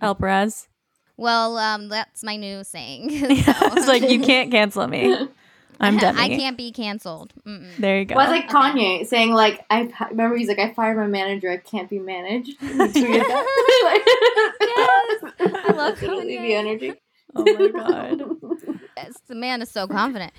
El 0.00 0.14
Perez. 0.14 0.68
Well, 1.16 1.58
um, 1.58 1.88
that's 1.88 2.22
my 2.22 2.36
new 2.36 2.64
saying. 2.64 3.08
it's 3.12 3.88
like 3.88 4.08
you 4.08 4.20
can't 4.20 4.50
cancel 4.50 4.86
me. 4.86 5.28
I'm 5.80 5.96
done. 5.98 6.16
I 6.18 6.28
can't 6.28 6.56
be 6.56 6.70
canceled. 6.72 7.32
Mm-mm. 7.46 7.76
There 7.76 7.98
you 7.98 8.04
go. 8.04 8.14
Well, 8.16 8.30
it's 8.32 8.46
like 8.46 8.48
Kanye 8.48 9.06
saying 9.06 9.32
like 9.32 9.64
I 9.70 9.92
remember 10.10 10.36
he's 10.36 10.48
like 10.48 10.58
I 10.58 10.72
fired 10.72 10.96
my 10.96 11.06
manager. 11.06 11.50
I 11.50 11.56
can't 11.56 11.88
be 11.90 11.98
managed. 11.98 12.52
He 12.60 12.66
tweeted 12.66 12.92
that. 13.22 14.58
Yes, 14.60 15.32
I 15.40 15.72
love 15.72 15.98
Kanye. 15.98 16.26
the 16.26 16.54
energy. 16.54 16.92
oh 17.34 17.44
my 17.44 17.68
god. 17.68 18.22
Yes, 18.96 19.14
the 19.26 19.34
man 19.34 19.62
is 19.62 19.70
so 19.70 19.86
confident. 19.86 20.32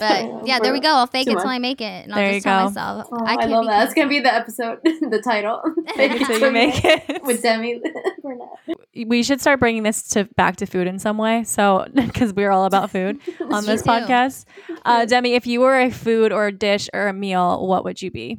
But 0.00 0.46
yeah, 0.46 0.58
there 0.58 0.72
we 0.72 0.80
go. 0.80 0.88
I'll 0.88 1.06
fake 1.06 1.26
too 1.26 1.32
it 1.32 1.40
till. 1.40 1.46
I 1.48 1.58
make 1.58 1.80
it, 1.80 2.06
and 2.06 2.12
There 2.12 2.24
I'll 2.26 2.32
you 2.32 2.36
just 2.40 2.44
tell 2.44 2.58
go. 2.60 2.64
myself 2.70 3.06
Oh, 3.12 3.24
I 3.24 3.32
I, 3.34 3.36
can't 3.36 3.50
love 3.50 3.66
that. 3.66 3.78
That's 3.84 3.94
gonna 3.94 4.08
be 4.08 4.20
the 4.20 4.34
episode, 4.34 4.78
the 4.84 5.20
title. 5.22 5.60
Fake 5.94 6.12
it 6.20 6.26
till 6.26 6.38
you 6.40 6.50
make 6.50 6.84
it. 6.84 7.22
with 7.22 7.42
Demi 7.42 7.80
Burnett. 8.22 9.06
we 9.06 9.22
should 9.22 9.40
start 9.40 9.60
bringing 9.60 9.82
this 9.84 10.02
to 10.08 10.24
back 10.36 10.56
to 10.56 10.66
food 10.66 10.86
in 10.86 10.98
some 10.98 11.18
way. 11.18 11.44
So, 11.44 11.86
because 11.94 12.32
we're 12.32 12.50
all 12.50 12.64
about 12.64 12.90
food 12.90 13.18
on 13.50 13.64
this 13.66 13.82
podcast. 13.82 14.46
Uh, 14.84 15.04
Demi, 15.04 15.34
if 15.34 15.46
you 15.46 15.60
were 15.60 15.78
a 15.78 15.90
food 15.90 16.32
or 16.32 16.46
a 16.48 16.52
dish 16.52 16.88
or 16.92 17.06
a 17.08 17.12
meal, 17.12 17.66
what 17.66 17.84
would 17.84 18.00
you 18.02 18.10
be? 18.10 18.38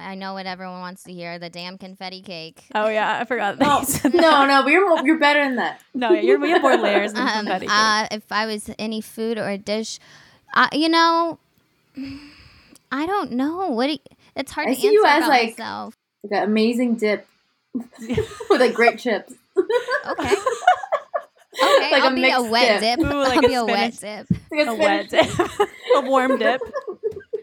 I 0.00 0.14
know 0.14 0.34
what 0.34 0.46
everyone 0.46 0.80
wants 0.80 1.02
to 1.04 1.12
hear: 1.12 1.38
the 1.38 1.50
damn 1.50 1.78
confetti 1.78 2.22
cake. 2.22 2.64
Oh 2.74 2.88
yeah, 2.88 3.18
I 3.20 3.24
forgot. 3.24 3.58
that 3.58 4.00
No, 4.14 4.20
no, 4.20 4.46
no, 4.46 4.62
but 4.62 4.70
you're 4.72 5.06
you're 5.06 5.18
better 5.18 5.44
than 5.44 5.56
that. 5.56 5.80
no, 5.94 6.12
you're 6.12 6.38
we 6.38 6.50
have 6.50 6.62
more 6.62 6.76
layers 6.76 7.12
than 7.12 7.22
Um, 7.22 7.46
confetti. 7.46 7.66
cake. 7.66 7.74
uh, 7.76 8.06
if 8.10 8.30
I 8.32 8.46
was 8.46 8.70
any 8.78 9.00
food 9.00 9.38
or 9.38 9.48
a 9.48 9.58
dish, 9.58 9.98
uh, 10.54 10.68
you 10.72 10.88
know, 10.88 11.38
I 12.92 13.06
don't 13.06 13.32
know. 13.32 13.68
What 13.68 13.86
do 13.86 13.92
you- 13.92 13.98
it's 14.36 14.52
hard 14.52 14.68
I 14.68 14.74
to 14.74 14.80
see 14.80 14.88
answer 14.88 14.94
you 14.94 15.04
as, 15.06 15.18
about 15.18 15.28
like- 15.28 15.48
myself. 15.58 15.94
Like 16.22 16.42
an 16.42 16.48
amazing 16.48 16.96
dip 16.96 17.26
with 17.74 18.60
like 18.60 18.74
great 18.74 18.98
chips. 18.98 19.34
Okay. 19.56 20.34
Okay, 21.62 21.90
Like 21.90 22.02
a 22.04 22.06
I'll 22.06 22.14
be 22.14 22.30
a 22.30 22.42
wet 22.42 22.80
dip. 22.80 22.98
dip. 23.00 23.06
Ooh, 23.12 23.18
like 23.22 23.32
I'll 23.38 23.44
a 23.44 23.48
be 23.48 23.54
a 23.54 23.64
wet 23.64 23.92
spinach- 23.94 24.28
dip. 24.28 24.38
Like 24.50 24.66
a 24.68 24.74
wet 24.74 25.10
dip, 25.10 25.28
a 25.96 26.00
warm 26.02 26.38
dip. 26.38 26.60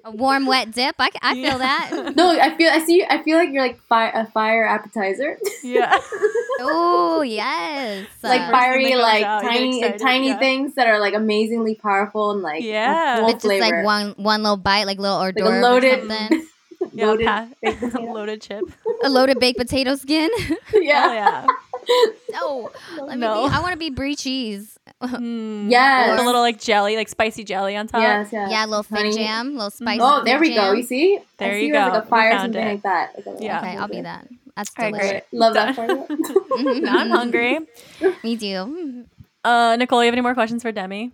A 0.08 0.12
warm 0.12 0.46
wet 0.46 0.72
dip. 0.72 0.96
I, 1.00 1.10
I 1.22 1.34
feel 1.34 1.44
Yeah. 1.44 1.58
that. 1.58 2.14
No, 2.16 2.30
I 2.40 2.56
feel 2.56 2.70
I 2.72 2.80
see. 2.80 3.04
I 3.08 3.22
feel 3.24 3.38
like 3.38 3.50
you're 3.52 3.62
like 3.62 3.82
fire, 3.88 4.12
a 4.16 4.26
fire 4.26 4.66
appetizer, 4.66 5.38
Yeah, 5.64 5.92
Oh 6.62 7.22
yes. 7.22 8.08
like 8.24 8.42
Uh, 8.42 8.52
fiery, 8.52 8.96
like 8.96 9.24
out, 9.24 9.42
tiny, 9.42 9.80
excited, 9.80 10.00
tiny 10.02 10.28
yeah. 10.30 10.38
things 10.40 10.76
that 10.76 10.88
are 10.88 11.00
like 11.00 11.14
amazingly 11.14 11.76
powerful 11.76 12.32
and 12.32 12.42
like 12.42 12.64
Yeah. 12.64 13.18
full 13.20 13.30
It's 13.30 13.44
just 13.44 13.60
like 13.60 13.84
one 13.84 14.14
one 14.18 14.44
little 14.44 14.58
bite, 14.58 14.86
like 14.86 14.98
little 15.00 15.18
hors 15.18 15.30
a 15.36 15.40
d'oeuvre 15.40 15.62
loaded- 15.62 16.00
or 16.04 16.08
something. 16.10 16.48
yeah, 16.94 17.06
Loaded 17.08 17.26
pa- 17.28 17.48
baked 17.62 17.94
loaded 18.00 18.42
chip. 18.42 18.64
a 19.04 19.10
loaded 19.10 19.40
baked 19.40 19.58
potato 19.60 19.96
skin. 19.96 20.30
yeah. 20.74 21.08
Oh 21.10 21.14
yeah. 21.14 21.46
no, 22.32 22.72
let 23.02 23.18
No. 23.18 23.44
me 23.44 23.50
be, 23.50 23.56
I 23.56 23.60
want 23.62 23.72
to 23.74 23.78
be 23.78 23.90
brie 23.90 24.16
cheese. 24.16 24.78
Mm. 25.02 25.70
Yes. 25.70 26.12
With 26.12 26.20
a 26.22 26.24
little 26.26 26.42
like 26.42 26.60
jelly, 26.60 26.96
like 26.96 27.10
spicy 27.10 27.44
jelly 27.44 27.76
on 27.76 27.88
top. 27.88 28.02
Yes, 28.02 28.30
yes. 28.32 28.50
Yeah, 28.52 28.66
a 28.66 28.68
little 28.68 28.84
fig 28.84 28.98
Honey. 28.98 29.14
jam, 29.16 29.54
little 29.54 29.70
spicy. 29.70 30.00
Oh, 30.02 30.24
there 30.24 30.40
we 30.40 30.54
go. 30.56 30.72
You 30.74 30.84
see? 30.84 31.20
There 31.38 31.52
I 31.52 31.56
you 31.58 31.68
see 31.72 31.78
as, 31.78 31.88
go. 31.88 31.94
Like 31.94 32.04
a 32.04 32.08
fire, 32.08 32.38
something 32.40 32.62
it. 32.64 32.72
like 32.72 32.82
that. 32.84 33.26
Like 33.26 33.36
Yeah. 33.40 33.60
Okay, 33.60 33.78
I'll 33.78 33.88
be 33.88 34.02
that. 34.02 34.28
That's 34.56 34.72
All 34.78 34.86
right, 34.86 34.92
delicious. 34.94 35.12
great. 35.12 35.24
Love 35.40 35.54
that 35.54 35.76
Done. 35.76 36.08
for 36.08 36.14
you. 36.58 36.82
Now 36.82 36.98
I'm 36.98 37.10
hungry. 37.12 37.60
Me 38.24 38.38
too. 38.38 39.06
Uh, 39.44 39.76
Nicole, 39.78 40.02
you 40.04 40.08
have 40.08 40.14
any 40.14 40.22
more 40.22 40.34
questions 40.34 40.62
for 40.64 40.72
Demi? 40.72 41.12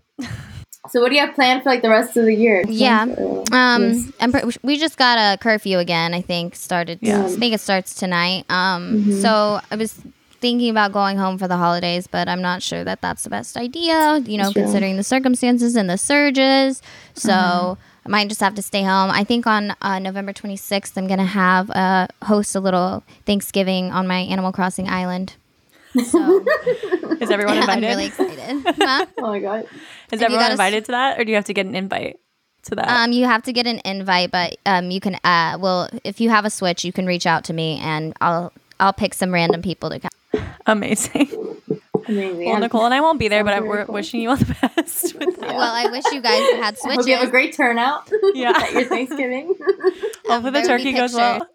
So, 0.89 0.99
what 1.01 1.09
do 1.09 1.15
you 1.15 1.21
have 1.25 1.33
planned 1.35 1.63
for 1.63 1.69
like 1.69 1.81
the 1.81 1.89
rest 1.89 2.15
of 2.17 2.25
the 2.25 2.33
year? 2.33 2.63
Yeah. 2.67 3.03
Uh, 3.05 3.43
Um, 3.55 3.83
yes. 3.93 4.11
I'm 4.19 4.33
we 4.63 4.77
just 4.77 4.97
got 4.97 5.17
a 5.17 5.37
curfew 5.37 5.77
again. 5.77 6.13
I 6.13 6.21
think 6.21 6.55
started. 6.55 6.99
Yeah. 7.01 7.25
I 7.25 7.29
think 7.29 7.53
it 7.53 7.59
starts 7.61 7.93
tonight. 7.95 8.45
Um, 8.49 9.03
Mhm. 9.05 9.21
so 9.21 9.59
I 9.71 9.75
was 9.75 9.99
thinking 10.43 10.69
about 10.69 10.91
going 10.91 11.17
home 11.17 11.37
for 11.39 11.47
the 11.47 11.55
holidays, 11.57 12.05
but 12.05 12.27
I'm 12.27 12.41
not 12.41 12.61
sure 12.61 12.83
that 12.83 12.99
that's 13.01 13.23
the 13.23 13.29
best 13.31 13.55
idea. 13.57 14.19
You 14.19 14.37
know, 14.37 14.51
That's 14.51 14.53
considering 14.55 14.97
the 14.97 15.03
circumstances 15.03 15.75
and 15.75 15.89
the 15.89 15.97
surges. 15.97 16.81
So 17.15 17.31
Mm-hmm. 17.31 17.81
I 18.05 18.09
might 18.09 18.27
just 18.27 18.41
have 18.41 18.53
to 18.55 18.61
stay 18.61 18.83
home. 18.83 19.09
I 19.11 19.23
think 19.23 19.47
on 19.47 19.73
uh, 19.81 19.97
November 19.99 20.33
26th, 20.33 20.97
I'm 20.97 21.07
gonna 21.07 21.25
have 21.25 21.71
uh, 21.71 22.07
host 22.23 22.53
a 22.55 22.59
little 22.59 23.01
Thanksgiving 23.25 23.91
on 23.93 24.07
my 24.07 24.19
Animal 24.19 24.51
Crossing 24.51 24.89
island. 24.89 25.35
So 26.11 26.43
Is 27.21 27.31
everyone 27.31 27.57
invited? 27.57 27.69
I'm 27.69 27.83
invited? 27.83 27.87
really 27.87 28.05
excited. 28.07 28.75
Huh? 28.77 29.05
Oh 29.19 29.27
my 29.31 29.39
god. 29.39 29.67
Is 30.11 30.19
you 30.19 30.25
everyone 30.25 30.43
gotta 30.43 30.53
s- 30.53 30.59
invited 30.59 30.85
to 30.85 30.91
that, 30.91 31.19
or 31.19 31.23
do 31.23 31.29
you 31.31 31.35
have 31.37 31.45
to 31.45 31.53
get 31.53 31.65
an 31.65 31.75
invite 31.75 32.19
to 32.63 32.75
that? 32.75 32.89
Um, 32.89 33.11
you 33.13 33.25
have 33.25 33.43
to 33.43 33.53
get 33.53 33.67
an 33.67 33.79
invite, 33.85 34.31
but 34.31 34.57
um, 34.65 34.91
you 34.91 34.99
can. 34.99 35.15
Uh, 35.23 35.57
well, 35.59 35.87
if 36.03 36.19
you 36.19 36.29
have 36.29 36.43
a 36.43 36.49
Switch, 36.49 36.83
you 36.83 36.91
can 36.91 37.05
reach 37.05 37.25
out 37.25 37.45
to 37.45 37.53
me, 37.53 37.79
and 37.81 38.13
I'll 38.19 38.51
I'll 38.81 38.91
pick 38.93 39.13
some 39.13 39.31
random 39.33 39.61
people 39.61 39.89
to 39.91 39.99
come. 39.99 40.09
Amazing. 40.65 41.29
Amazing. 42.07 42.45
Well, 42.49 42.59
Nicole 42.59 42.85
and 42.85 42.93
I 42.93 42.99
won't 43.01 43.19
be 43.19 43.27
there, 43.27 43.43
but 43.43 43.53
I, 43.53 43.57
very 43.57 43.69
we're 43.69 43.85
cool. 43.85 43.95
wishing 43.95 44.21
you 44.21 44.29
all 44.31 44.35
the 44.35 44.45
best. 44.75 45.15
With 45.17 45.39
that. 45.39 45.55
Well, 45.55 45.59
I 45.61 45.89
wish 45.89 46.03
you 46.11 46.21
guys 46.21 46.39
had 46.61 46.77
Switches. 46.77 46.97
hope 46.97 47.07
you 47.07 47.15
have 47.15 47.27
a 47.27 47.31
great 47.31 47.53
turnout 47.55 48.09
Yeah. 48.33 48.51
at 48.55 48.73
your 48.73 48.85
Thanksgiving. 48.85 49.53
Hopefully 50.27 50.51
the 50.51 50.63
turkey 50.67 50.91
goes 50.93 51.13
well. 51.13 51.47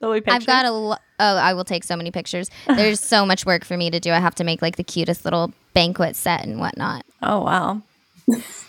There'll 0.00 0.14
be 0.14 0.20
pictures. 0.20 0.34
I've 0.42 0.46
got 0.46 0.64
a. 0.66 0.70
Lo- 0.70 0.96
oh, 1.18 1.36
I 1.36 1.54
will 1.54 1.64
take 1.64 1.82
so 1.84 1.96
many 1.96 2.10
pictures. 2.10 2.50
There's 2.66 3.00
so 3.00 3.24
much 3.24 3.46
work 3.46 3.64
for 3.64 3.76
me 3.76 3.90
to 3.90 3.98
do. 4.00 4.10
I 4.12 4.18
have 4.18 4.34
to 4.36 4.44
make 4.44 4.60
like 4.62 4.76
the 4.76 4.84
cutest 4.84 5.24
little 5.24 5.52
banquet 5.72 6.14
set 6.14 6.44
and 6.44 6.60
whatnot. 6.60 7.04
Oh 7.22 7.40
wow. 7.42 7.82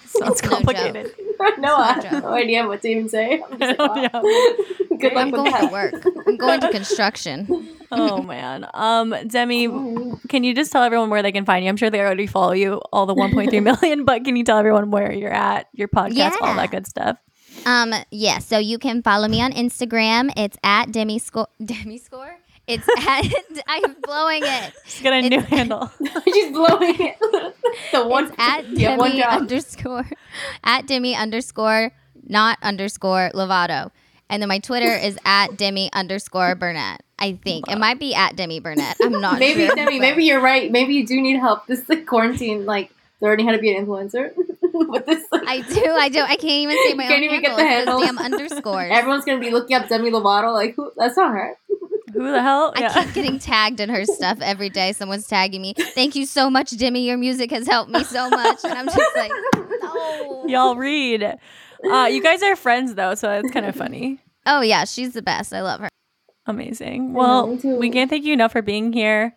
Sounds 0.05 0.41
complicated. 0.41 1.11
no, 1.17 1.24
I 1.39 1.49
have 2.11 2.23
no 2.23 2.33
idea 2.33 2.67
what 2.67 2.81
to 2.83 2.87
even 2.87 3.09
say. 3.09 3.41
I'm 3.51 3.59
just 3.59 3.79
like, 3.79 3.79
Oh, 3.79 3.87
wow. 3.87 4.01
yeah. 4.23 4.97
Good 4.97 5.13
luck 5.13 5.25
I'm 5.25 5.31
with 5.31 5.39
going 5.41 5.51
that. 5.51 5.61
to 5.61 5.67
work. 5.67 6.05
I'm 6.27 6.37
going 6.37 6.61
to 6.61 6.71
construction. 6.71 7.69
oh 7.91 8.21
man. 8.21 8.67
Um, 8.73 9.15
Demi, 9.27 9.67
can 10.29 10.43
you 10.43 10.53
just 10.55 10.71
tell 10.71 10.83
everyone 10.83 11.09
where 11.09 11.21
they 11.21 11.31
can 11.31 11.45
find 11.45 11.63
you? 11.63 11.69
I'm 11.69 11.77
sure 11.77 11.89
they 11.89 11.99
already 11.99 12.27
follow 12.27 12.53
you, 12.53 12.81
all 12.93 13.05
the 13.05 13.15
1.3 13.15 13.61
million, 13.63 14.05
but 14.05 14.23
can 14.23 14.35
you 14.35 14.43
tell 14.43 14.57
everyone 14.57 14.91
where 14.91 15.11
you're 15.11 15.33
at, 15.33 15.67
your 15.73 15.87
podcast, 15.87 16.33
all 16.41 16.55
that 16.55 16.71
good 16.71 16.87
stuff? 16.87 17.17
Um, 17.65 17.93
yeah, 18.11 18.39
so 18.39 18.57
you 18.57 18.77
can 18.77 19.01
follow 19.01 19.27
me 19.27 19.41
on 19.41 19.51
Instagram. 19.53 20.31
It's 20.35 20.57
at 20.63 20.91
Demi 20.91 21.19
Score. 21.19 21.47
Demi 21.63 21.97
Score. 21.97 22.34
It's 22.67 22.87
at. 22.97 23.25
I'm 23.67 23.95
blowing 24.01 24.41
it. 24.43 24.73
She's 24.85 25.03
got 25.03 25.13
a 25.13 25.21
new 25.29 25.39
handle. 25.39 25.91
She's 26.25 26.51
blowing 26.51 26.95
it. 26.99 27.19
the 27.91 28.07
one 28.07 28.25
It's 28.25 28.35
at 28.37 28.67
Yeah, 28.69 28.97
one 28.97 29.11
Demi 29.11 29.23
underscore 29.23 30.05
at 30.63 30.87
Demi 30.87 31.15
underscore 31.15 31.91
not 32.27 32.57
underscore 32.63 33.29
Lovato. 33.33 33.91
And 34.29 34.41
then 34.41 34.49
my 34.49 34.57
Twitter 34.57 34.87
is 34.91 35.17
at 35.23 35.55
Demi 35.57 35.91
underscore 35.93 36.55
Burnett. 36.55 37.01
I 37.19 37.33
think 37.43 37.69
it 37.69 37.77
might 37.77 37.99
be 37.99 38.15
at 38.15 38.35
Demi 38.35 38.59
Burnett. 38.59 38.97
I'm 39.01 39.21
not 39.21 39.37
maybe 39.39 39.67
sure. 39.67 39.75
Demi, 39.75 39.99
but- 39.99 40.01
maybe 40.01 40.23
you're 40.25 40.41
right. 40.41 40.71
Maybe 40.71 40.95
you 40.95 41.05
do 41.05 41.21
need 41.21 41.37
help. 41.37 41.67
This 41.67 41.87
like 41.87 42.07
quarantine, 42.07 42.65
like 42.65 42.89
learning 43.21 43.45
how 43.45 43.51
to 43.53 43.59
be 43.59 43.75
an 43.75 43.85
influencer. 43.85 44.31
With 44.77 45.05
this, 45.05 45.23
like, 45.31 45.43
I 45.47 45.61
do. 45.61 45.85
I 45.89 46.09
do. 46.09 46.19
I 46.19 46.35
can't 46.35 46.43
even 46.43 46.75
say 46.85 46.93
my 46.95 47.03
Can't 47.03 47.17
own 47.19 47.23
even 47.23 47.41
get 47.41 47.57
handle. 47.57 47.57
the 47.57 47.63
It's 47.63 47.85
those 47.85 48.03
handle. 48.03 48.25
damn 48.25 48.33
underscores. 48.33 48.89
everyone's 48.91 49.23
gonna 49.23 49.39
be 49.39 49.49
looking 49.51 49.77
up 49.77 49.87
Demi 49.87 50.11
Lovato. 50.11 50.51
Like, 50.51 50.75
who? 50.75 50.91
That's 50.97 51.15
not 51.15 51.31
her. 51.31 51.55
Who 52.15 52.31
the 52.31 52.41
hell? 52.41 52.71
I 52.75 53.03
keep 53.03 53.13
getting 53.13 53.39
tagged 53.39 53.79
in 53.79 53.89
her 53.89 54.05
stuff 54.05 54.39
every 54.41 54.69
day. 54.69 54.93
Someone's 54.93 55.27
tagging 55.27 55.61
me. 55.61 55.73
Thank 55.93 56.15
you 56.15 56.25
so 56.25 56.49
much, 56.49 56.75
Demi. 56.77 57.05
Your 57.05 57.17
music 57.17 57.51
has 57.51 57.67
helped 57.67 57.91
me 57.91 58.03
so 58.05 58.29
much. 58.29 58.63
And 58.63 58.73
I'm 58.73 58.85
just 58.85 59.15
like, 59.15 59.31
no. 59.81 60.45
Y'all 60.47 60.75
read. 60.75 61.23
Uh, 61.23 62.05
you 62.11 62.23
guys 62.23 62.41
are 62.41 62.55
friends 62.55 62.95
though, 62.95 63.15
so 63.15 63.29
it's 63.31 63.51
kind 63.51 63.65
of 63.65 63.75
funny. 63.75 64.19
Oh 64.45 64.61
yeah, 64.61 64.85
she's 64.85 65.13
the 65.13 65.21
best. 65.21 65.53
I 65.53 65.61
love 65.61 65.81
her. 65.81 65.89
Amazing. 66.47 67.13
Well, 67.13 67.55
we 67.63 67.89
can't 67.89 68.09
thank 68.09 68.23
you 68.23 68.33
enough 68.33 68.51
for 68.51 68.61
being 68.61 68.93
here. 68.93 69.35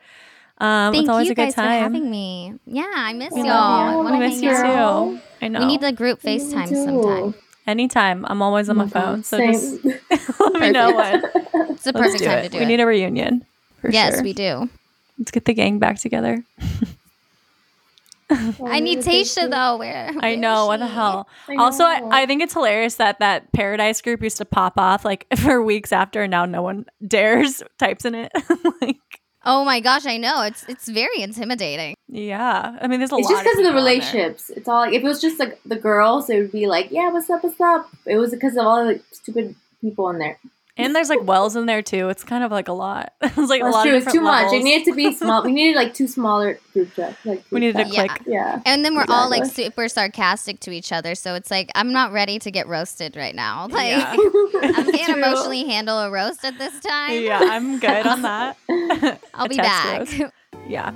Um, 0.61 0.93
Thank 0.93 1.05
it's 1.05 1.09
always 1.09 1.26
you 1.26 1.33
a 1.33 1.35
good 1.37 1.45
guys 1.47 1.55
for 1.55 1.62
having 1.62 2.11
me. 2.11 2.55
Yeah, 2.66 2.91
I 2.95 3.12
miss 3.12 3.33
We 3.33 3.41
y'all. 3.41 3.47
love 3.49 3.89
I 3.89 3.91
you. 3.93 3.97
wanna 3.99 4.18
We 4.18 4.26
miss 4.26 4.43
you 4.43 4.51
too. 4.51 5.20
I 5.41 5.49
know. 5.49 5.61
We 5.61 5.66
need 5.66 5.83
a 5.85 5.93
group 5.93 6.20
FaceTime 6.20 6.68
sometime. 6.68 7.35
Anytime. 7.69 8.25
I'm 8.27 8.41
always 8.41 8.71
on 8.71 8.79
my 8.79 8.89
phone. 8.89 9.23
So 9.23 9.37
just 9.39 9.83
Same. 9.83 9.95
let 10.41 10.55
me 10.55 10.71
know 10.71 10.97
when. 10.97 11.23
It's 11.71 11.85
the 11.85 11.93
perfect 11.93 12.25
time 12.25 12.39
it. 12.39 12.43
to 12.45 12.49
do 12.49 12.57
we 12.57 12.64
it. 12.64 12.66
We 12.66 12.73
need 12.73 12.81
a 12.81 12.87
reunion. 12.87 13.45
For 13.83 13.91
yes, 13.91 14.14
sure. 14.14 14.23
we 14.23 14.33
do. 14.33 14.71
Let's 15.19 15.31
get 15.31 15.45
the 15.45 15.53
gang 15.53 15.79
back 15.79 15.99
together. 15.99 16.43
I 18.31 18.81
need 18.81 19.01
Tayshia 19.01 19.51
though. 19.51 19.77
Where? 19.77 20.12
I 20.21 20.35
know 20.35 20.66
what 20.66 20.81
the 20.81 20.87
hell. 20.87 21.29
I 21.47 21.57
Also, 21.57 21.85
I. 21.85 22.23
I 22.23 22.27
think 22.27 22.43
it's 22.43 22.55
hilarious 22.55 22.95
that 22.97 23.19
that 23.21 23.53
Paradise 23.53 24.01
group 24.01 24.23
used 24.23 24.39
to 24.39 24.45
pop 24.47 24.79
off 24.79 25.05
like 25.05 25.27
for 25.37 25.62
weeks 25.62 25.93
after, 25.93 26.23
and 26.23 26.31
now 26.31 26.47
no 26.47 26.62
one 26.62 26.87
dares 27.07 27.62
types 27.79 28.07
in 28.07 28.14
it. 28.14 28.33
like, 28.81 29.18
Oh 29.45 29.64
my 29.64 29.80
gosh, 29.80 30.05
I 30.07 30.16
know. 30.16 30.43
It's 30.43 30.64
it's 30.68 30.89
very 30.89 31.22
intimidating. 31.22 31.95
yeah, 32.09 32.76
I 32.82 32.86
mean, 32.89 32.99
there's 33.01 33.12
a 33.12 33.16
It's 33.16 33.28
lot. 33.28 33.30
just 33.30 33.45
because 33.45 33.59
of 33.59 33.64
the 33.64 33.70
people 33.70 33.78
on 33.78 33.84
relationships. 33.86 34.51
It's 34.51 34.68
all 34.68 34.80
like 34.80 34.93
if 34.95 35.03
it 35.03 35.07
was 35.07 35.20
just 35.20 35.39
like 35.39 35.61
the 35.64 35.76
girls, 35.76 36.28
it 36.28 36.39
would 36.41 36.53
be 36.53 36.66
like, 36.66 36.89
yeah, 36.91 37.11
what's 37.11 37.30
up, 37.30 37.45
what's 37.45 37.61
up. 37.61 37.89
It 38.07 38.16
was 38.16 38.30
because 38.32 38.57
of 38.57 38.66
all 38.66 38.84
the 38.84 38.93
like, 38.93 39.03
stupid 39.12 39.55
people 39.80 40.09
in 40.11 40.18
there. 40.18 40.39
And 40.79 40.95
there's 40.97 41.09
like 41.11 41.22
wells 41.24 41.57
in 41.57 41.66
there 41.66 41.83
too. 41.83 42.09
It's 42.09 42.24
kind 42.24 42.43
of 42.45 42.51
like 42.51 42.68
a 42.68 42.72
lot. 42.72 43.12
it's 43.20 43.37
like 43.37 43.61
a 43.61 43.64
That's 43.64 43.74
lot 43.74 43.83
true. 43.85 43.93
of 43.97 43.97
It's 43.99 44.07
different 44.07 44.14
too 44.14 44.20
much. 44.20 44.43
It 44.45 44.47
levels. 44.47 44.64
needed 44.64 44.85
to 44.87 44.95
be 44.95 45.12
small. 45.16 45.43
We 45.45 45.53
needed 45.53 45.76
like 45.76 45.93
two 45.95 46.07
smaller 46.09 46.59
group 46.72 46.95
chats. 46.95 47.16
Like 47.26 47.45
we 47.51 47.61
needed 47.61 47.76
to 47.76 47.83
group 47.85 47.95
Yeah. 47.95 48.07
click. 48.07 48.18
chats. 48.18 48.29
Yeah. 48.29 48.62
And 48.64 48.85
then 48.85 48.95
we're 48.95 49.05
all 49.09 49.29
like 49.29 49.45
super 49.45 49.89
sarcastic 49.89 50.61
to 50.61 50.70
each 50.70 50.93
other. 50.93 51.14
So 51.14 51.35
it's 51.35 51.51
like 51.51 51.70
I'm 51.74 51.93
not 51.93 52.12
ready 52.12 52.39
to 52.39 52.51
get 52.51 52.66
roasted 52.68 53.16
right 53.16 53.35
now. 53.35 53.66
Like 53.68 53.91
Yeah. 53.91 54.12
I 54.16 54.91
can't 54.93 55.05
True. 55.05 55.14
emotionally 55.16 55.64
handle 55.66 55.99
a 55.99 56.11
roast 56.11 56.45
at 56.45 56.57
this 56.59 56.79
time. 56.81 57.22
Yeah, 57.22 57.41
I'm 57.43 57.79
good 57.79 58.07
on 58.07 58.22
that. 58.22 58.57
I'll 59.35 59.49
be 59.49 59.57
back. 59.57 59.99
roast. 59.99 60.33
Yeah. 60.68 60.93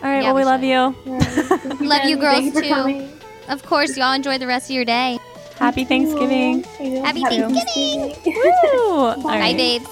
All 0.00 0.08
right. 0.08 0.22
Yeah, 0.22 0.32
well, 0.32 0.34
we 0.34 0.40
we 0.42 0.44
love 0.44 0.62
you. 0.62 0.94
Thank 1.18 1.80
Love 1.80 2.04
you 2.04 2.16
girls 2.18 2.36
Thank 2.38 2.44
you 2.46 2.52
for 2.52 2.62
too. 2.62 3.08
Of 3.48 3.62
course, 3.64 3.96
y'all 3.96 4.12
enjoy 4.12 4.38
the 4.38 4.46
rest 4.46 4.70
of 4.70 4.76
your 4.76 4.84
day. 4.84 5.18
Happy 5.58 5.84
Thanksgiving. 5.84 6.62
Happy 7.04 7.22
Thanksgiving. 7.22 8.14
Woo! 8.24 8.90
All 8.90 9.22
Bye, 9.22 9.38
right. 9.40 9.56
babes. 9.56 9.86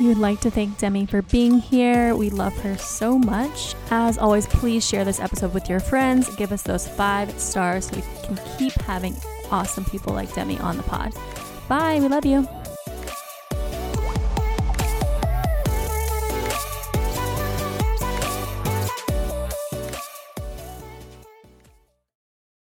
We 0.00 0.06
would 0.06 0.18
like 0.18 0.40
to 0.42 0.50
thank 0.50 0.78
Demi 0.78 1.06
for 1.06 1.22
being 1.22 1.58
here. 1.58 2.14
We 2.14 2.30
love 2.30 2.56
her 2.58 2.76
so 2.78 3.18
much. 3.18 3.74
As 3.90 4.16
always, 4.16 4.46
please 4.46 4.86
share 4.86 5.04
this 5.04 5.18
episode 5.18 5.52
with 5.52 5.68
your 5.68 5.80
friends. 5.80 6.34
Give 6.36 6.52
us 6.52 6.62
those 6.62 6.86
five 6.86 7.36
stars 7.38 7.86
so 7.88 7.96
we 7.96 8.02
can 8.24 8.38
keep 8.56 8.72
having 8.82 9.16
awesome 9.50 9.84
people 9.86 10.12
like 10.14 10.32
Demi 10.34 10.56
on 10.60 10.76
the 10.76 10.84
pod. 10.84 11.12
Bye. 11.68 11.98
We 12.00 12.06
love 12.08 12.24
you. 12.24 12.46